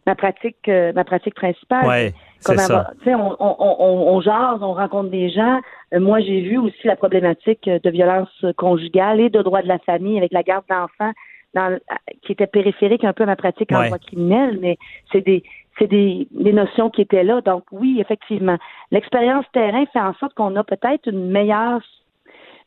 ma 0.06 0.14
pratique 0.14 0.68
euh, 0.68 0.92
ma 0.94 1.02
pratique 1.02 1.34
principale. 1.34 1.84
Ouais, 1.88 2.14
Comme 2.46 2.58
ça. 2.58 2.82
avo- 2.92 2.98
tu 2.98 3.04
sais, 3.06 3.14
on, 3.16 3.32
on, 3.40 3.56
on, 3.80 4.14
on 4.14 4.20
jase, 4.20 4.62
on 4.62 4.72
rencontre 4.72 5.10
des 5.10 5.30
gens. 5.30 5.58
Euh, 5.92 5.98
moi, 5.98 6.20
j'ai 6.20 6.42
vu 6.42 6.58
aussi 6.58 6.86
la 6.86 6.94
problématique 6.94 7.66
euh, 7.66 7.80
de 7.82 7.90
violence 7.90 8.30
conjugale 8.56 9.18
et 9.18 9.30
de 9.30 9.42
droit 9.42 9.62
de 9.62 9.66
la 9.68 9.80
famille 9.80 10.16
avec 10.16 10.32
la 10.32 10.44
garde 10.44 10.64
d'enfants 10.70 11.10
dans, 11.54 11.76
qui 12.22 12.30
était 12.32 12.46
périphérique 12.46 13.02
un 13.02 13.12
peu 13.14 13.24
à 13.24 13.26
ma 13.26 13.34
pratique 13.34 13.72
en 13.72 13.80
Ouais. 13.80 13.86
droit 13.86 13.98
criminel, 13.98 14.58
mais 14.60 14.76
c'est 15.10 15.22
des 15.22 15.42
c'est 15.78 15.86
des, 15.86 16.28
des 16.30 16.52
notions 16.52 16.90
qui 16.90 17.02
étaient 17.02 17.24
là. 17.24 17.40
Donc 17.40 17.64
oui, 17.72 17.98
effectivement, 18.00 18.58
l'expérience 18.90 19.44
terrain 19.52 19.84
fait 19.92 20.00
en 20.00 20.14
sorte 20.14 20.34
qu'on 20.34 20.54
a 20.56 20.64
peut-être 20.64 21.08
une 21.08 21.30
meilleure 21.30 21.82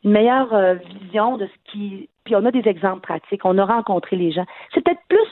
une 0.04 0.12
meilleure 0.12 0.54
euh, 0.54 0.76
vision 1.04 1.38
de 1.38 1.46
ce 1.46 1.72
qui. 1.72 2.10
Puis 2.24 2.36
on 2.36 2.46
a 2.46 2.52
des 2.52 2.68
exemples 2.68 3.02
pratiques, 3.02 3.46
on 3.46 3.58
a 3.58 3.66
rencontré 3.66 4.16
les 4.16 4.32
gens. 4.32 4.46
C'est 4.74 4.84
peut-être 4.84 5.02
plus 5.08 5.28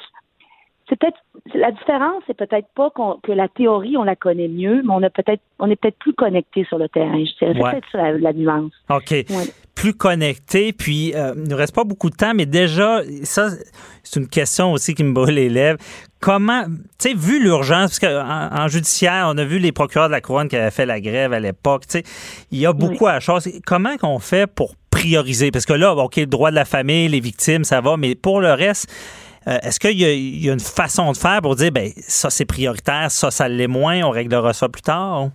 c'est 0.89 0.97
peut-être 0.97 1.19
la 1.53 1.71
différence, 1.71 2.23
c'est 2.25 2.35
peut-être 2.35 2.67
pas 2.75 2.91
que 3.23 3.31
la 3.31 3.47
théorie 3.47 3.95
on 3.95 4.03
la 4.03 4.15
connaît 4.15 4.47
mieux, 4.47 4.81
mais 4.83 4.91
on 4.91 5.03
a 5.03 5.09
peut-être 5.09 5.41
on 5.59 5.69
est 5.69 5.75
peut-être 5.75 5.99
plus 5.99 6.13
connecté 6.13 6.65
sur 6.65 6.77
le 6.77 6.89
terrain. 6.89 7.23
Je 7.23 7.45
dirais 7.45 7.53
c'est 7.55 7.71
peut-être 7.71 7.87
ça 7.91 8.11
la, 8.11 8.33
nuance. 8.33 8.73
Ok. 8.89 9.13
Plus 9.75 9.93
connecté, 9.93 10.73
puis 10.73 11.13
euh, 11.15 11.33
il 11.37 11.49
ne 11.49 11.55
reste 11.55 11.75
pas 11.75 11.83
beaucoup 11.83 12.09
de 12.09 12.15
temps, 12.15 12.33
mais 12.33 12.45
déjà 12.45 13.01
ça 13.23 13.49
c'est 14.03 14.19
une 14.19 14.27
question 14.27 14.73
aussi 14.73 14.95
qui 14.95 15.03
me 15.03 15.13
brûle 15.13 15.35
les 15.35 15.49
lèvres. 15.49 15.79
Comment, 16.19 16.65
tu 16.65 17.09
sais, 17.09 17.13
vu 17.13 17.41
l'urgence, 17.41 17.97
parce 17.97 17.99
qu'en 17.99 18.49
en 18.51 18.67
judiciaire, 18.67 19.27
on 19.29 19.37
a 19.37 19.45
vu 19.45 19.57
les 19.57 19.71
procureurs 19.71 20.07
de 20.07 20.13
la 20.13 20.21
couronne 20.21 20.49
qui 20.49 20.57
avaient 20.57 20.71
fait 20.71 20.85
la 20.85 20.99
grève 20.99 21.31
à 21.31 21.39
l'époque, 21.39 21.87
tu 21.87 21.99
sais, 21.99 22.03
il 22.51 22.59
y 22.59 22.65
a 22.65 22.73
beaucoup 22.73 23.07
à 23.07 23.21
chose. 23.21 23.47
Comment 23.65 23.95
qu'on 23.95 24.19
fait 24.19 24.45
pour 24.45 24.75
prioriser? 24.89 25.49
Parce 25.49 25.65
que 25.65 25.73
là, 25.73 25.93
OK, 25.95 26.17
le 26.17 26.25
droit 26.25 26.49
de 26.49 26.55
la 26.55 26.65
famille, 26.65 27.07
les 27.07 27.21
victimes, 27.21 27.63
ça 27.63 27.79
va, 27.79 27.95
mais 27.95 28.15
pour 28.15 28.41
le 28.41 28.51
reste, 28.51 28.91
euh, 29.47 29.57
est-ce 29.63 29.79
qu'il 29.79 29.97
y, 29.99 30.49
a 30.49 30.53
une 30.53 30.59
façon 30.59 31.11
de 31.11 31.17
faire 31.17 31.41
pour 31.41 31.55
dire, 31.55 31.71
ben 31.71 31.91
ça 32.07 32.29
c'est 32.29 32.45
prioritaire, 32.45 33.09
ça 33.09 33.31
ça 33.31 33.47
l'est 33.47 33.67
moins, 33.67 34.01
on 34.03 34.09
réglera 34.09 34.53
ça 34.53 34.67
plus 34.67 34.81
tard? 34.81 35.29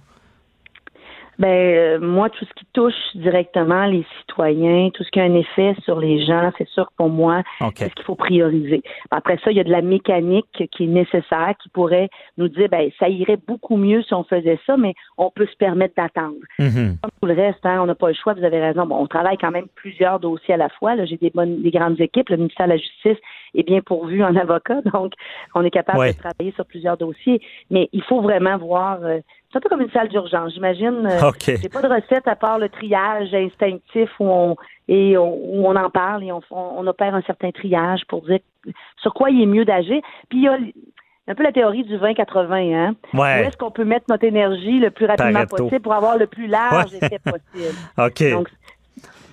Ben 1.38 1.48
euh, 1.48 1.98
moi, 2.00 2.30
tout 2.30 2.44
ce 2.44 2.54
qui 2.54 2.66
touche 2.72 2.94
directement 3.14 3.86
les 3.86 4.04
citoyens, 4.20 4.90
tout 4.94 5.02
ce 5.04 5.10
qui 5.10 5.20
a 5.20 5.24
un 5.24 5.34
effet 5.34 5.74
sur 5.84 5.98
les 5.98 6.24
gens, 6.24 6.52
c'est 6.58 6.68
sûr 6.68 6.88
pour 6.96 7.08
moi, 7.08 7.42
c'est 7.76 7.88
ce 7.88 7.94
qu'il 7.94 8.04
faut 8.04 8.14
prioriser. 8.14 8.82
Après 9.10 9.38
ça, 9.44 9.50
il 9.50 9.56
y 9.56 9.60
a 9.60 9.64
de 9.64 9.70
la 9.70 9.82
mécanique 9.82 10.46
qui 10.70 10.84
est 10.84 10.86
nécessaire, 10.86 11.54
qui 11.62 11.68
pourrait 11.70 12.08
nous 12.38 12.48
dire, 12.48 12.68
ben 12.68 12.90
ça 12.98 13.08
irait 13.08 13.38
beaucoup 13.46 13.76
mieux 13.76 14.02
si 14.02 14.14
on 14.14 14.24
faisait 14.24 14.58
ça, 14.66 14.76
mais 14.76 14.94
on 15.18 15.30
peut 15.30 15.46
se 15.46 15.56
permettre 15.56 15.94
d'attendre. 15.96 16.34
Mm-hmm. 16.58 17.00
Comme 17.00 17.10
tout 17.20 17.26
le 17.26 17.34
reste, 17.34 17.64
hein, 17.64 17.80
on 17.82 17.86
n'a 17.86 17.94
pas 17.94 18.08
le 18.08 18.14
choix. 18.14 18.34
Vous 18.34 18.44
avez 18.44 18.60
raison. 18.60 18.86
Bon, 18.86 18.96
on 18.96 19.06
travaille 19.06 19.38
quand 19.38 19.50
même 19.50 19.66
plusieurs 19.74 20.20
dossiers 20.20 20.54
à 20.54 20.58
la 20.58 20.68
fois. 20.68 21.02
J'ai 21.04 21.16
des 21.16 21.30
bonnes, 21.30 21.62
des 21.62 21.70
grandes 21.70 22.00
équipes. 22.00 22.28
Le 22.28 22.36
ministère 22.36 22.66
de 22.66 22.72
la 22.72 22.78
Justice 22.78 23.18
est 23.54 23.62
bien 23.62 23.80
pourvu 23.80 24.22
en 24.22 24.34
avocat, 24.44 24.80
donc 24.92 25.12
on 25.54 25.64
est 25.64 25.70
capable 25.70 26.08
de 26.08 26.12
travailler 26.12 26.52
sur 26.52 26.66
plusieurs 26.66 26.96
dossiers. 26.96 27.40
Mais 27.70 27.88
il 27.92 28.02
faut 28.02 28.20
vraiment 28.20 28.58
voir. 28.58 28.98
Euh, 29.02 29.20
c'est 29.50 29.58
un 29.58 29.60
peu 29.60 29.68
comme 29.68 29.82
une 29.82 29.90
salle 29.90 30.08
d'urgence. 30.08 30.52
J'imagine. 30.52 31.06
Euh, 31.06 31.30
J'ai 31.40 31.68
pas 31.68 31.82
de 31.82 31.88
recette 31.88 32.26
à 32.26 32.34
part 32.34 32.58
le 32.58 32.68
triage 32.68 33.32
instinctif 33.32 34.10
où 34.18 34.24
on 34.24 34.56
et 34.88 35.16
on, 35.16 35.66
on 35.66 35.76
en 35.76 35.90
parle 35.90 36.24
et 36.24 36.32
on, 36.32 36.40
on, 36.50 36.86
opère 36.86 37.14
un 37.14 37.22
certain 37.22 37.50
triage 37.52 38.02
pour 38.08 38.22
dire 38.22 38.40
sur 39.00 39.14
quoi 39.14 39.30
il 39.30 39.42
est 39.42 39.46
mieux 39.46 39.64
d'agir. 39.64 40.02
Puis 40.28 40.40
il 40.40 40.44
y 40.44 40.48
a 40.48 40.58
un 41.26 41.34
peu 41.34 41.42
la 41.42 41.52
théorie 41.52 41.84
du 41.84 41.96
20-80, 41.96 42.74
hein? 42.74 42.94
Où 43.14 43.24
est-ce 43.24 43.56
qu'on 43.56 43.70
peut 43.70 43.84
mettre 43.84 44.06
notre 44.10 44.24
énergie 44.24 44.78
le 44.78 44.90
plus 44.90 45.06
rapidement 45.06 45.46
possible 45.46 45.80
pour 45.80 45.94
avoir 45.94 46.18
le 46.18 46.26
plus 46.26 46.46
large 46.46 46.92
effet 46.94 47.18
possible? 47.18 47.74
OK. 47.98 48.48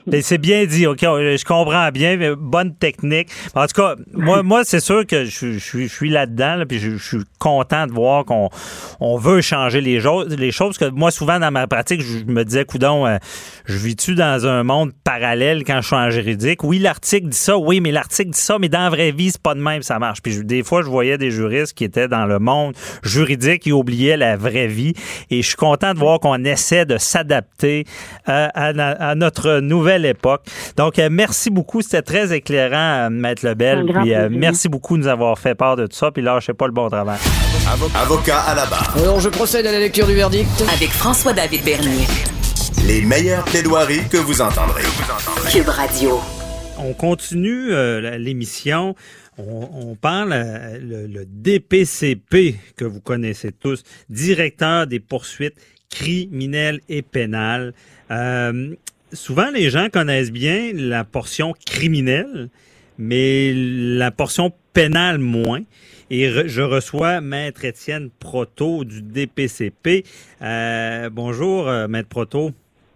Ben, 0.08 0.22
c'est 0.22 0.38
bien 0.38 0.66
dit, 0.66 0.88
OK, 0.88 1.02
je 1.02 1.45
comprends 1.45 1.89
bien, 1.89 2.18
mais 2.18 2.36
bonne 2.36 2.76
technique. 2.76 3.30
En 3.56 3.68
tout 3.68 3.82
cas, 3.82 3.95
moi, 4.14 4.43
moi 4.43 4.64
c'est 4.64 4.80
sûr 4.80 5.06
que 5.06 5.26
je, 5.26 5.58
suis 5.88 6.10
là-dedans, 6.10 6.64
puis 6.68 6.80
je, 6.80 6.97
suis 6.97 7.24
content 7.39 7.88
de 7.88 7.91
voir 7.91 8.26
qu'on 8.26 8.49
on 8.99 9.18
veut 9.18 9.41
changer 9.41 9.82
les, 9.82 10.02
les 10.38 10.52
choses. 10.52 10.78
Parce 10.78 10.91
que 10.91 10.95
moi, 10.95 11.12
souvent, 11.12 11.39
dans 11.39 11.52
ma 11.52 11.68
pratique, 11.68 12.02
je 12.02 12.24
me 12.26 12.43
disais, 12.43 12.66
coudon, 12.66 13.06
euh, 13.06 13.18
je 13.66 13.78
vis-tu 13.78 14.16
dans 14.16 14.45
un 14.47 14.64
monde 14.64 14.91
parallèle 15.04 15.64
quand 15.64 15.82
je 15.82 15.88
suis 15.88 15.95
en 15.95 16.10
juridique? 16.10 16.64
Oui, 16.64 16.80
l'article 16.80 17.30
dit 17.30 17.38
ça, 17.38 17.58
oui, 17.58 17.82
mais 17.82 17.91
l'article 17.91 18.32
dit 18.32 18.39
ça, 18.39 18.58
mais 18.60 18.70
dans 18.70 18.80
la 18.84 18.89
vraie 18.89 19.12
vie, 19.12 19.32
c'est 19.32 19.41
pas 19.41 19.56
de 19.56 19.62
même, 19.62 19.82
ça 19.82 19.99
marche. 19.99 20.22
Puis 20.22 20.43
des 20.43 20.64
fois, 20.64 20.82
je 20.82 20.88
voyais 20.88 21.18
des 21.18 21.32
juristes 21.32 21.74
qui 21.74 21.84
étaient 21.84 22.08
dans 22.08 22.26
le 22.26 22.39
monde 22.39 22.74
juridique 23.04 23.68
et 23.68 23.72
oubliaient 23.72 24.18
la 24.18 24.38
vraie 24.38 24.68
vie. 24.68 24.93
Et 25.30 25.41
je 25.41 25.47
suis 25.47 25.56
content 25.56 25.93
de 25.93 25.99
voir 25.99 26.20
qu'on 26.20 26.43
essaie 26.43 26.86
de 26.86 26.97
s'adapter 26.97 27.86
euh, 28.30 28.47
à, 28.54 28.68
à 28.68 29.16
notre 29.16 29.60
nouvelle 29.60 29.91
époque. 30.00 30.44
Donc, 30.78 31.00
euh, 31.00 31.10
merci 31.12 31.50
beaucoup. 31.50 31.82
C'était 31.82 32.02
très 32.02 32.34
éclairant, 32.34 33.08
euh, 33.08 33.10
Maître 33.10 33.46
Lebel. 33.46 33.86
Puis, 33.86 34.14
euh, 34.14 34.30
merci 34.32 34.70
beaucoup 34.70 34.98
de 34.98 35.04
nous 35.04 35.08
avoir 35.08 35.38
fait 35.38 35.56
part 35.56 35.76
de 35.76 35.88
tout 35.88 35.96
ça. 35.96 36.12
Puis 36.12 36.22
là, 36.22 36.39
je 36.39 36.48
sais 36.48 36.54
pas 36.54 36.68
le 36.68 36.74
bon 36.74 36.89
travail. 36.89 37.20
Avocat 37.96 38.39
à 38.39 38.56
la 38.56 38.66
barre. 38.66 38.94
Alors, 38.98 39.20
je 39.20 39.30
procède 39.30 39.66
à 39.68 39.72
la 39.72 39.80
lecture 39.80 40.08
du 40.08 40.16
verdict. 40.16 40.50
Avec 40.74 40.89
François-David 40.89 41.64
Bernier. 41.64 42.06
Les 42.86 43.02
meilleures 43.02 43.44
plaidoiries 43.46 44.08
que 44.10 44.18
vous 44.18 44.42
entendrez. 44.42 44.84
Cube 45.52 45.70
Radio. 45.70 46.20
On 46.80 46.94
continue 46.94 47.70
l'émission. 48.18 48.96
On, 49.38 49.96
parle 49.96 50.30
le, 50.82 51.08
le, 51.08 51.26
DPCP 51.26 52.56
que 52.76 52.86
vous 52.86 53.00
connaissez 53.00 53.52
tous, 53.52 53.84
directeur 54.10 54.88
des 54.88 55.00
poursuites 55.00 55.56
criminelles 55.92 56.80
et 56.89 57.04
pénales. 57.04 57.74
Euh, 58.10 58.74
souvent, 59.14 59.49
les 59.51 59.70
gens 59.70 59.88
connaissent 59.89 60.32
bien 60.32 60.72
la 60.74 61.03
portion 61.03 61.53
criminelle, 61.66 62.49
mais 62.97 63.53
la 63.53 64.12
portion 64.12 64.51
pénale 64.74 65.20
moins. 65.20 65.62
Et 66.09 66.30
je 66.30 66.62
reçois 66.62 67.22
Maître 67.22 67.64
Étienne 67.64 68.09
Proto 68.09 68.84
du 68.84 69.01
DPCP. 69.01 70.03
Euh, 70.41 71.09
bonjour, 71.09 71.70
euh, 71.70 71.88
Maître 71.88 72.09
Proto. 72.09 72.51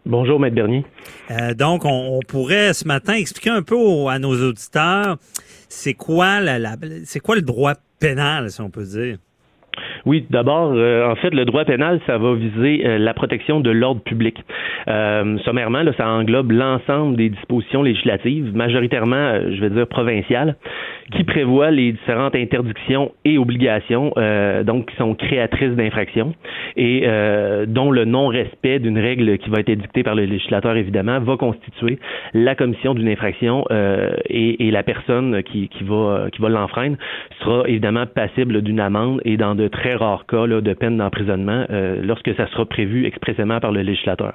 Bonjour, 0.06 0.40
Maître 0.40 0.56
Bernier. 0.56 0.86
Euh, 1.32 1.54
donc, 1.54 1.86
on, 1.86 2.20
pourrait 2.28 2.74
ce 2.74 2.86
matin 2.86 3.14
expliquer 3.14 3.52
un 3.52 3.64
peu 3.64 3.78
à 4.08 4.20
nos 4.20 4.36
auditeurs 4.50 5.18
c'est 5.70 5.94
quoi 5.94 6.40
la 6.42 6.76
c'est 7.06 7.20
quoi 7.20 7.36
le 7.36 7.42
droit 7.42 7.76
pénal, 8.00 8.52
si 8.52 8.62
on 8.62 8.70
peut 8.70 8.86
dire? 8.86 9.18
Oui, 10.06 10.26
d'abord, 10.30 10.72
euh, 10.76 11.10
en 11.10 11.16
fait, 11.16 11.34
le 11.34 11.46
droit 11.46 11.66
pénal, 11.66 12.00
ça 12.06 12.18
va 12.20 12.36
viser 12.36 12.86
euh, 12.86 12.98
la 13.00 13.14
protection 13.16 13.60
de 13.60 13.72
l'ordre 13.72 14.02
public. 14.02 14.38
Euh, 14.88 15.38
sommairement, 15.40 15.82
là, 15.82 15.94
ça 15.98 16.08
englobe 16.08 16.52
l'ensemble 16.52 17.16
des 17.16 17.30
dispositions 17.30 17.82
législatives, 17.82 18.56
majoritairement, 18.56 19.40
je 19.50 19.60
vais 19.62 19.72
dire, 19.72 19.88
provinciales, 19.88 20.56
qui 21.12 21.24
prévoient 21.24 21.72
les 21.72 21.92
différentes 21.92 22.36
interdictions 22.36 23.12
et 23.24 23.38
obligations, 23.38 24.14
donc 24.64 24.90
qui 24.90 24.96
sont 24.96 25.14
créatrices 25.14 25.76
d'infractions, 25.76 26.34
et 26.76 27.08
dont 27.68 27.92
le 27.92 28.06
non-respect 28.06 28.80
d'une 28.80 28.98
règle 28.98 29.38
qui 29.38 29.50
va 29.50 29.60
être 29.60 29.70
édictée 29.70 30.04
par 30.04 30.16
le 30.16 30.26
législateur, 30.26 30.76
évidemment, 30.76 31.20
va 31.20 31.38
constituer 31.38 32.00
la 32.34 32.56
commission 32.56 32.96
d'une 32.96 33.08
infraction 33.08 33.66
et, 34.30 34.68
et, 34.68 34.72
la 34.72 34.84
personne 34.84 35.44
qui, 35.44 35.70
qui 35.70 35.84
va, 35.84 36.28
qui 36.32 36.42
va 36.42 36.50
l'enfreindre 36.50 36.98
sera 37.40 37.68
évidemment 37.68 38.06
passible 38.06 38.62
d'une 38.62 38.80
amende 38.80 39.22
et 39.26 39.38
dans 39.38 39.56
de 39.56 39.68
très 39.68 39.96
rares 39.96 40.26
cas 40.26 40.48
de 40.48 40.74
peine 40.74 40.98
d'emprisonnement 40.98 41.66
euh, 41.70 42.02
lorsque 42.04 42.34
ça 42.36 42.48
sera 42.48 42.66
prévu 42.66 43.06
expressément 43.06 43.60
par 43.60 43.72
le 43.72 43.82
législateur. 43.82 44.34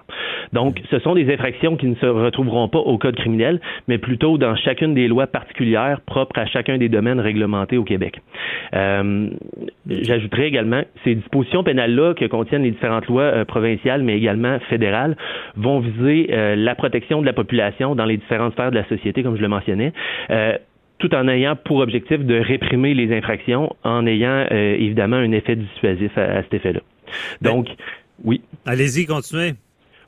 Donc, 0.52 0.80
ce 0.90 0.98
sont 0.98 1.14
des 1.14 1.32
infractions 1.32 1.76
qui 1.76 1.86
ne 1.86 1.94
se 1.96 2.06
retrouveront 2.06 2.68
pas 2.68 2.78
au 2.78 2.98
code 2.98 3.16
criminel, 3.16 3.60
mais 3.88 3.98
plutôt 3.98 4.38
dans 4.38 4.56
chacune 4.56 4.94
des 4.94 5.08
lois 5.08 5.26
particulières 5.26 6.00
propres 6.00 6.38
à 6.38 6.46
chacun 6.60 6.78
des 6.78 6.88
domaines 6.88 7.20
réglementés 7.20 7.78
au 7.78 7.84
Québec. 7.84 8.20
Euh, 8.74 9.28
j'ajouterai 9.88 10.46
également 10.46 10.82
ces 11.04 11.14
dispositions 11.14 11.64
pénales-là 11.64 12.14
que 12.14 12.26
contiennent 12.26 12.62
les 12.62 12.70
différentes 12.70 13.06
lois 13.06 13.22
euh, 13.22 13.44
provinciales, 13.44 14.02
mais 14.02 14.16
également 14.16 14.58
fédérales, 14.68 15.16
vont 15.56 15.80
viser 15.80 16.28
la 16.30 16.74
protection 16.74 17.20
de 17.20 17.26
la 17.26 17.32
population 17.32 17.94
dans 17.94 18.04
les 18.04 18.16
différentes 18.16 18.52
sphères 18.52 18.70
de 18.70 18.76
la 18.76 18.88
société, 18.88 19.22
comme 19.22 19.36
je 19.36 19.42
le 19.42 19.48
mentionnais 19.48 19.92
tout 21.00 21.14
en 21.14 21.26
ayant 21.26 21.56
pour 21.56 21.78
objectif 21.78 22.20
de 22.20 22.38
réprimer 22.38 22.94
les 22.94 23.12
infractions, 23.16 23.74
en 23.82 24.06
ayant 24.06 24.46
euh, 24.52 24.76
évidemment 24.78 25.16
un 25.16 25.32
effet 25.32 25.56
dissuasif 25.56 26.16
à, 26.16 26.42
cet 26.42 26.54
effet-là. 26.54 26.80
Ben, 27.40 27.50
Donc, 27.50 27.68
oui. 28.22 28.42
Allez-y, 28.66 29.06
continuez. 29.06 29.54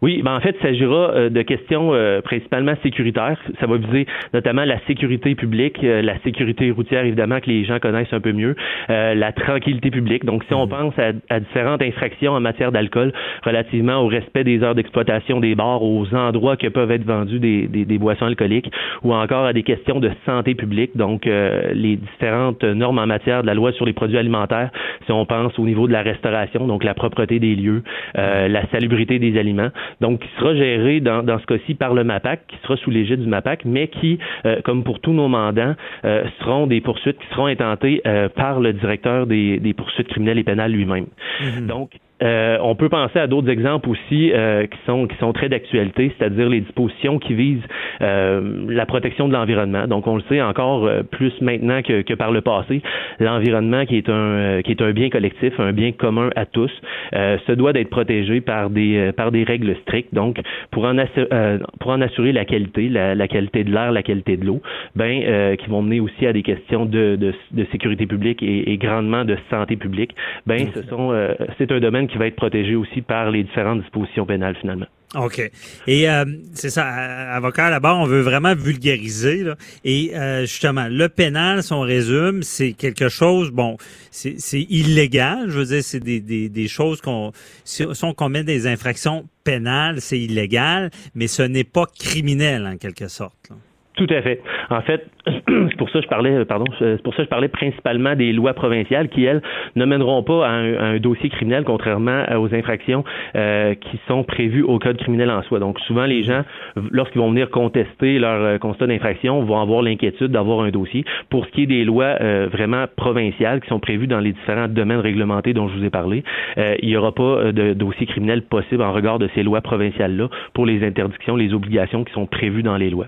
Oui, 0.03 0.21
ben 0.25 0.35
en 0.35 0.41
fait, 0.41 0.57
il 0.59 0.63
s'agira 0.63 1.13
euh, 1.15 1.31
de 1.31 1.43
questions 1.43 1.95
euh, 1.95 2.21
principalement 2.23 2.75
sécuritaires. 2.83 3.39
Ça 3.61 3.67
va 3.67 3.77
viser 3.77 4.07
notamment 4.35 4.65
la 4.65 4.81
sécurité 4.89 5.37
publique, 5.37 5.79
euh, 5.85 6.03
la 6.03 6.19
sécurité 6.23 6.73
routière, 6.73 7.05
évidemment, 7.05 7.39
que 7.39 7.49
les 7.49 7.65
gens 7.65 7.79
connaissent 7.79 8.13
un 8.13 8.21
peu 8.21 8.33
mieux, 8.33 8.57
la 8.89 9.33
tranquillité 9.33 9.91
publique. 9.91 10.25
Donc, 10.25 10.43
si 10.45 10.55
on 10.55 10.67
mhm. 10.67 10.71
pense 10.71 10.95
à, 10.99 11.39
différentes 11.39 11.83
infractions 11.83 12.33
en 12.33 12.41
matière 12.41 12.73
d'alcool 12.73 13.13
relativement 13.45 13.99
au 13.99 14.09
respect 14.09 14.43
des 14.43 14.63
heures 14.63 14.75
d'exploitation 14.75 15.39
des 15.39 15.55
bars, 15.55 15.83
aux 15.83 16.13
endroits 16.15 16.57
que 16.57 16.67
peuvent 16.67 16.91
être 16.91 17.05
vendus 17.05 17.39
des, 17.39 17.69
des, 17.69 17.99
boissons 17.99 18.27
alcooliques, 18.27 18.71
ou 19.05 19.15
encore 19.15 19.45
à 19.45 19.53
des 19.53 19.63
questions 19.63 20.01
de 20.01 20.11
santé 20.27 20.55
publique, 20.55 20.97
donc 20.97 21.27
les 21.27 21.97
différentes 21.97 22.65
normes 22.65 22.99
en 22.99 23.07
matière 23.07 23.43
de 23.43 23.47
la 23.47 23.55
loi 23.55 23.73
sur 23.73 23.87
les 23.87 23.93
produits 23.93 24.19
alimentaires, 24.19 24.71
si 25.07 25.13
on 25.13 25.25
pense 25.27 25.57
au 25.59 25.65
niveau 25.65 25.87
de 25.87 25.93
la 25.93 26.03
restauration, 26.03 26.67
donc 26.67 26.83
la 26.83 26.95
propreté 26.95 27.39
des 27.39 27.55
lieux, 27.55 27.83
la 28.15 28.67
salubrité 28.71 29.19
des 29.19 29.39
aliments 29.39 29.71
donc 30.01 30.21
qui 30.21 30.29
sera 30.39 30.55
géré 30.55 31.01
dans, 31.01 31.23
dans 31.23 31.39
ce 31.39 31.47
cas-ci 31.47 31.75
par 31.75 31.95
le 31.95 32.05
MAPAC, 32.05 32.47
qui 32.49 32.57
sera 32.63 32.77
sous 32.77 32.91
l'égide 32.91 33.21
du 33.21 33.29
MAPAC, 33.29 33.65
mais 33.65 33.89
qui, 33.89 34.19
euh, 34.47 34.61
comme 34.63 34.85
pour 34.85 35.01
tous 35.01 35.13
nos 35.13 35.29
mandants, 35.29 35.75
euh, 36.05 36.25
seront 36.41 36.67
des 36.67 36.81
poursuites 36.81 37.19
qui 37.19 37.27
seront 37.35 37.47
intentées 37.47 38.01
euh, 38.07 38.29
par 38.29 38.61
le 38.61 38.73
directeur 38.73 39.27
des, 39.27 39.59
des, 39.59 39.75
poursuites 39.75 40.09
criminelles 40.09 40.39
et 40.39 40.45
pénales 40.45 40.73
lui-même. 40.73 41.07
Mhm. 41.41 41.67
Donc, 41.67 41.91
Euh, 42.23 42.59
on 42.63 42.75
peut 42.75 42.89
penser 42.89 43.19
à 43.19 43.27
d'autres 43.27 43.49
exemples 43.49 43.89
aussi 43.89 44.33
euh, 44.33 44.67
qui 44.67 44.79
sont 44.87 45.07
qui 45.07 45.17
sont 45.17 45.33
très 45.33 45.49
d'actualité, 45.49 46.13
c'est-à-dire 46.17 46.49
les 46.49 46.61
dispositions 46.61 47.19
qui 47.19 47.35
visent 47.35 47.67
euh, 48.01 48.67
la 48.69 48.87
protection 48.87 49.29
de 49.29 49.33
l'environnement. 49.33 49.87
Donc 49.87 50.07
on 50.07 50.17
le 50.17 50.23
sait 50.29 50.41
encore 50.41 50.89
plus 51.11 51.33
maintenant 51.41 51.83
que, 51.83 52.03
que 52.03 52.15
par 52.15 52.31
le 52.31 52.41
passé, 52.41 52.83
l'environnement 53.19 53.85
qui 53.87 53.97
est 53.97 54.09
un 54.09 54.61
qui 54.63 54.71
est 54.73 54.83
un 54.83 54.93
bien 54.93 55.11
collectif, 55.11 55.59
un 55.59 55.73
bien 55.73 55.93
commun 55.93 56.31
à 56.37 56.47
tous, 56.47 56.71
se 57.13 57.53
doit 57.53 57.73
d'être 57.73 57.91
protégé 57.91 58.41
par 58.41 58.71
des 58.71 59.11
par 59.17 59.33
des 59.33 59.45
règles 59.45 59.75
strictes. 59.83 60.15
Donc 60.15 60.41
pour 60.71 60.85
en 60.85 60.99
assurer, 60.99 61.59
pour 61.81 61.91
en 61.91 62.01
assurer 62.01 62.33
la 62.33 62.45
qualité, 62.45 62.89
la, 62.89 63.15
la 63.15 63.29
qualité 63.29 63.65
de 63.65 63.73
l'air, 63.73 63.93
la 63.93 64.03
qualité 64.03 64.37
de 64.37 64.47
l'eau, 64.47 64.61
ben 64.95 65.57
qui 65.57 65.69
vont 65.69 65.83
mener 65.83 66.01
aussi 66.01 66.27
à 66.27 66.33
des 66.33 66.43
questions 66.43 66.85
de, 66.85 67.17
de, 67.17 67.35
de 67.53 67.65
sécurité 67.73 68.07
publique 68.07 68.43
et, 68.43 68.73
et, 68.73 68.77
grandement 68.77 69.25
de 69.25 69.37
santé 69.51 69.77
publique. 69.77 70.15
Ben 70.47 70.67
ce 70.75 70.83
sont 70.83 71.13
c'est 71.59 71.71
un 71.73 71.81
domaine 71.81 72.09
qui 72.12 72.12
va 72.19 72.27
être 72.27 72.37
protégé 72.37 72.75
aussi 72.75 73.03
par 73.03 73.31
les 73.31 73.45
différentes 73.45 73.81
dispositions 73.83 74.27
pénales 74.27 74.57
finalement. 74.61 74.87
OK. 75.15 75.51
Et 75.87 76.09
euh, 76.09 76.25
c'est 76.55 76.71
ça, 76.71 76.87
avocat 76.87 77.69
là-bas, 77.69 77.95
on 77.97 78.07
veut 78.07 78.23
vraiment 78.23 78.55
vulgariser. 78.55 79.45
Et 79.85 80.13
euh, 80.15 80.43
justement, 80.43 80.89
le 80.89 81.09
pénal, 81.09 81.63
si 81.63 81.73
on 81.73 81.83
résume, 81.83 82.43
c'est 82.43 82.73
quelque 82.73 83.09
chose, 83.09 83.51
bon, 83.51 83.77
c'est 84.11 84.63
illégal. 84.71 85.51
Je 85.51 85.59
veux 85.59 85.67
dire, 85.67 85.83
c'est 85.85 86.01
des, 86.01 86.69
choses 86.69 87.01
qu'on... 87.03 87.33
Si, 87.65 87.85
on 88.03 88.15
commet 88.15 88.43
des 88.43 88.67
infractions 88.67 89.29
pénales, 89.45 90.01
c'est 90.01 90.19
illégal, 90.19 90.91
mais 91.15 91.27
ce 91.27 91.43
n'est 91.43 91.65
pas 91.65 91.87
criminel 91.87 92.67
en 92.67 92.77
quelque 92.79 93.09
sorte. 93.09 93.51
Tout 93.97 94.07
à 94.09 94.23
fait. 94.23 94.41
En 94.71 94.81
fait, 94.81 95.07
c'est 95.27 95.77
pour 95.77 95.91
ça 95.91 95.99
que 95.99 96.05
je 96.05 96.09
parlais, 96.09 96.31
euh, 96.31 96.45
pardon, 96.47 96.65
c'est 96.79 97.03
pour 97.03 97.13
ça 97.13 97.19
que 97.19 97.25
je 97.25 97.29
parlais 97.29 97.49
principalement 97.49 98.17
des 98.17 98.33
lois 98.33 98.55
provinciales 98.55 99.09
qui, 99.09 99.25
elles, 99.25 99.43
ne 99.77 99.85
mèneront 99.85 100.23
pas 100.23 100.47
à 100.47 100.51
un, 100.51 100.99
dossier 100.99 101.29
criminel, 101.29 101.65
contrairement 101.65 102.25
aux 102.39 102.55
infractions 102.55 103.05
euh, 103.37 103.75
qui 103.75 104.01
sont 104.09 104.25
prévues 104.25 104.63
au 104.63 104.79
code 104.79 104.97
criminel 104.97 105.31
en 105.31 105.43
soi. 105.43 105.59
Donc, 105.59 105.79
souvent, 105.81 106.07
les 106.07 106.23
gens, 106.23 106.43
lorsqu'ils 106.91 107.21
vont 107.21 107.31
venir 107.31 107.51
contester 107.51 108.19
leur 108.19 108.43
euh, 108.43 108.59
constat 108.59 108.87
d'infraction, 108.87 109.43
vont 109.43 109.61
avoir 109.61 109.83
l'inquiétude 109.83 110.29
d'avoir 110.29 110.61
un 110.61 110.71
dossier. 110.71 111.05
Pour 111.29 111.45
ce 111.45 111.51
qui 111.51 111.65
est 111.65 111.67
des 111.67 111.85
lois 111.85 112.17
vraiment 112.53 112.87
provinciales 112.97 113.61
qui 113.61 113.69
sont 113.69 113.81
prévues 113.81 114.07
dans 114.07 114.21
les 114.21 114.33
différents 114.33 114.69
domaines 114.69 115.01
réglementés 115.01 115.53
dont 115.53 115.69
je 115.69 115.77
vous 115.77 115.85
ai 115.85 115.91
parlé, 115.91 116.23
il 116.57 116.89
n'y 116.89 116.97
aura 116.97 117.13
pas 117.13 117.53
de 117.53 117.73
dossier 117.73 118.07
criminel 118.07 118.43
possible 118.43 118.83
en 118.83 118.93
regard 118.93 119.19
de 119.19 119.29
ces 119.35 119.43
lois 119.43 119.61
provinciales-là 119.61 120.29
pour 120.55 120.67
les 120.67 120.85
interdictions, 120.85 121.37
les 121.37 121.53
obligations 121.55 122.05
qui 122.05 122.13
sont 122.13 122.27
prévues 122.27 122.63
dans 122.63 122.77
les 122.77 122.91
lois 122.91 123.07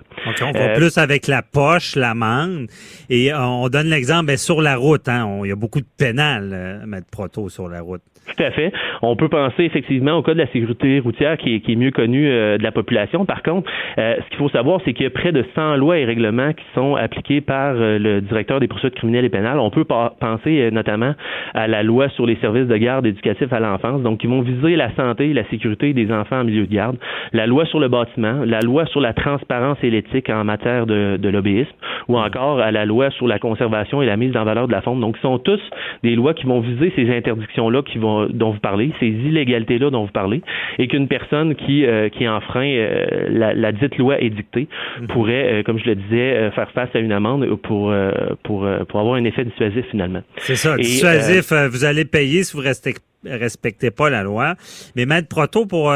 avec 0.96 1.26
la 1.26 1.42
poche, 1.42 1.96
l'amende. 1.96 2.68
Et 3.08 3.32
euh, 3.32 3.40
on 3.40 3.68
donne 3.68 3.88
l'exemple 3.88 4.26
ben, 4.26 4.36
sur 4.36 4.62
la 4.62 4.76
route. 4.76 5.08
Hein, 5.08 5.40
il 5.44 5.48
y 5.48 5.52
a 5.52 5.56
beaucoup 5.56 5.80
de 5.80 5.86
pénales, 5.96 6.50
euh, 6.52 6.86
mettre 6.86 7.08
proto 7.08 7.48
sur 7.48 7.68
la 7.68 7.80
route. 7.80 8.02
Tout 8.26 8.42
à 8.42 8.50
fait. 8.50 8.72
On 9.02 9.16
peut 9.16 9.28
penser 9.28 9.64
effectivement 9.64 10.12
au 10.12 10.22
cas 10.22 10.32
de 10.32 10.38
la 10.38 10.46
sécurité 10.46 10.98
routière 10.98 11.36
qui 11.36 11.56
est, 11.56 11.60
qui 11.60 11.72
est 11.72 11.76
mieux 11.76 11.90
connu 11.90 12.26
euh, 12.26 12.56
de 12.56 12.62
la 12.62 12.72
population. 12.72 13.26
Par 13.26 13.42
contre, 13.42 13.70
euh, 13.98 14.16
ce 14.24 14.28
qu'il 14.30 14.38
faut 14.38 14.48
savoir, 14.48 14.80
c'est 14.84 14.94
qu'il 14.94 15.04
y 15.04 15.06
a 15.06 15.10
près 15.10 15.30
de 15.30 15.44
100 15.54 15.76
lois 15.76 15.98
et 15.98 16.04
règlements 16.04 16.52
qui 16.52 16.64
sont 16.74 16.96
appliqués 16.96 17.42
par 17.42 17.74
euh, 17.76 17.98
le 17.98 18.22
directeur 18.22 18.60
des 18.60 18.68
poursuites 18.68 18.94
criminelles 18.94 19.26
et 19.26 19.30
pénales. 19.30 19.58
On 19.58 19.70
peut 19.70 19.84
penser 19.84 20.70
notamment 20.72 21.14
à 21.52 21.68
la 21.68 21.82
loi 21.82 22.08
sur 22.10 22.24
les 22.24 22.36
services 22.36 22.66
de 22.66 22.76
garde 22.76 23.06
éducatifs 23.06 23.52
à 23.52 23.60
l'enfance, 23.60 24.02
donc 24.02 24.20
qui 24.20 24.26
vont 24.26 24.40
viser 24.40 24.76
la 24.76 24.94
santé 24.94 25.30
et 25.30 25.34
la 25.34 25.44
sécurité 25.50 25.92
des 25.92 26.10
enfants 26.10 26.40
en 26.40 26.44
milieu 26.44 26.66
de 26.66 26.72
garde, 26.72 26.96
la 27.32 27.46
loi 27.46 27.66
sur 27.66 27.78
le 27.78 27.88
bâtiment, 27.88 28.42
la 28.44 28.60
loi 28.60 28.86
sur 28.86 29.00
la 29.00 29.12
transparence 29.12 29.78
et 29.82 29.90
l'éthique 29.90 30.30
en 30.30 30.44
matière 30.44 30.86
de, 30.86 31.18
de 31.18 31.28
lobbyisme, 31.28 31.72
ou 32.08 32.18
encore 32.18 32.60
à 32.60 32.70
la 32.70 32.86
loi 32.86 33.10
sur 33.10 33.28
la 33.28 33.38
conservation 33.38 34.02
et 34.02 34.06
la 34.06 34.16
mise 34.16 34.36
en 34.36 34.44
valeur 34.44 34.66
de 34.66 34.72
la 34.72 34.80
faune. 34.80 35.00
Donc, 35.00 35.16
ce 35.16 35.22
sont 35.22 35.38
tous 35.38 35.60
des 36.02 36.14
lois 36.14 36.34
qui 36.34 36.46
vont 36.46 36.60
viser 36.60 36.92
ces 36.96 37.14
interdictions-là 37.14 37.82
qui 37.82 37.98
vont 37.98 38.13
dont, 38.28 38.52
vous 38.52 38.60
parlez, 38.60 38.92
ces 39.00 39.06
illégalités-là 39.06 39.90
dont 39.90 40.04
vous 40.04 40.12
parlez, 40.12 40.42
et 40.78 40.88
qu'une 40.88 41.08
personne 41.08 41.54
qui, 41.54 41.84
euh, 41.84 42.08
qui 42.08 42.28
enfreint 42.28 42.66
euh, 42.66 43.26
la, 43.28 43.54
la, 43.54 43.72
dite 43.72 43.96
loi 43.98 44.20
édictée 44.20 44.68
mhm. 45.00 45.06
pourrait, 45.08 45.52
euh, 45.52 45.62
comme 45.62 45.78
je 45.78 45.86
le 45.86 45.94
disais, 45.96 46.50
faire 46.52 46.70
face 46.72 46.90
à 46.94 46.98
une 46.98 47.12
amende 47.12 47.46
pour, 47.56 47.94
pour, 48.42 48.68
pour 48.88 49.00
avoir 49.00 49.14
un 49.14 49.24
effet 49.24 49.44
dissuasif 49.44 49.84
finalement. 49.90 50.22
C'est 50.38 50.56
ça, 50.56 50.76
dissuasif, 50.76 51.52
vous 51.52 51.84
allez 51.84 52.04
payer 52.04 52.44
si 52.44 52.56
vous 52.56 52.62
restez 52.62 52.94
respectez 53.26 53.90
pas 53.90 54.10
la 54.10 54.22
loi. 54.22 54.54
Mais 54.96 55.06
Maître 55.06 55.28
Proto, 55.28 55.64
pour 55.64 55.90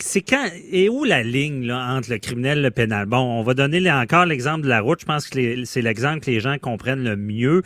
c'est 0.00 0.22
quand 0.22 0.46
et 0.72 0.88
où 0.88 1.04
la 1.04 1.22
ligne 1.22 1.66
là, 1.66 1.94
entre 1.94 2.10
le 2.10 2.18
criminel 2.18 2.58
et 2.58 2.62
le 2.62 2.70
pénal? 2.70 3.06
Bon, 3.06 3.18
on 3.18 3.42
va 3.42 3.54
donner 3.54 3.90
encore 3.90 4.26
l'exemple 4.26 4.62
de 4.62 4.68
la 4.68 4.80
route. 4.80 5.00
Je 5.00 5.06
pense 5.06 5.28
que 5.28 5.64
c'est 5.64 5.82
l'exemple 5.82 6.20
que 6.20 6.30
les 6.30 6.40
gens 6.40 6.56
comprennent 6.58 7.04
le 7.04 7.16
mieux. 7.16 7.62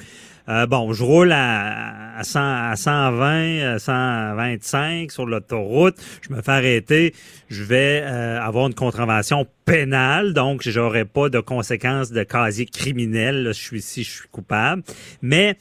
Euh, 0.50 0.66
bon, 0.66 0.92
je 0.92 1.04
roule 1.04 1.30
à, 1.30 2.18
à, 2.18 2.24
100, 2.24 2.40
à 2.40 2.74
120, 2.74 3.78
125 3.78 5.12
sur 5.12 5.24
l'autoroute. 5.24 5.94
Je 6.22 6.34
me 6.34 6.42
fais 6.42 6.50
arrêter. 6.50 7.14
Je 7.48 7.62
vais 7.62 8.02
euh, 8.02 8.40
avoir 8.40 8.66
une 8.66 8.74
contravention 8.74 9.46
pénale, 9.64 10.34
donc 10.34 10.68
j'aurai 10.68 11.04
pas 11.04 11.28
de 11.28 11.38
conséquences 11.38 12.10
de 12.10 12.24
casier 12.24 12.66
criminel. 12.66 13.44
je 13.48 13.52
suis 13.52 13.80
si 13.80 14.02
je 14.02 14.10
suis 14.10 14.28
coupable. 14.32 14.82
Mais 15.22 15.56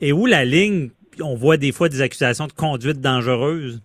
et 0.00 0.12
où 0.12 0.26
la 0.26 0.44
ligne? 0.44 0.90
On 1.22 1.34
voit 1.34 1.56
des 1.56 1.72
fois 1.72 1.88
des 1.88 2.02
accusations 2.02 2.46
de 2.46 2.52
conduite 2.52 3.00
dangereuse? 3.00 3.80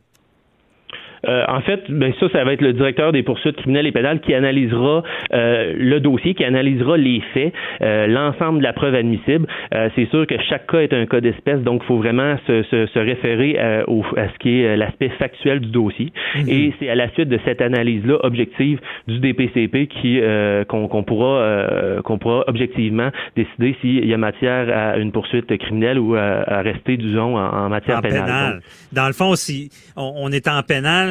Euh, 1.28 1.46
en 1.48 1.62
fait, 1.62 1.84
ben 1.90 2.14
ça, 2.20 2.28
ça 2.30 2.44
va 2.44 2.54
être 2.54 2.62
le 2.62 2.74
directeur 2.74 3.12
des 3.12 3.24
poursuites 3.24 3.56
criminelles 3.58 3.88
et 3.88 3.92
pénales 3.92 4.22
qui 4.22 4.34
analysera 4.34 5.04
euh, 5.34 5.74
le 5.78 6.00
dossier, 6.00 6.34
qui 6.34 6.44
analysera 6.44 6.98
les 6.98 7.22
faits, 7.34 7.54
euh, 7.82 8.08
l'ensemble 8.08 8.60
de 8.60 8.64
la 8.64 8.74
preuve 8.74 8.96
admissible. 8.96 9.48
c'est 9.96 10.10
sûr 10.10 10.26
que 10.28 10.36
chaque 10.50 10.68
cas 10.68 10.80
est 10.80 10.94
un 10.94 11.06
cas 11.06 11.22
d'espèce, 11.22 11.60
donc 11.62 11.82
il 11.84 11.88
faut 11.88 11.98
vraiment 11.98 12.36
se, 12.48 12.64
se, 12.64 12.86
se 12.88 13.00
référer 13.00 13.58
au, 13.88 14.04
à 14.18 14.28
ce 14.30 14.38
qui 14.40 14.62
est 14.62 14.78
l'aspect 14.78 15.10
factuel 15.10 15.60
du 15.60 15.70
dossier. 15.70 16.12
Mhm. 16.36 16.50
Et 16.50 16.74
c'est 16.80 16.90
à 16.90 16.96
la 16.96 17.10
suite 17.12 17.30
de 17.30 17.40
cette 17.46 17.62
analyse-là 17.62 18.18
objective 18.24 18.80
du 19.08 19.20
DPCP 19.20 19.88
qui 19.88 20.20
qu'on 20.68 21.04
pourra 21.04 22.02
qu'on 22.04 22.18
pourra 22.18 22.44
objectivement 22.48 23.10
décider 23.36 23.76
s'il 23.82 24.06
y 24.06 24.14
a 24.14 24.18
matière 24.18 24.70
à 24.70 24.98
une 24.98 25.12
poursuite 25.12 25.56
criminelle 25.58 26.00
ou 26.00 26.16
à, 26.16 26.62
rester, 26.62 26.98
disons, 26.98 27.38
en, 27.38 27.66
en 27.66 27.70
matière 27.70 28.02
pénale. 28.02 28.62
Dans 28.92 29.08
le 29.08 29.14
fond, 29.14 29.36
si 29.36 29.70
on, 29.96 30.14
on 30.16 30.32
est 30.32 30.48
en 30.48 30.62
pénal, 30.64 31.11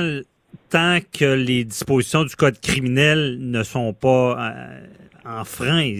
tant 0.68 0.98
que 1.12 1.24
les 1.24 1.64
dispositions 1.64 2.24
du 2.24 2.36
code 2.36 2.60
criminel 2.60 3.38
ne 3.40 3.62
sont 3.62 3.92
pas 3.92 4.52
euh, 4.52 4.80
en 5.24 5.44
frein. 5.44 5.92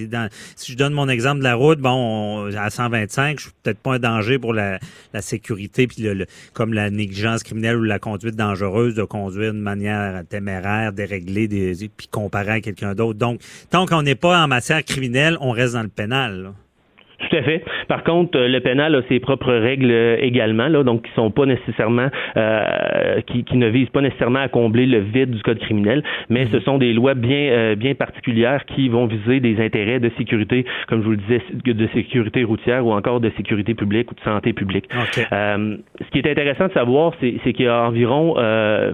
si 0.57 0.73
je 0.73 0.77
donne 0.77 0.93
mon 0.93 1.09
exemple 1.09 1.39
de 1.39 1.45
la 1.45 1.55
route, 1.55 1.79
bon, 1.79 2.47
à 2.57 2.71
125, 2.71 3.39
je 3.39 3.45
suis 3.45 3.53
peut-être 3.63 3.79
pas 3.79 3.95
un 3.95 3.99
danger 3.99 4.39
pour 4.39 4.55
la, 4.55 4.79
sécurité, 5.21 5.89
comme 6.53 6.73
la 6.73 6.91
négligence 6.91 7.43
criminelle 7.43 7.77
ou 7.77 7.85
la 7.85 7.99
conduite 7.99 8.37
dangereuse 8.37 8.95
de 8.95 9.05
conduire 9.05 9.53
de 9.53 9.59
manière 9.59 10.23
téméraire, 10.29 10.93
déréglée, 10.93 11.49
puis 11.97 12.09
comparée 12.09 12.53
à 12.53 12.61
quelqu'un 12.61 12.95
d'autre. 12.95 13.19
Donc, 13.19 13.41
tant 13.71 13.87
qu'on 13.87 14.03
n'est 14.03 14.15
pas 14.15 14.43
en 14.43 14.49
matière 14.49 14.85
criminelle, 14.85 15.37
on 15.41 15.51
reste 15.51 15.75
dans 15.75 15.83
le 15.83 15.89
pénal. 15.89 16.53
Tout 17.21 17.37
à 17.37 17.43
fait. 17.43 17.63
Par 17.89 18.03
contre, 18.03 18.39
euh, 18.39 18.49
le 18.49 18.61
pénal 18.61 18.95
a 18.95 19.03
ses 19.09 19.21
propres 19.21 19.53
règles 19.53 19.91
euh, 19.91 20.17
également, 20.21 20.69
là, 20.69 20.83
donc 20.83 21.03
qui 21.03 21.13
sont 21.13 21.31
pas 21.31 21.45
nécessairement, 21.45 22.09
euh, 22.37 23.21
qui, 23.27 23.45
qui, 23.45 23.57
ne 23.57 23.69
visent 23.69 23.91
pas 23.91 24.01
nécessairement 24.01 24.39
à 24.39 24.49
combler 24.49 24.87
le 24.87 25.01
vide 25.01 25.31
du 25.31 25.43
code 25.43 25.59
criminel, 25.59 26.03
mais 26.31 26.47
ce 26.47 26.61
sont 26.61 26.79
des 26.79 26.95
lois 26.95 27.15
bien, 27.15 27.75
bien 27.77 27.95
particulières 27.95 28.65
qui 28.65 28.89
vont 28.89 29.07
viser 29.07 29.41
des 29.41 29.63
intérêts 29.63 30.01
de 30.01 30.11
sécurité, 30.17 30.65
comme 30.89 31.01
je 31.01 31.05
vous 31.05 31.11
le 31.11 31.17
disais, 31.19 31.43
de 31.65 31.87
sécurité 31.89 32.43
routière 32.43 32.87
ou 32.87 32.93
encore 32.93 33.21
de 33.21 33.31
sécurité 33.37 33.75
publique 33.75 34.11
ou 34.13 34.15
de 34.15 34.21
santé 34.21 34.53
publique. 34.53 34.89
ce 34.95 36.11
qui 36.11 36.19
est 36.19 36.31
intéressant 36.31 36.69
de 36.69 36.73
savoir, 36.73 37.13
c'est 37.21 37.53
qu'il 37.53 37.67
y 37.67 37.69
a 37.69 37.83
environ 37.83 38.35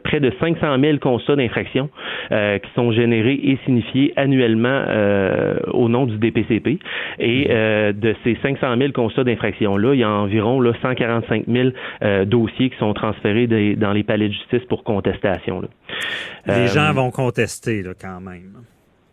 près 0.03 0.21
de 0.21 0.33
500 0.41 0.79
000 0.81 0.99
constats 0.99 1.37
d'infraction 1.37 1.91
qui 2.31 2.71
sont 2.75 2.91
générés 2.93 3.39
et 3.43 3.59
signifiés 3.65 4.13
annuellement 4.17 4.85
au 5.73 5.89
nom 5.89 6.07
du 6.07 6.19
DPCP 6.19 6.79
et 7.21 7.45
de 7.49 8.16
ces 8.25 8.37
500 8.43 8.77
000 8.79 8.93
constats 8.93 9.25
d'infraction-là, 9.25 9.95
il 9.95 10.01
y 10.01 10.05
a 10.05 10.11
environ 10.11 10.61
là, 10.61 10.73
145 10.81 11.45
000 11.47 11.69
euh, 12.03 12.25
dossiers 12.25 12.71
qui 12.71 12.79
sont 12.79 12.95
transférés 12.95 13.47
dans 13.77 13.93
les 13.93 14.03
palais 14.03 14.29
de 14.29 14.33
justice 14.33 14.65
pour 14.69 14.85
contestation. 14.85 15.63
Les 16.47 16.67
gens 16.69 16.91
euh, 16.91 16.93
vont 16.93 17.11
contester 17.11 17.83
là, 17.83 17.93
quand 18.01 18.21
même. 18.21 18.53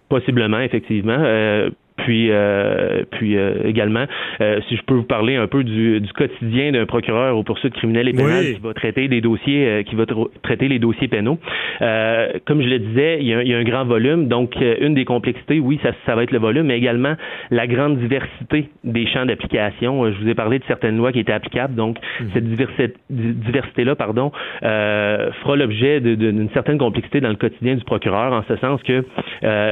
Possiblement, 0.09 0.59
effectivement. 0.59 1.17
Euh, 1.19 1.69
puis, 1.97 2.29
euh, 2.31 3.03
puis 3.11 3.37
euh, 3.37 3.63
également, 3.65 4.05
euh, 4.41 4.59
si 4.67 4.75
je 4.75 4.81
peux 4.81 4.95
vous 4.95 5.03
parler 5.03 5.35
un 5.35 5.47
peu 5.47 5.63
du, 5.63 6.01
du 6.01 6.13
quotidien 6.13 6.71
d'un 6.71 6.85
procureur 6.85 7.37
aux 7.37 7.43
poursuites 7.43 7.73
criminelles 7.73 8.09
et 8.09 8.13
pénales 8.13 8.53
qui 8.55 8.61
va 8.61 8.73
traiter 8.73 9.07
des 9.07 9.21
dossiers, 9.21 9.83
qui 9.85 9.95
va 9.95 10.05
traiter 10.41 10.67
les 10.67 10.79
dossiers 10.79 11.07
pénaux. 11.07 11.37
comme 11.79 12.61
je 12.61 12.67
le 12.67 12.79
disais, 12.79 13.17
il 13.19 13.27
y, 13.27 13.33
a, 13.33 13.43
il 13.43 13.47
y, 13.47 13.53
a, 13.53 13.57
un 13.57 13.63
grand 13.63 13.85
volume. 13.85 14.27
Donc, 14.27 14.55
une 14.81 14.95
des 14.95 15.05
complexités, 15.05 15.59
oui, 15.59 15.79
ça, 15.83 15.91
ça 16.05 16.15
va 16.15 16.23
être 16.23 16.31
le 16.31 16.39
volume, 16.39 16.67
mais 16.67 16.77
également 16.77 17.15
la 17.51 17.67
grande 17.67 17.97
diversité 17.97 18.69
des 18.83 19.05
champs 19.07 19.25
d'application. 19.25 20.11
Je 20.11 20.19
vous 20.19 20.27
ai 20.27 20.35
parlé 20.35 20.59
de 20.59 20.63
certaines 20.65 20.97
lois 20.97 21.11
qui 21.11 21.19
étaient 21.19 21.33
applicables. 21.33 21.75
Donc, 21.75 21.97
mhm. 22.19 22.29
cette 22.33 22.45
diversité, 22.45 22.93
diversité-là, 23.09 23.95
pardon, 23.95 24.31
fera 24.61 25.55
l'objet 25.55 26.01
d'une 26.01 26.49
certaine 26.53 26.77
complexité 26.77 27.21
dans 27.21 27.29
le 27.29 27.35
quotidien 27.35 27.75
du 27.75 27.83
procureur, 27.83 28.33
en 28.33 28.43
ce 28.47 28.55
sens 28.57 28.81
que 28.83 29.03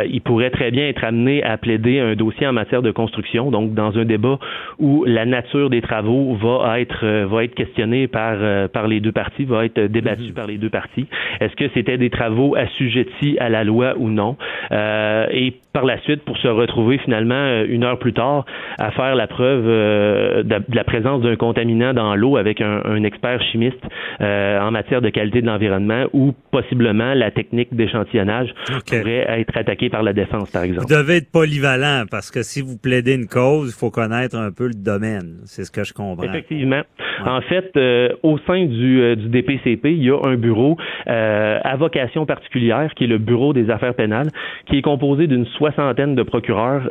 il 0.08 0.22
pourrait 0.22 0.52
très 0.52 0.72
bien 0.72 0.88
être 0.88 1.04
amené 1.04 1.44
à 1.44 1.58
plaider 1.58 2.00
un 2.00 2.11
un 2.12 2.16
dossier 2.16 2.48
en 2.48 2.54
matière 2.54 2.82
de 2.82 2.92
construction, 2.92 3.52
donc 3.52 3.74
dans 3.74 3.98
un 3.98 4.06
débat 4.06 4.40
où 4.80 5.04
la 5.06 5.26
nature 5.26 5.70
des 5.70 5.82
travaux 5.82 6.36
va 6.36 6.80
être 6.80 7.26
va 7.26 7.44
être 7.44 7.56
questionnée 7.56 8.08
par 8.08 8.38
par 8.70 8.88
les 8.88 9.00
deux 9.00 9.12
parties, 9.12 9.46
va 9.46 9.66
être 9.66 9.80
débattue 9.80 10.30
mhm. 10.30 10.34
par 10.34 10.48
les 10.48 10.58
deux 10.58 10.70
parties. 10.70 11.08
Est-ce 11.40 11.56
que 11.56 11.70
c'était 11.74 11.98
des 11.98 12.10
travaux 12.10 12.56
assujettis 12.56 13.38
à 13.40 13.50
la 13.50 13.64
loi 13.64 13.94
ou 13.98 14.10
non? 14.10 14.38
Et 14.72 15.54
par 15.74 15.86
la 15.86 16.00
suite, 16.02 16.24
pour 16.24 16.38
se 16.38 16.48
retrouver 16.48 16.98
finalement 16.98 17.64
une 17.64 17.84
heure 17.84 18.00
plus 18.00 18.14
tard 18.14 18.46
à 18.78 18.92
faire 18.92 19.16
la 19.16 19.28
preuve 19.28 19.66
de, 19.66 20.76
la 20.76 20.84
présence 20.84 21.22
d'un 21.22 21.36
contaminant 21.36 21.94
dans 21.94 22.16
l'eau 22.16 22.38
avec 22.38 22.62
un, 22.62 23.04
expert 23.04 23.42
chimiste 23.52 23.82
en 24.20 24.72
matière 24.72 25.02
de 25.02 25.10
qualité 25.10 25.42
de 25.42 25.48
l'environnement 25.48 26.06
ou 26.14 26.34
possiblement 26.52 27.14
la 27.14 27.32
technique 27.32 27.74
d'échantillonnage 27.76 28.54
pourrait 28.88 29.26
être 29.40 29.58
attaquée 29.58 29.90
par 29.90 30.04
la 30.04 30.14
défense, 30.14 30.52
par 30.52 30.64
exemple. 30.64 30.88
Vous 30.88 30.96
devez 30.96 31.18
être 31.18 31.32
polyvalent 31.32 32.01
parce 32.10 32.32
que 32.32 32.44
si 32.44 32.62
vous 32.62 32.78
plaidez 32.78 33.16
une 33.16 33.28
cause, 33.28 33.74
il 33.76 33.80
faut 33.80 33.92
connaître 33.92 34.36
un 34.36 34.52
peu 34.52 34.68
le 34.68 34.74
domaine. 34.74 35.40
C'est 35.46 35.64
ce 35.64 35.72
que 35.72 35.84
je 35.84 35.94
comprends. 35.94 36.24
Effectivement. 36.24 36.84
En 37.26 37.42
fait, 37.42 37.72
euh, 37.78 38.10
au 38.24 38.38
sein 38.40 38.66
du, 38.66 39.02
euh, 39.02 39.16
du, 39.16 39.30
DPCP, 39.30 39.92
il 39.92 40.04
y 40.04 40.10
a 40.10 40.18
un 40.24 40.36
bureau 40.36 40.78
euh, 41.08 41.60
à 41.64 41.76
vocation 41.76 42.26
particulière 42.26 42.94
qui 42.96 43.04
est 43.04 43.08
le 43.08 43.18
Bureau 43.18 43.54
des 43.54 43.70
affaires 43.70 43.94
pénales, 43.94 44.30
qui 44.66 44.78
est 44.78 44.82
composé 44.82 45.28
d'une 45.28 45.46
soixantaine 45.46 46.16
de 46.16 46.24
procureurs 46.24 46.90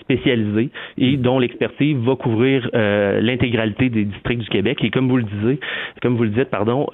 spécialisés 0.00 0.70
et 0.98 1.16
dont 1.16 1.38
l'expertise 1.38 1.96
va 1.98 2.16
couvrir 2.16 2.68
l'intégralité 2.72 3.88
des 3.88 4.04
districts 4.04 4.42
du 4.42 4.48
Québec. 4.48 4.78
Et 4.82 4.90
comme 4.90 5.08
vous 5.08 5.16
le 5.16 5.24
disiez, 5.24 5.60
comme 6.02 6.16
vous 6.16 6.24
le 6.24 6.30
dites, 6.30 6.50
pardon, 6.50 6.86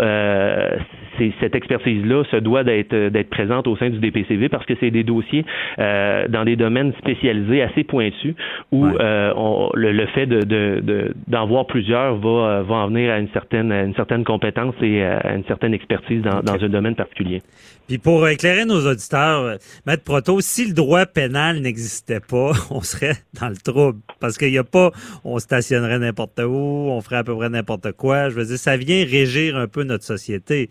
cette 1.40 1.54
expertise-là 1.54 2.24
se 2.30 2.36
doit 2.36 2.64
d'être 2.64 2.94
d'être 3.08 3.30
présente 3.30 3.66
au 3.66 3.76
sein 3.76 3.90
du 3.90 3.98
DPCV 3.98 4.48
parce 4.48 4.66
que 4.66 4.74
c'est 4.80 4.90
des 4.90 5.04
dossiers 5.04 5.44
dans 5.78 6.44
des 6.44 6.56
domaines 6.56 6.92
spécialisés 6.98 7.49
assez 7.58 7.84
pointus 7.84 8.34
où 8.72 8.86
le, 8.86 10.06
fait 10.14 10.26
de 10.26 11.14
d'en 11.26 11.46
voir 11.46 11.66
plusieurs 11.66 12.16
va 12.16 12.62
va 12.62 12.74
en 12.74 12.88
venir 12.88 13.12
à 13.12 13.18
une 13.18 13.28
certaine, 13.30 13.72
une 13.72 13.94
certaine 13.94 14.24
compétence 14.24 14.74
et 14.82 15.02
à 15.02 15.34
une 15.34 15.44
certaine 15.44 15.74
expertise 15.74 16.22
dans, 16.22 16.54
un 16.54 16.68
domaine 16.68 16.94
particulier. 16.94 17.42
Puis 17.88 17.98
pour 17.98 18.26
éclairer 18.28 18.64
nos 18.64 18.86
auditeurs, 18.86 19.42
euh, 19.42 19.56
Maître 19.86 20.04
Proto, 20.04 20.40
si 20.40 20.66
le 20.66 20.74
droit 20.74 21.06
pénal 21.06 21.60
n'existait 21.60 22.20
pas, 22.20 22.52
on 22.70 22.82
serait 22.82 23.16
dans 23.40 23.48
le 23.48 23.56
trouble. 23.56 24.00
Parce 24.20 24.38
qu'il 24.38 24.50
n'y 24.50 24.58
a 24.58 24.64
pas, 24.64 24.90
on 25.24 25.38
stationnerait 25.38 25.98
n'importe 25.98 26.38
où, 26.38 26.54
on 26.54 27.00
ferait 27.00 27.16
à 27.16 27.24
peu 27.24 27.36
près 27.36 27.48
n'importe 27.48 27.92
quoi. 27.92 28.28
Je 28.28 28.36
veux 28.36 28.44
dire, 28.44 28.58
ça 28.58 28.76
vient 28.76 29.04
régir 29.04 29.56
un 29.56 29.66
peu 29.66 29.82
notre 29.82 30.04
société. 30.04 30.68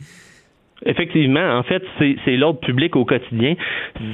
Effectivement, 0.85 1.57
en 1.57 1.64
fait, 1.64 1.84
c'est 1.99 2.38
l'ordre 2.38 2.60
public 2.60 2.95
au 2.95 3.03
quotidien. 3.06 3.56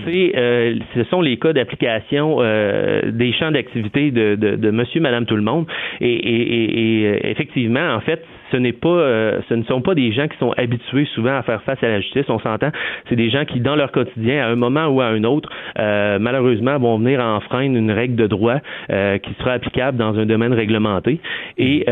C'est, 0.06 0.32
euh, 0.36 0.76
ce 0.96 1.04
sont 1.06 1.22
les 1.22 1.38
cas 1.38 1.54
d'application 1.54 2.38
euh, 2.40 3.12
des 3.12 3.34
champs 3.34 3.52
d'activité 3.52 4.12
de, 4.12 4.36
de, 4.36 4.56
de, 4.56 4.72
Monsieur, 4.72 5.00
Madame, 5.02 5.26
tout 5.26 5.36
le 5.36 5.44
monde. 5.44 5.68
Et, 6.02 6.12
et, 6.12 7.02
et 7.02 7.30
effectivement, 7.30 7.94
en 7.94 8.00
fait, 8.00 8.26
ce 8.52 8.58
n'est 8.58 8.74
pas, 8.74 8.90
euh, 8.90 9.40
ce 9.50 9.54
ne 9.54 9.64
sont 9.64 9.82
pas 9.82 9.96
des 9.96 10.12
gens 10.12 10.28
qui 10.28 10.38
sont 10.38 10.52
habitués 10.58 11.08
souvent 11.14 11.38
à 11.38 11.44
faire 11.44 11.62
face 11.64 11.82
à 11.84 11.88
la 11.88 12.00
justice. 12.00 12.26
On 12.30 12.40
s'entend, 12.40 12.70
c'est 13.10 13.16
des 13.16 13.30
gens 13.30 13.46
qui, 13.46 13.60
dans 13.60 13.76
leur 13.76 13.92
quotidien, 13.92 14.46
à 14.46 14.50
un 14.50 14.56
moment 14.56 14.88
ou 14.88 15.02
à 15.02 15.08
un 15.08 15.24
autre, 15.24 15.50
euh, 15.80 16.18
malheureusement, 16.20 16.78
vont 16.78 16.98
venir 16.98 17.20
enfreindre 17.20 17.76
une 17.78 17.92
règle 17.92 18.16
de 18.16 18.28
droit 18.28 18.58
euh, 18.90 19.18
qui 19.18 19.34
sera 19.36 19.54
applicable 19.54 19.98
dans 19.98 20.18
un 20.18 20.26
domaine 20.26 20.54
réglementé. 20.54 21.20
Et 21.58 21.86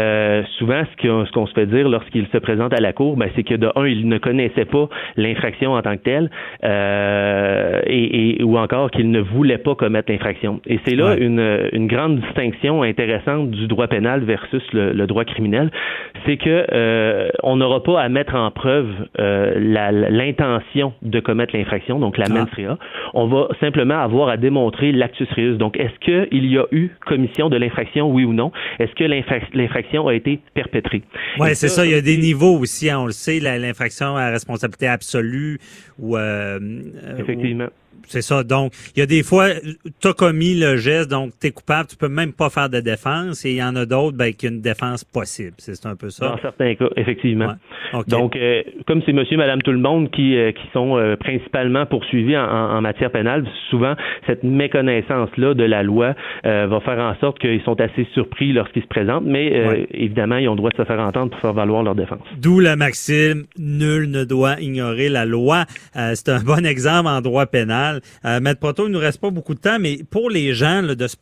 souvent, 0.58 0.84
ce 1.02 1.32
qu'on 1.32 1.46
se 1.46 1.54
fait 1.54 1.66
dire 1.66 1.88
lorsqu'ils 1.90 2.28
se 2.28 2.38
présentent 2.38 2.74
à 2.74 2.82
la 2.82 2.94
cour, 2.94 3.18
ben, 3.18 3.30
c'est 3.36 3.44
que 3.44 3.56
de 3.56 3.70
un, 3.76 3.88
ils 3.88 4.08
ne 4.08 4.18
connaissaient 4.18 4.66
pas 4.66 4.90
l'infraction 5.16 5.74
en 5.74 5.82
tant 5.82 5.96
que 5.98 6.04
telle, 6.04 6.30
et, 7.88 8.44
ou 8.44 8.58
encore 8.58 8.92
qu'ils 8.92 9.10
ne 9.12 9.20
voulaient 9.20 9.58
pas 9.58 9.76
commettre 9.76 10.12
l'infraction. 10.12 10.62
Et 10.68 10.80
c'est 10.86 10.96
là 10.96 11.16
une, 11.18 11.70
une 11.72 11.88
grande 11.88 12.20
distinction 12.20 12.84
intéressante 12.84 13.52
du 13.52 13.68
droit 13.68 13.88
pénal 13.88 14.22
versus 14.24 14.64
le, 14.74 14.92
le 14.92 15.08
droit 15.08 15.24
criminel, 15.26 15.72
c'est 16.26 16.38
que 16.44 16.66
euh, 16.72 17.30
on 17.44 17.56
n'aura 17.56 17.82
pas 17.84 18.02
à 18.02 18.10
mettre 18.10 18.36
en 18.36 18.52
preuve 18.52 18.90
euh, 19.20 19.54
l'intention 20.10 20.94
de 21.02 21.20
commettre 21.20 21.56
l'infraction, 21.56 22.00
donc 22.00 22.18
la 22.18 22.28
mens 22.30 22.50
rea. 22.56 22.78
On 23.14 23.28
va 23.28 23.48
simplement 23.60 24.00
avoir 24.00 24.30
à 24.30 24.38
démontrer 24.38 24.92
l'actus 24.92 25.28
reus. 25.36 25.58
Donc, 25.58 25.78
est-ce 25.78 25.98
qu'il 26.00 26.46
y 26.46 26.58
a 26.58 26.66
eu 26.72 26.90
commission 27.06 27.50
de 27.50 27.58
l'infraction, 27.58 28.12
oui 28.12 28.26
ou 28.26 28.34
non? 28.34 28.52
Est-ce 28.80 28.94
que 28.96 29.04
l'infraction 29.04 30.08
a 30.08 30.14
été 30.14 30.40
perpétrée? 30.54 31.04
Oui, 31.40 31.50
c'est 31.54 31.70
ça, 31.70 31.86
Il 31.86 31.92
y 31.92 31.96
a 31.96 32.02
des 32.02 32.18
niveaux 32.18 32.58
aussi. 32.58 32.90
Hein, 32.90 33.00
on 33.00 33.06
le 33.06 33.12
sait, 33.12 33.40
l'infraction 33.40 34.16
à 34.18 34.30
responsabilité 34.30 34.88
absolue 34.88 35.60
ou 36.00 36.18
euh, 36.18 36.60
effectivement. 37.20 37.68
C'est 38.08 38.22
ça. 38.22 38.44
Donc, 38.44 38.74
il 38.96 39.00
y 39.00 39.02
a 39.02 39.06
des 39.06 39.24
fois, 39.24 39.48
tu 40.00 40.08
as 40.08 40.14
commis 40.14 40.54
le 40.56 40.78
geste, 40.78 41.10
donc 41.10 41.32
tu 41.40 41.48
es 41.48 41.52
coupable, 41.52 41.88
tu 41.90 41.96
peux 41.96 42.10
même 42.10 42.34
pas 42.34 42.50
faire 42.50 42.70
de 42.70 42.80
défense. 42.80 43.46
Et 43.46 43.52
il 43.52 43.58
y 43.58 43.64
en 43.64 43.76
a 43.76 43.86
d'autres 43.86 44.18
ben, 44.18 44.34
qui 44.34 44.48
ont 44.48 44.52
une 44.52 44.62
défense 44.62 45.04
possible. 45.04 45.54
C'est 45.58 45.86
un 45.86 45.96
peu 45.96 46.10
ça. 46.10 46.30
Dans 46.30 46.38
certains 46.38 46.76
cas, 46.76 46.90
effectivement. 46.96 47.54
Donc, 48.08 48.36
euh, 48.36 48.62
comme 48.88 49.02
c'est 49.06 49.14
monsieur, 49.14 49.38
madame, 49.38 49.62
tout 49.62 49.72
le 49.72 49.80
monde 49.80 50.10
qui, 50.12 50.36
euh, 50.36 50.52
qui 50.52 50.64
sont 50.74 50.98
euh, 50.98 51.16
principalement 51.16 51.86
poursuivis 51.86 52.38
en, 52.38 52.44
en, 52.44 52.82
matière 52.82 53.12
pénale, 53.12 53.46
souvent, 53.70 53.96
cette 54.28 54.44
méconnaissance-là 54.44 55.54
de 55.54 55.64
la 55.64 55.84
loi 55.84 56.16
va 56.44 56.80
faire 56.82 57.00
en 57.00 57.16
sorte 57.20 57.40
qu'ils 57.40 57.62
sont 57.62 57.80
assez 57.80 58.08
surpris 58.14 58.52
lorsqu'ils 58.52 58.84
se 58.84 58.88
présentent. 58.88 59.26
Mais 59.26 59.88
évidemment, 59.92 60.38
ils 60.38 60.48
ont 60.48 60.54
le 60.54 60.58
droit 60.58 60.70
de 60.70 60.76
se 60.76 60.84
faire 60.84 61.00
entendre 61.00 61.32
pour 61.32 61.40
faire 61.40 61.54
valoir 61.54 61.84
leur 61.84 61.96
défense. 61.96 62.20
D'où 62.38 62.60
la 62.60 62.76
maxime, 62.76 63.44
nul 63.58 64.10
ne 64.10 64.24
doit 64.24 64.60
ignorer 64.60 65.10
la 65.10 65.26
loi. 65.26 65.66
c'est 65.94 66.30
un 66.30 66.44
bon 66.44 66.66
exemple 66.66 67.08
en 67.08 67.22
droit 67.22 67.46
pénal. 67.46 67.83
Euh, 68.26 68.40
Maître 68.40 68.60
Proto, 68.60 68.88
il 68.88 68.92
nous 68.92 69.00
reste 69.00 69.20
pas 69.20 69.30
beaucoup 69.30 69.54
de 69.54 69.60
temps, 69.60 69.80
mais 69.80 70.00
pour 70.10 70.30
les 70.30 70.54
gens, 70.54 70.82
là, 70.82 70.96
de 70.96 71.08
se 71.08 71.16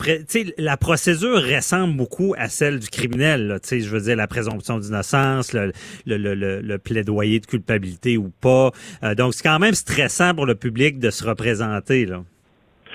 la 0.57 0.77
procédure 0.77 1.41
ressemble 1.41 1.95
beaucoup 1.95 2.33
à 2.37 2.49
celle 2.49 2.79
du 2.79 2.89
criminel. 2.89 3.59
Je 3.69 3.89
veux 3.89 4.01
dire, 4.01 4.15
la 4.15 4.27
présomption 4.27 4.79
d'innocence, 4.79 5.53
le, 5.53 5.71
le, 6.05 6.17
le, 6.17 6.61
le, 6.61 6.77
plaidoyer 6.77 7.39
de 7.39 7.45
culpabilité 7.45 8.17
ou 8.17 8.31
pas. 8.41 8.71
Euh, 9.03 9.15
donc, 9.15 9.33
c'est 9.33 9.43
quand 9.43 9.59
même 9.59 9.75
stressant 9.75 10.33
pour 10.33 10.45
le 10.45 10.55
public 10.55 10.99
de 10.99 11.09
se 11.09 11.23
représenter. 11.23 12.05
Là. 12.05 12.23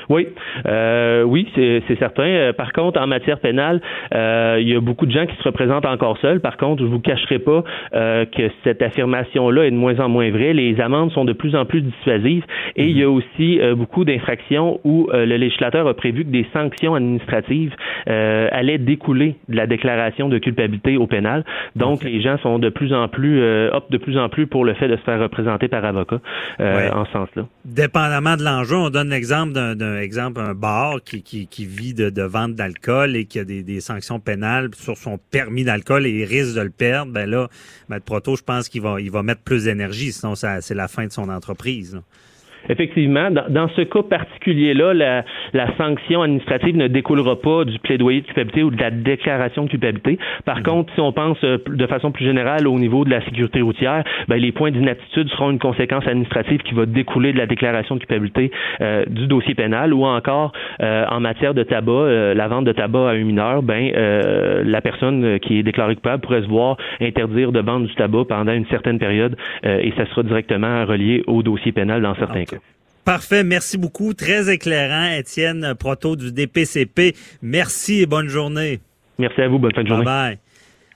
Oui, 0.09 0.29
euh, 0.67 1.23
oui, 1.23 1.49
c'est 1.55 1.99
certain. 1.99 2.25
Euh, 2.25 2.53
par 2.53 2.73
contre, 2.73 3.01
en 3.01 3.07
matière 3.07 3.39
pénale, 3.39 3.81
euh, 4.15 4.59
il 4.61 4.69
y 4.69 4.75
a 4.75 4.81
beaucoup 4.81 5.07
de 5.07 5.13
gens 5.13 5.27
qui 5.27 5.37
se 5.37 5.43
représentent 5.43 5.87
encore 5.87 6.19
seuls. 6.19 6.41
Par 6.41 6.57
contre, 6.57 6.83
je 6.83 6.89
vous 6.89 7.01
cacherai 7.01 7.39
pas 7.39 7.65
euh, 7.95 8.25
que 8.25 8.51
cette 8.65 8.83
affirmation-là 8.83 9.65
est 9.65 9.71
de 9.71 9.77
moins 9.77 9.99
en 10.01 10.09
moins 10.09 10.31
vraie. 10.31 10.53
Les 10.53 10.81
amendes 10.81 11.13
sont 11.13 11.25
de 11.25 11.33
plus 11.33 11.55
en 11.57 11.65
plus 11.65 11.83
dissuasives 11.83 12.45
et 12.77 12.85
il 12.85 12.97
y 12.97 13.03
a 13.03 13.11
aussi 13.11 13.61
beaucoup 13.77 14.05
d'infractions 14.05 14.81
où 14.85 15.09
le 15.13 15.37
législateur 15.37 15.87
a 15.87 15.95
prévu 15.95 16.25
que 16.25 16.31
des 16.31 16.47
sanctions 16.53 16.95
administratives 16.95 17.75
allaient 18.07 18.79
découler 18.79 19.37
de 19.49 19.57
la 19.57 19.67
déclaration 19.67 20.29
de 20.29 20.39
culpabilité 20.39 20.97
au 20.97 21.07
pénal. 21.07 21.45
Donc, 21.75 22.05
les 22.05 22.21
gens 22.21 22.37
sont 22.39 22.59
de 22.59 22.69
plus 22.69 22.93
en 22.93 23.09
plus 23.09 23.43
optent 23.73 23.93
de 23.93 23.99
plus 23.99 24.19
en 24.19 24.29
plus 24.29 24.47
pour 24.47 24.65
le 24.65 24.75
fait 24.75 24.89
de 24.89 24.97
se 24.97 25.03
faire 25.03 25.21
représenter 25.21 25.69
par 25.69 25.85
avocat 25.85 26.21
en 26.61 27.05
ce 27.07 27.13
sens-là. 27.13 27.47
Dépendamment 27.65 28.37
de 28.37 28.45
l'enjeu, 28.45 28.77
on 28.77 28.91
donne 28.91 29.09
l'exemple 29.09 29.53
d'un 29.53 29.96
exemple, 29.97 30.41
un 30.41 30.55
bar 30.55 31.03
qui, 31.03 31.23
qui, 31.23 31.67
vit 31.67 31.95
de, 31.95 32.11
de 32.11 32.23
vente 32.23 32.55
d'alcool 32.55 33.17
et 33.17 33.25
qui 33.25 33.39
a 33.39 33.45
des, 33.45 33.81
sanctions 33.81 34.21
pénales 34.21 34.71
sur 34.75 34.97
son 34.97 35.19
permis 35.19 35.65
d'alcool 35.65 36.07
et 36.07 36.11
il 36.11 36.25
risque 36.25 36.55
de 36.55 36.61
le 36.61 36.71
perdre, 36.71 37.13
ben 37.13 37.29
là, 37.29 37.49
Maître 37.89 38.05
Proto, 38.05 38.37
je 38.37 38.43
pense 38.43 38.69
qu'il 38.69 38.83
va, 38.83 39.01
il 39.01 39.11
va 39.11 39.23
mettre 39.23 39.43
plus 39.43 39.65
d'énergie, 39.65 40.13
sinon 40.13 40.35
ça, 40.35 40.61
c'est 40.61 40.75
la 40.75 40.89
fin 40.89 41.07
de 41.07 41.13
son 41.13 41.29
entreprise. 41.29 42.01
Effectivement, 42.69 43.31
dans, 43.31 43.69
ce 43.69 43.83
cas 43.83 44.03
particulier-là, 44.03 44.95
la, 44.95 45.25
la, 45.53 45.77
sanction 45.77 46.23
administrative 46.23 46.77
ne 46.77 46.89
découlera 46.89 47.37
pas 47.37 47.65
du 47.65 47.79
plaidoyer 47.79 48.21
de 48.23 48.27
culpabilité 48.27 48.63
ou 48.63 48.71
de 48.71 48.81
la 48.81 48.91
déclaration 48.91 49.65
de 49.65 49.71
culpabilité. 49.71 50.19
Par 50.45 50.59
mhm. 50.59 50.63
contre, 50.65 50.95
si 50.95 51.01
on 51.01 51.13
pense 51.13 51.39
euh, 51.45 51.59
de 51.67 51.87
façon 51.87 52.11
plus 52.11 52.25
générale 52.25 52.67
au 52.67 52.79
niveau 52.79 53.05
de 53.05 53.11
la 53.11 53.25
sécurité 53.25 53.61
routière, 53.61 54.05
ben, 54.29 54.37
les 54.37 54.53
points 54.53 54.71
d'inaptitude 54.71 55.29
seront 55.31 55.51
une 55.51 55.59
conséquence 55.59 56.07
administrative 56.07 56.63
qui 56.63 56.75
va 56.75 56.87
découler 56.87 57.33
de 57.33 57.39
la 57.39 57.47
déclaration 57.47 57.95
de 57.95 58.01
culpabilité 58.01 58.51
euh, 58.81 59.05
du 59.07 59.27
dossier 59.27 59.55
pénal 59.55 59.93
ou 59.93 60.05
encore 60.05 60.53
euh, 60.83 61.05
en 61.11 61.21
matière 61.21 61.55
de 61.55 61.63
tabac, 61.63 62.35
la 62.35 62.49
vente 62.49 62.65
de 62.65 62.73
tabac 62.73 63.09
à 63.09 63.13
un 63.13 63.25
mineur, 63.25 63.63
ben 63.63 63.93
la 64.65 64.81
personne 64.81 65.39
qui 65.41 65.59
est 65.59 65.63
déclarée 65.63 65.95
coupable 65.95 66.23
pourrait 66.23 66.43
se 66.43 66.49
voir 66.49 66.77
interdire 67.01 67.53
de 67.53 67.61
vendre 67.61 67.87
du 67.87 67.95
tabac 67.95 68.25
pendant 68.29 68.53
une 68.53 68.67
certaine 68.67 68.99
période 68.99 69.37
et 69.65 69.93
ça 69.97 70.07
sera 70.07 70.23
directement 70.23 70.85
relié 70.85 71.23
au 71.27 71.43
dossier 71.43 71.73
pénal 71.73 72.03
dans 72.03 72.15
certains 72.15 72.45
cas. 72.45 72.56
Parfait, 73.07 73.45
merci 73.45 73.79
beaucoup. 73.79 74.15
Très 74.15 74.53
éclairant, 74.53 75.13
Étienne 75.13 75.75
Proto 75.79 76.17
du 76.17 76.33
DPCP. 76.33 77.15
Merci 77.41 78.01
et 78.01 78.07
bonne 78.07 78.27
journée. 78.27 78.81
Merci 79.21 79.43
à 79.43 79.49
vous, 79.49 79.61
bonne 79.61 79.73
fin 79.73 79.85
de 79.85 79.87
journée. 79.87 80.05
Bye. 80.05 80.39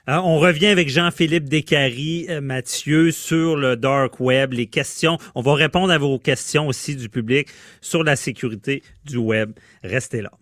bye. 0.08 0.18
on 0.18 0.40
revient 0.40 0.66
avec 0.66 0.88
Jean-Philippe 0.88 1.48
Descaries, 1.48 2.26
euh, 2.28 2.40
Mathieu, 2.40 3.12
sur 3.12 3.54
le 3.54 3.76
dark 3.76 4.18
web, 4.18 4.54
les 4.54 4.66
questions. 4.66 5.18
On 5.36 5.40
va 5.40 5.54
répondre 5.54 5.92
à 5.92 5.98
vos 5.98 6.18
questions 6.18 6.66
aussi 6.66 6.96
du 6.96 7.08
public 7.08 7.46
sur 7.80 8.02
la 8.02 8.16
sécurité 8.16 8.82
du 9.04 9.16
web. 9.16 9.52
Restez 9.84 10.20
là. 10.20 10.32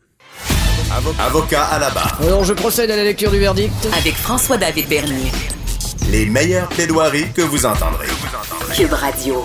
Avocat 1.20 1.64
à 1.64 1.78
la 1.78 1.90
barre. 1.90 2.18
Alors, 2.22 2.44
je 2.44 2.54
procède 2.54 2.90
à 2.90 2.96
la 2.96 3.04
lecture 3.04 3.30
du 3.30 3.38
verdict. 3.38 3.74
Avec 3.94 4.14
François-David 4.14 4.88
Bernier. 4.88 5.30
Les 6.10 6.24
meilleures 6.24 6.70
plaidoiries 6.70 7.30
que 7.34 7.42
vous 7.42 7.66
entendrez. 7.66 8.06
Cube 8.74 8.94
Radio. 8.94 9.44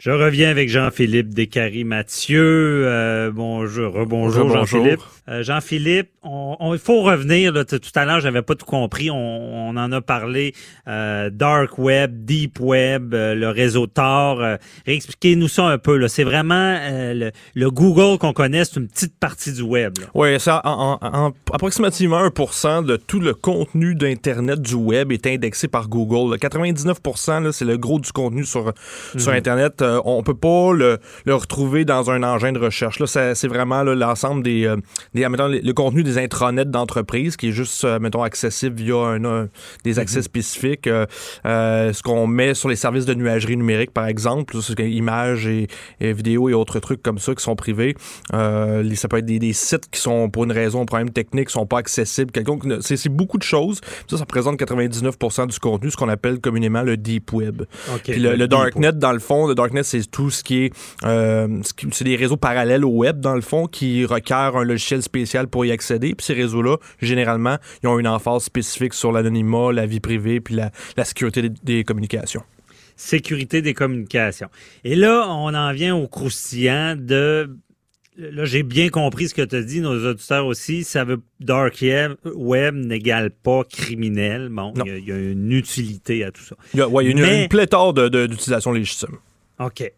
Je 0.00 0.10
reviens 0.10 0.48
avec 0.48 0.70
Jean-Philippe 0.70 1.34
Descaries-Mathieu. 1.34 2.86
Euh, 2.86 3.30
bonjour, 3.30 3.92
rebonjour 3.92 4.48
Jean-Philippe. 4.48 5.02
Euh, 5.30 5.42
Jean-Philippe, 5.42 6.10
on, 6.22 6.72
il 6.72 6.78
faut 6.78 7.02
revenir. 7.02 7.52
Là, 7.52 7.64
tout 7.64 7.78
à 7.94 8.04
l'heure, 8.04 8.20
j'avais 8.20 8.42
pas 8.42 8.54
tout 8.54 8.66
compris. 8.66 9.10
On, 9.10 9.76
en 9.76 9.92
a 9.92 10.00
parlé. 10.00 10.54
Euh, 10.88 11.30
dark 11.30 11.78
web, 11.78 12.24
deep 12.24 12.60
web, 12.60 13.12
le 13.14 13.48
réseau 13.48 13.86
Tor. 13.86 14.42
Réexpliquez-nous 14.86 15.48
ça 15.48 15.64
un 15.64 15.78
peu. 15.78 16.06
C'est 16.08 16.24
vraiment 16.24 16.78
le, 17.54 17.70
Google 17.70 18.18
qu'on 18.18 18.32
connaît, 18.32 18.64
c'est 18.64 18.80
une 18.80 18.88
petite 18.88 19.16
partie 19.18 19.52
du 19.52 19.62
web. 19.62 19.94
Oui, 20.14 20.38
ça, 20.40 20.60
en, 20.64 21.32
approximativement 21.52 22.26
1% 22.26 22.84
de 22.84 22.96
tout 22.96 23.20
le 23.20 23.32
contenu 23.34 23.94
d'Internet 23.94 24.60
du 24.60 24.74
web 24.74 25.12
est 25.12 25.26
indexé 25.26 25.68
par 25.68 25.88
Google. 25.88 26.36
99%, 26.36 27.52
c'est 27.52 27.64
le 27.64 27.76
gros 27.76 28.00
du 28.00 28.10
contenu 28.12 28.44
sur, 28.44 28.72
sur 29.16 29.30
mhm. 29.30 29.38
Internet 29.38 29.80
euh, 29.82 30.00
on 30.04 30.22
peut 30.22 30.34
pas 30.34 30.72
le, 30.72 30.98
retrouver 31.26 31.84
dans 31.84 32.10
un 32.10 32.22
engin 32.22 32.52
de 32.52 32.58
recherche. 32.58 32.98
Là, 32.98 33.06
c'est 33.06 33.48
vraiment 33.48 33.82
l'ensemble 33.82 34.42
des, 34.42 34.68
euh, 35.24 35.48
des 35.48 35.60
le, 35.60 35.72
contenu 35.72 36.02
des 36.02 36.18
intranets 36.18 36.64
d'entreprise 36.64 37.36
qui 37.36 37.48
est 37.48 37.52
juste, 37.52 37.84
euh, 37.84 37.98
mettons, 37.98 38.22
accessible 38.22 38.76
via 38.76 38.96
un, 38.96 39.48
des 39.84 39.98
accès 39.98 40.18
mhm. 40.18 40.24
spécifiques. 40.24 40.88
ce 41.44 42.02
qu'on 42.02 42.26
met 42.26 42.54
sur 42.54 42.68
les 42.68 42.76
services 42.76 43.04
de 43.04 43.14
nuagerie 43.14 43.56
numérique, 43.56 43.92
par 43.92 44.06
exemple, 44.06 44.56
images 44.78 45.46
et, 45.46 45.68
vidéos 46.00 46.48
et 46.48 46.54
autres 46.54 46.80
trucs 46.80 47.02
comme 47.02 47.18
ça 47.18 47.34
qui 47.34 47.42
sont 47.42 47.56
privés. 47.56 47.94
ça 48.30 49.08
peut 49.08 49.18
être 49.18 49.26
des, 49.26 49.52
sites 49.52 49.90
qui 49.90 50.00
sont, 50.00 50.30
pour 50.30 50.44
une 50.44 50.52
raison, 50.52 50.82
un 50.82 50.86
problème 50.86 51.10
technique, 51.10 51.50
sont 51.50 51.66
pas 51.66 51.78
accessibles. 51.78 52.32
C'est 52.80 53.08
beaucoup 53.08 53.38
de 53.38 53.42
choses. 53.42 53.80
Ça, 54.08 54.16
ça 54.16 54.24
représente 54.24 54.58
99% 54.60 55.48
du 55.48 55.58
contenu, 55.58 55.90
ce 55.90 55.96
qu'on 55.96 56.08
appelle 56.08 56.40
communément 56.40 56.82
le 56.82 56.96
deep 56.96 57.32
web. 57.32 57.62
Puis 58.04 58.20
le, 58.20 58.48
darknet, 58.48 58.92
dans 58.92 59.12
le 59.12 59.18
fond, 59.18 59.46
le 59.46 59.54
darknet 59.54 59.82
c'est 59.82 60.10
tout 60.10 60.30
ce 60.30 60.42
qui 60.42 60.64
est, 60.64 60.72
euh, 61.04 61.48
c'est 61.92 62.04
des 62.04 62.16
réseaux 62.16 62.36
parallèles 62.36 62.84
au 62.84 62.90
web 62.90 63.20
dans 63.20 63.34
le 63.34 63.40
fond 63.40 63.66
qui 63.66 64.04
requièrent 64.04 64.56
un 64.56 64.64
logiciel 64.64 65.02
spécial 65.10 65.48
pour 65.48 65.64
y 65.64 65.72
accéder. 65.72 66.14
Puis 66.14 66.26
ces 66.26 66.34
réseaux-là, 66.34 66.76
généralement, 67.00 67.56
ils 67.82 67.88
ont 67.88 67.98
une 67.98 68.06
emphase 68.06 68.44
spécifique 68.44 68.94
sur 68.94 69.12
l'anonymat, 69.12 69.72
la 69.72 69.86
vie 69.86 70.00
privée, 70.00 70.40
puis 70.40 70.54
la, 70.54 70.70
sécurité 71.04 71.50
des, 71.62 71.84
communications 71.84 72.42
sécurité 72.96 73.62
des 73.62 73.72
communications. 73.72 74.50
Et 74.84 74.94
là, 74.94 75.26
on 75.26 75.54
en 75.54 75.72
vient 75.72 75.96
au 75.96 76.06
croustillant 76.06 76.96
de 76.96 77.48
Là, 78.16 78.44
j'ai 78.44 78.62
bien 78.62 78.90
compris 78.90 79.28
ce 79.28 79.34
que 79.34 79.40
tu 79.40 79.56
as 79.56 79.62
dit, 79.62 79.80
nos 79.80 80.04
auditeurs 80.04 80.44
aussi. 80.44 80.84
Ça 80.84 81.04
veut 81.04 81.20
dark 81.38 81.82
web 82.24 82.74
n'égale 82.74 83.30
pas 83.30 83.64
criminel. 83.64 84.50
Bon, 84.50 84.74
il 84.84 85.08
y, 85.08 85.12
a 85.12 85.16
une 85.16 85.50
utilité 85.52 86.24
à 86.24 86.30
tout 86.30 86.42
ça. 86.42 86.54
Il 86.74 86.80
y 86.80 86.82
a, 86.82 86.88
ouais, 86.88 87.06
il 87.06 87.18
y 87.18 87.22
a 87.22 87.42
une, 87.42 87.48
pléthore 87.48 87.94
d'utilisation 87.94 88.72
légitime. 88.72 89.16
OK. 89.58 89.90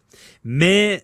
Mais 0.44 1.02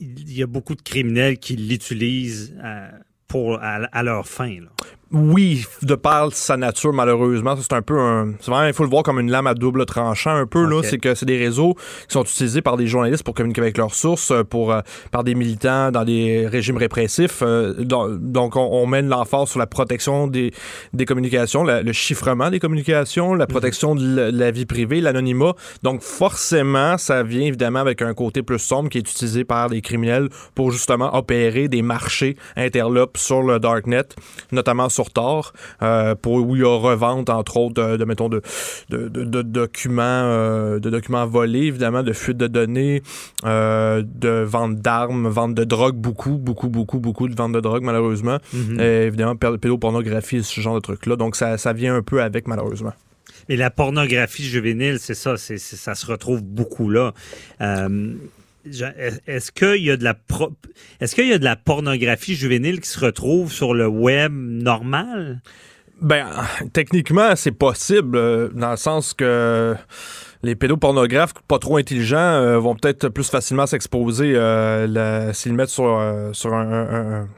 il 0.00 0.32
y 0.32 0.42
a 0.42 0.46
beaucoup 0.46 0.74
de 0.74 0.82
criminels 0.82 1.38
qui 1.38 1.56
l'utilisent 1.56 2.54
euh, 2.64 2.88
pour 3.30 3.60
à, 3.62 4.02
leur 4.02 4.26
fin. 4.26 4.60
Là 4.60 4.70
oui, 5.12 5.64
de 5.82 5.96
par 5.96 6.32
sa 6.32 6.56
nature, 6.56 6.92
malheureusement, 6.92 7.56
c'est 7.56 7.72
un 7.72 7.82
peu 7.82 7.98
un. 7.98 8.34
C'est 8.38 8.48
vraiment, 8.48 8.68
il 8.68 8.72
faut 8.72 8.84
le 8.84 8.90
voir 8.90 9.02
comme 9.02 9.18
une 9.18 9.30
lame 9.30 9.48
à 9.48 9.54
double 9.54 9.84
tranchant 9.84 10.30
un 10.30 10.46
peu, 10.46 10.64
là. 10.64 10.82
C'est 10.84 10.98
que 10.98 11.16
c'est 11.16 11.26
des 11.26 11.36
réseaux 11.36 11.74
qui 11.74 12.12
sont 12.12 12.22
utilisés 12.22 12.62
par 12.62 12.76
des 12.76 12.86
journalistes 12.86 13.24
pour 13.24 13.34
communiquer 13.34 13.60
avec 13.60 13.76
leurs 13.76 13.94
sources, 13.94 14.30
euh, 14.30 14.44
pour, 14.44 14.72
euh, 14.72 14.82
par 15.10 15.24
des 15.24 15.34
militants 15.34 15.90
dans 15.90 16.04
des 16.04 16.46
régimes 16.46 16.76
répressifs. 16.76 17.40
Euh, 17.42 17.74
donc, 17.74 18.54
on, 18.54 18.86
mène 18.86 19.08
l'emphase 19.08 19.48
sur 19.48 19.58
la 19.58 19.66
protection 19.66 20.28
des, 20.28 20.52
des 20.92 21.06
communications, 21.06 21.64
le 21.64 21.92
chiffrement 21.92 22.50
des 22.50 22.60
communications, 22.60 23.34
la 23.34 23.46
mhm. 23.46 23.50
protection 23.50 23.94
de 23.96 24.30
la, 24.32 24.50
vie 24.52 24.66
privée, 24.66 25.00
l'anonymat. 25.00 25.54
Donc, 25.82 26.02
forcément, 26.02 26.98
ça 26.98 27.24
vient 27.24 27.46
évidemment 27.46 27.80
avec 27.80 28.00
un 28.02 28.14
côté 28.14 28.42
plus 28.42 28.60
sombre 28.60 28.88
qui 28.88 28.98
est 28.98 29.10
utilisé 29.10 29.44
par 29.44 29.70
des 29.70 29.80
criminels 29.80 30.28
pour 30.54 30.70
justement 30.70 31.16
opérer 31.16 31.66
des 31.66 31.82
marchés 31.82 32.36
interlopes 32.56 33.16
sur 33.16 33.42
le 33.42 33.58
darknet, 33.58 34.04
notamment 34.52 34.88
sur 34.88 34.99
sur 35.04 35.52
euh, 35.82 36.14
pour 36.14 36.34
où 36.34 36.56
il 36.56 36.62
y 36.62 36.64
a 36.64 36.76
revente, 36.76 37.30
entre 37.30 37.56
autres, 37.56 37.96
de, 37.96 38.04
mettons, 38.04 38.28
de, 38.28 38.42
de, 38.90 39.42
documents, 39.42 40.02
euh, 40.02 40.78
de 40.78 40.90
documents 40.90 41.26
volés, 41.26 41.66
évidemment, 41.66 42.02
de 42.02 42.12
fuite 42.12 42.36
de 42.36 42.46
données, 42.46 43.02
euh, 43.44 44.02
de 44.04 44.42
vente 44.42 44.76
d'armes, 44.76 45.28
vente 45.28 45.54
de 45.54 45.64
drogue, 45.64 45.96
beaucoup, 45.96 46.36
beaucoup, 46.38 46.68
beaucoup, 46.68 46.98
beaucoup 46.98 47.28
de 47.28 47.34
vente 47.34 47.52
de 47.52 47.60
drogue, 47.60 47.82
malheureusement. 47.82 48.38
Mm-hmm. 48.54 48.80
évidemment, 48.80 49.36
pédopornographie, 49.36 50.42
ce 50.42 50.60
genre 50.60 50.74
de 50.74 50.80
trucs-là. 50.80 51.16
Donc, 51.16 51.36
ça, 51.36 51.58
ça 51.58 51.72
vient 51.72 51.96
un 51.96 52.02
peu 52.02 52.22
avec, 52.22 52.46
malheureusement. 52.46 52.92
Mais 53.48 53.56
la 53.56 53.70
pornographie 53.70 54.44
juvénile, 54.44 54.98
c'est 55.00 55.14
ça, 55.14 55.36
c'est, 55.36 55.58
ça 55.58 55.94
se 55.94 56.06
retrouve 56.06 56.42
beaucoup 56.42 56.90
là. 56.90 57.12
Est-ce 58.64 59.52
qu'il 59.52 59.82
y 59.82 59.90
a 59.90 59.96
de 59.96 60.04
la 60.04 60.14
est-ce 61.00 61.14
qu'il 61.14 61.28
y 61.28 61.32
a 61.32 61.38
de 61.38 61.44
la 61.44 61.56
pornographie 61.56 62.34
juvénile 62.34 62.80
qui 62.80 62.88
se 62.88 63.00
retrouve 63.00 63.52
sur 63.52 63.74
le 63.74 63.86
web 63.86 64.32
normal? 64.32 65.40
Ben, 66.00 66.26
techniquement, 66.72 67.36
c'est 67.36 67.52
possible, 67.52 68.16
euh, 68.16 68.48
dans 68.54 68.70
le 68.70 68.76
sens 68.76 69.12
que 69.12 69.74
les 70.42 70.54
pédopornographes 70.54 71.34
pas 71.46 71.58
trop 71.58 71.76
intelligents 71.76 72.16
euh, 72.16 72.58
vont 72.58 72.74
peut-être 72.74 73.10
plus 73.10 73.28
facilement 73.28 73.66
s'exposer 73.66 74.34
euh, 74.34 75.32
s'ils 75.34 75.52
mettent 75.52 75.68
sur, 75.68 76.02
sur 76.32 76.54
un, 76.54 77.20
un 77.22 77.28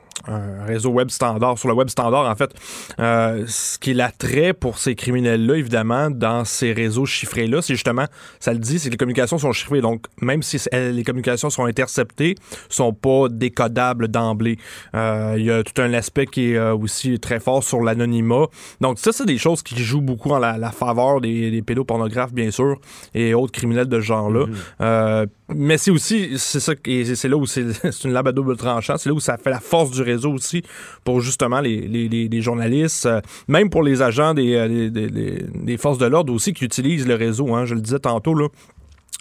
réseau 0.66 0.90
web 0.90 1.11
standard, 1.11 1.59
sur 1.59 1.69
le 1.69 1.74
web 1.74 1.89
standard, 1.89 2.28
en 2.31 2.35
fait. 2.36 2.51
Euh, 2.99 3.44
ce 3.47 3.78
qui 3.78 3.90
est 3.90 3.94
l'attrait 3.94 4.53
pour 4.53 4.78
ces 4.78 4.94
criminels-là, 4.94 5.57
évidemment, 5.57 6.11
dans 6.11 6.44
ces 6.44 6.73
réseaux 6.73 7.07
chiffrés-là, 7.07 7.62
c'est 7.62 7.74
justement, 7.74 8.07
ça 8.40 8.53
le 8.53 8.59
dit, 8.59 8.78
c'est 8.78 8.89
que 8.89 8.93
les 8.93 8.99
communications 8.99 9.39
sont 9.39 9.53
chiffrées. 9.53 9.81
Donc, 9.81 10.07
même 10.20 10.43
si 10.43 10.59
les 10.73 11.05
communications 11.05 11.51
sont 11.51 11.65
interceptées, 11.65 12.36
sont 12.69 12.93
pas 12.93 13.28
décodables 13.28 14.09
d'emblée. 14.09 14.59
Euh, 14.94 15.35
il 15.36 15.44
y 15.44 15.51
a 15.51 15.62
tout 15.62 15.81
un 15.81 15.93
aspect 15.94 16.27
qui 16.27 16.53
est 16.53 16.57
euh, 16.57 16.74
aussi 16.74 17.19
très 17.19 17.40
fort 17.40 17.62
sur 17.62 17.81
l'anonymat. 17.82 18.47
Donc, 18.81 18.99
ça, 18.99 19.12
c'est 19.12 19.27
des 19.27 19.39
choses 19.39 19.62
qui 19.62 19.77
jouent 19.82 20.01
beaucoup 20.01 20.31
en 20.31 20.39
la, 20.39 20.70
faveur 20.70 21.20
des, 21.20 21.62
pédopornographes, 21.62 22.32
bien 22.32 22.51
sûr, 22.51 22.81
et 23.15 23.35
autres 23.35 23.53
criminels 23.53 23.89
de 23.89 24.01
ce 24.01 24.07
genre-là. 24.07 24.47
Mm-hmm. 24.81 25.27
mais 25.55 25.78
c'est 25.78 25.90
aussi, 25.90 26.39
c'est 26.39 26.61
ça, 26.61 26.73
c'est 26.85 27.28
là 27.28 27.36
où 27.36 27.47
c'est 27.47 28.05
une 28.05 28.12
lame 28.12 28.27
à 28.27 28.32
double 28.32 28.57
tranchant, 28.57 28.97
c'est 28.97 29.09
là 29.09 29.15
où 29.15 29.20
ça 29.20 29.36
fait 29.36 29.51
la 29.51 29.61
force 29.61 29.90
du 29.90 30.03
réseau 30.03 30.11
réseau 30.12 30.32
aussi 30.32 30.62
pour 31.05 31.20
justement 31.20 31.60
les, 31.60 32.40
journalistes, 32.40 33.06
euh, 33.06 33.20
même 33.48 33.70
pour 33.70 33.82
les 33.82 34.02
agents 34.02 34.34
euh, 34.36 34.90
des, 34.90 35.47
des, 35.55 35.76
forces 35.76 35.98
de 35.98 36.06
l'ordre 36.06 36.32
aussi 36.32 36.52
qui 36.52 36.64
utilisent 36.64 37.06
le 37.06 37.14
réseau. 37.14 37.55
Hein, 37.55 37.64
je 37.64 37.74
le 37.74 37.80
disais 37.80 37.98
tantôt, 37.98 38.34
là. 38.34 38.48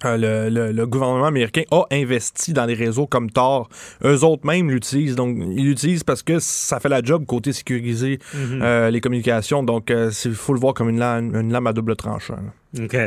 Euh, 0.03 0.49
le, 0.49 0.87
gouvernement 0.87 1.27
américain 1.27 1.61
a 1.69 1.83
investi 1.91 2.53
dans 2.53 2.65
les 2.65 2.73
réseaux 2.73 3.05
comme 3.05 3.29
Tor. 3.29 3.69
Eux 4.03 4.23
autres 4.23 4.47
même 4.47 4.71
l'utilisent. 4.71 5.15
Donc, 5.15 5.37
ils 5.37 5.63
l'utilisent 5.63 6.03
parce 6.03 6.23
que 6.23 6.39
ça 6.39 6.79
fait 6.79 6.89
la 6.89 7.03
job 7.03 7.23
côté 7.27 7.53
sécuriser 7.53 8.17
mhm. 8.33 8.87
les 8.87 8.99
communications. 8.99 9.61
Donc, 9.61 9.91
il 9.91 10.33
faut 10.33 10.53
le 10.55 10.59
voir 10.59 10.73
comme 10.73 10.89
une 10.89 10.97
lame, 10.97 11.35
une 11.35 11.53
lame 11.53 11.67
à 11.67 11.73
double 11.73 11.95
tranchant. 11.95 12.39
OK. 12.79 12.97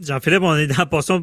Jean-Philippe, 0.00 0.42
on 0.42 0.56
est 0.56 0.66
dans 0.66 0.78
la 0.78 0.86
portion 0.86 1.20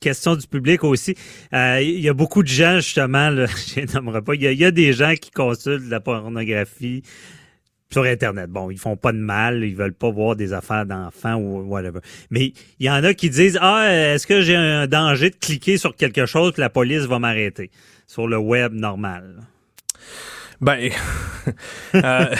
question 0.00 0.36
du 0.36 0.46
public 0.46 0.84
aussi. 0.84 1.14
Euh, 1.52 1.80
il 1.82 2.00
y 2.00 2.08
a 2.08 2.14
beaucoup 2.14 2.42
de 2.42 2.48
gens, 2.48 2.76
justement, 2.76 3.30
là, 3.30 3.46
je 3.76 3.80
n'aimerais 3.80 4.22
pas, 4.22 4.34
il 4.34 4.42
y, 4.42 4.64
a, 4.64 4.70
des 4.70 4.92
gens 4.92 5.14
qui 5.14 5.30
consultent 5.30 5.88
la 5.88 6.00
pornographie 6.00 7.02
sur 7.90 8.04
Internet. 8.04 8.50
Bon, 8.50 8.70
ils 8.70 8.78
font 8.78 8.96
pas 8.96 9.12
de 9.12 9.18
mal, 9.18 9.64
ils 9.64 9.74
veulent 9.74 9.94
pas 9.94 10.10
voir 10.10 10.36
des 10.36 10.52
affaires 10.52 10.86
d'enfants 10.86 11.36
ou 11.36 11.62
whatever. 11.62 12.00
Mais 12.30 12.52
il 12.78 12.86
y 12.86 12.90
en 12.90 13.02
a 13.02 13.14
qui 13.14 13.30
disent 13.30 13.58
Ah, 13.60 13.86
est-ce 13.90 14.26
que 14.26 14.42
j'ai 14.42 14.56
un 14.56 14.86
danger 14.86 15.30
de 15.30 15.36
cliquer 15.36 15.78
sur 15.78 15.96
quelque 15.96 16.26
chose 16.26 16.52
que 16.52 16.60
la 16.60 16.70
police 16.70 17.04
va 17.04 17.18
m'arrêter? 17.18 17.70
Sur 18.06 18.26
le 18.26 18.38
web 18.38 18.72
normal? 18.72 19.42
Ben, 20.60 20.90
euh, 21.94 22.34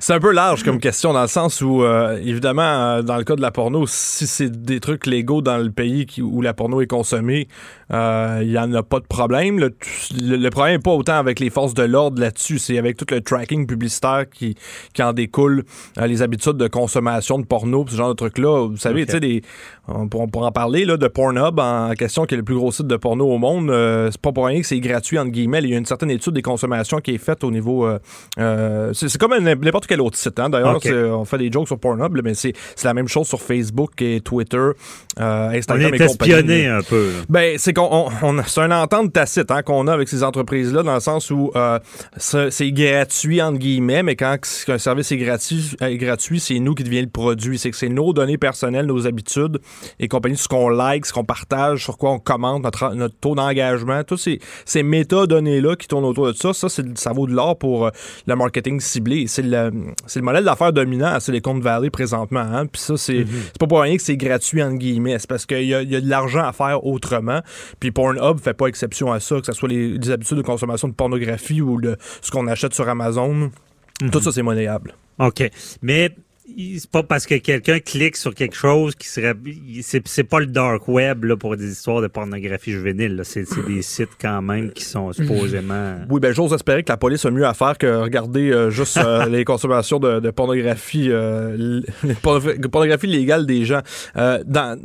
c'est 0.00 0.12
un 0.12 0.20
peu 0.20 0.32
large 0.32 0.64
comme 0.64 0.80
question 0.80 1.14
dans 1.14 1.22
le 1.22 1.28
sens 1.28 1.62
où, 1.62 1.82
euh, 1.82 2.18
évidemment, 2.18 2.62
euh, 2.62 3.02
dans 3.02 3.16
le 3.16 3.24
cas 3.24 3.36
de 3.36 3.40
la 3.40 3.50
porno, 3.50 3.86
si 3.86 4.26
c'est 4.26 4.50
des 4.50 4.80
trucs 4.80 5.06
légaux 5.06 5.40
dans 5.40 5.56
le 5.56 5.70
pays 5.70 6.06
où 6.20 6.42
la 6.42 6.52
porno 6.52 6.82
est 6.82 6.86
consommée, 6.86 7.48
il 7.90 8.48
n'y 8.48 8.58
en 8.58 8.72
a 8.74 8.82
pas 8.82 9.00
de 9.00 9.06
problème. 9.06 9.58
Le, 9.58 10.48
problème 10.50 10.76
n'est 10.76 10.82
pas 10.82 10.92
autant 10.92 11.16
avec 11.16 11.40
les 11.40 11.50
forces 11.50 11.74
de 11.74 11.82
l'ordre 11.82 12.20
là-dessus, 12.20 12.58
c'est 12.58 12.78
avec 12.78 12.96
tout 12.96 13.06
le 13.10 13.20
tracking 13.20 13.66
publicitaire 13.66 14.26
qui, 14.32 14.56
qui 14.92 15.02
en 15.02 15.12
découle, 15.12 15.64
les 16.00 16.22
habitudes 16.22 16.56
de 16.56 16.68
consommation 16.68 17.38
de 17.38 17.44
porno, 17.44 17.84
ce 17.88 17.96
genre 17.96 18.10
de 18.10 18.14
trucs-là. 18.14 18.68
Vous 18.68 18.76
savez, 18.76 19.06
tu 19.06 19.18
sais, 19.18 19.42
on, 19.86 20.08
pourra 20.08 20.48
en 20.48 20.52
parler 20.52 20.84
là, 20.84 20.96
de 20.96 21.08
Pornhub 21.08 21.58
en 21.58 21.92
question, 21.94 22.26
qui 22.26 22.34
est 22.34 22.36
le 22.36 22.42
plus 22.42 22.54
gros 22.54 22.72
site 22.72 22.86
de 22.86 22.96
porno 22.96 23.26
au 23.26 23.38
monde. 23.38 23.70
c'est 24.10 24.20
pas 24.20 24.32
pour 24.32 24.46
rien 24.46 24.60
que 24.60 24.66
c'est 24.66 24.80
gratuit, 24.80 25.18
entre 25.18 25.30
guillemets. 25.30 25.60
Il 25.62 25.70
y 25.70 25.74
a 25.74 25.78
une 25.78 25.86
certaine 25.86 26.10
étude 26.10 26.34
des 26.34 26.42
consommations 26.42 27.00
qui 27.00 27.14
est 27.14 27.18
faite 27.18 27.44
au 27.44 27.50
niveau. 27.50 27.86
Euh, 27.86 27.98
euh, 28.38 28.92
c'est 28.92 29.16
comme 29.18 29.36
n'importe 29.38 29.86
quel 29.86 30.00
autre 30.00 30.16
site. 30.16 30.38
Hein. 30.38 30.50
D'ailleurs, 30.50 30.80
on 30.86 31.24
fait 31.24 31.38
des 31.38 31.50
jokes 31.50 31.68
sur 31.68 31.78
Pornhub, 31.78 32.16
mais 32.22 32.34
c'est 32.34 32.54
la 32.84 32.94
même 32.94 33.08
chose 33.08 33.26
sur 33.26 33.40
Facebook 33.40 34.00
et 34.00 34.20
Twitter, 34.20 34.56
euh, 34.58 35.48
Instagram 35.50 35.90
on 35.92 35.94
est 35.94 36.00
espionné 36.00 36.66
un 36.66 36.82
peu. 36.82 37.10
Ben, 37.28 37.56
c'est 37.58 37.72
qu'on 37.78 38.08
on, 38.22 38.42
c'est 38.46 38.60
une 38.60 38.72
entente 38.72 39.12
tacite 39.12 39.50
hein, 39.50 39.62
qu'on 39.62 39.86
a 39.86 39.92
avec 39.92 40.08
ces 40.08 40.22
entreprises-là, 40.22 40.82
dans 40.82 40.94
le 40.94 41.00
sens 41.00 41.30
où 41.30 41.50
euh, 41.54 41.78
c'est 42.16 42.72
gratuit, 42.72 43.40
entre 43.40 43.58
guillemets, 43.58 44.02
mais 44.02 44.16
quand 44.16 44.36
un 44.68 44.78
service 44.78 45.12
est 45.12 45.16
gratuit, 45.16 45.76
est 45.80 45.96
gratuit 45.96 46.40
c'est 46.40 46.58
nous 46.58 46.74
qui 46.74 46.84
devient 46.84 47.02
le 47.02 47.08
produit. 47.08 47.58
C'est 47.58 47.70
que 47.70 47.76
c'est 47.76 47.88
nos 47.88 48.12
données 48.12 48.38
personnelles, 48.38 48.86
nos 48.86 49.06
habitudes 49.06 49.60
et 49.98 50.08
compagnie, 50.08 50.36
ce 50.36 50.48
qu'on 50.48 50.68
like, 50.68 51.06
ce 51.06 51.12
qu'on 51.12 51.24
partage, 51.24 51.84
sur 51.84 51.98
quoi 51.98 52.10
on 52.12 52.18
commente, 52.18 52.62
notre, 52.62 52.94
notre 52.94 53.14
taux 53.18 53.34
d'engagement, 53.34 54.02
tous 54.04 54.16
ces, 54.16 54.40
ces 54.64 54.82
métadonnées-là 54.82 55.76
qui 55.76 55.88
tournent 55.88 56.04
autour 56.04 56.26
de 56.26 56.32
ça, 56.32 56.52
ça, 56.52 56.68
ça 56.68 57.12
vaut 57.12 57.26
de 57.26 57.32
l'or 57.32 57.58
pour 57.58 57.86
euh, 57.86 57.90
le 58.26 58.34
marketing 58.34 58.80
ciblé. 58.80 59.26
C'est 59.26 59.42
le, 59.42 59.70
le 59.70 60.22
modèle 60.22 60.44
d'affaires 60.44 60.72
dominant 60.72 61.08
à 61.14 61.20
Silicon 61.20 61.58
Valley 61.58 61.90
présentement. 61.90 62.40
Hein? 62.40 62.66
Puis 62.66 62.82
ça, 62.82 62.96
c'est 62.96 63.20
mm-hmm. 63.20 63.58
pas 63.58 63.66
pour 63.66 63.80
rien 63.80 63.96
que 63.96 64.02
c'est 64.02 64.16
gratuit, 64.16 64.62
entre 64.62 64.78
guillemets. 64.78 65.18
C'est 65.18 65.28
parce 65.28 65.46
qu'il 65.46 65.64
y 65.64 65.74
a 65.74 65.84
de 65.84 66.08
l'argent 66.08 66.44
à 66.44 66.52
faire 66.52 66.84
autrement. 66.84 67.40
Puis 67.80 67.90
Pornhub 67.90 68.38
fait 68.40 68.54
pas 68.54 68.66
exception 68.66 69.12
à 69.12 69.20
ça, 69.20 69.40
que 69.40 69.46
ce 69.46 69.52
soit 69.52 69.68
les, 69.68 70.10
habitudes 70.10 70.36
de 70.36 70.42
consommation 70.42 70.88
de 70.88 70.94
pornographie 70.94 71.60
ou 71.60 71.76
le, 71.76 71.96
ce 72.20 72.30
qu'on 72.30 72.46
achète 72.46 72.74
sur 72.74 72.88
Amazon. 72.88 73.50
Tout 73.98 74.06
mm-hmm. 74.06 74.22
ça, 74.22 74.32
c'est 74.32 74.42
monnayable. 74.42 74.94
OK. 75.18 75.42
Mais 75.82 76.14
c'est 76.56 76.90
pas 76.90 77.02
parce 77.02 77.26
que 77.26 77.34
quelqu'un 77.36 77.78
clique 77.78 78.16
sur 78.16 78.34
quelque 78.34 78.56
chose 78.56 78.94
qui 78.94 79.08
serait 79.08 79.34
c'est 79.82 80.24
pas 80.24 80.40
le 80.40 80.46
dark 80.46 80.88
web 80.88 81.24
là, 81.24 81.36
pour 81.36 81.56
des 81.56 81.70
histoires 81.70 82.00
de 82.00 82.06
pornographie 82.06 82.72
juvénile 82.72 83.20
c'est 83.24 83.44
des 83.66 83.82
sites 83.82 84.16
quand 84.20 84.40
même 84.42 84.72
qui 84.72 84.84
sont 84.84 85.12
supposément 85.12 85.96
oui 86.08 86.20
ben 86.20 86.32
j'ose 86.32 86.52
espérer 86.52 86.82
que 86.82 86.90
la 86.90 86.96
police 86.96 87.24
a 87.24 87.30
mieux 87.30 87.46
à 87.46 87.54
faire 87.54 87.76
que 87.76 87.86
regarder 87.86 88.50
euh, 88.50 88.70
juste 88.70 88.96
euh, 88.96 89.26
les 89.28 89.44
consommations 89.44 89.98
de, 89.98 90.30
pornographie 90.30 91.08
euh, 91.10 91.80
pornographie 92.22 93.06
légale 93.06 93.46
des 93.46 93.64
gens. 93.64 93.80
Dans 94.14 94.78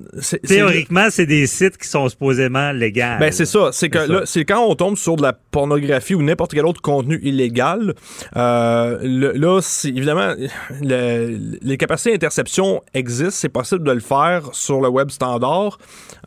théoriquement 0.48 1.08
c'est 1.10 1.26
des 1.26 1.48
sites 1.48 1.78
qui 1.78 1.88
sont 1.88 2.10
supposément 2.10 2.72
légaux 2.72 3.02
ben 3.20 3.32
c'est 3.32 3.46
ça. 3.46 3.70
C'est 3.72 3.90
que 3.90 3.98
là 3.98 4.22
c'est 4.26 4.46
quand 4.46 4.66
on 4.66 4.76
tombe 4.76 4.98
sur 4.98 5.16
de 5.16 5.22
la 5.22 5.34
pornographie 5.34 6.16
ou 6.16 6.22
n'importe 6.22 6.54
quel 6.54 6.66
autre 6.66 6.82
contenu 6.82 7.20
illégal 7.24 7.94
là 8.34 9.60
c'est 9.62 9.90
évidemment 9.90 10.34
le 10.82 11.53
les 11.62 11.78
capacités 11.78 12.12
d'interception 12.12 12.82
existent, 12.94 13.32
c'est 13.32 13.50
possible 13.50 13.84
de 13.84 13.92
le 13.92 14.00
faire 14.00 14.50
sur 14.54 14.82
le 14.82 14.90
web 14.90 15.10
standard. 15.10 15.78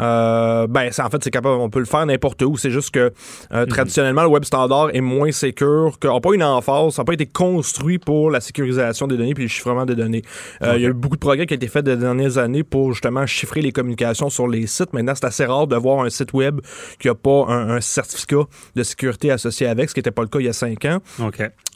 Euh, 0.00 0.66
ben, 0.66 0.90
en 0.98 1.10
fait, 1.10 1.24
c'est 1.24 1.30
capable, 1.30 1.60
on 1.60 1.70
peut 1.70 1.78
le 1.78 1.86
faire 1.86 2.04
n'importe 2.06 2.42
où. 2.42 2.56
C'est 2.56 2.70
juste 2.70 2.90
que 2.90 3.12
euh, 3.52 3.60
mhm. 3.62 3.66
traditionnellement, 3.66 4.22
le 4.22 4.28
web 4.28 4.44
standard 4.44 4.94
est 4.94 5.00
moins 5.00 5.32
sécur, 5.32 5.96
n'a 6.02 6.20
pas 6.20 6.34
une 6.34 6.42
emphase, 6.42 6.94
ça 6.94 7.02
n'a 7.02 7.06
pas 7.06 7.14
été 7.14 7.26
construit 7.26 7.98
pour 7.98 8.30
la 8.30 8.40
sécurisation 8.40 9.06
des 9.06 9.16
données 9.16 9.34
puis 9.34 9.44
le 9.44 9.48
chiffrement 9.48 9.86
des 9.86 9.94
données. 9.94 10.22
Euh, 10.62 10.74
il 10.76 10.82
y 10.82 10.86
a 10.86 10.90
eu 10.90 10.92
beaucoup 10.92 11.16
de 11.16 11.20
progrès 11.20 11.46
qui 11.46 11.54
ont 11.54 11.56
été 11.56 11.68
faits 11.68 11.84
des 11.84 11.96
dernières 11.96 12.38
années 12.38 12.62
pour 12.62 12.92
justement 12.92 13.26
chiffrer 13.26 13.60
les 13.60 13.72
communications 13.72 14.30
sur 14.30 14.48
les 14.48 14.66
sites. 14.66 14.92
Maintenant, 14.92 15.14
c'est 15.14 15.26
assez 15.26 15.44
rare 15.44 15.66
de 15.66 15.76
voir 15.76 16.04
un 16.04 16.10
site 16.10 16.32
web 16.32 16.60
qui 16.98 17.08
n'a 17.08 17.14
pas 17.14 17.46
un, 17.48 17.80
certificat 17.80 18.44
de 18.74 18.82
sécurité 18.82 19.30
associé 19.30 19.66
avec, 19.66 19.88
ce 19.88 19.94
qui 19.94 20.00
n'était 20.00 20.10
pas 20.10 20.22
le 20.22 20.28
cas 20.28 20.38
il 20.40 20.46
y 20.46 20.48
a 20.48 20.52
cinq 20.52 20.84
ans. 20.84 21.00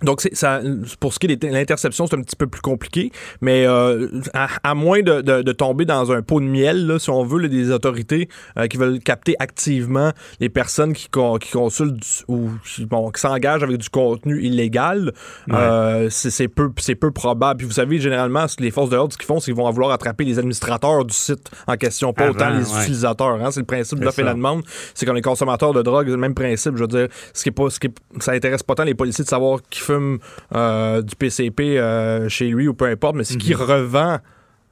Donc, 0.02 0.22
ça, 0.32 0.60
pour 0.98 1.12
ce 1.12 1.18
qui 1.18 1.26
est 1.26 1.36
de 1.36 1.48
l'interception, 1.48 2.06
c'est 2.06 2.16
un 2.16 2.22
petit 2.22 2.36
peu 2.36 2.46
plus 2.46 2.62
compliqué. 2.62 3.12
Mais 3.40 3.66
euh, 3.66 4.08
à, 4.34 4.74
moins 4.74 5.02
de, 5.02 5.52
tomber 5.52 5.84
dans 5.84 6.12
un 6.12 6.22
pot 6.22 6.40
de 6.40 6.46
miel, 6.46 6.86
là, 6.86 6.98
si 6.98 7.10
on 7.10 7.24
veut, 7.24 7.48
des 7.48 7.70
autorités 7.70 8.28
euh, 8.56 8.66
qui 8.66 8.76
veulent 8.76 9.00
capter 9.00 9.34
activement 9.38 10.12
les 10.40 10.48
personnes 10.48 10.92
qui, 10.92 11.08
qui 11.08 11.50
consultent 11.52 12.24
ou 12.28 12.50
bon, 12.80 13.10
qui 13.10 13.20
s'engagent 13.20 13.62
avec 13.62 13.78
du 13.78 13.88
contenu 13.88 14.42
illégal, 14.42 15.12
euh, 15.50 16.08
c'est 16.10 16.48
peu, 16.48 16.70
peu 16.70 17.10
probable. 17.10 17.58
Puis 17.58 17.66
vous 17.66 17.72
savez, 17.72 17.98
généralement, 17.98 18.46
les 18.58 18.70
forces 18.70 18.90
de 18.90 18.96
l'ordre, 18.96 19.12
ce 19.12 19.18
qu'ils 19.18 19.26
font, 19.26 19.40
c'est 19.40 19.52
qu'ils 19.52 19.54
vont 19.54 19.70
vouloir 19.70 19.92
attraper 19.92 20.24
les 20.24 20.38
administrateurs 20.38 21.04
du 21.04 21.14
site 21.14 21.50
en 21.66 21.76
question, 21.76 22.12
pas 22.12 22.30
autant 22.30 22.50
les 22.50 22.70
utilisateurs. 22.70 23.42
Hein. 23.42 23.50
C'est 23.50 23.60
le 23.60 23.66
principe 23.66 23.98
de 24.00 24.04
l'offre 24.04 24.20
et 24.20 24.24
la 24.24 24.34
demande. 24.34 24.62
C'est 24.94 25.06
comme 25.06 25.16
les 25.16 25.22
consommateurs 25.22 25.72
de 25.72 25.82
drogue, 25.82 26.08
le 26.08 26.16
même 26.16 26.34
principe. 26.34 26.76
Je 26.76 26.82
veux 26.82 26.88
dire, 26.88 27.08
ce 27.32 27.42
qui 27.42 27.48
est 27.48 27.52
pas, 27.52 27.70
ce 27.70 27.80
qui 27.80 27.88
ça 28.20 28.32
intéresse 28.32 28.62
pas 28.62 28.74
tant 28.74 28.84
les 28.84 28.94
policiers 28.94 29.24
de 29.24 29.28
savoir 29.28 29.60
qui 29.70 29.80
fume 29.80 30.18
du 30.52 31.16
PCP 31.16 31.80
chez 32.28 32.48
lui 32.48 32.68
ou 32.68 32.74
peu 32.74 32.86
importe, 32.86 33.16
mais 33.16 33.24
qui 33.36 33.54
mhm. 33.54 33.62
revend 33.62 34.20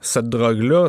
cette 0.01 0.29
drogue-là, 0.29 0.89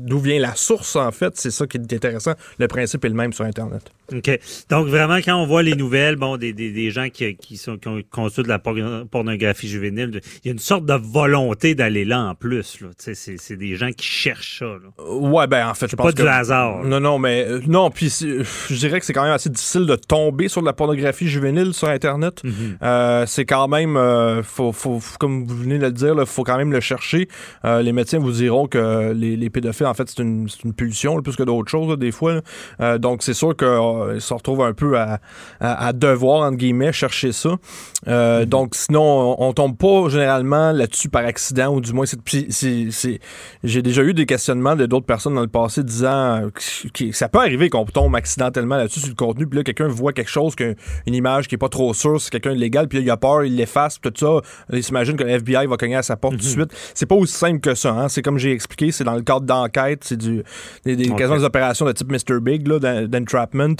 d'où 0.00 0.18
vient 0.18 0.38
la 0.38 0.54
source, 0.54 0.96
en 0.96 1.10
fait, 1.12 1.32
c'est 1.36 1.50
ça 1.50 1.66
qui 1.66 1.78
est 1.78 1.92
intéressant. 1.92 2.32
Le 2.58 2.68
principe 2.68 3.04
est 3.04 3.08
le 3.08 3.14
même 3.14 3.32
sur 3.32 3.44
Internet. 3.44 3.90
OK. 4.12 4.38
Donc, 4.68 4.86
vraiment, 4.88 5.16
quand 5.16 5.36
on 5.36 5.46
voit 5.46 5.62
les 5.62 5.74
nouvelles, 5.74 6.16
bon, 6.16 6.36
des, 6.36 6.52
des, 6.52 6.70
des 6.70 6.90
gens 6.90 7.08
qui, 7.08 7.36
qui, 7.36 7.56
sont, 7.56 7.78
qui 7.78 7.88
ont 7.88 8.02
conçu 8.10 8.42
de 8.42 8.48
la 8.48 8.58
pornographie 8.58 9.68
juvénile, 9.68 10.20
il 10.44 10.48
y 10.48 10.50
a 10.50 10.52
une 10.52 10.58
sorte 10.58 10.84
de 10.84 10.92
volonté 10.92 11.74
d'aller 11.74 12.04
là 12.04 12.20
en 12.20 12.34
plus. 12.34 12.78
C'est 12.98 13.56
des 13.56 13.76
gens 13.76 13.90
qui 13.92 14.06
cherchent 14.06 14.58
ça. 14.58 14.66
Là. 14.66 15.04
Ouais, 15.10 15.46
ben, 15.46 15.68
en 15.68 15.74
fait, 15.74 15.88
je 15.88 15.96
pense 15.96 16.04
pas 16.04 16.12
du 16.12 16.28
hasard. 16.28 16.84
Non, 16.84 17.00
non, 17.00 17.18
mais 17.18 17.46
euh, 17.48 17.60
non, 17.66 17.90
puis 17.90 18.08
je 18.10 18.74
dirais 18.74 19.00
que 19.00 19.06
c'est 19.06 19.14
quand 19.14 19.24
même 19.24 19.32
assez 19.32 19.48
difficile 19.48 19.86
de 19.86 19.96
tomber 19.96 20.48
sur 20.48 20.60
de 20.60 20.66
la 20.66 20.74
pornographie 20.74 21.28
juvénile 21.28 21.72
sur 21.72 21.88
Internet. 21.88 22.42
Mm-hmm. 22.44 22.50
Euh, 22.82 23.24
c'est 23.26 23.46
quand 23.46 23.68
même, 23.68 23.96
euh, 23.96 24.42
faut, 24.42 24.72
faut, 24.72 25.00
comme 25.18 25.46
vous 25.46 25.56
venez 25.56 25.78
de 25.78 25.86
le 25.86 25.92
dire, 25.92 26.14
il 26.18 26.26
faut 26.26 26.44
quand 26.44 26.58
même 26.58 26.72
le 26.72 26.80
chercher. 26.80 27.28
les 27.64 27.92
médecins 27.92 28.18
vous 28.18 28.33
diront 28.34 28.66
que 28.66 29.12
les, 29.12 29.36
les 29.36 29.50
pédophiles, 29.50 29.86
en 29.86 29.94
fait, 29.94 30.08
c'est 30.08 30.22
une, 30.22 30.48
une, 30.64 30.72
pulsion, 30.72 31.20
plus 31.22 31.36
que 31.36 31.42
d'autres 31.42 31.70
choses, 31.70 31.98
des 31.98 32.12
fois. 32.12 32.40
donc, 32.98 33.22
c'est 33.22 33.34
sûr 33.34 33.54
que 33.56 33.64
euh, 33.64 34.20
se 34.20 34.34
retrouvent 34.34 34.62
un 34.62 34.72
peu 34.72 34.98
à, 34.98 35.92
devoir, 35.92 36.42
entre 36.42 36.56
guillemets, 36.56 36.92
chercher 36.92 37.32
ça. 37.32 37.56
Euh, 38.08 38.40
mhm. 38.40 38.46
Donc, 38.46 38.74
sinon, 38.74 39.36
on, 39.38 39.52
tombe 39.52 39.76
pas 39.76 40.08
généralement 40.08 40.72
là-dessus 40.72 41.08
par 41.08 41.24
accident, 41.24 41.74
ou 41.74 41.80
du 41.80 41.92
moins, 41.92 42.06
c'est, 42.06 43.20
j'ai 43.62 43.82
déjà 43.82 44.02
eu 44.02 44.14
des 44.14 44.26
questionnements 44.26 44.76
de 44.76 44.86
d'autres 44.86 45.06
personnes 45.06 45.34
dans 45.34 45.42
le 45.42 45.48
passé 45.48 45.82
disant 45.82 46.48
que, 46.52 47.12
ça 47.12 47.28
peut 47.28 47.38
arriver 47.38 47.70
qu'on 47.70 47.84
tombe 47.84 48.14
accidentellement 48.16 48.76
là-dessus 48.76 49.00
sur 49.00 49.08
le 49.10 49.14
contenu, 49.14 49.46
puis 49.46 49.58
là, 49.58 49.64
quelqu'un 49.64 49.88
voit 49.88 50.12
quelque 50.12 50.30
chose, 50.30 50.54
une 51.06 51.14
image 51.14 51.48
qui 51.48 51.54
est 51.54 51.58
pas 51.58 51.68
trop 51.68 51.94
sûre, 51.94 52.20
c'est 52.20 52.30
quelqu'un 52.30 52.54
de 52.54 52.58
légal, 52.58 52.88
puis 52.88 52.98
là, 52.98 53.04
il 53.04 53.10
a 53.10 53.16
peur, 53.16 53.44
il 53.44 53.56
l'efface, 53.56 54.00
tout 54.00 54.12
ça. 54.16 54.40
Il 54.72 54.82
s'imagine 54.82 55.16
que 55.16 55.24
le 55.24 55.30
FBI 55.30 55.66
va 55.66 55.76
cogner 55.76 55.96
à 55.96 56.02
sa 56.02 56.16
porte 56.16 56.34
tout 56.36 56.40
de 56.40 56.44
mhm. 56.44 56.52
suite. 56.52 56.72
C'est 56.94 57.06
pas 57.06 57.14
aussi 57.14 57.34
simple 57.34 57.60
que 57.60 57.74
ça. 57.74 57.92
Hein. 57.92 58.08
C'est 58.08 58.22
comme 58.24 58.38
j'ai 58.38 58.52
expliqué, 58.52 58.90
c'est 58.90 59.04
dans 59.04 59.14
le 59.14 59.22
cadre 59.22 59.46
d'enquête, 59.46 60.02
c'est 60.02 60.16
du, 60.16 60.42
des, 60.84 60.96
des, 60.96 61.08
des 61.08 61.44
opérations 61.44 61.86
de 61.86 61.92
type 61.92 62.10
Mr. 62.10 62.40
Big, 62.40 62.64
d'entrapment. 62.64 63.76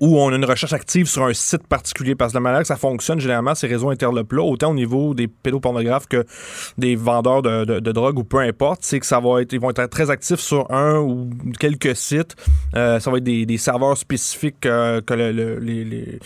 Où, 0.00 0.18
on 0.18 0.32
a 0.32 0.36
une 0.36 0.44
recherche 0.44 0.72
active 0.72 1.06
sur 1.06 1.24
un 1.24 1.32
site 1.34 1.66
particulier. 1.66 2.14
Parce 2.14 2.32
que 2.32 2.36
la 2.36 2.40
manière 2.40 2.60
que 2.60 2.66
ça 2.66 2.76
fonctionne, 2.76 3.20
généralement, 3.20 3.54
ces 3.54 3.66
réseaux 3.66 3.90
interlopes-là, 3.90 4.42
autant 4.42 4.70
au 4.70 4.74
niveau 4.74 5.14
des 5.14 5.28
pédopornographes 5.28 6.06
que 6.06 6.24
des 6.78 6.96
vendeurs 6.96 7.42
de, 7.42 7.64
de, 7.64 7.92
drogue 7.92 8.18
ou 8.18 8.24
peu 8.24 8.38
importe, 8.38 8.80
c'est 8.82 9.00
que 9.00 9.06
ça 9.06 9.20
va 9.20 9.42
être, 9.42 9.52
ils 9.52 9.60
vont 9.60 9.70
être 9.70 9.86
très 9.86 10.10
actifs 10.10 10.40
sur 10.40 10.70
un 10.70 10.98
ou 10.98 11.30
quelques 11.58 11.94
sites. 11.94 12.36
Euh, 12.74 13.00
ça 13.00 13.10
va 13.10 13.18
être 13.18 13.24
des, 13.24 13.44
des 13.46 13.58
serveurs 13.58 13.96
spécifiques 13.96 14.66
euh, 14.66 15.00
que 15.00 15.14
le, 15.14 15.32
le, 15.32 15.58
les, 15.58 15.84
le 15.84 16.18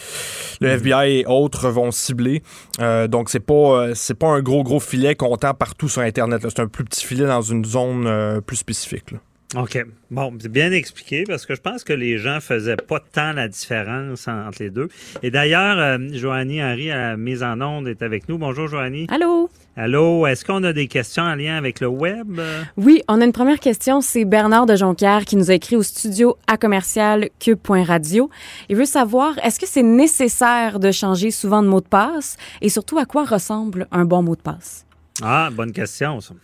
mm-hmm. 0.60 0.74
FBI 0.74 1.20
et 1.20 1.26
autres 1.26 1.68
vont 1.70 1.90
cibler. 1.90 2.42
Euh, 2.80 3.08
donc, 3.08 3.30
c'est 3.30 3.40
pas, 3.40 3.94
c'est 3.94 4.18
pas 4.18 4.28
un 4.28 4.40
gros, 4.40 4.62
gros 4.62 4.80
filet 4.80 5.14
comptant 5.14 5.54
partout 5.54 5.88
sur 5.88 6.02
Internet. 6.02 6.42
C'est 6.42 6.60
un 6.60 6.68
plus 6.68 6.84
petit 6.84 7.04
filet 7.04 7.26
dans 7.26 7.42
une 7.42 7.64
zone 7.64 8.40
plus 8.46 8.56
spécifique. 8.56 9.10
Là. 9.10 9.18
OK. 9.56 9.86
Bon, 10.10 10.32
c'est 10.40 10.50
bien 10.50 10.72
expliqué 10.72 11.24
parce 11.24 11.46
que 11.46 11.54
je 11.54 11.60
pense 11.60 11.84
que 11.84 11.92
les 11.92 12.18
gens 12.18 12.40
faisaient 12.40 12.76
pas 12.76 12.98
tant 13.00 13.32
la 13.32 13.46
différence 13.46 14.26
entre 14.26 14.62
les 14.62 14.70
deux. 14.70 14.88
Et 15.22 15.30
d'ailleurs, 15.30 15.78
euh, 15.78 15.98
Joanie 16.12 16.62
Henry 16.62 16.90
à 16.90 17.10
la 17.10 17.16
mise 17.16 17.42
en 17.42 17.60
onde 17.60 17.86
est 17.86 18.02
avec 18.02 18.28
nous. 18.28 18.36
Bonjour 18.36 18.66
Joanie. 18.66 19.06
Allô? 19.10 19.48
Allô, 19.76 20.26
est-ce 20.26 20.44
qu'on 20.44 20.62
a 20.64 20.72
des 20.72 20.88
questions 20.88 21.24
en 21.24 21.34
lien 21.34 21.56
avec 21.56 21.80
le 21.80 21.88
web? 21.88 22.40
Oui, 22.76 23.02
on 23.08 23.20
a 23.20 23.24
une 23.24 23.32
première 23.32 23.60
question. 23.60 24.00
C'est 24.00 24.24
Bernard 24.24 24.66
de 24.66 24.76
Jonquière 24.76 25.24
qui 25.24 25.36
nous 25.36 25.50
a 25.50 25.54
écrit 25.54 25.76
au 25.76 25.82
studio 25.82 26.36
à 26.46 26.56
commercial 26.56 27.28
cube.radio. 27.40 28.30
Il 28.68 28.76
veut 28.76 28.84
savoir, 28.84 29.36
est-ce 29.44 29.58
que 29.58 29.66
c'est 29.66 29.82
nécessaire 29.82 30.78
de 30.78 30.92
changer 30.92 31.30
souvent 31.32 31.62
de 31.62 31.68
mot 31.68 31.80
de 31.80 31.88
passe? 31.88 32.36
Et 32.60 32.68
surtout 32.68 32.98
à 32.98 33.04
quoi 33.04 33.24
ressemble 33.24 33.88
un 33.90 34.04
bon 34.04 34.22
mot 34.22 34.36
de 34.36 34.42
passe? 34.42 34.86
Ah, 35.22 35.50
bonne 35.52 35.72
question, 35.72 36.20
ça. 36.20 36.34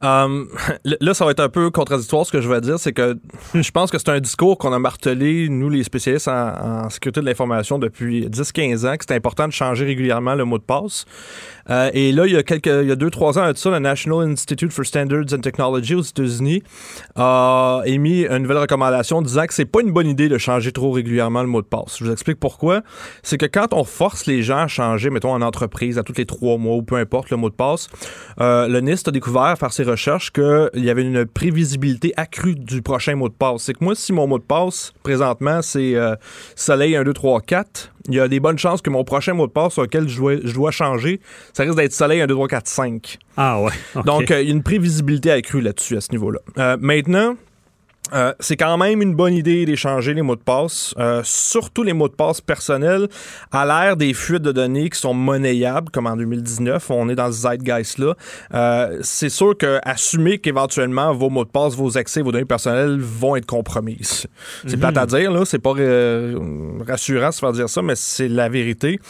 Um, 0.00 0.48
là, 1.00 1.12
ça 1.12 1.24
va 1.24 1.32
être 1.32 1.40
un 1.40 1.48
peu 1.48 1.70
contradictoire 1.70 2.24
ce 2.24 2.30
que 2.30 2.40
je 2.40 2.48
vais 2.48 2.60
dire, 2.60 2.78
c'est 2.78 2.92
que 2.92 3.18
je 3.54 3.70
pense 3.70 3.90
que 3.90 3.98
c'est 3.98 4.10
un 4.10 4.20
discours 4.20 4.56
qu'on 4.56 4.72
a 4.72 4.78
martelé, 4.78 5.48
nous 5.48 5.70
les 5.70 5.82
spécialistes 5.82 6.28
en, 6.28 6.88
sécurité 6.88 7.20
de 7.20 7.26
l'information 7.26 7.78
depuis 7.78 8.26
10-15 8.28 8.88
ans, 8.88 8.96
que 8.96 9.04
c'est 9.08 9.14
important 9.14 9.48
de 9.48 9.52
changer 9.52 9.84
régulièrement 9.84 10.34
le 10.34 10.44
mot 10.44 10.58
de 10.58 10.62
passe. 10.62 11.04
Euh, 11.70 11.90
et 11.92 12.12
là, 12.12 12.26
il 12.26 12.32
y 12.32 12.36
a 12.36 12.42
quelques, 12.42 12.66
il 12.66 12.88
y 12.88 12.92
a 12.92 12.96
deux, 12.96 13.10
trois 13.10 13.38
ans 13.38 13.52
ça, 13.54 13.70
le 13.70 13.78
National 13.78 14.28
Institute 14.28 14.72
for 14.72 14.84
Standards 14.84 15.32
and 15.32 15.40
Technology 15.40 15.94
aux 15.94 16.02
États-Unis 16.02 16.62
a 17.16 17.82
émis 17.86 18.24
une 18.24 18.38
nouvelle 18.38 18.58
recommandation 18.58 19.22
disant 19.22 19.46
que 19.46 19.54
c'est 19.54 19.64
pas 19.64 19.80
une 19.80 19.92
bonne 19.92 20.06
idée 20.06 20.28
de 20.28 20.38
changer 20.38 20.72
trop 20.72 20.92
régulièrement 20.92 21.42
le 21.42 21.48
mot 21.48 21.62
de 21.62 21.66
passe. 21.66 21.96
Je 21.98 22.04
vous 22.04 22.12
explique 22.12 22.38
pourquoi. 22.38 22.82
C'est 23.22 23.38
que 23.38 23.46
quand 23.46 23.72
on 23.72 23.84
force 23.84 24.26
les 24.26 24.42
gens 24.42 24.58
à 24.58 24.68
changer, 24.68 25.10
mettons 25.10 25.32
en 25.32 25.42
entreprise, 25.42 25.98
à 25.98 26.02
tous 26.02 26.14
les 26.16 26.26
trois 26.26 26.58
mois 26.58 26.76
ou 26.76 26.82
peu 26.82 26.96
importe 26.96 27.30
le 27.30 27.36
mot 27.36 27.50
de 27.50 27.54
passe, 27.54 27.88
euh, 28.40 28.68
le 28.68 28.80
NIST 28.80 29.08
a 29.08 29.10
découvert 29.10 29.56
par 29.58 29.72
ses 29.72 29.82
recherches 29.82 30.32
qu'il 30.32 30.70
y 30.84 30.90
avait 30.90 31.02
une 31.02 31.26
prévisibilité 31.26 32.12
accrue 32.16 32.54
du 32.54 32.82
prochain 32.82 33.16
mot 33.16 33.28
de 33.28 33.34
passe. 33.34 33.62
C'est 33.62 33.74
que 33.74 33.84
moi, 33.84 33.94
si 33.94 34.12
mon 34.12 34.26
mot 34.26 34.38
de 34.38 34.44
passe 34.44 34.92
présentement 35.02 35.62
c'est 35.62 35.94
euh, 35.94 36.14
Soleil 36.54 36.96
1, 36.96 37.04
2, 37.04 37.12
3, 37.12 37.40
4, 37.40 37.92
il 38.08 38.14
y 38.14 38.20
a 38.20 38.28
des 38.28 38.40
bonnes 38.40 38.58
chances 38.58 38.82
que 38.82 38.90
mon 38.90 39.04
prochain 39.04 39.34
mot 39.34 39.46
de 39.46 39.52
passe 39.52 39.74
sur 39.74 39.82
lequel 39.82 40.08
je 40.08 40.16
dois, 40.16 40.34
je 40.42 40.54
dois 40.54 40.70
changer, 40.70 41.20
ça 41.52 41.62
risque 41.62 41.76
d'être 41.76 41.92
Soleil 41.92 42.20
1, 42.20 42.26
2, 42.26 42.34
3, 42.34 42.48
4, 42.48 42.66
5. 42.66 43.18
Ah 43.36 43.60
ouais. 43.60 43.72
Donc, 44.04 44.30
euh, 44.30 44.40
il 44.42 44.48
y 44.48 44.50
a 44.50 44.54
une 44.54 44.62
prévisibilité 44.62 45.30
accrue 45.30 45.60
là-dessus, 45.60 45.96
à 45.96 46.00
ce 46.00 46.10
niveau-là. 46.12 46.40
Euh, 46.58 46.76
maintenant, 46.80 47.36
Euh, 48.12 48.32
c'est 48.40 48.56
quand 48.56 48.76
même 48.78 49.02
une 49.02 49.14
bonne 49.14 49.34
idée 49.34 49.64
d'échanger 49.66 50.14
les 50.14 50.22
mots 50.22 50.36
de 50.36 50.40
passe, 50.40 50.94
euh, 50.98 51.20
surtout 51.24 51.82
les 51.82 51.92
mots 51.92 52.08
de 52.08 52.14
passe 52.14 52.40
personnels, 52.40 53.08
à 53.52 53.66
l'ère 53.66 53.96
des 53.96 54.14
fuites 54.14 54.42
de 54.42 54.52
données 54.52 54.88
qui 54.90 54.98
sont 54.98 55.14
monnayables, 55.14 55.90
comme 55.90 56.06
en 56.06 56.16
2019. 56.16 56.90
On 56.90 57.08
est 57.08 57.14
dans 57.14 57.30
ce 57.30 57.42
zeitgeist-là. 57.42 58.14
Euh, 58.54 58.98
c'est 59.02 59.28
sûr 59.28 59.56
que 59.56 59.78
assumer 59.82 60.38
qu'éventuellement 60.38 61.12
vos 61.12 61.30
mots 61.30 61.44
de 61.44 61.50
passe, 61.50 61.74
vos 61.74 61.96
accès, 61.98 62.22
vos 62.22 62.32
données 62.32 62.44
personnelles 62.44 62.98
vont 63.00 63.36
être 63.36 63.46
compromises. 63.46 64.26
C'est 64.66 64.74
Mhm. 64.74 64.80
plate 64.80 64.96
à 64.98 65.06
dire, 65.06 65.30
là. 65.30 65.44
C'est 65.44 65.58
pas 65.58 65.74
rassurant 66.86 67.28
de 67.28 67.34
se 67.34 67.38
faire 67.40 67.52
dire 67.52 67.68
ça, 67.68 67.82
mais 67.82 67.94
c'est 67.96 68.28
la 68.28 68.48
vérité. 68.48 69.00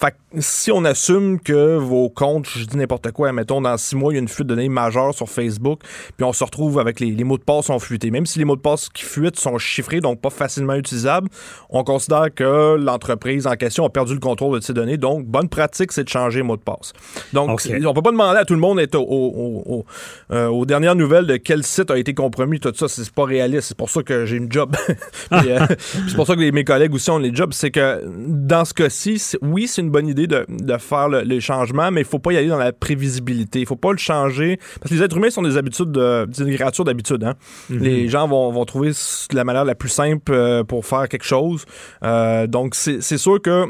Fait 0.00 0.12
que 0.12 0.40
si 0.40 0.70
on 0.70 0.84
assume 0.84 1.40
que 1.40 1.76
vos 1.76 2.08
comptes, 2.08 2.46
je 2.48 2.64
dis 2.64 2.76
n'importe 2.76 3.10
quoi, 3.10 3.32
mettons 3.32 3.60
dans 3.60 3.76
six 3.76 3.96
mois, 3.96 4.12
il 4.12 4.16
y 4.16 4.18
a 4.18 4.22
une 4.22 4.28
fuite 4.28 4.46
de 4.46 4.54
données 4.54 4.68
majeure 4.68 5.12
sur 5.12 5.28
Facebook, 5.28 5.80
puis 6.16 6.24
on 6.24 6.32
se 6.32 6.44
retrouve 6.44 6.78
avec 6.78 7.00
les, 7.00 7.10
les 7.10 7.24
mots 7.24 7.38
de 7.38 7.42
passe 7.42 7.66
sont 7.66 7.78
fuités. 7.80 8.10
Même 8.12 8.26
si 8.26 8.37
les 8.38 8.44
mots 8.44 8.56
de 8.56 8.60
passe 8.60 8.88
qui 8.88 9.04
fuitent 9.04 9.38
sont 9.38 9.58
chiffrés, 9.58 10.00
donc 10.00 10.20
pas 10.20 10.30
facilement 10.30 10.74
utilisables, 10.74 11.28
on 11.70 11.84
considère 11.84 12.32
que 12.34 12.76
l'entreprise 12.76 13.46
en 13.46 13.54
question 13.56 13.84
a 13.84 13.90
perdu 13.90 14.14
le 14.14 14.20
contrôle 14.20 14.58
de 14.58 14.64
ces 14.64 14.72
données. 14.72 14.96
Donc, 14.96 15.26
bonne 15.26 15.48
pratique, 15.48 15.92
c'est 15.92 16.04
de 16.04 16.08
changer 16.08 16.42
mots 16.42 16.56
de 16.56 16.62
passe. 16.62 16.92
Donc, 17.32 17.50
Ok. 17.50 17.60
c'est- 17.62 17.84
on 17.86 17.92
peut 17.94 18.02
pas 18.02 18.10
demander 18.12 18.38
à 18.38 18.44
tout 18.44 18.54
le 18.54 18.60
monde 18.60 18.78
d'être 18.78 18.94
au- 18.94 19.00
au- 19.02 19.62
au- 19.66 19.74
au- 19.78 19.84
euh, 20.32 20.46
aux 20.48 20.64
dernières 20.66 20.94
nouvelles 20.94 21.26
de 21.26 21.36
quel 21.36 21.62
site 21.64 21.90
a 21.90 21.98
été 21.98 22.14
compromis, 22.14 22.60
tout 22.60 22.72
ça, 22.74 22.88
c'est 22.88 23.10
pas 23.10 23.24
réaliste. 23.24 23.68
C'est 23.68 23.76
pour 23.76 23.90
ça 23.90 24.02
que 24.02 24.24
j'ai 24.26 24.36
une 24.36 24.50
job. 24.50 24.74
Euh, 25.32 25.66
c'est 26.08 26.14
pour 26.16 26.26
ça 26.26 26.34
que 26.34 26.40
les- 26.40 26.52
mes 26.52 26.64
collègues 26.64 26.94
aussi 26.94 27.10
ont 27.10 27.18
les 27.18 27.34
jobs. 27.34 27.52
C'est 27.52 27.70
que 27.70 28.02
dans 28.06 28.64
ce 28.64 28.72
cas-ci, 28.74 29.22
oui, 29.42 29.66
c'est 29.68 29.82
une 29.82 29.90
bonne 29.90 30.06
idée 30.08 30.26
de, 30.26 30.46
de 30.48 30.76
faire 30.78 31.08
le, 31.08 31.20
les 31.20 31.40
changements, 31.40 31.90
mais 31.90 32.00
il 32.02 32.06
faut 32.06 32.18
pas 32.18 32.32
y 32.32 32.36
aller 32.36 32.48
dans 32.48 32.56
la 32.58 32.72
prévisibilité. 32.72 33.60
Il 33.60 33.66
faut 33.66 33.76
pas 33.76 33.92
le 33.92 33.98
changer. 33.98 34.58
Parce 34.80 34.90
que 34.90 34.94
les 34.96 35.02
êtres 35.02 35.16
humains 35.16 35.30
sont 35.30 35.42
des 35.42 35.56
habitudes, 35.56 35.92
de, 35.92 36.26
des 36.26 36.54
créatures 36.54 36.84
d'habitude. 36.84 37.24
Hein? 37.24 37.34
Mhm. 37.70 37.78
Les 37.80 38.08
gens 38.08 38.27
vont, 38.28 38.52
vont 38.52 38.64
trouver 38.64 38.92
la 39.32 39.44
manière 39.44 39.64
la 39.64 39.74
plus 39.74 39.88
simple 39.88 40.32
euh, 40.32 40.62
pour 40.64 40.86
faire 40.86 41.08
quelque 41.08 41.24
chose. 41.24 41.64
Euh, 42.04 42.46
donc, 42.46 42.74
c'est 42.74 43.00
sûr 43.18 43.40
que 43.42 43.66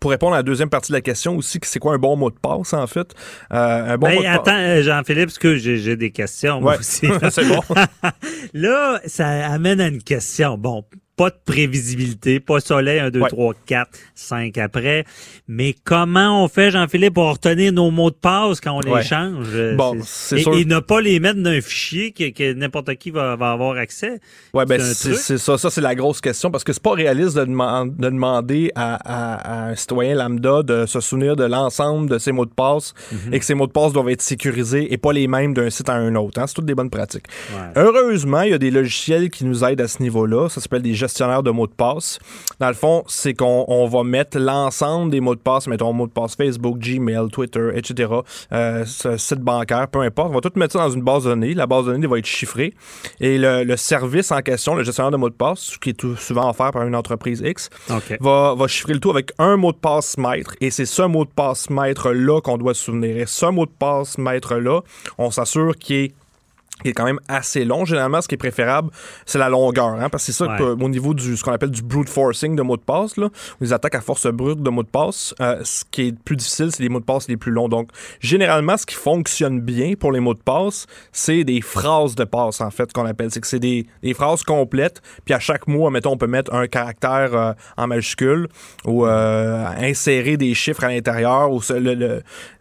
pour 0.00 0.10
répondre 0.10 0.34
à 0.34 0.38
la 0.38 0.42
deuxième 0.42 0.68
partie 0.68 0.90
de 0.90 0.96
la 0.96 1.00
question 1.00 1.36
aussi, 1.36 1.60
c'est 1.62 1.78
quoi 1.78 1.94
un 1.94 1.98
bon 1.98 2.16
mot 2.16 2.28
de 2.28 2.34
passe, 2.34 2.72
en 2.72 2.86
fait? 2.88 3.14
Euh, 3.52 3.94
un 3.94 3.98
bon 3.98 4.08
Ben, 4.08 4.14
mot 4.16 4.20
de 4.22 4.26
passe. 4.26 4.34
attends, 4.36 4.56
euh, 4.58 4.82
Jean-Philippe, 4.82 5.26
parce 5.26 5.38
que 5.38 5.54
j'ai 5.56 5.76
j'ai 5.78 5.94
des 5.96 6.10
questions, 6.10 6.60
moi 6.60 6.72
Ouais. 6.72 6.78
aussi. 6.80 7.06
C'est 7.30 7.46
bon. 7.46 7.60
Là, 8.52 9.00
ça 9.06 9.28
amène 9.28 9.80
à 9.80 9.86
une 9.86 10.02
question. 10.02 10.58
Bon, 10.58 10.84
pas 11.16 11.30
de 11.30 11.36
prévisibilité, 11.44 12.40
pas 12.40 12.60
soleil, 12.60 12.98
1, 12.98 13.10
2, 13.10 13.20
Ouais. 13.20 13.28
3, 13.28 13.54
4, 13.66 13.90
5 14.14 14.56
après. 14.58 15.04
Mais 15.46 15.74
comment 15.84 16.42
on 16.44 16.48
fait, 16.48 16.70
Jean-Philippe, 16.70 17.14
pour 17.14 17.30
retenir 17.32 17.72
nos 17.72 17.90
mots 17.90 18.10
de 18.10 18.16
passe 18.16 18.60
quand 18.60 18.72
on 18.72 18.90
Ouais. 18.90 19.00
les 19.00 19.06
change? 19.06 19.48
Bon, 19.76 19.98
c'est 20.04 20.40
et, 20.40 20.42
sûr. 20.42 20.54
et 20.56 20.64
ne 20.64 20.78
pas 20.80 21.00
les 21.00 21.20
mettre 21.20 21.40
dans 21.40 21.50
un 21.50 21.60
fichier 21.60 22.12
que, 22.12 22.30
que 22.30 22.52
n'importe 22.54 22.94
qui 22.96 23.10
va, 23.10 23.36
va 23.36 23.52
avoir 23.52 23.76
accès. 23.76 24.20
Ouais, 24.54 24.64
ben 24.64 24.80
C'est 24.80 25.38
ça. 25.38 25.58
Ça, 25.58 25.70
c'est 25.70 25.80
la 25.80 25.94
grosse 25.94 26.20
question 26.20 26.50
parce 26.50 26.64
que 26.64 26.72
c'est 26.72 26.82
pas 26.82 26.92
réaliste 26.94 27.36
de, 27.36 27.44
deman- 27.44 27.94
de 27.94 28.08
demander 28.10 28.72
à, 28.74 28.94
à- 28.94 29.34
à 29.66 29.68
un 29.70 29.74
citoyen 29.76 30.14
lambda 30.14 30.62
de 30.62 30.86
se 30.86 31.00
souvenir 31.00 31.36
de 31.36 31.44
l'ensemble 31.44 32.08
de 32.08 32.18
ses 32.18 32.32
mots 32.32 32.46
de 32.46 32.50
passe 32.54 32.94
Mhm. 33.12 33.34
et 33.34 33.38
que 33.38 33.44
ces 33.44 33.54
mots 33.54 33.66
de 33.66 33.72
passe 33.72 33.92
doivent 33.92 34.08
être 34.08 34.22
sécurisés 34.22 34.92
et 34.92 34.96
pas 34.98 35.12
les 35.12 35.28
mêmes 35.28 35.52
d'un 35.54 35.70
site 35.70 35.88
à 35.88 35.94
un 35.94 36.14
autre. 36.14 36.40
hein. 36.40 36.46
C'est 36.46 36.54
toutes 36.54 36.66
des 36.66 36.74
bonnes 36.74 36.90
pratiques. 36.90 37.26
Ouais. 37.52 37.68
Heureusement, 37.82 38.42
il 38.42 38.50
y 38.50 38.54
a 38.54 38.58
des 38.58 38.70
logiciels 38.70 39.30
qui 39.30 39.44
nous 39.44 39.62
aident 39.64 39.80
à 39.82 39.88
ce 39.88 40.02
niveau-là. 40.02 40.48
Ça 40.48 40.60
s'appelle 40.60 40.82
des 40.82 40.94
gestionnaires 41.12 41.42
de 41.42 41.50
mots 41.50 41.66
de 41.66 41.72
passe. 41.72 42.18
Dans 42.58 42.68
le 42.68 42.74
fond, 42.74 43.04
c'est 43.06 43.34
qu'on 43.34 43.64
on 43.68 43.86
va 43.86 44.02
mettre 44.02 44.38
l'ensemble 44.38 45.10
des 45.10 45.20
mots 45.20 45.34
de 45.34 45.40
passe, 45.40 45.66
mettons 45.66 45.92
mot 45.92 46.06
de 46.06 46.12
passe 46.12 46.34
Facebook, 46.36 46.78
Gmail, 46.78 47.28
Twitter, 47.30 47.70
etc., 47.74 48.12
euh, 48.52 48.84
ce 48.84 49.16
site 49.16 49.40
bancaire, 49.40 49.88
peu 49.88 50.00
importe. 50.00 50.30
On 50.30 50.34
va 50.34 50.40
tout 50.40 50.52
mettre 50.56 50.72
ça 50.72 50.78
dans 50.80 50.90
une 50.90 51.02
base 51.02 51.24
de 51.24 51.30
données. 51.30 51.54
La 51.54 51.66
base 51.66 51.86
de 51.86 51.92
données 51.92 52.06
va 52.06 52.18
être 52.18 52.26
chiffrée. 52.26 52.74
Et 53.20 53.38
le, 53.38 53.64
le 53.64 53.76
service 53.76 54.32
en 54.32 54.40
question, 54.40 54.74
le 54.74 54.84
gestionnaire 54.84 55.10
de 55.10 55.16
mots 55.16 55.28
de 55.28 55.34
passe, 55.34 55.76
qui 55.80 55.90
est 55.90 55.94
tout 55.94 56.16
souvent 56.16 56.48
offert 56.48 56.70
par 56.70 56.86
une 56.86 56.96
entreprise 56.96 57.42
X, 57.44 57.68
va, 58.20 58.54
va 58.54 58.66
chiffrer 58.66 58.94
le 58.94 59.00
tout 59.00 59.10
avec 59.10 59.32
un 59.38 59.56
mot 59.56 59.72
de 59.72 59.76
passe 59.76 60.16
maître. 60.18 60.54
Et 60.60 60.70
c'est 60.70 60.86
ce 60.86 61.02
mot 61.02 61.24
de 61.24 61.30
passe 61.30 61.68
maître-là 61.70 62.40
qu'on 62.40 62.58
doit 62.58 62.74
se 62.74 62.84
souvenir. 62.84 63.16
Et 63.16 63.26
ce 63.26 63.46
mot 63.46 63.66
de 63.66 63.72
passe 63.78 64.18
maître-là, 64.18 64.80
on 65.18 65.30
s'assure 65.30 65.76
qu'il 65.76 65.96
est 65.96 66.14
qui 66.82 66.90
est 66.90 66.92
quand 66.92 67.04
même 67.04 67.20
assez 67.28 67.64
long. 67.64 67.84
Généralement, 67.84 68.20
ce 68.20 68.28
qui 68.28 68.34
est 68.34 68.38
préférable, 68.38 68.90
c'est 69.26 69.38
la 69.38 69.48
longueur. 69.48 69.86
Hein, 69.86 70.08
parce 70.10 70.26
que 70.26 70.32
c'est 70.32 70.44
ça 70.44 70.50
Ouais. 70.50 70.58
que, 70.58 70.62
au 70.64 70.88
niveau 70.88 71.14
du 71.14 71.36
ce 71.36 71.42
qu'on 71.44 71.52
appelle 71.52 71.70
du 71.70 71.82
brute 71.82 72.08
forcing 72.08 72.56
de 72.56 72.62
mots 72.62 72.76
de 72.76 72.82
passe, 72.82 73.16
là, 73.16 73.28
les 73.60 73.72
attaques 73.72 73.94
à 73.94 74.00
force 74.00 74.26
brute 74.26 74.62
de 74.62 74.70
mots 74.70 74.82
de 74.82 74.88
passe, 74.88 75.34
euh, 75.40 75.60
ce 75.64 75.84
qui 75.90 76.08
est 76.08 76.18
plus 76.18 76.36
difficile, 76.36 76.70
c'est 76.72 76.82
les 76.82 76.88
mots 76.88 77.00
de 77.00 77.04
passe 77.04 77.28
les 77.28 77.36
plus 77.36 77.52
longs. 77.52 77.68
Donc, 77.68 77.88
généralement, 78.20 78.76
ce 78.76 78.86
qui 78.86 78.94
fonctionne 78.94 79.60
bien 79.60 79.94
pour 79.98 80.12
les 80.12 80.20
mots 80.20 80.34
de 80.34 80.40
passe, 80.42 80.86
c'est 81.12 81.44
des 81.44 81.60
phrases 81.60 82.14
de 82.14 82.24
passe, 82.24 82.60
en 82.60 82.70
fait, 82.70 82.92
qu'on 82.92 83.06
appelle. 83.06 83.30
C'est 83.30 83.40
que 83.40 83.46
c'est 83.46 83.58
des, 83.58 83.86
des 84.02 84.14
phrases 84.14 84.42
complètes, 84.42 85.00
puis 85.24 85.34
à 85.34 85.38
chaque 85.38 85.66
mot, 85.68 85.88
mettons, 85.90 86.12
on 86.12 86.16
peut 86.16 86.26
mettre 86.26 86.52
un 86.54 86.66
caractère 86.66 87.34
euh, 87.34 87.52
en 87.76 87.86
majuscule 87.86 88.48
ou 88.84 89.06
euh, 89.06 89.64
insérer 89.78 90.36
des 90.36 90.54
chiffres 90.54 90.84
à 90.84 90.88
l'intérieur 90.88 91.52
ou 91.52 91.60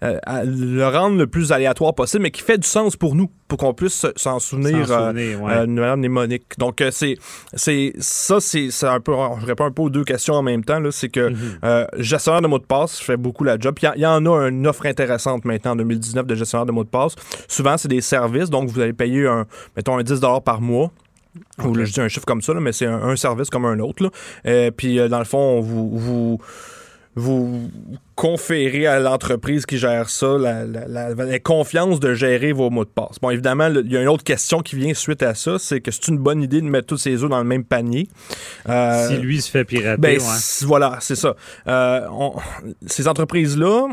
le 0.01 0.85
rendre 0.87 1.17
le 1.17 1.27
plus 1.27 1.51
aléatoire 1.51 1.93
possible, 1.93 2.23
mais 2.23 2.31
qui 2.31 2.41
fait 2.41 2.57
du 2.57 2.67
sens 2.67 2.95
pour 2.95 3.15
nous, 3.15 3.29
pour 3.51 3.57
qu'on 3.57 3.73
puisse 3.73 3.95
se- 3.95 4.07
s'en 4.15 4.39
souvenir, 4.39 4.89
euh, 4.89 5.07
souvenir, 5.09 5.41
ouais. 5.41 5.51
euh, 5.51 5.95
mnémonique. 5.97 6.57
Donc, 6.57 6.79
euh, 6.79 6.89
c'est, 6.89 7.17
c'est, 7.53 7.91
ça, 7.99 8.39
c'est, 8.39 8.71
c'est 8.71 8.85
un 8.87 9.01
peu, 9.01 9.11
je 9.41 9.45
réponds 9.45 9.65
un 9.65 9.71
peu 9.71 9.81
aux 9.81 9.89
deux 9.89 10.05
questions 10.05 10.35
en 10.35 10.41
même 10.41 10.63
temps, 10.63 10.79
là. 10.79 10.89
C'est 10.89 11.09
que, 11.09 11.31
Mhm. 11.31 11.37
euh, 11.65 11.85
gestionnaire 11.97 12.41
de 12.41 12.47
mots 12.47 12.59
de 12.59 12.63
passe 12.63 12.97
fait 13.01 13.17
beaucoup 13.17 13.43
la 13.43 13.59
job. 13.59 13.75
Il 13.81 13.99
y, 13.99 14.05
en 14.05 14.25
a 14.25 14.47
une 14.47 14.65
offre 14.67 14.85
intéressante 14.85 15.43
maintenant 15.43 15.71
en 15.71 15.75
2019 15.75 16.25
de 16.25 16.33
gestionnaire 16.35 16.65
de 16.65 16.71
mots 16.71 16.85
de 16.85 16.89
passe. 16.89 17.13
Souvent, 17.49 17.75
c'est 17.77 17.89
des 17.89 17.99
services, 17.99 18.49
donc 18.49 18.69
vous 18.69 18.79
allez 18.79 18.93
payer 18.93 19.27
un, 19.27 19.45
mettons, 19.75 19.97
un 19.97 20.03
10 20.03 20.21
par 20.45 20.61
mois. 20.61 20.89
Ou 21.65 21.75
je 21.75 21.91
dis 21.91 21.99
un 21.99 22.07
chiffre 22.07 22.25
comme 22.25 22.41
ça, 22.41 22.53
là, 22.53 22.61
mais 22.61 22.71
c'est 22.71 22.85
un, 22.85 23.03
un 23.03 23.17
service 23.17 23.49
comme 23.49 23.65
un 23.65 23.79
autre. 23.79 24.01
là. 24.03 24.09
Euh, 24.45 24.71
puis, 24.71 24.97
euh, 24.97 25.09
dans 25.09 25.19
le 25.19 25.25
fond, 25.25 25.59
vous, 25.59 25.89
vous, 25.97 26.39
vous 27.15 27.69
conférez 28.15 28.85
à 28.87 28.99
l'entreprise 28.99 29.65
qui 29.65 29.77
gère 29.77 30.09
ça 30.09 30.37
la, 30.37 30.63
la- 30.65 30.87
la- 30.87 31.13
la 31.13 31.39
confiance 31.39 31.99
de 31.99 32.13
gérer 32.13 32.51
vos 32.53 32.69
mots 32.69 32.85
de 32.85 32.89
passe. 32.89 33.17
Bon, 33.21 33.31
évidemment, 33.31 33.67
il 33.67 33.91
y 33.91 33.97
a 33.97 34.01
une 34.01 34.07
autre 34.07 34.23
question 34.23 34.61
qui 34.61 34.75
vient 34.75 34.93
suite 34.93 35.23
à 35.23 35.33
ça, 35.33 35.57
c'est 35.59 35.81
que 35.81 35.91
c'est 35.91 36.07
une 36.07 36.19
bonne 36.19 36.41
idée 36.43 36.61
de 36.61 36.67
mettre 36.67 36.87
tous 36.87 36.97
ses 36.97 37.23
œufs 37.23 37.29
dans 37.29 37.39
le 37.39 37.43
même 37.45 37.63
panier. 37.63 38.07
Euh, 38.69 39.07
si 39.07 39.17
lui 39.17 39.41
se 39.41 39.49
fait 39.49 39.65
pirater, 39.65 39.99
ben, 39.99 40.19
ouais. 40.19 40.27
voilà, 40.61 40.97
c'est 41.01 41.15
ça. 41.15 41.35
Euh, 41.67 42.07
on- 42.11 42.35
ces 42.85 43.07
entreprises-là, 43.07 43.87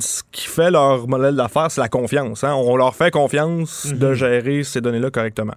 ce 0.00 0.22
qui 0.30 0.46
fait 0.46 0.70
leur 0.70 1.08
modèle 1.08 1.34
d'affaires, 1.36 1.70
c'est 1.70 1.80
la 1.80 1.88
confiance. 1.88 2.44
hein. 2.44 2.54
On 2.54 2.76
leur 2.76 2.94
fait 2.94 3.10
confiance 3.10 3.86
de 3.92 4.12
gérer 4.14 4.62
ces 4.64 4.80
données-là 4.80 5.10
correctement. 5.10 5.54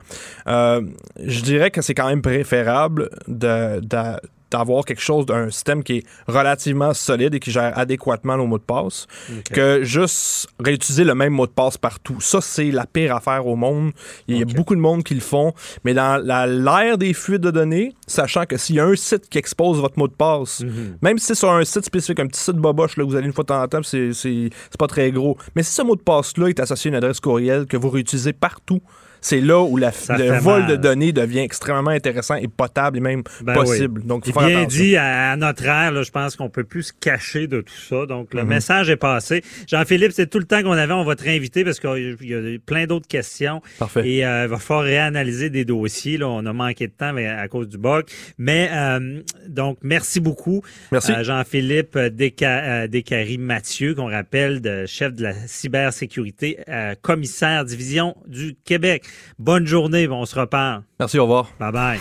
Euh, 0.47 0.81
je 1.23 1.41
dirais 1.41 1.69
que 1.69 1.81
c'est 1.81 1.93
quand 1.93 2.07
même 2.07 2.21
préférable 2.21 3.09
de- 3.27 3.79
de- 3.81 4.19
d'avoir 4.51 4.85
quelque 4.85 5.01
chose 5.01 5.25
d'un 5.25 5.49
système 5.49 5.83
qui 5.83 5.97
est 5.97 6.03
relativement 6.27 6.93
solide 6.93 7.35
et 7.35 7.39
qui 7.39 7.51
gère 7.51 7.77
adéquatement 7.77 8.37
nos 8.37 8.47
mots 8.47 8.57
de 8.57 8.63
passe 8.63 9.07
que 9.51 9.83
juste 9.83 10.47
réutiliser 10.59 11.03
le 11.03 11.15
même 11.15 11.33
mot 11.33 11.45
de 11.47 11.51
passe 11.51 11.77
partout. 11.77 12.19
Ça, 12.19 12.41
c'est 12.41 12.71
la 12.71 12.85
pire 12.85 13.15
affaire 13.15 13.45
au 13.47 13.55
monde. 13.55 13.91
Il 14.27 14.37
y 14.37 14.41
a 14.41 14.45
beaucoup 14.45 14.75
de 14.75 14.81
monde 14.81 15.03
qui 15.03 15.13
le 15.13 15.19
font. 15.21 15.53
Mais 15.83 15.93
dans 15.93 16.17
l'ère 16.47 16.97
des 16.97 17.13
fuites 17.13 17.41
de 17.41 17.51
données, 17.51 17.93
sachant 18.07 18.45
que 18.45 18.57
s'il 18.57 18.75
y 18.75 18.79
a 18.79 18.85
un 18.85 18.95
site 18.95 19.29
qui 19.29 19.37
expose 19.37 19.79
votre 19.79 19.97
mot 19.97 20.07
de 20.07 20.13
passe, 20.13 20.61
Mhm. 20.61 20.97
même 21.01 21.17
si 21.17 21.27
c'est 21.27 21.35
sur 21.35 21.51
un 21.51 21.63
site 21.63 21.85
spécifique, 21.85 22.19
un 22.19 22.27
petit 22.27 22.41
site 22.41 22.55
boboche, 22.55 22.97
là, 22.97 23.03
vous 23.03 23.15
allez 23.15 23.27
une 23.27 23.33
fois 23.33 23.43
de 23.43 23.47
temps 23.47 23.61
en 23.61 23.67
temps, 23.67 23.81
c'est 23.83 24.49
pas 24.77 24.87
très 24.87 25.11
gros. 25.11 25.37
Mais 25.55 25.63
si 25.63 25.71
ce 25.73 25.81
mot 25.81 25.95
de 25.95 26.01
passe-là 26.01 26.47
est 26.47 26.59
associé 26.59 26.89
à 26.89 26.91
une 26.91 26.95
adresse 26.95 27.19
courriel 27.19 27.65
que 27.65 27.77
vous 27.77 27.89
réutilisez 27.89 28.33
partout, 28.33 28.81
c'est 29.21 29.41
là 29.41 29.61
où 29.63 29.77
la- 29.77 29.91
le 30.09 30.39
vol 30.39 30.61
mal. 30.61 30.71
de 30.71 30.75
données 30.75 31.11
devient 31.11 31.39
extrêmement 31.39 31.89
intéressant 31.91 32.35
et 32.35 32.47
potable 32.47 32.97
et 32.97 33.01
même 33.01 33.23
Ben 33.41 33.53
possible. 33.53 34.01
oui. 34.01 34.07
Donc, 34.07 34.27
Et 34.27 34.31
faut 34.31 34.39
faire 34.39 34.49
bien 34.49 34.61
attention. 34.61 34.83
dit, 34.83 34.95
à, 34.97 35.31
à 35.31 35.35
notre 35.35 35.65
ère, 35.65 35.91
là, 35.91 36.03
je 36.03 36.11
pense 36.11 36.35
qu'on 36.35 36.49
peut 36.49 36.63
plus 36.63 36.83
se 36.83 36.93
cacher 36.93 37.47
de 37.47 37.61
tout 37.61 37.73
ça. 37.89 38.05
Donc, 38.05 38.33
le 38.33 38.43
Mhm. 38.43 38.49
message 38.49 38.89
est 38.89 38.95
passé. 38.97 39.43
Jean-Philippe, 39.67 40.11
c'est 40.13 40.29
tout 40.29 40.39
le 40.39 40.45
temps 40.45 40.61
qu'on 40.63 40.71
avait. 40.71 40.93
On 40.93 41.03
va 41.03 41.15
te 41.15 41.23
réinviter 41.23 41.63
parce 41.63 41.79
qu'il 41.79 42.17
y 42.21 42.33
a 42.33 42.57
plein 42.65 42.85
d'autres 42.85 43.07
questions. 43.07 43.61
Parfait. 43.77 44.07
Et 44.09 44.25
euh, 44.25 44.43
il 44.45 44.49
va 44.49 44.57
falloir 44.57 44.85
réanalyser 44.85 45.49
des 45.49 45.65
dossiers. 45.65 46.17
Là. 46.17 46.27
On 46.29 46.45
a 46.45 46.53
manqué 46.53 46.87
de 46.87 46.93
temps 46.93 47.15
à 47.15 47.47
cause 47.47 47.67
du 47.69 47.77
bug. 47.77 48.05
Mais 48.37 48.69
euh, 48.71 49.21
donc, 49.47 49.77
merci 49.83 50.19
beaucoup. 50.19 50.61
Merci. 50.91 51.11
Euh, 51.11 51.23
Jean-Philippe 51.23 51.95
Desca- 51.95 52.83
euh, 52.83 52.87
Descaries-Mathieu, 52.87 53.95
qu'on 53.95 54.09
rappelle, 54.09 54.61
de 54.61 54.85
chef 54.85 55.13
de 55.13 55.23
la 55.23 55.33
cybersécurité, 55.47 56.59
euh, 56.69 56.95
commissaire 57.01 57.65
division 57.65 58.15
du 58.27 58.55
Québec. 58.65 59.03
Bonne 59.37 59.65
journée. 59.65 60.07
On 60.07 60.25
se 60.25 60.39
reparle. 60.39 60.83
Merci, 60.99 61.19
au 61.19 61.23
revoir. 61.23 61.49
Bye 61.59 61.71
bye. 61.71 61.99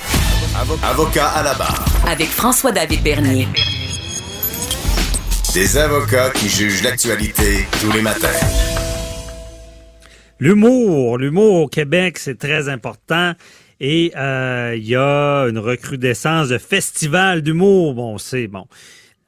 Avocat 0.82 1.28
à 1.28 1.43
la 1.43 1.55
barre. 1.55 1.85
Avec 2.06 2.28
François-David 2.28 3.02
Bernier. 3.02 3.47
Des 5.55 5.76
avocats 5.76 6.30
qui 6.30 6.48
jugent 6.48 6.82
l'actualité 6.82 7.66
tous 7.80 7.93
les 7.93 8.02
matins. 8.02 8.28
L'humour, 10.40 11.18
l'humour 11.18 11.62
au 11.62 11.68
Québec, 11.68 12.18
c'est 12.18 12.39
très 12.39 12.68
important. 12.68 13.32
Et 13.80 14.12
euh, 14.16 14.74
il 14.76 14.86
y 14.86 14.97
a 14.97 15.44
une 15.48 15.59
recrudescence 15.59 16.48
de 16.48 16.59
festivals 16.59 17.43
d'humour. 17.43 17.94
Bon, 17.94 18.18
c'est 18.18 18.47
bon. 18.47 18.66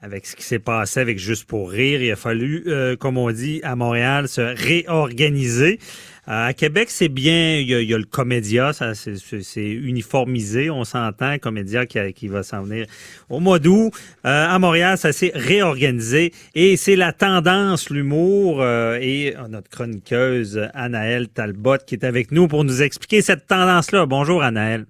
avec 0.03 0.27
ce 0.27 0.35
qui 0.37 0.43
s'est 0.43 0.59
passé 0.59 1.01
avec 1.01 1.19
Juste 1.19 1.45
pour 1.45 1.71
rire. 1.71 2.03
Il 2.03 2.11
a 2.11 2.17
fallu, 2.17 2.65
euh, 2.67 2.97
comme 2.97 3.19
on 3.19 3.31
dit 3.31 3.61
à 3.63 3.77
Montréal, 3.77 4.29
se 4.29 4.41
réorganiser. 4.41 5.79
À 6.27 6.53
Québec, 6.53 6.91
c'est 6.91 7.09
bien, 7.09 7.57
il 7.57 7.69
y, 7.69 7.75
a, 7.75 7.81
il 7.81 7.89
y 7.89 7.95
a 7.95 7.99
le 7.99 8.05
Comédia, 8.05 8.73
ça 8.73 8.95
c'est- 8.95 9.17
uniformisé, 9.57 10.71
on 10.71 10.85
s'entend, 10.85 11.39
Comédia 11.39 11.87
qui, 11.87 11.99
qui 12.13 12.29
va 12.29 12.43
s'en 12.43 12.63
venir 12.63 12.87
au 13.29 13.41
mois 13.41 13.59
d'août. 13.59 13.91
Euh, 14.27 14.47
à 14.49 14.59
Montréal, 14.59 14.97
ça 14.99 15.13
s'est 15.13 15.33
réorganisé 15.35 16.33
et 16.55 16.77
c'est 16.77 16.97
la 16.97 17.13
tendance, 17.13 17.91
l'humour 17.91 18.61
euh, 18.61 18.99
et 19.01 19.35
euh, 19.37 19.49
notre 19.49 19.71
chroniqueuse 19.71 20.69
Anaëlle 20.75 21.29
Talbot 21.29 21.79
qui 21.87 21.95
est 21.95 22.05
avec 22.05 22.31
nous 22.33 22.49
pour 22.49 22.65
nous 22.65 22.83
expliquer 22.83 23.23
cette 23.23 23.47
tendance-là. 23.47 24.07
Bonjour 24.07 24.43
Anaëlle. 24.43 24.87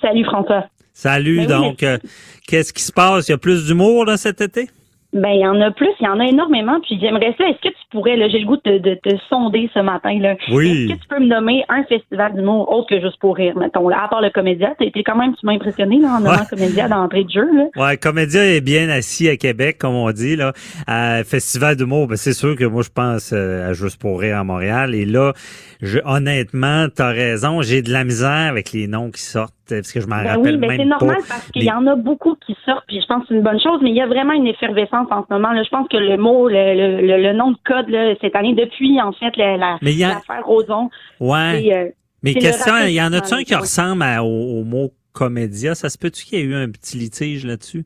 Salut 0.00 0.24
François. 0.24 0.64
Salut, 0.92 1.36
Ben 1.36 1.42
oui, 1.42 1.46
donc, 1.46 1.82
euh, 1.82 1.98
qu'est-ce 2.46 2.72
qui 2.72 2.82
se 2.82 2.92
passe? 2.92 3.28
Il 3.28 3.32
y 3.32 3.34
a 3.34 3.38
plus 3.38 3.66
d'humour 3.66 4.04
là 4.04 4.16
cet 4.16 4.40
été? 4.40 4.68
Ben, 5.14 5.30
il 5.30 5.40
y 5.40 5.46
en 5.46 5.58
a 5.62 5.70
plus, 5.70 5.88
il 6.00 6.04
y 6.04 6.08
en 6.08 6.20
a 6.20 6.26
énormément. 6.26 6.78
Puis 6.82 6.98
j'aimerais 7.00 7.34
ça, 7.38 7.48
est-ce 7.48 7.62
que 7.66 7.68
tu 7.74 7.82
pourrais, 7.90 8.16
là, 8.16 8.28
j'ai 8.28 8.40
le 8.40 8.46
goût 8.46 8.58
de, 8.62 8.76
de 8.76 8.94
te 8.94 9.16
sonder 9.30 9.70
ce 9.72 9.78
matin, 9.80 10.18
là. 10.20 10.34
Oui. 10.50 10.84
Est-ce 10.84 10.94
que 10.94 11.00
tu 11.02 11.08
peux 11.08 11.18
me 11.20 11.26
nommer 11.28 11.64
un 11.70 11.82
festival 11.84 12.34
d'humour 12.34 12.70
autre 12.70 12.88
que 12.90 13.00
juste 13.00 13.18
pour 13.18 13.36
rire, 13.36 13.56
mettons, 13.56 13.88
là, 13.88 14.04
à 14.04 14.08
part 14.08 14.20
le 14.20 14.28
comédia? 14.28 14.74
T'as 14.78 14.84
été 14.84 15.02
quand 15.02 15.16
même, 15.16 15.34
tu 15.34 15.46
m'as 15.46 15.52
impressionné, 15.52 15.98
là, 15.98 16.08
en 16.16 16.20
nommant 16.20 16.32
Ouais. 16.32 16.46
comédia 16.50 16.88
d'entrée 16.88 17.24
de 17.24 17.30
jeu, 17.30 17.48
là. 17.56 17.64
Ouais, 17.82 17.96
Comédia 17.96 18.44
est 18.44 18.60
bien 18.60 18.90
assis 18.90 19.28
à 19.30 19.36
Québec, 19.38 19.78
comme 19.78 19.94
on 19.94 20.10
dit, 20.12 20.36
là. 20.36 20.52
À 20.86 21.24
Festival 21.24 21.76
d'humour, 21.76 22.06
ben, 22.06 22.16
c'est 22.16 22.34
sûr 22.34 22.54
que 22.54 22.64
moi, 22.64 22.82
je 22.82 22.90
pense 22.90 23.32
euh, 23.32 23.70
à 23.70 23.72
Juste 23.72 23.98
pour 24.00 24.20
rire 24.20 24.36
à 24.36 24.44
Montréal. 24.44 24.94
Et 24.94 25.06
là, 25.06 25.32
je, 25.80 26.00
honnêtement, 26.04 26.86
t'as 26.94 27.12
raison, 27.12 27.62
j'ai 27.62 27.80
de 27.80 27.90
la 27.92 28.04
misère 28.04 28.50
avec 28.50 28.72
les 28.72 28.86
noms 28.88 29.10
qui 29.10 29.22
sortent, 29.22 29.54
parce 29.68 29.92
que 29.92 30.00
je 30.00 30.06
m'en 30.06 30.16
Ben 30.22 30.36
rappelle 30.36 30.54
oui, 30.54 30.60
ben 30.60 30.68
même 30.68 30.76
c'est 30.78 30.84
normal 30.84 31.16
pas. 31.18 31.24
parce 31.28 31.50
qu'il 31.50 31.62
Les- 31.62 31.68
y 31.68 31.72
en 31.72 31.86
a 31.86 31.94
beaucoup 31.96 32.34
qui 32.46 32.56
sortent, 32.64 32.84
puis 32.86 33.00
je 33.00 33.06
pense 33.06 33.22
que 33.22 33.28
c'est 33.28 33.34
une 33.34 33.42
bonne 33.42 33.60
chose, 33.60 33.80
mais 33.82 33.90
il 33.90 33.96
y 33.96 34.00
a 34.00 34.06
vraiment 34.06 34.32
une 34.32 34.46
effervescence 34.46 35.06
en 35.10 35.24
ce 35.28 35.32
moment. 35.32 35.52
Là. 35.52 35.62
Je 35.62 35.68
pense 35.68 35.88
que 35.88 35.96
le 35.96 36.16
mot, 36.16 36.48
le, 36.48 37.00
le, 37.00 37.22
le- 37.22 37.32
nom 37.32 37.52
de 37.52 37.58
code 37.64 37.88
là, 37.88 38.14
cette 38.20 38.34
année, 38.36 38.54
depuis 38.54 39.00
en 39.00 39.12
fait 39.12 39.36
la, 39.36 39.54
a- 39.54 39.78
l'affaire 39.82 40.44
Roson, 40.44 40.90
Ouais. 41.20 41.60
c'est, 41.62 41.74
euh, 41.76 41.88
Mais 42.22 42.32
c'est 42.32 42.40
question, 42.40 42.74
il 42.86 42.92
y 42.92 43.02
en 43.02 43.12
a-tu 43.12 43.34
un 43.34 43.42
qui 43.44 43.54
ressemble 43.54 44.02
à- 44.02 44.24
au, 44.24 44.60
au 44.60 44.64
mot 44.64 44.90
Comédia? 45.12 45.74
Ça 45.74 45.88
se 45.88 45.98
peut-tu 45.98 46.24
qu'il 46.24 46.38
y 46.38 46.42
ait 46.42 46.44
eu 46.44 46.54
un 46.54 46.68
petit 46.70 46.96
litige 46.96 47.44
là-dessus? 47.44 47.84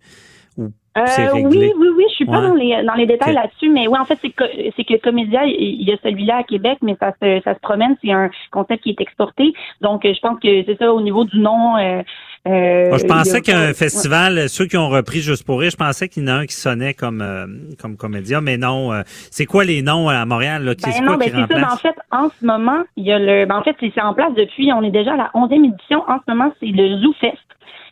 Euh, 0.98 1.02
oui, 1.34 1.72
oui, 1.78 1.88
oui, 1.96 2.04
je 2.10 2.14
suis 2.14 2.26
pas 2.26 2.42
dans 2.42 2.54
les 2.54 2.82
dans 2.84 2.94
les 2.94 3.06
détails 3.06 3.34
là-dessus, 3.34 3.70
mais 3.70 3.88
oui, 3.88 3.98
en 3.98 4.04
fait, 4.04 4.18
c'est 4.20 4.30
que 4.30 4.44
c'est 4.76 4.84
que 4.84 5.00
Comédia, 5.00 5.44
il 5.44 5.82
y 5.82 5.92
a 5.92 5.96
celui-là 6.02 6.38
à 6.38 6.42
Québec, 6.42 6.78
mais 6.82 6.96
ça 7.00 7.12
se 7.22 7.40
ça 7.44 7.54
se 7.54 7.60
promène, 7.60 7.96
c'est 8.04 8.12
un 8.12 8.30
concept 8.50 8.82
qui 8.82 8.90
est 8.90 9.00
exporté. 9.00 9.54
Donc, 9.80 10.04
euh, 10.04 10.12
je 10.14 10.20
pense 10.20 10.38
que 10.38 10.64
c'est 10.64 10.78
ça 10.78 10.92
au 10.92 11.00
niveau 11.00 11.24
du 11.24 11.38
nom. 11.38 11.78
Euh, 11.78 12.02
euh, 12.48 12.98
je 12.98 13.06
pensais 13.06 13.40
qu'un 13.40 13.68
ouais. 13.68 13.74
festival, 13.74 14.48
ceux 14.48 14.66
qui 14.66 14.76
ont 14.76 14.88
repris 14.88 15.20
Juste 15.20 15.46
pour 15.46 15.60
rire, 15.60 15.70
je 15.70 15.76
pensais 15.76 16.08
qu'il 16.08 16.24
y 16.24 16.26
en 16.26 16.34
a 16.34 16.38
un 16.38 16.46
qui 16.46 16.56
sonnait 16.56 16.94
comme 16.94 17.22
euh, 17.22 17.46
comme 17.80 17.96
comédien, 17.96 18.40
mais 18.40 18.56
non. 18.56 18.92
euh, 18.92 19.02
c'est 19.06 19.46
quoi 19.46 19.62
les 19.62 19.82
noms 19.82 20.08
à 20.08 20.24
Montréal 20.24 20.64
là, 20.64 20.74
qui, 20.74 20.90
Ben 20.90 21.04
non, 21.04 21.16
ben 21.16 21.30
c'est 21.30 21.30
ça. 21.30 21.46
Ben, 21.46 21.64
en 21.70 21.76
fait, 21.76 21.94
en 22.10 22.28
ce 22.28 22.44
moment, 22.44 22.82
il 22.96 23.04
y 23.04 23.12
a 23.12 23.18
le. 23.20 23.46
Ben 23.46 23.56
en 23.56 23.62
fait, 23.62 23.76
c'est 23.78 24.02
en 24.02 24.14
place 24.14 24.34
depuis. 24.34 24.72
On 24.72 24.82
est 24.82 24.90
déjà 24.90 25.12
à 25.12 25.16
la 25.16 25.30
11e 25.34 25.64
édition. 25.66 26.02
En 26.08 26.18
ce 26.18 26.32
moment, 26.32 26.52
c'est 26.58 26.66
le 26.66 26.98
ZooFest. 26.98 27.38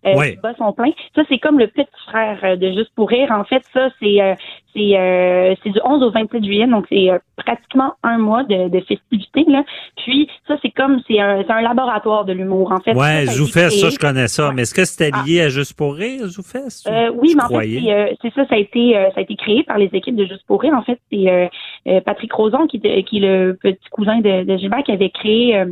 Euh, 0.06 0.14
Ouais. 0.16 0.39
bat 0.43 0.55
son 0.56 0.72
plein. 0.72 0.90
Ça, 1.14 1.22
c'est 1.28 1.39
comme 1.39 1.59
le 1.59 1.66
petit 1.66 1.86
frère 2.09 2.39
euh, 2.43 2.56
de 2.56 2.72
Juste 2.72 2.90
pour 2.94 3.09
rire. 3.10 3.31
En 3.32 3.44
fait, 3.44 3.62
ça, 3.72 3.90
c'est 4.01 4.20
euh, 4.22 4.35
c'est 4.74 4.97
euh, 4.97 5.55
c'est 5.62 5.70
du 5.70 5.81
11 5.85 6.02
au 6.02 6.10
27 6.10 6.43
juillet, 6.44 6.66
donc 6.66 6.86
c'est 6.89 7.10
euh, 7.10 7.18
pratiquement 7.36 7.93
un 8.02 8.16
mois 8.18 8.44
de, 8.44 8.68
de 8.68 8.81
festivités. 8.81 9.44
Là. 9.47 9.62
Puis 9.98 10.28
ça, 10.48 10.56
c'est 10.62 10.70
comme 10.70 11.01
c'est 11.06 11.20
un, 11.20 11.43
c'est 11.47 11.52
un 11.52 11.60
laboratoire 11.60 12.24
de 12.24 12.32
l'humour. 12.32 12.72
En 12.72 12.81
fait, 12.81 12.94
Ouais, 12.94 13.27
ça, 13.27 13.32
Zoufest, 13.32 13.78
ça 13.78 13.90
je 13.90 13.98
connais 13.98 14.28
ça. 14.28 14.52
Mais 14.55 14.62
est-ce 14.62 14.74
que 14.74 14.85
c'était 14.86 15.10
lié 15.27 15.43
à 15.43 15.48
Juste 15.51 15.77
pour 15.77 15.94
rire, 15.97 16.24
Zoufest? 16.27 16.86
ou 16.89 16.90
Euh, 16.93 17.10
oui, 17.16 17.35
mais 17.36 17.44
en 17.44 17.48
fait, 17.48 17.68
c'est, 17.68 17.93
euh, 17.93 18.14
c'est 18.22 18.32
ça, 18.35 18.47
ça 18.47 18.55
a 18.55 18.59
été, 18.59 18.97
euh, 18.97 19.06
ça 19.14 19.18
a 19.18 19.20
été 19.20 19.36
créé 19.36 19.64
par 19.64 19.77
les 19.77 19.90
équipes 19.93 20.16
de 20.16 20.24
Juste 20.24 20.47
pour 20.47 20.62
rire. 20.62 20.72
En 20.74 20.82
fait, 20.82 20.98
c'est 21.12 21.28
euh, 21.28 21.47
euh, 21.89 22.01
Patrick 22.01 22.32
Roson 22.32 22.66
qui, 22.68 22.81
qui 22.81 23.18
est 23.18 23.20
le 23.20 23.59
petit 23.60 23.89
cousin 23.90 24.20
de, 24.20 24.44
de 24.44 24.56
Gilbert 24.56 24.82
qui 24.85 24.93
avait 24.93 25.10
créé. 25.10 25.62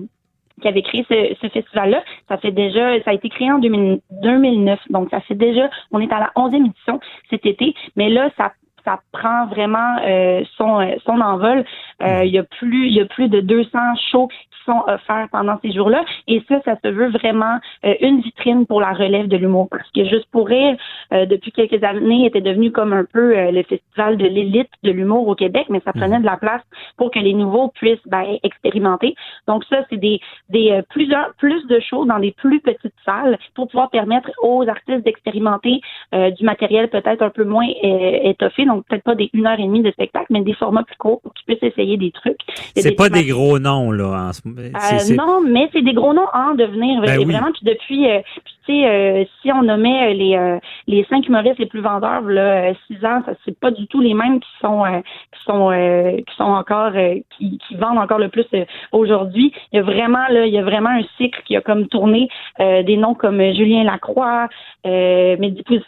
Qui 0.61 0.69
avait 0.69 0.83
créé 0.83 1.05
ce, 1.09 1.35
ce 1.41 1.49
festival-là. 1.49 2.03
Ça 2.29 2.39
fait 2.39 2.53
déjà, 2.53 3.03
ça 3.03 3.11
a 3.11 3.15
été 3.15 3.29
créé 3.29 3.51
en 3.51 3.59
2000 3.59 4.01
2009. 4.23 4.81
Donc, 4.91 5.11
ça 5.11 5.21
fait 5.21 5.35
déjà, 5.35 5.71
on 5.93 6.01
est 6.01 6.13
à 6.13 6.19
la 6.19 6.31
11e 6.37 6.67
édition 6.67 7.01
cet 7.31 7.47
été. 7.47 7.75
Mais 7.97 8.09
là, 8.09 8.31
ça, 8.37 8.53
ça 8.85 9.01
prend 9.13 9.47
vraiment 9.47 9.97
euh, 10.05 10.43
son, 10.57 10.81
euh, 10.81 10.97
son 11.05 11.21
envol. 11.21 11.65
Euh, 12.03 12.25
il 12.25 12.33
y 12.33 12.39
a 12.39 12.45
plus, 12.45 12.87
il 12.87 12.95
y 12.95 13.01
a 13.01 13.07
plus 13.07 13.29
de 13.29 13.41
200 13.41 13.79
shows 14.11 14.29
sont 14.69 14.83
offerts 14.87 15.29
pendant 15.33 15.59
ces 15.63 15.73
jours-là. 15.73 16.05
Et 16.27 16.43
ça, 16.49 16.61
ça 16.65 16.77
se 16.83 16.89
veut 16.89 17.11
vraiment 17.11 17.59
euh, 17.85 17.95
une 18.01 18.21
vitrine 18.21 18.67
pour 18.67 18.81
la 18.81 18.93
relève 18.93 19.29
de 19.29 19.37
l'humour. 19.37 19.69
Parce 19.71 19.91
que 19.93 20.05
Juste 20.09 20.29
pour 20.33 20.49
rire, 20.49 20.77
euh, 21.13 21.27
depuis 21.27 21.53
quelques 21.53 21.83
années, 21.85 22.27
était 22.27 22.41
devenu 22.41 22.71
comme 22.73 22.93
un 22.93 23.05
peu 23.05 23.37
euh, 23.37 23.51
le 23.51 23.63
festival 23.63 24.17
de 24.17 24.27
l'élite 24.27 24.71
de 24.83 24.91
l'humour 24.91 25.27
au 25.29 25.35
Québec, 25.35 25.67
mais 25.69 25.81
ça 25.85 25.93
prenait 25.93 26.21
de 26.21 26.25
la 26.25 26.37
place 26.37 26.63
pour 26.97 27.11
que 27.11 27.19
les 27.19 27.35
nouveaux 27.35 27.69
puissent 27.69 28.07
ben, 28.07 28.39
expérimenter. 28.43 29.15
Donc 29.47 29.65
ça, 29.65 29.85
c'est 29.91 29.97
des, 29.97 30.21
des 30.49 30.71
euh, 30.71 30.83
plusieurs 30.89 31.33
plus 31.39 31.67
de 31.67 31.81
shows 31.81 32.05
dans 32.05 32.19
des 32.19 32.33
plus 32.33 32.61
petites 32.61 32.95
salles 33.05 33.39
pour 33.55 33.69
pouvoir 33.69 33.91
permettre 33.91 34.31
aux 34.43 34.67
artistes 34.69 35.05
d'expérimenter 35.05 35.81
euh, 36.15 36.31
du 36.31 36.45
matériel 36.45 36.89
peut-être 36.89 37.23
un 37.23 37.31
peu 37.31 37.45
moins 37.45 37.69
euh, 37.85 38.19
étoffé, 38.23 38.65
donc 38.65 38.87
peut-être 38.87 39.05
pas 39.05 39.15
des 39.15 39.31
une 39.33 39.47
heure 39.47 39.59
et 39.59 39.65
demie 39.65 39.83
de 39.83 39.91
spectacle, 39.91 40.27
mais 40.31 40.43
des 40.43 40.55
formats 40.55 40.85
plus 40.85 40.97
courts 40.97 41.21
pour 41.21 41.35
qu'ils 41.35 41.47
puissent 41.47 41.71
essayer 41.71 41.97
des 41.97 42.11
trucs. 42.13 42.41
C'est 42.75 42.97
pas 42.97 43.09
des 43.09 43.27
gros 43.27 43.59
noms, 43.59 43.91
là, 43.91 44.29
en 44.29 44.33
ce 44.33 44.43
moment. 44.63 44.79
euh, 44.79 45.15
non, 45.17 45.41
mais 45.47 45.69
c'est 45.73 45.83
des 45.83 45.93
gros 45.93 46.13
noms 46.13 46.29
en 46.33 46.55
devenir 46.55 47.01
Ben 47.01 47.19
oui. 47.19 47.25
vraiment. 47.25 47.53
Puis 47.53 47.63
depuis, 47.65 48.11
euh, 48.11 48.21
puis 48.45 48.55
tu 48.67 48.73
sais, 48.75 48.87
euh, 48.87 49.25
si 49.41 49.51
on 49.53 49.63
nommait 49.63 50.11
euh, 50.11 50.15
les 50.15 50.37
euh, 50.37 50.59
les 50.87 51.05
cinq 51.05 51.27
humoristes 51.27 51.59
les 51.59 51.67
plus 51.67 51.81
vendeurs 51.81 52.23
là, 52.23 52.73
six 52.87 52.97
ans, 53.05 53.23
ça 53.25 53.33
c'est 53.45 53.59
pas 53.59 53.71
du 53.71 53.87
tout 53.87 54.01
les 54.01 54.15
mêmes 54.15 54.41
qui 54.41 54.49
sont 54.61 54.85
euh, 54.85 55.01
qui 55.33 55.45
sont 55.45 55.71
euh, 55.71 56.17
qui 56.17 56.37
sont 56.37 56.45
encore 56.45 56.93
euh, 56.95 57.15
qui, 57.37 57.59
qui 57.67 57.75
vendent 57.77 57.99
encore 57.99 58.19
le 58.19 58.29
plus 58.29 58.47
aujourd'hui. 58.93 59.53
Il 59.73 59.77
y 59.77 59.79
a 59.79 59.83
vraiment 59.83 60.27
là, 60.31 60.47
il 60.47 60.53
y 60.53 60.59
a 60.59 60.63
vraiment 60.63 60.91
un 60.91 61.03
cycle 61.17 61.41
qui 61.47 61.57
a 61.57 61.61
comme 61.61 61.87
tourné 61.89 62.29
euh, 62.61 62.83
des 62.83 62.97
noms 62.97 63.15
comme 63.15 63.41
Julien 63.53 63.85
Lacroix, 63.85 64.49
euh, 64.87 65.37
Mehdi 65.39 65.63
qui 65.65 65.81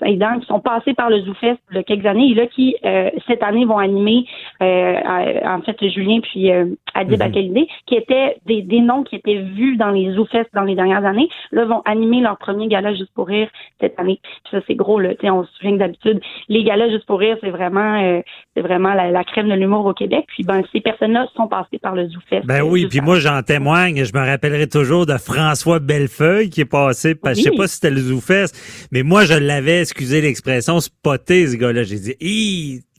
sont 0.47 0.61
passés 0.61 0.95
par 0.95 1.11
le 1.11 1.21
ZooFest 1.21 1.59
il 1.71 1.77
y 1.77 1.79
a 1.79 1.83
quelques 1.83 2.07
années 2.07 2.31
et 2.31 2.35
là 2.35 2.47
qui 2.47 2.77
euh, 2.85 3.11
cette 3.27 3.43
année 3.43 3.65
vont 3.65 3.79
animer 3.79 4.25
euh, 4.63 4.97
à- 5.05 5.57
en 5.57 5.63
fait 5.63 5.77
Julien 5.89 6.21
puis 6.21 6.51
euh, 6.51 6.67
Adib. 6.95 7.21
Akalidé, 7.23 7.69
qui 7.87 7.95
étaient 7.95 8.37
des, 8.47 8.60
des 8.63 8.81
noms 8.81 9.03
qui 9.03 9.17
étaient 9.17 9.41
vus 9.41 9.77
dans 9.77 9.91
les 9.91 10.13
ZooFest 10.15 10.47
dans 10.55 10.63
les 10.63 10.75
dernières 10.75 11.05
années, 11.05 11.29
là 11.53 11.65
vont 11.65 11.83
animer 11.85 12.21
leur 12.21 12.39
premier 12.39 12.69
gala 12.69 12.95
juste 12.95 13.13
pour 13.15 13.27
rire 13.29 13.49
cette 13.81 13.99
année. 13.99 14.21
Puis 14.23 14.51
ça 14.51 14.61
c'est 14.67 14.75
gros 14.75 14.99
là, 15.01 15.15
tu 15.15 15.23
sais, 15.23 15.31
on 15.31 15.45
se 15.45 15.53
souvient 15.55 15.73
que 15.73 15.79
d'habitude 15.79 16.21
les 16.49 16.65
galas 16.65 16.91
juste 16.91 17.07
pour 17.07 17.19
rire 17.21 17.37
c'est 17.41 17.51
vraiment 17.51 18.03
euh, 18.03 18.21
c'est 18.55 18.63
vraiment 18.63 18.95
la, 18.95 19.11
la 19.11 19.25
crème 19.25 19.49
de 19.49 19.55
l'humour 19.55 19.87
au 19.87 19.95
Québec. 19.95 20.25
Puis 20.29 20.45
ben 20.45 20.63
ces 20.73 20.81
personnes-là 20.81 21.27
sont 21.37 21.49
passées 21.49 21.79
par 21.81 21.95
le 21.95 22.09
ZooFest. 22.09 22.47
Ben 22.47 22.63
euh, 22.63 22.69
oui, 22.69 22.87
puis 22.87 23.01
moi 23.01 23.19
j'en 23.19 23.43
témoigne, 23.43 24.05
je 24.05 24.13
me 24.13 24.25
rappellerai 24.25 24.67
toujours 24.69 25.07
de 25.07 25.17
François 25.17 25.79
Bellefeuille 25.79 26.51
qui 26.51 26.63
est 26.63 26.65
passé, 26.65 27.15
parce 27.15 27.35
que 27.35 27.39
je 27.41 27.45
sais 27.45 27.51
Oui. 27.51 27.57
pas 27.57 27.67
si 27.69 27.75
c'était 27.75 27.91
le 27.91 28.01
Zoufest, 28.01 28.89
mais 28.93 29.03
moi 29.03 29.25
je 29.25 29.35
l'avais, 29.35 29.81
excusez 29.81 30.21
l'expression, 30.21 30.81
spoté 30.81 31.47
ce 31.47 31.57
gars-là. 31.57 31.83
J'ai 31.83 31.99
dit, 31.99 32.15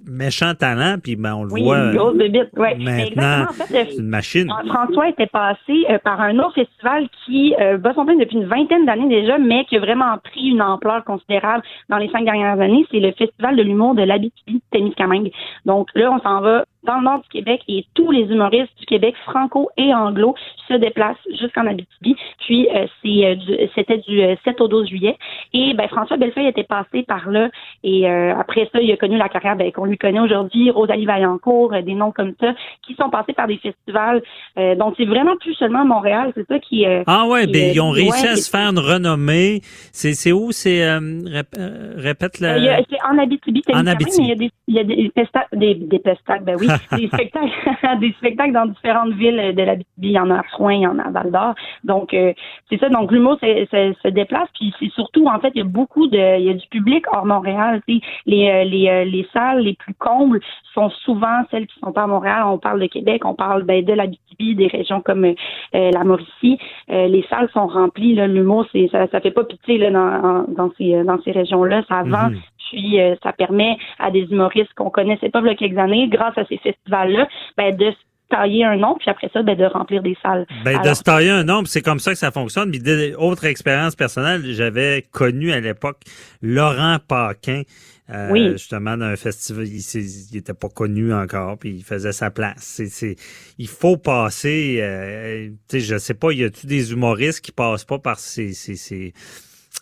méchant 0.07 0.53
talent, 0.53 0.95
puis 1.01 1.15
ben 1.15 1.35
on 1.35 1.43
le 1.43 1.53
Oui, 1.53 1.63
voit 1.63 1.77
une 1.77 1.95
grosse 1.95 2.17
bébite, 2.17 2.49
ouais. 2.57 2.75
Maintenant, 2.75 3.43
en 3.49 3.53
fait, 3.53 3.65
c'est 3.69 3.97
une 3.97 4.07
machine. 4.07 4.49
Euh, 4.49 4.67
François 4.67 5.09
était 5.09 5.27
passé 5.27 5.85
euh, 5.89 5.97
par 6.03 6.19
un 6.21 6.37
autre 6.39 6.55
festival 6.55 7.07
qui 7.25 7.55
euh, 7.59 7.77
bat 7.77 7.93
son 7.93 8.05
plein 8.05 8.15
depuis 8.17 8.37
une 8.37 8.47
vingtaine 8.47 8.85
d'années 8.85 9.09
déjà, 9.09 9.37
mais 9.37 9.65
qui 9.65 9.77
a 9.77 9.79
vraiment 9.79 10.17
pris 10.23 10.49
une 10.49 10.61
ampleur 10.61 11.03
considérable 11.03 11.63
dans 11.89 11.97
les 11.97 12.09
cinq 12.09 12.25
dernières 12.25 12.59
années. 12.59 12.85
C'est 12.91 12.99
le 12.99 13.11
Festival 13.11 13.55
de 13.55 13.63
l'humour 13.63 13.95
de 13.95 14.03
l'Abitibi-Témiscamingue. 14.03 15.31
Donc 15.65 15.89
là, 15.95 16.11
on 16.11 16.19
s'en 16.19 16.41
va 16.41 16.65
dans 16.83 16.97
le 16.97 17.03
nord 17.03 17.19
du 17.21 17.29
Québec 17.29 17.61
et 17.67 17.85
tous 17.93 18.11
les 18.11 18.21
humoristes 18.23 18.71
du 18.79 18.85
Québec, 18.85 19.15
franco 19.25 19.69
et 19.77 19.93
anglo, 19.93 20.35
se 20.67 20.73
déplacent 20.73 21.17
jusqu'en 21.39 21.67
Abitibi. 21.67 22.15
Puis 22.39 22.67
euh, 22.73 22.87
c'est 23.03 23.25
euh, 23.25 23.35
du- 23.35 23.57
c'était 23.75 23.97
du 23.99 24.21
euh, 24.21 24.35
7 24.43 24.59
au 24.61 24.67
12 24.67 24.87
juillet. 24.87 25.17
Et 25.53 25.73
ben 25.73 25.87
François 25.89 26.17
Bellefeuille 26.17 26.47
était 26.47 26.63
passé 26.63 27.03
par 27.03 27.29
là. 27.29 27.49
Et 27.83 28.09
euh, 28.09 28.33
après 28.37 28.69
ça, 28.71 28.79
il 28.81 28.91
a 28.91 28.97
connu 28.97 29.17
la 29.17 29.29
carrière 29.29 29.55
ben, 29.55 29.71
qu'on 29.71 29.85
lui 29.85 29.97
connaît 29.97 30.19
aujourd'hui, 30.19 30.71
Rosalie 30.71 31.05
Vaillancourt, 31.05 31.73
euh, 31.73 31.81
des 31.81 31.93
noms 31.93 32.11
comme 32.11 32.33
ça, 32.39 32.53
qui 32.85 32.95
sont 32.95 33.09
passés 33.09 33.33
par 33.33 33.47
des 33.47 33.57
festivals. 33.57 34.21
Euh, 34.57 34.75
donc 34.75 34.95
c'est 34.97 35.05
vraiment 35.05 35.35
plus 35.37 35.53
seulement 35.55 35.85
Montréal, 35.85 36.31
c'est 36.35 36.47
ça 36.47 36.59
qui. 36.59 36.85
euh, 36.85 37.03
Ah 37.07 37.25
ouais, 37.27 37.45
qui, 37.45 37.51
ben 37.53 37.69
euh, 37.69 37.71
ils 37.73 37.81
ont 37.81 37.91
réussi 37.91 38.23
ouais, 38.25 38.31
à 38.31 38.35
se 38.35 38.49
faire 38.49 38.69
une 38.69 38.79
renommée. 38.79 39.59
C'est 39.91 40.13
c'est 40.13 40.31
où? 40.31 40.51
C'est 40.51 40.83
euh, 40.83 40.99
rép- 40.99 41.57
euh, 41.59 41.93
répète 41.97 42.41
Euh, 42.41 42.73
a- 42.73 42.81
C'est 42.89 43.01
en 43.03 43.17
Abitibi, 43.17 43.61
En 43.73 43.85
Abitibi. 43.87 44.21
mais 44.21 44.25
il 44.25 44.29
y 44.29 44.31
a 44.31 44.35
des, 44.35 44.51
il 44.67 44.75
y 44.75 44.79
a 44.79 44.83
des, 44.83 45.75
des, 45.75 45.75
des 45.75 46.01
ben 46.43 46.55
oui, 46.59 46.67
des 46.97 47.07
spectacles, 47.07 47.99
des 47.99 48.13
spectacles 48.13 48.53
dans 48.53 48.65
différentes 48.65 49.13
villes 49.13 49.53
de 49.55 49.63
l'Abitibi. 49.63 50.09
Il 50.09 50.11
y 50.11 50.19
en 50.19 50.29
a 50.29 50.39
à 50.39 50.43
Rouen, 50.57 50.69
il 50.71 50.81
y 50.81 50.87
en 50.87 50.99
a 50.99 51.03
à 51.03 51.11
Val 51.11 51.31
d'Or. 51.31 51.55
Donc 51.83 52.13
euh, 52.13 52.33
c'est 52.69 52.79
ça. 52.79 52.89
Donc 52.89 53.11
l'humour 53.11 53.37
se, 53.39 54.07
déplace, 54.09 54.49
puis 54.53 54.73
c'est 54.79 54.91
surtout 54.91 55.27
en 55.27 55.39
fait 55.39 55.51
il 55.55 55.59
y 55.59 55.61
a 55.61 55.65
beaucoup 55.65 56.07
de, 56.07 56.39
il 56.39 56.45
y 56.45 56.49
a 56.49 56.53
du 56.53 56.67
public 56.67 57.05
hors 57.11 57.25
Montréal. 57.25 57.81
Les 57.87 58.01
euh, 58.49 58.63
les 58.63 58.89
euh, 58.89 59.05
les 59.05 59.27
salles 59.33 59.59
les 59.59 59.73
plus 59.73 59.93
combles 59.93 60.39
sont 60.73 60.89
souvent 61.03 61.43
celles 61.51 61.67
qui 61.67 61.79
sont 61.79 61.91
pas 61.91 62.03
à 62.03 62.07
Montréal. 62.07 62.43
On 62.45 62.57
parle 62.57 62.79
de 62.79 62.87
Québec, 62.87 63.25
on 63.25 63.35
parle 63.35 63.63
ben, 63.63 63.83
de 63.83 63.93
l'Abitibi, 63.93 64.55
des 64.55 64.67
régions 64.67 65.01
comme 65.01 65.25
euh, 65.25 65.33
la 65.73 66.03
Mauricie. 66.03 66.57
Euh, 66.89 67.07
les 67.07 67.25
salles 67.29 67.49
sont 67.53 67.67
remplies. 67.67 68.15
L'humour, 68.15 68.65
ça, 68.91 69.07
ça 69.07 69.19
fait 69.19 69.31
pas 69.31 69.43
pitié 69.43 69.77
là, 69.77 69.91
dans, 69.91 70.45
dans 70.47 70.71
ces 70.77 71.03
dans 71.03 71.21
ces 71.23 71.31
régions-là. 71.31 71.83
Ça 71.87 72.03
vend. 72.03 72.29
Puis 72.71 72.99
euh, 72.99 73.15
ça 73.21 73.33
permet 73.33 73.77
à 73.99 74.11
des 74.11 74.21
humoristes 74.21 74.73
qu'on 74.75 74.89
connaissait 74.89 75.29
pas 75.29 75.41
il 75.41 75.47
y 75.47 75.49
a 75.49 75.55
quelques 75.55 75.77
années, 75.77 76.07
grâce 76.07 76.37
à 76.37 76.45
ces 76.45 76.57
festivals-là, 76.57 77.27
ben, 77.57 77.75
de 77.75 77.93
tailler 78.29 78.63
un 78.63 78.77
nom, 78.77 78.95
puis 78.97 79.09
après 79.09 79.29
ça, 79.33 79.43
ben, 79.43 79.57
de 79.57 79.65
remplir 79.65 80.01
des 80.01 80.17
salles. 80.21 80.47
Ben, 80.63 80.81
de 80.81 80.93
se 80.93 81.03
tailler 81.03 81.29
un 81.29 81.43
nom, 81.43 81.65
c'est 81.65 81.81
comme 81.81 81.99
ça 81.99 82.11
que 82.11 82.17
ça 82.17 82.31
fonctionne. 82.31 82.71
Puis, 82.71 82.81
autre 83.15 83.45
expérience 83.45 83.95
personnelle, 83.95 84.41
j'avais 84.45 85.05
connu 85.11 85.51
à 85.51 85.59
l'époque 85.59 85.99
Laurent 86.41 86.97
Paquin. 87.05 87.63
Euh, 88.09 88.51
justement 88.53 88.97
dans 88.97 89.05
un 89.05 89.15
festival, 89.15 89.65
il, 89.65 90.37
était 90.37 90.53
pas 90.53 90.67
connu 90.67 91.13
encore, 91.13 91.57
puis 91.57 91.75
il 91.75 91.83
faisait 91.83 92.11
sa 92.11 92.29
place. 92.29 92.81
C'est, 92.89 93.15
il 93.57 93.67
faut 93.69 93.95
passer, 93.95 94.79
euh, 94.81 95.47
tu 95.69 95.79
sais, 95.79 95.79
je 95.79 95.97
sais 95.97 96.13
pas, 96.13 96.31
y 96.31 96.43
a-tu 96.43 96.67
des 96.67 96.91
humoristes 96.91 97.39
qui 97.39 97.53
passent 97.53 97.85
pas 97.85 97.99
par 97.99 98.19
ces, 98.19 98.51
ces, 98.53 98.75
ces 98.75 99.13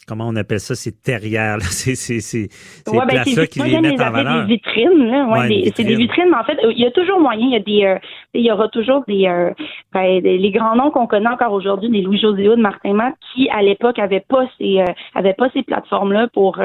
comment 0.07 0.27
on 0.27 0.35
appelle 0.35 0.59
ça, 0.59 0.75
ces 0.75 0.91
terrières, 0.91 1.61
ces, 1.61 1.95
ces, 1.95 2.19
ces, 2.19 2.49
ben, 2.85 3.05
places-là 3.07 3.47
qui 3.47 3.61
les 3.61 3.79
mettent 3.79 4.01
en 4.01 4.11
valeur. 4.11 4.45
Des 4.45 4.55
vitrines, 4.55 5.05
là, 5.05 5.25
ouais, 5.27 5.71
c'est 5.75 5.83
des 5.83 5.95
vitrines, 5.95 6.29
mais 6.29 6.37
en 6.37 6.43
fait, 6.43 6.57
il 6.71 6.79
y 6.79 6.85
a 6.85 6.91
toujours 6.91 7.19
moyen, 7.19 7.45
il 7.45 7.53
y 7.53 7.55
a 7.55 7.59
des, 7.59 7.85
euh, 7.85 7.99
il 8.33 8.45
y 8.45 8.51
aura 8.51 8.67
toujours 8.69 9.03
des, 9.07 9.27
euh, 9.27 9.51
ben, 9.93 10.21
les 10.21 10.51
grands 10.51 10.75
noms 10.75 10.91
qu'on 10.91 11.07
connaît 11.07 11.29
encore 11.29 11.53
aujourd'hui, 11.53 11.89
des 11.89 12.01
Louis 12.01 12.19
José 12.19 12.43
de 12.43 12.55
Martin 12.55 12.93
Matt, 12.93 13.15
qui 13.33 13.49
à 13.49 13.61
l'époque 13.61 13.99
avaient 13.99 14.25
pas 14.27 14.45
ces, 14.57 14.79
euh, 14.79 14.85
avaient 15.15 15.33
pas 15.33 15.49
ces 15.53 15.63
plateformes-là 15.63 16.27
pour 16.33 16.59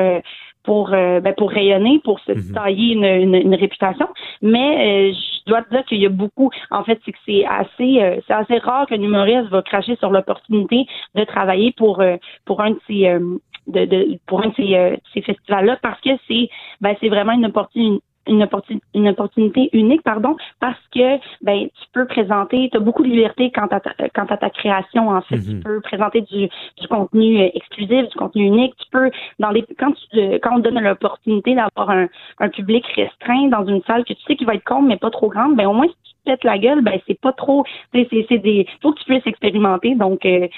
pour 0.65 0.93
euh, 0.93 1.21
ben, 1.21 1.35
pour 1.35 1.51
rayonner, 1.51 2.01
pour 2.03 2.19
se 2.21 2.33
mhm. 2.33 2.55
tailler 2.55 2.95
une, 2.95 3.35
une, 3.35 3.55
réputation. 3.55 4.09
Mais 4.43 5.11
euh, 5.11 5.13
je 5.13 5.51
dois 5.51 5.63
te 5.63 5.71
dire 5.71 5.85
qu'il 5.85 5.99
y 5.99 6.07
a 6.07 6.11
beaucoup. 6.11 6.51
En 6.71 6.83
fait, 6.85 7.01
c'est 7.05 7.13
que 7.13 7.19
c'est 7.27 7.45
assez 7.45 8.03
euh, 8.03 8.21
c'est 8.27 8.35
assez 8.35 8.59
rare 8.59 8.87
qu'un 8.87 9.01
humoriste 9.01 9.49
va 9.51 9.63
cracher 9.63 9.97
sur 9.97 10.11
l'opportunité 10.11 10.87
de 11.15 11.25
travailler 11.25 11.73
pour 11.73 12.03
pour 12.45 12.61
un 12.63 12.71
de 12.71 12.81
ces 12.87 13.19
de, 13.67 13.85
de, 13.87 14.19
pour 14.27 14.43
un 14.43 14.49
de 14.49 14.55
ces, 14.57 15.01
ces 15.13 15.23
festivals-là 15.23 15.79
parce 15.83 16.01
que 16.01 16.11
c'est 16.29 16.49
ben 16.81 16.95
c'est 17.01 17.09
vraiment 17.09 17.33
une 17.33 17.47
opportunité 17.47 18.03
une, 18.27 18.43
opportunité, 18.43 18.85
une 18.95 19.09
opportunité 19.09 19.71
unique, 19.73 20.03
pardon, 20.03 20.37
parce 20.61 20.79
que 20.95 21.19
ben 21.43 21.69
tu 21.69 21.87
peux 21.93 22.07
présenter, 22.07 22.69
tu 22.71 22.77
as 22.77 22.81
beaucoup 22.81 23.03
de 23.03 23.09
liberté 23.09 23.51
quant 23.51 23.67
à 23.67 23.81
ta, 23.81 23.93
quant 24.15 24.27
à 24.27 24.37
ta 24.37 24.51
création 24.51 25.11
en 25.11 25.23
fait. 25.23 25.39
Tu 25.41 25.55
mhm. 25.55 25.63
peux 25.63 25.81
présenter 25.81 26.21
du, 26.23 26.49
du 26.81 26.89
contenu 26.89 27.41
euh, 27.41 27.49
exclusif, 27.55 28.09
du 28.09 28.17
contenu 28.17 28.45
unique. 28.47 28.75
Tu 28.77 28.91
peux 28.91 29.11
dans 29.39 29.51
les 29.51 29.65
quand 29.79 29.93
tu 29.93 30.19
euh, 30.19 30.39
quand 30.43 30.57
on 30.57 30.63
te 30.63 30.69
donne 30.69 30.81
l'opportunité 30.81 31.55
d'avoir 31.55 31.91
un, 31.91 32.09
un 32.39 32.49
public 32.49 32.85
restreint 32.95 33.49
dans 33.49 33.67
une 33.67 33.83
salle 33.83 34.05
que 34.05 34.13
tu 34.13 34.23
sais 34.27 34.37
qui 34.37 34.45
va 34.45 34.55
être 34.55 34.65
con 34.65 34.83
mais 34.83 34.97
pas 34.97 35.11
trop 35.11 35.29
grande, 35.29 35.57
ben 35.57 35.67
au 35.67 35.73
moins 35.73 35.87
si 35.87 35.97
tu 36.05 36.14
pètes 36.25 36.45
la 36.45 36.59
gueule, 36.59 36.83
ben 36.83 36.99
c'est 37.07 37.19
pas 37.19 37.33
trop, 37.33 37.65
c'est 37.93 38.09
c'est 38.11 38.39
des 38.39 38.67
faut 38.83 38.93
que 38.93 39.01
tu 39.01 39.05
puisses 39.07 39.27
expérimenter. 39.27 39.95
Donc 39.95 40.25
euh, 40.25 40.49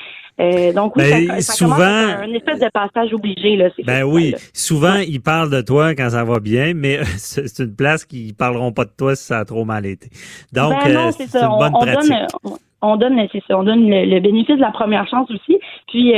euh, 0.40 0.72
donc 0.72 0.96
oui, 0.96 1.04
ben, 1.10 1.40
ça, 1.40 1.52
souvent, 1.52 1.82
un 1.82 2.32
espèce 2.32 2.60
de 2.60 2.68
passage 2.68 3.12
obligé 3.12 3.56
là. 3.56 3.68
Ben 3.84 4.04
oui, 4.04 4.34
souvent 4.52 4.96
ils 4.96 5.20
parlent 5.20 5.50
de 5.50 5.60
toi 5.60 5.94
quand 5.94 6.10
ça 6.10 6.24
va 6.24 6.40
bien, 6.40 6.72
mais 6.74 7.02
c'est 7.16 7.62
une 7.62 7.74
place 7.74 8.04
qu'ils 8.04 8.34
parleront 8.34 8.72
pas 8.72 8.84
de 8.84 8.92
toi 8.96 9.14
si 9.16 9.24
ça 9.24 9.38
a 9.38 9.44
trop 9.44 9.64
mal 9.64 9.86
été. 9.86 10.08
Donc 10.52 10.72
ben 10.84 10.96
euh, 10.96 11.10
c'est 11.12 11.34
une 11.36 11.58
bonne 11.58 11.72
on, 11.74 11.80
pratique. 11.80 12.10
Donne, 12.10 12.56
on 12.82 12.96
donne, 12.96 13.28
c'est 13.32 13.42
ça, 13.46 13.58
on 13.58 13.64
donne 13.64 13.88
le, 13.88 14.20
bénéfice 14.20 14.56
de 14.56 14.60
la 14.60 14.72
première 14.72 15.08
chance 15.08 15.30
aussi. 15.30 15.58
Puis 15.88 16.12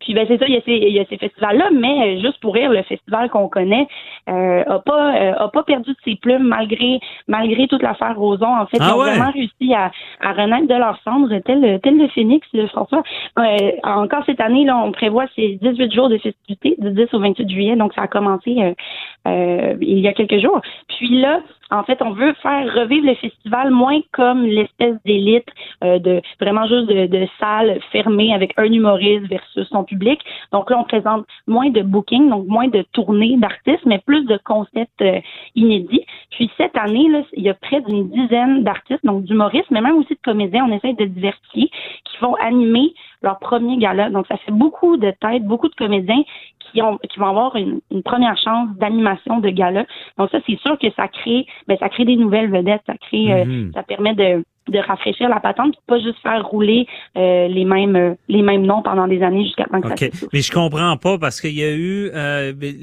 puis 0.00 0.14
ben 0.14 0.24
c'est 0.28 0.38
ça, 0.38 0.46
il 0.46 0.54
y 0.54 1.00
a 1.00 1.04
ces, 1.08 1.16
festivals-là, 1.16 1.70
mais 1.72 2.20
juste 2.20 2.38
pour 2.40 2.54
rire, 2.54 2.70
le 2.70 2.82
festival 2.82 3.28
qu'on 3.30 3.48
connaît 3.48 3.88
euh, 4.28 4.64
a 4.66 4.78
pas 4.80 5.16
euh, 5.16 5.34
a 5.36 5.48
pas 5.48 5.62
perdu 5.62 5.90
de 5.90 5.96
ses 6.04 6.16
plumes 6.16 6.42
malgré 6.42 7.00
malgré 7.28 7.68
toute 7.68 7.82
l'affaire 7.82 8.16
Roson. 8.18 8.46
En 8.46 8.66
fait, 8.66 8.78
ah 8.80 8.88
ils 8.88 8.94
ont 8.94 8.98
vraiment 8.98 9.30
réussi 9.30 9.74
à, 9.74 9.90
à 10.20 10.32
renaître 10.32 10.66
de 10.66 10.74
leur 10.74 10.98
cendre, 11.04 11.36
tel 11.44 11.80
tel 11.80 11.98
le 11.98 12.08
phénix, 12.08 12.46
François. 12.68 13.02
Euh, 13.38 13.70
encore 13.82 14.24
cette 14.26 14.40
année, 14.40 14.64
là, 14.64 14.76
on 14.78 14.92
prévoit 14.92 15.26
ces 15.36 15.58
18 15.62 15.92
jours 15.92 16.08
de 16.08 16.18
festivités, 16.18 16.76
du 16.78 16.90
10 16.90 17.14
au 17.14 17.20
28 17.20 17.48
juillet, 17.48 17.76
donc 17.76 17.92
ça 17.94 18.02
a 18.02 18.06
commencé 18.08 18.74
euh, 19.26 19.74
il 19.80 19.98
y 19.98 20.08
a 20.08 20.12
quelques 20.12 20.40
jours. 20.40 20.60
Puis 20.88 21.20
là, 21.20 21.40
en 21.70 21.82
fait, 21.82 22.00
on 22.00 22.10
veut 22.10 22.32
faire 22.42 22.72
revivre 22.74 23.06
le 23.06 23.14
festival 23.14 23.70
moins 23.70 24.00
comme 24.12 24.44
l'espèce 24.44 24.94
d'élite 25.04 25.48
euh, 25.82 25.98
de 25.98 26.20
vraiment 26.40 26.66
juste 26.66 26.86
de, 26.86 27.06
de 27.06 27.26
salles 27.40 27.80
fermées 27.90 28.32
avec 28.32 28.52
un 28.56 28.64
humoriste 28.64 29.26
versus 29.26 29.66
son 29.68 29.84
public. 29.84 30.20
Donc 30.52 30.70
là, 30.70 30.78
on 30.78 30.84
présente 30.84 31.26
moins 31.46 31.70
de 31.70 31.82
bookings, 31.82 32.30
donc 32.30 32.46
moins 32.46 32.68
de 32.68 32.84
tournées 32.92 33.36
d'artistes, 33.36 33.84
mais 33.84 33.98
plus 33.98 34.15
de 34.24 34.38
concepts 34.44 35.02
euh, 35.02 35.20
inédits. 35.54 36.04
Puis 36.30 36.50
cette 36.56 36.76
année, 36.76 37.08
là, 37.08 37.22
il 37.32 37.42
y 37.42 37.48
a 37.48 37.54
près 37.54 37.80
d'une 37.82 38.08
dizaine 38.08 38.64
d'artistes, 38.64 39.04
donc 39.04 39.24
d'humoristes, 39.24 39.70
mais 39.70 39.80
même 39.80 39.96
aussi 39.96 40.14
de 40.14 40.20
comédiens. 40.24 40.66
On 40.68 40.72
essaie 40.72 40.94
de 40.94 41.04
diversifier, 41.04 41.70
qui 42.04 42.18
vont 42.20 42.34
animer 42.36 42.94
leur 43.22 43.38
premier 43.38 43.76
gala. 43.76 44.10
Donc 44.10 44.26
ça 44.26 44.36
fait 44.38 44.52
beaucoup 44.52 44.96
de 44.96 45.10
têtes, 45.20 45.44
beaucoup 45.44 45.68
de 45.68 45.74
comédiens 45.74 46.22
qui, 46.58 46.82
ont, 46.82 46.98
qui 46.98 47.18
vont 47.18 47.28
avoir 47.28 47.56
une, 47.56 47.80
première 48.04 48.36
chance 48.38 48.68
d'animation 48.78 49.40
de 49.40 49.50
gala. 49.50 49.84
Donc 50.18 50.30
ça, 50.30 50.38
c'est 50.46 50.58
sûr 50.60 50.78
que 50.78 50.90
ça 50.92 51.08
crée, 51.08 51.46
ben, 51.66 51.76
ça 51.78 51.88
crée 51.88 52.04
des 52.04 52.16
nouvelles 52.16 52.50
vedettes, 52.50 52.82
ça 52.86 52.96
crée, 52.96 53.32
euh, 53.32 53.44
mhm. 53.44 53.72
ça 53.74 53.82
permet 53.82 54.14
de 54.14 54.44
de 54.68 54.78
rafraîchir 54.78 55.28
la 55.28 55.40
patente, 55.40 55.74
pas 55.86 55.98
juste 55.98 56.18
faire 56.22 56.44
rouler 56.46 56.86
euh, 57.16 57.48
les 57.48 57.64
mêmes 57.64 57.96
euh, 57.96 58.14
les 58.28 58.42
mêmes 58.42 58.66
noms 58.66 58.82
pendant 58.82 59.06
des 59.06 59.22
années 59.22 59.44
jusqu'à 59.44 59.64
temps 59.64 59.80
que 59.80 59.96
ça 59.96 60.26
Mais 60.32 60.40
je 60.40 60.52
comprends 60.52 60.96
pas 60.96 61.18
parce 61.18 61.40
qu'il 61.40 61.56
y 61.58 61.64
a 61.64 61.72
eu 61.72 62.10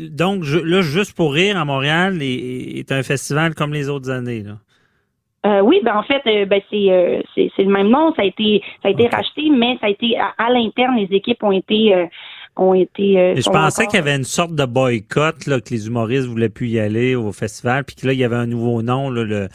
donc 0.10 0.44
là 0.46 0.82
juste 0.82 1.16
pour 1.16 1.34
rire 1.34 1.58
à 1.58 1.66
Montréal 1.66 2.22
est, 2.22 2.80
est, 2.80 2.92
un 2.92 3.04
festival 3.04 3.56
comme 3.56 3.74
les 3.74 3.90
autres 3.90 4.10
années 4.10 4.44
là. 4.44 5.62
oui, 5.62 5.82
ben 5.84 5.98
en 5.98 6.04
fait, 6.04 6.22
ben 6.46 6.62
c'est, 6.70 7.24
c'est 7.36 7.64
le 7.64 7.72
même 7.72 7.90
nom. 7.90 8.14
Ça 8.16 8.22
a 8.22 8.26
été 8.26 8.62
ça 8.82 8.90
a 8.90 8.92
été 8.92 9.08
racheté, 9.08 9.50
mais 9.50 9.78
ça 9.80 9.88
a 9.88 9.90
été 9.90 10.18
à 10.18 10.50
l'interne. 10.50 10.96
Les 10.96 11.16
équipes 11.16 11.44
ont 11.44 11.52
été 11.52 12.08
ont 12.56 12.74
été. 12.74 13.20
Euh, 13.20 13.36
je 13.36 13.50
pensais 13.50 13.86
qu'il 13.88 13.96
y 13.96 14.02
avait 14.02 14.16
une 14.16 14.24
sorte 14.24 14.56
de 14.56 14.66
boycott, 14.66 15.46
là, 15.48 15.60
que 15.60 15.70
les 15.72 15.88
humoristes 15.88 16.28
voulaient 16.28 16.50
plus 16.50 16.70
y 16.70 16.80
aller 16.80 17.16
au 17.16 17.32
festival, 17.32 17.84
puis 17.84 17.96
que 17.96 18.08
là, 18.08 18.14
il 18.14 18.20
y 18.20 18.24
avait 18.24 18.36
un 18.36 18.48
nouveau 18.48 18.82
nom, 18.82 19.10
là, 19.10 19.24
le. 19.24 19.48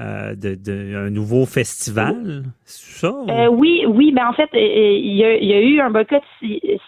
Euh, 0.00 0.36
de, 0.36 0.54
de, 0.54 0.94
un 0.96 1.10
nouveau 1.10 1.44
festival, 1.44 2.44
c'est 2.62 3.00
ça? 3.00 3.12
Euh, 3.30 3.48
oui, 3.48 3.84
oui, 3.88 4.12
ben 4.12 4.28
en 4.28 4.32
fait, 4.32 4.48
euh, 4.54 4.58
il 4.96 5.16
y, 5.16 5.24
a, 5.24 5.34
il 5.34 5.48
y 5.48 5.52
a 5.52 5.60
eu 5.60 5.80
un 5.80 5.90
boycott. 5.90 6.22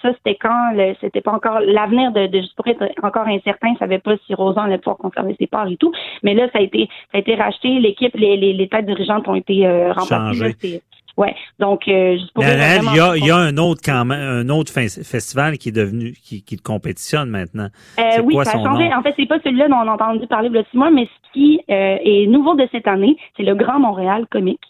Ça, 0.00 0.12
c'était 0.14 0.36
quand 0.36 0.76
c'était 1.00 1.20
pas 1.20 1.32
encore 1.32 1.58
l'avenir 1.58 2.12
de, 2.12 2.28
de 2.28 2.38
juste 2.38 2.54
pour 2.54 2.68
être 2.68 2.84
encore 3.02 3.26
incertain. 3.26 3.74
Savait 3.80 3.98
pas 3.98 4.14
si 4.26 4.34
Rosan 4.34 4.60
allait 4.60 4.78
pouvoir 4.78 4.98
conserver 4.98 5.34
ses 5.40 5.48
parts 5.48 5.66
et 5.66 5.76
tout. 5.76 5.90
Mais 6.22 6.34
là, 6.34 6.48
ça 6.52 6.60
a 6.60 6.62
été, 6.62 6.88
ça 7.10 7.18
a 7.18 7.18
été 7.18 7.34
racheté. 7.34 7.80
L'équipe, 7.80 8.14
les, 8.14 8.36
les, 8.36 8.52
les 8.52 8.68
têtes 8.68 8.86
dirigeantes 8.86 9.26
ont 9.26 9.34
été 9.34 9.66
euh, 9.66 9.92
remplacées. 9.92 10.80
Ouais. 11.16 11.34
Donc, 11.58 11.86
euh, 11.88 12.16
juste 12.16 12.32
pour 12.32 12.44
il 12.44 12.48
y 12.48 13.00
a, 13.00 13.16
il 13.16 13.24
y 13.24 13.30
a 13.30 13.36
un 13.36 13.56
autre 13.56 13.80
quand 13.84 14.04
même, 14.04 14.20
un 14.20 14.48
autre 14.48 14.72
festival 14.72 15.58
qui 15.58 15.68
est 15.70 15.72
devenu, 15.72 16.12
qui, 16.12 16.42
qui 16.42 16.56
compétitionne 16.56 17.30
maintenant. 17.30 17.68
Euh, 17.98 18.22
oui, 18.24 18.34
ça 18.44 18.58
a 18.58 18.64
changé. 18.64 18.92
En 18.94 19.02
fait, 19.02 19.14
c'est 19.16 19.26
pas 19.26 19.38
celui-là 19.44 19.68
dont 19.68 19.76
on 19.76 19.88
a 19.88 19.92
entendu 19.92 20.26
parler 20.26 20.48
le 20.48 20.64
six 20.70 20.76
mois, 20.76 20.90
mais 20.90 21.06
ce 21.06 21.32
qui 21.32 21.60
euh, 21.70 21.96
est 22.02 22.26
nouveau 22.26 22.54
de 22.54 22.66
cette 22.72 22.88
année, 22.88 23.16
c'est 23.36 23.42
le 23.42 23.54
Grand 23.54 23.78
Montréal 23.78 24.26
Comique. 24.30 24.62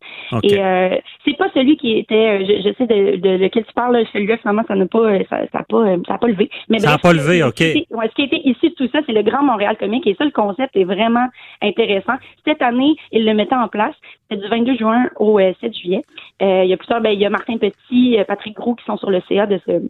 Et 0.43 0.59
euh, 0.59 0.97
c'est 1.25 1.37
pas 1.37 1.49
celui 1.55 1.77
qui 1.77 1.99
était, 1.99 2.45
je, 2.45 2.69
je 2.69 2.75
sais 2.77 2.87
de, 2.87 3.17
de, 3.17 3.31
lequel 3.37 3.65
tu 3.65 3.73
parles, 3.73 4.05
celui-là 4.12 4.37
finalement, 4.39 4.62
ça 4.67 4.75
n'a 4.75 4.87
pas, 4.87 5.19
ça, 5.31 5.39
ça 5.53 5.59
a 5.61 5.62
pas, 5.65 5.97
ça 6.07 6.15
a 6.15 6.19
pas 6.19 6.29
levé. 6.29 6.51
Mais 6.69 6.79
ça 6.79 6.91
n'a 6.91 6.99
pas 6.99 7.12
levé, 7.12 7.43
ok. 7.43 7.61
ouais, 7.61 8.09
ce 8.09 8.15
qui 8.15 8.23
était 8.23 8.41
ici 8.45 8.75
tout 8.77 8.89
ça, 8.93 9.01
c'est 9.07 9.12
le 9.12 9.23
Grand 9.23 9.43
Montréal 9.43 9.77
Comique, 9.79 10.07
et 10.07 10.15
ça, 10.15 10.25
le 10.25 10.31
concept 10.31 10.77
est 10.77 10.85
vraiment 10.85 11.27
intéressant. 11.62 12.15
Cette 12.45 12.62
année, 12.62 12.95
ils 13.12 13.25
le 13.25 13.35
mettaient 13.35 13.55
en 13.55 13.69
place. 13.69 13.95
C'est 14.31 14.37
du 14.37 14.47
22 14.49 14.77
juin 14.77 15.09
au 15.19 15.41
7 15.41 15.77
juillet. 15.77 16.03
Il 16.41 16.69
y 16.69 16.73
a 16.73 16.77
plusieurs 16.77 17.01
ben, 17.01 17.11
il 17.11 17.21
y 17.21 17.27
a 17.27 17.31
Martin 17.31 17.59
Petit, 17.59 18.19
euh, 18.19 18.25
Patrick 18.25 18.57
Gros 18.57 18.75
qui 18.75 18.85
sont 18.85 18.97
sur 18.97 19.11
le 19.11 19.21
CA 19.29 19.47
de 19.47 19.61
ce 19.67 19.83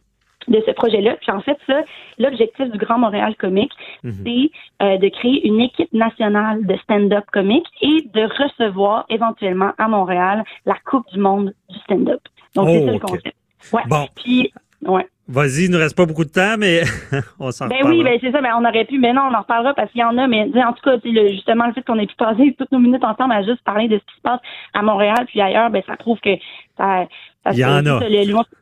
de 0.49 0.63
ce 0.67 0.71
projet-là. 0.73 1.17
Puis 1.21 1.31
en 1.31 1.41
fait, 1.41 1.59
ça, 1.67 1.83
l'objectif 2.19 2.71
du 2.71 2.79
Grand 2.79 2.99
Montréal 2.99 3.37
Comique, 3.37 3.73
mhm. 4.03 4.13
c'est 4.25 4.51
euh, 4.83 4.97
de 4.97 5.09
créer 5.09 5.47
une 5.47 5.61
équipe 5.61 5.93
nationale 5.93 6.65
de 6.67 6.77
stand-up 6.79 7.25
comique 7.33 7.67
et 7.83 8.09
de 8.15 8.23
recevoir 8.43 9.05
éventuellement 9.11 9.73
à 9.79 9.87
Montréal 9.87 10.45
la 10.65 10.77
Coupe 10.87 11.07
du 11.13 11.19
monde 11.19 11.53
du 11.69 11.79
stand-up. 11.81 12.21
Donc 12.55 12.69
c'est 12.69 12.85
ça 12.85 12.93
le 12.93 12.97
oh, 12.97 13.07
concept. 13.07 13.37
Ouais. 13.73 13.83
Bon. 13.87 14.07
Puis 14.17 14.53
ouais. 14.83 15.07
Vas-y, 15.31 15.67
il 15.67 15.71
ne 15.71 15.79
reste 15.79 15.97
pas 15.97 16.07
beaucoup 16.07 16.25
de 16.25 16.31
temps, 16.31 16.57
mais 16.59 16.83
on 17.39 17.53
s'en 17.53 17.69
Ben 17.69 17.87
oui, 17.87 18.03
ben 18.03 18.19
c'est 18.21 18.33
ça, 18.33 18.41
ben 18.41 18.51
on 18.59 18.65
aurait 18.65 18.85
pu, 18.85 18.99
mais 18.99 19.13
non, 19.13 19.23
on 19.31 19.35
en 19.35 19.41
reparlera 19.41 19.75
parce 19.75 19.91
qu'il 19.93 20.01
y 20.01 20.05
en 20.05 20.19
a, 20.19 20.27
mais 20.27 20.49
en 20.57 20.73
tout 20.73 20.83
cas, 20.83 20.97
justement, 21.05 21.67
le 21.67 21.73
fait 21.73 21.83
qu'on 21.83 21.99
ait 21.99 22.07
pu 22.07 22.17
passer 22.17 22.55
toutes 22.59 22.73
nos 22.73 22.81
minutes 22.81 23.05
ensemble 23.05 23.33
à 23.33 23.43
juste 23.45 23.63
parler 23.65 23.87
de 23.87 23.99
ce 23.99 24.01
qui 24.01 24.17
se 24.17 24.23
passe 24.23 24.41
à 24.75 24.83
Montréal 24.83 25.25
puis 25.29 25.41
ailleurs, 25.41 25.71
ben 25.71 25.83
ça 25.87 25.97
prouve 25.97 26.19
que 26.21 26.31
ça, 26.77 27.07
il 27.53 27.59
y 27.59 27.65
en 27.65 27.87
a. 27.87 28.01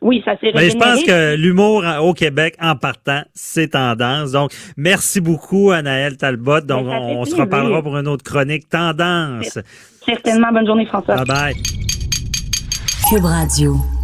oui, 0.02 0.22
ça 0.24 0.36
s'est 0.38 0.52
Mais 0.54 0.70
je 0.70 0.76
pense 0.76 1.02
que 1.02 1.36
l'humour 1.36 1.84
au 2.00 2.14
Québec, 2.14 2.54
en 2.60 2.76
partant, 2.76 3.22
c'est 3.34 3.68
tendance. 3.68 4.32
Donc, 4.32 4.52
merci 4.76 5.20
beaucoup, 5.20 5.70
Anaëlle 5.70 6.16
Talbot. 6.16 6.60
Donc, 6.60 6.86
ben, 6.86 6.98
on, 7.00 7.24
se 7.24 7.34
reparlera 7.34 7.82
pour 7.82 7.96
une 7.96 8.06
autre 8.06 8.24
chronique. 8.24 8.68
Tendance. 8.68 9.58
Certainement. 10.04 10.52
Bonne 10.52 10.66
journée, 10.66 10.86
François. 10.86 11.16
Bye 11.16 11.26
bye. 11.26 11.54
Cube 13.10 13.24
Radio. 13.24 13.97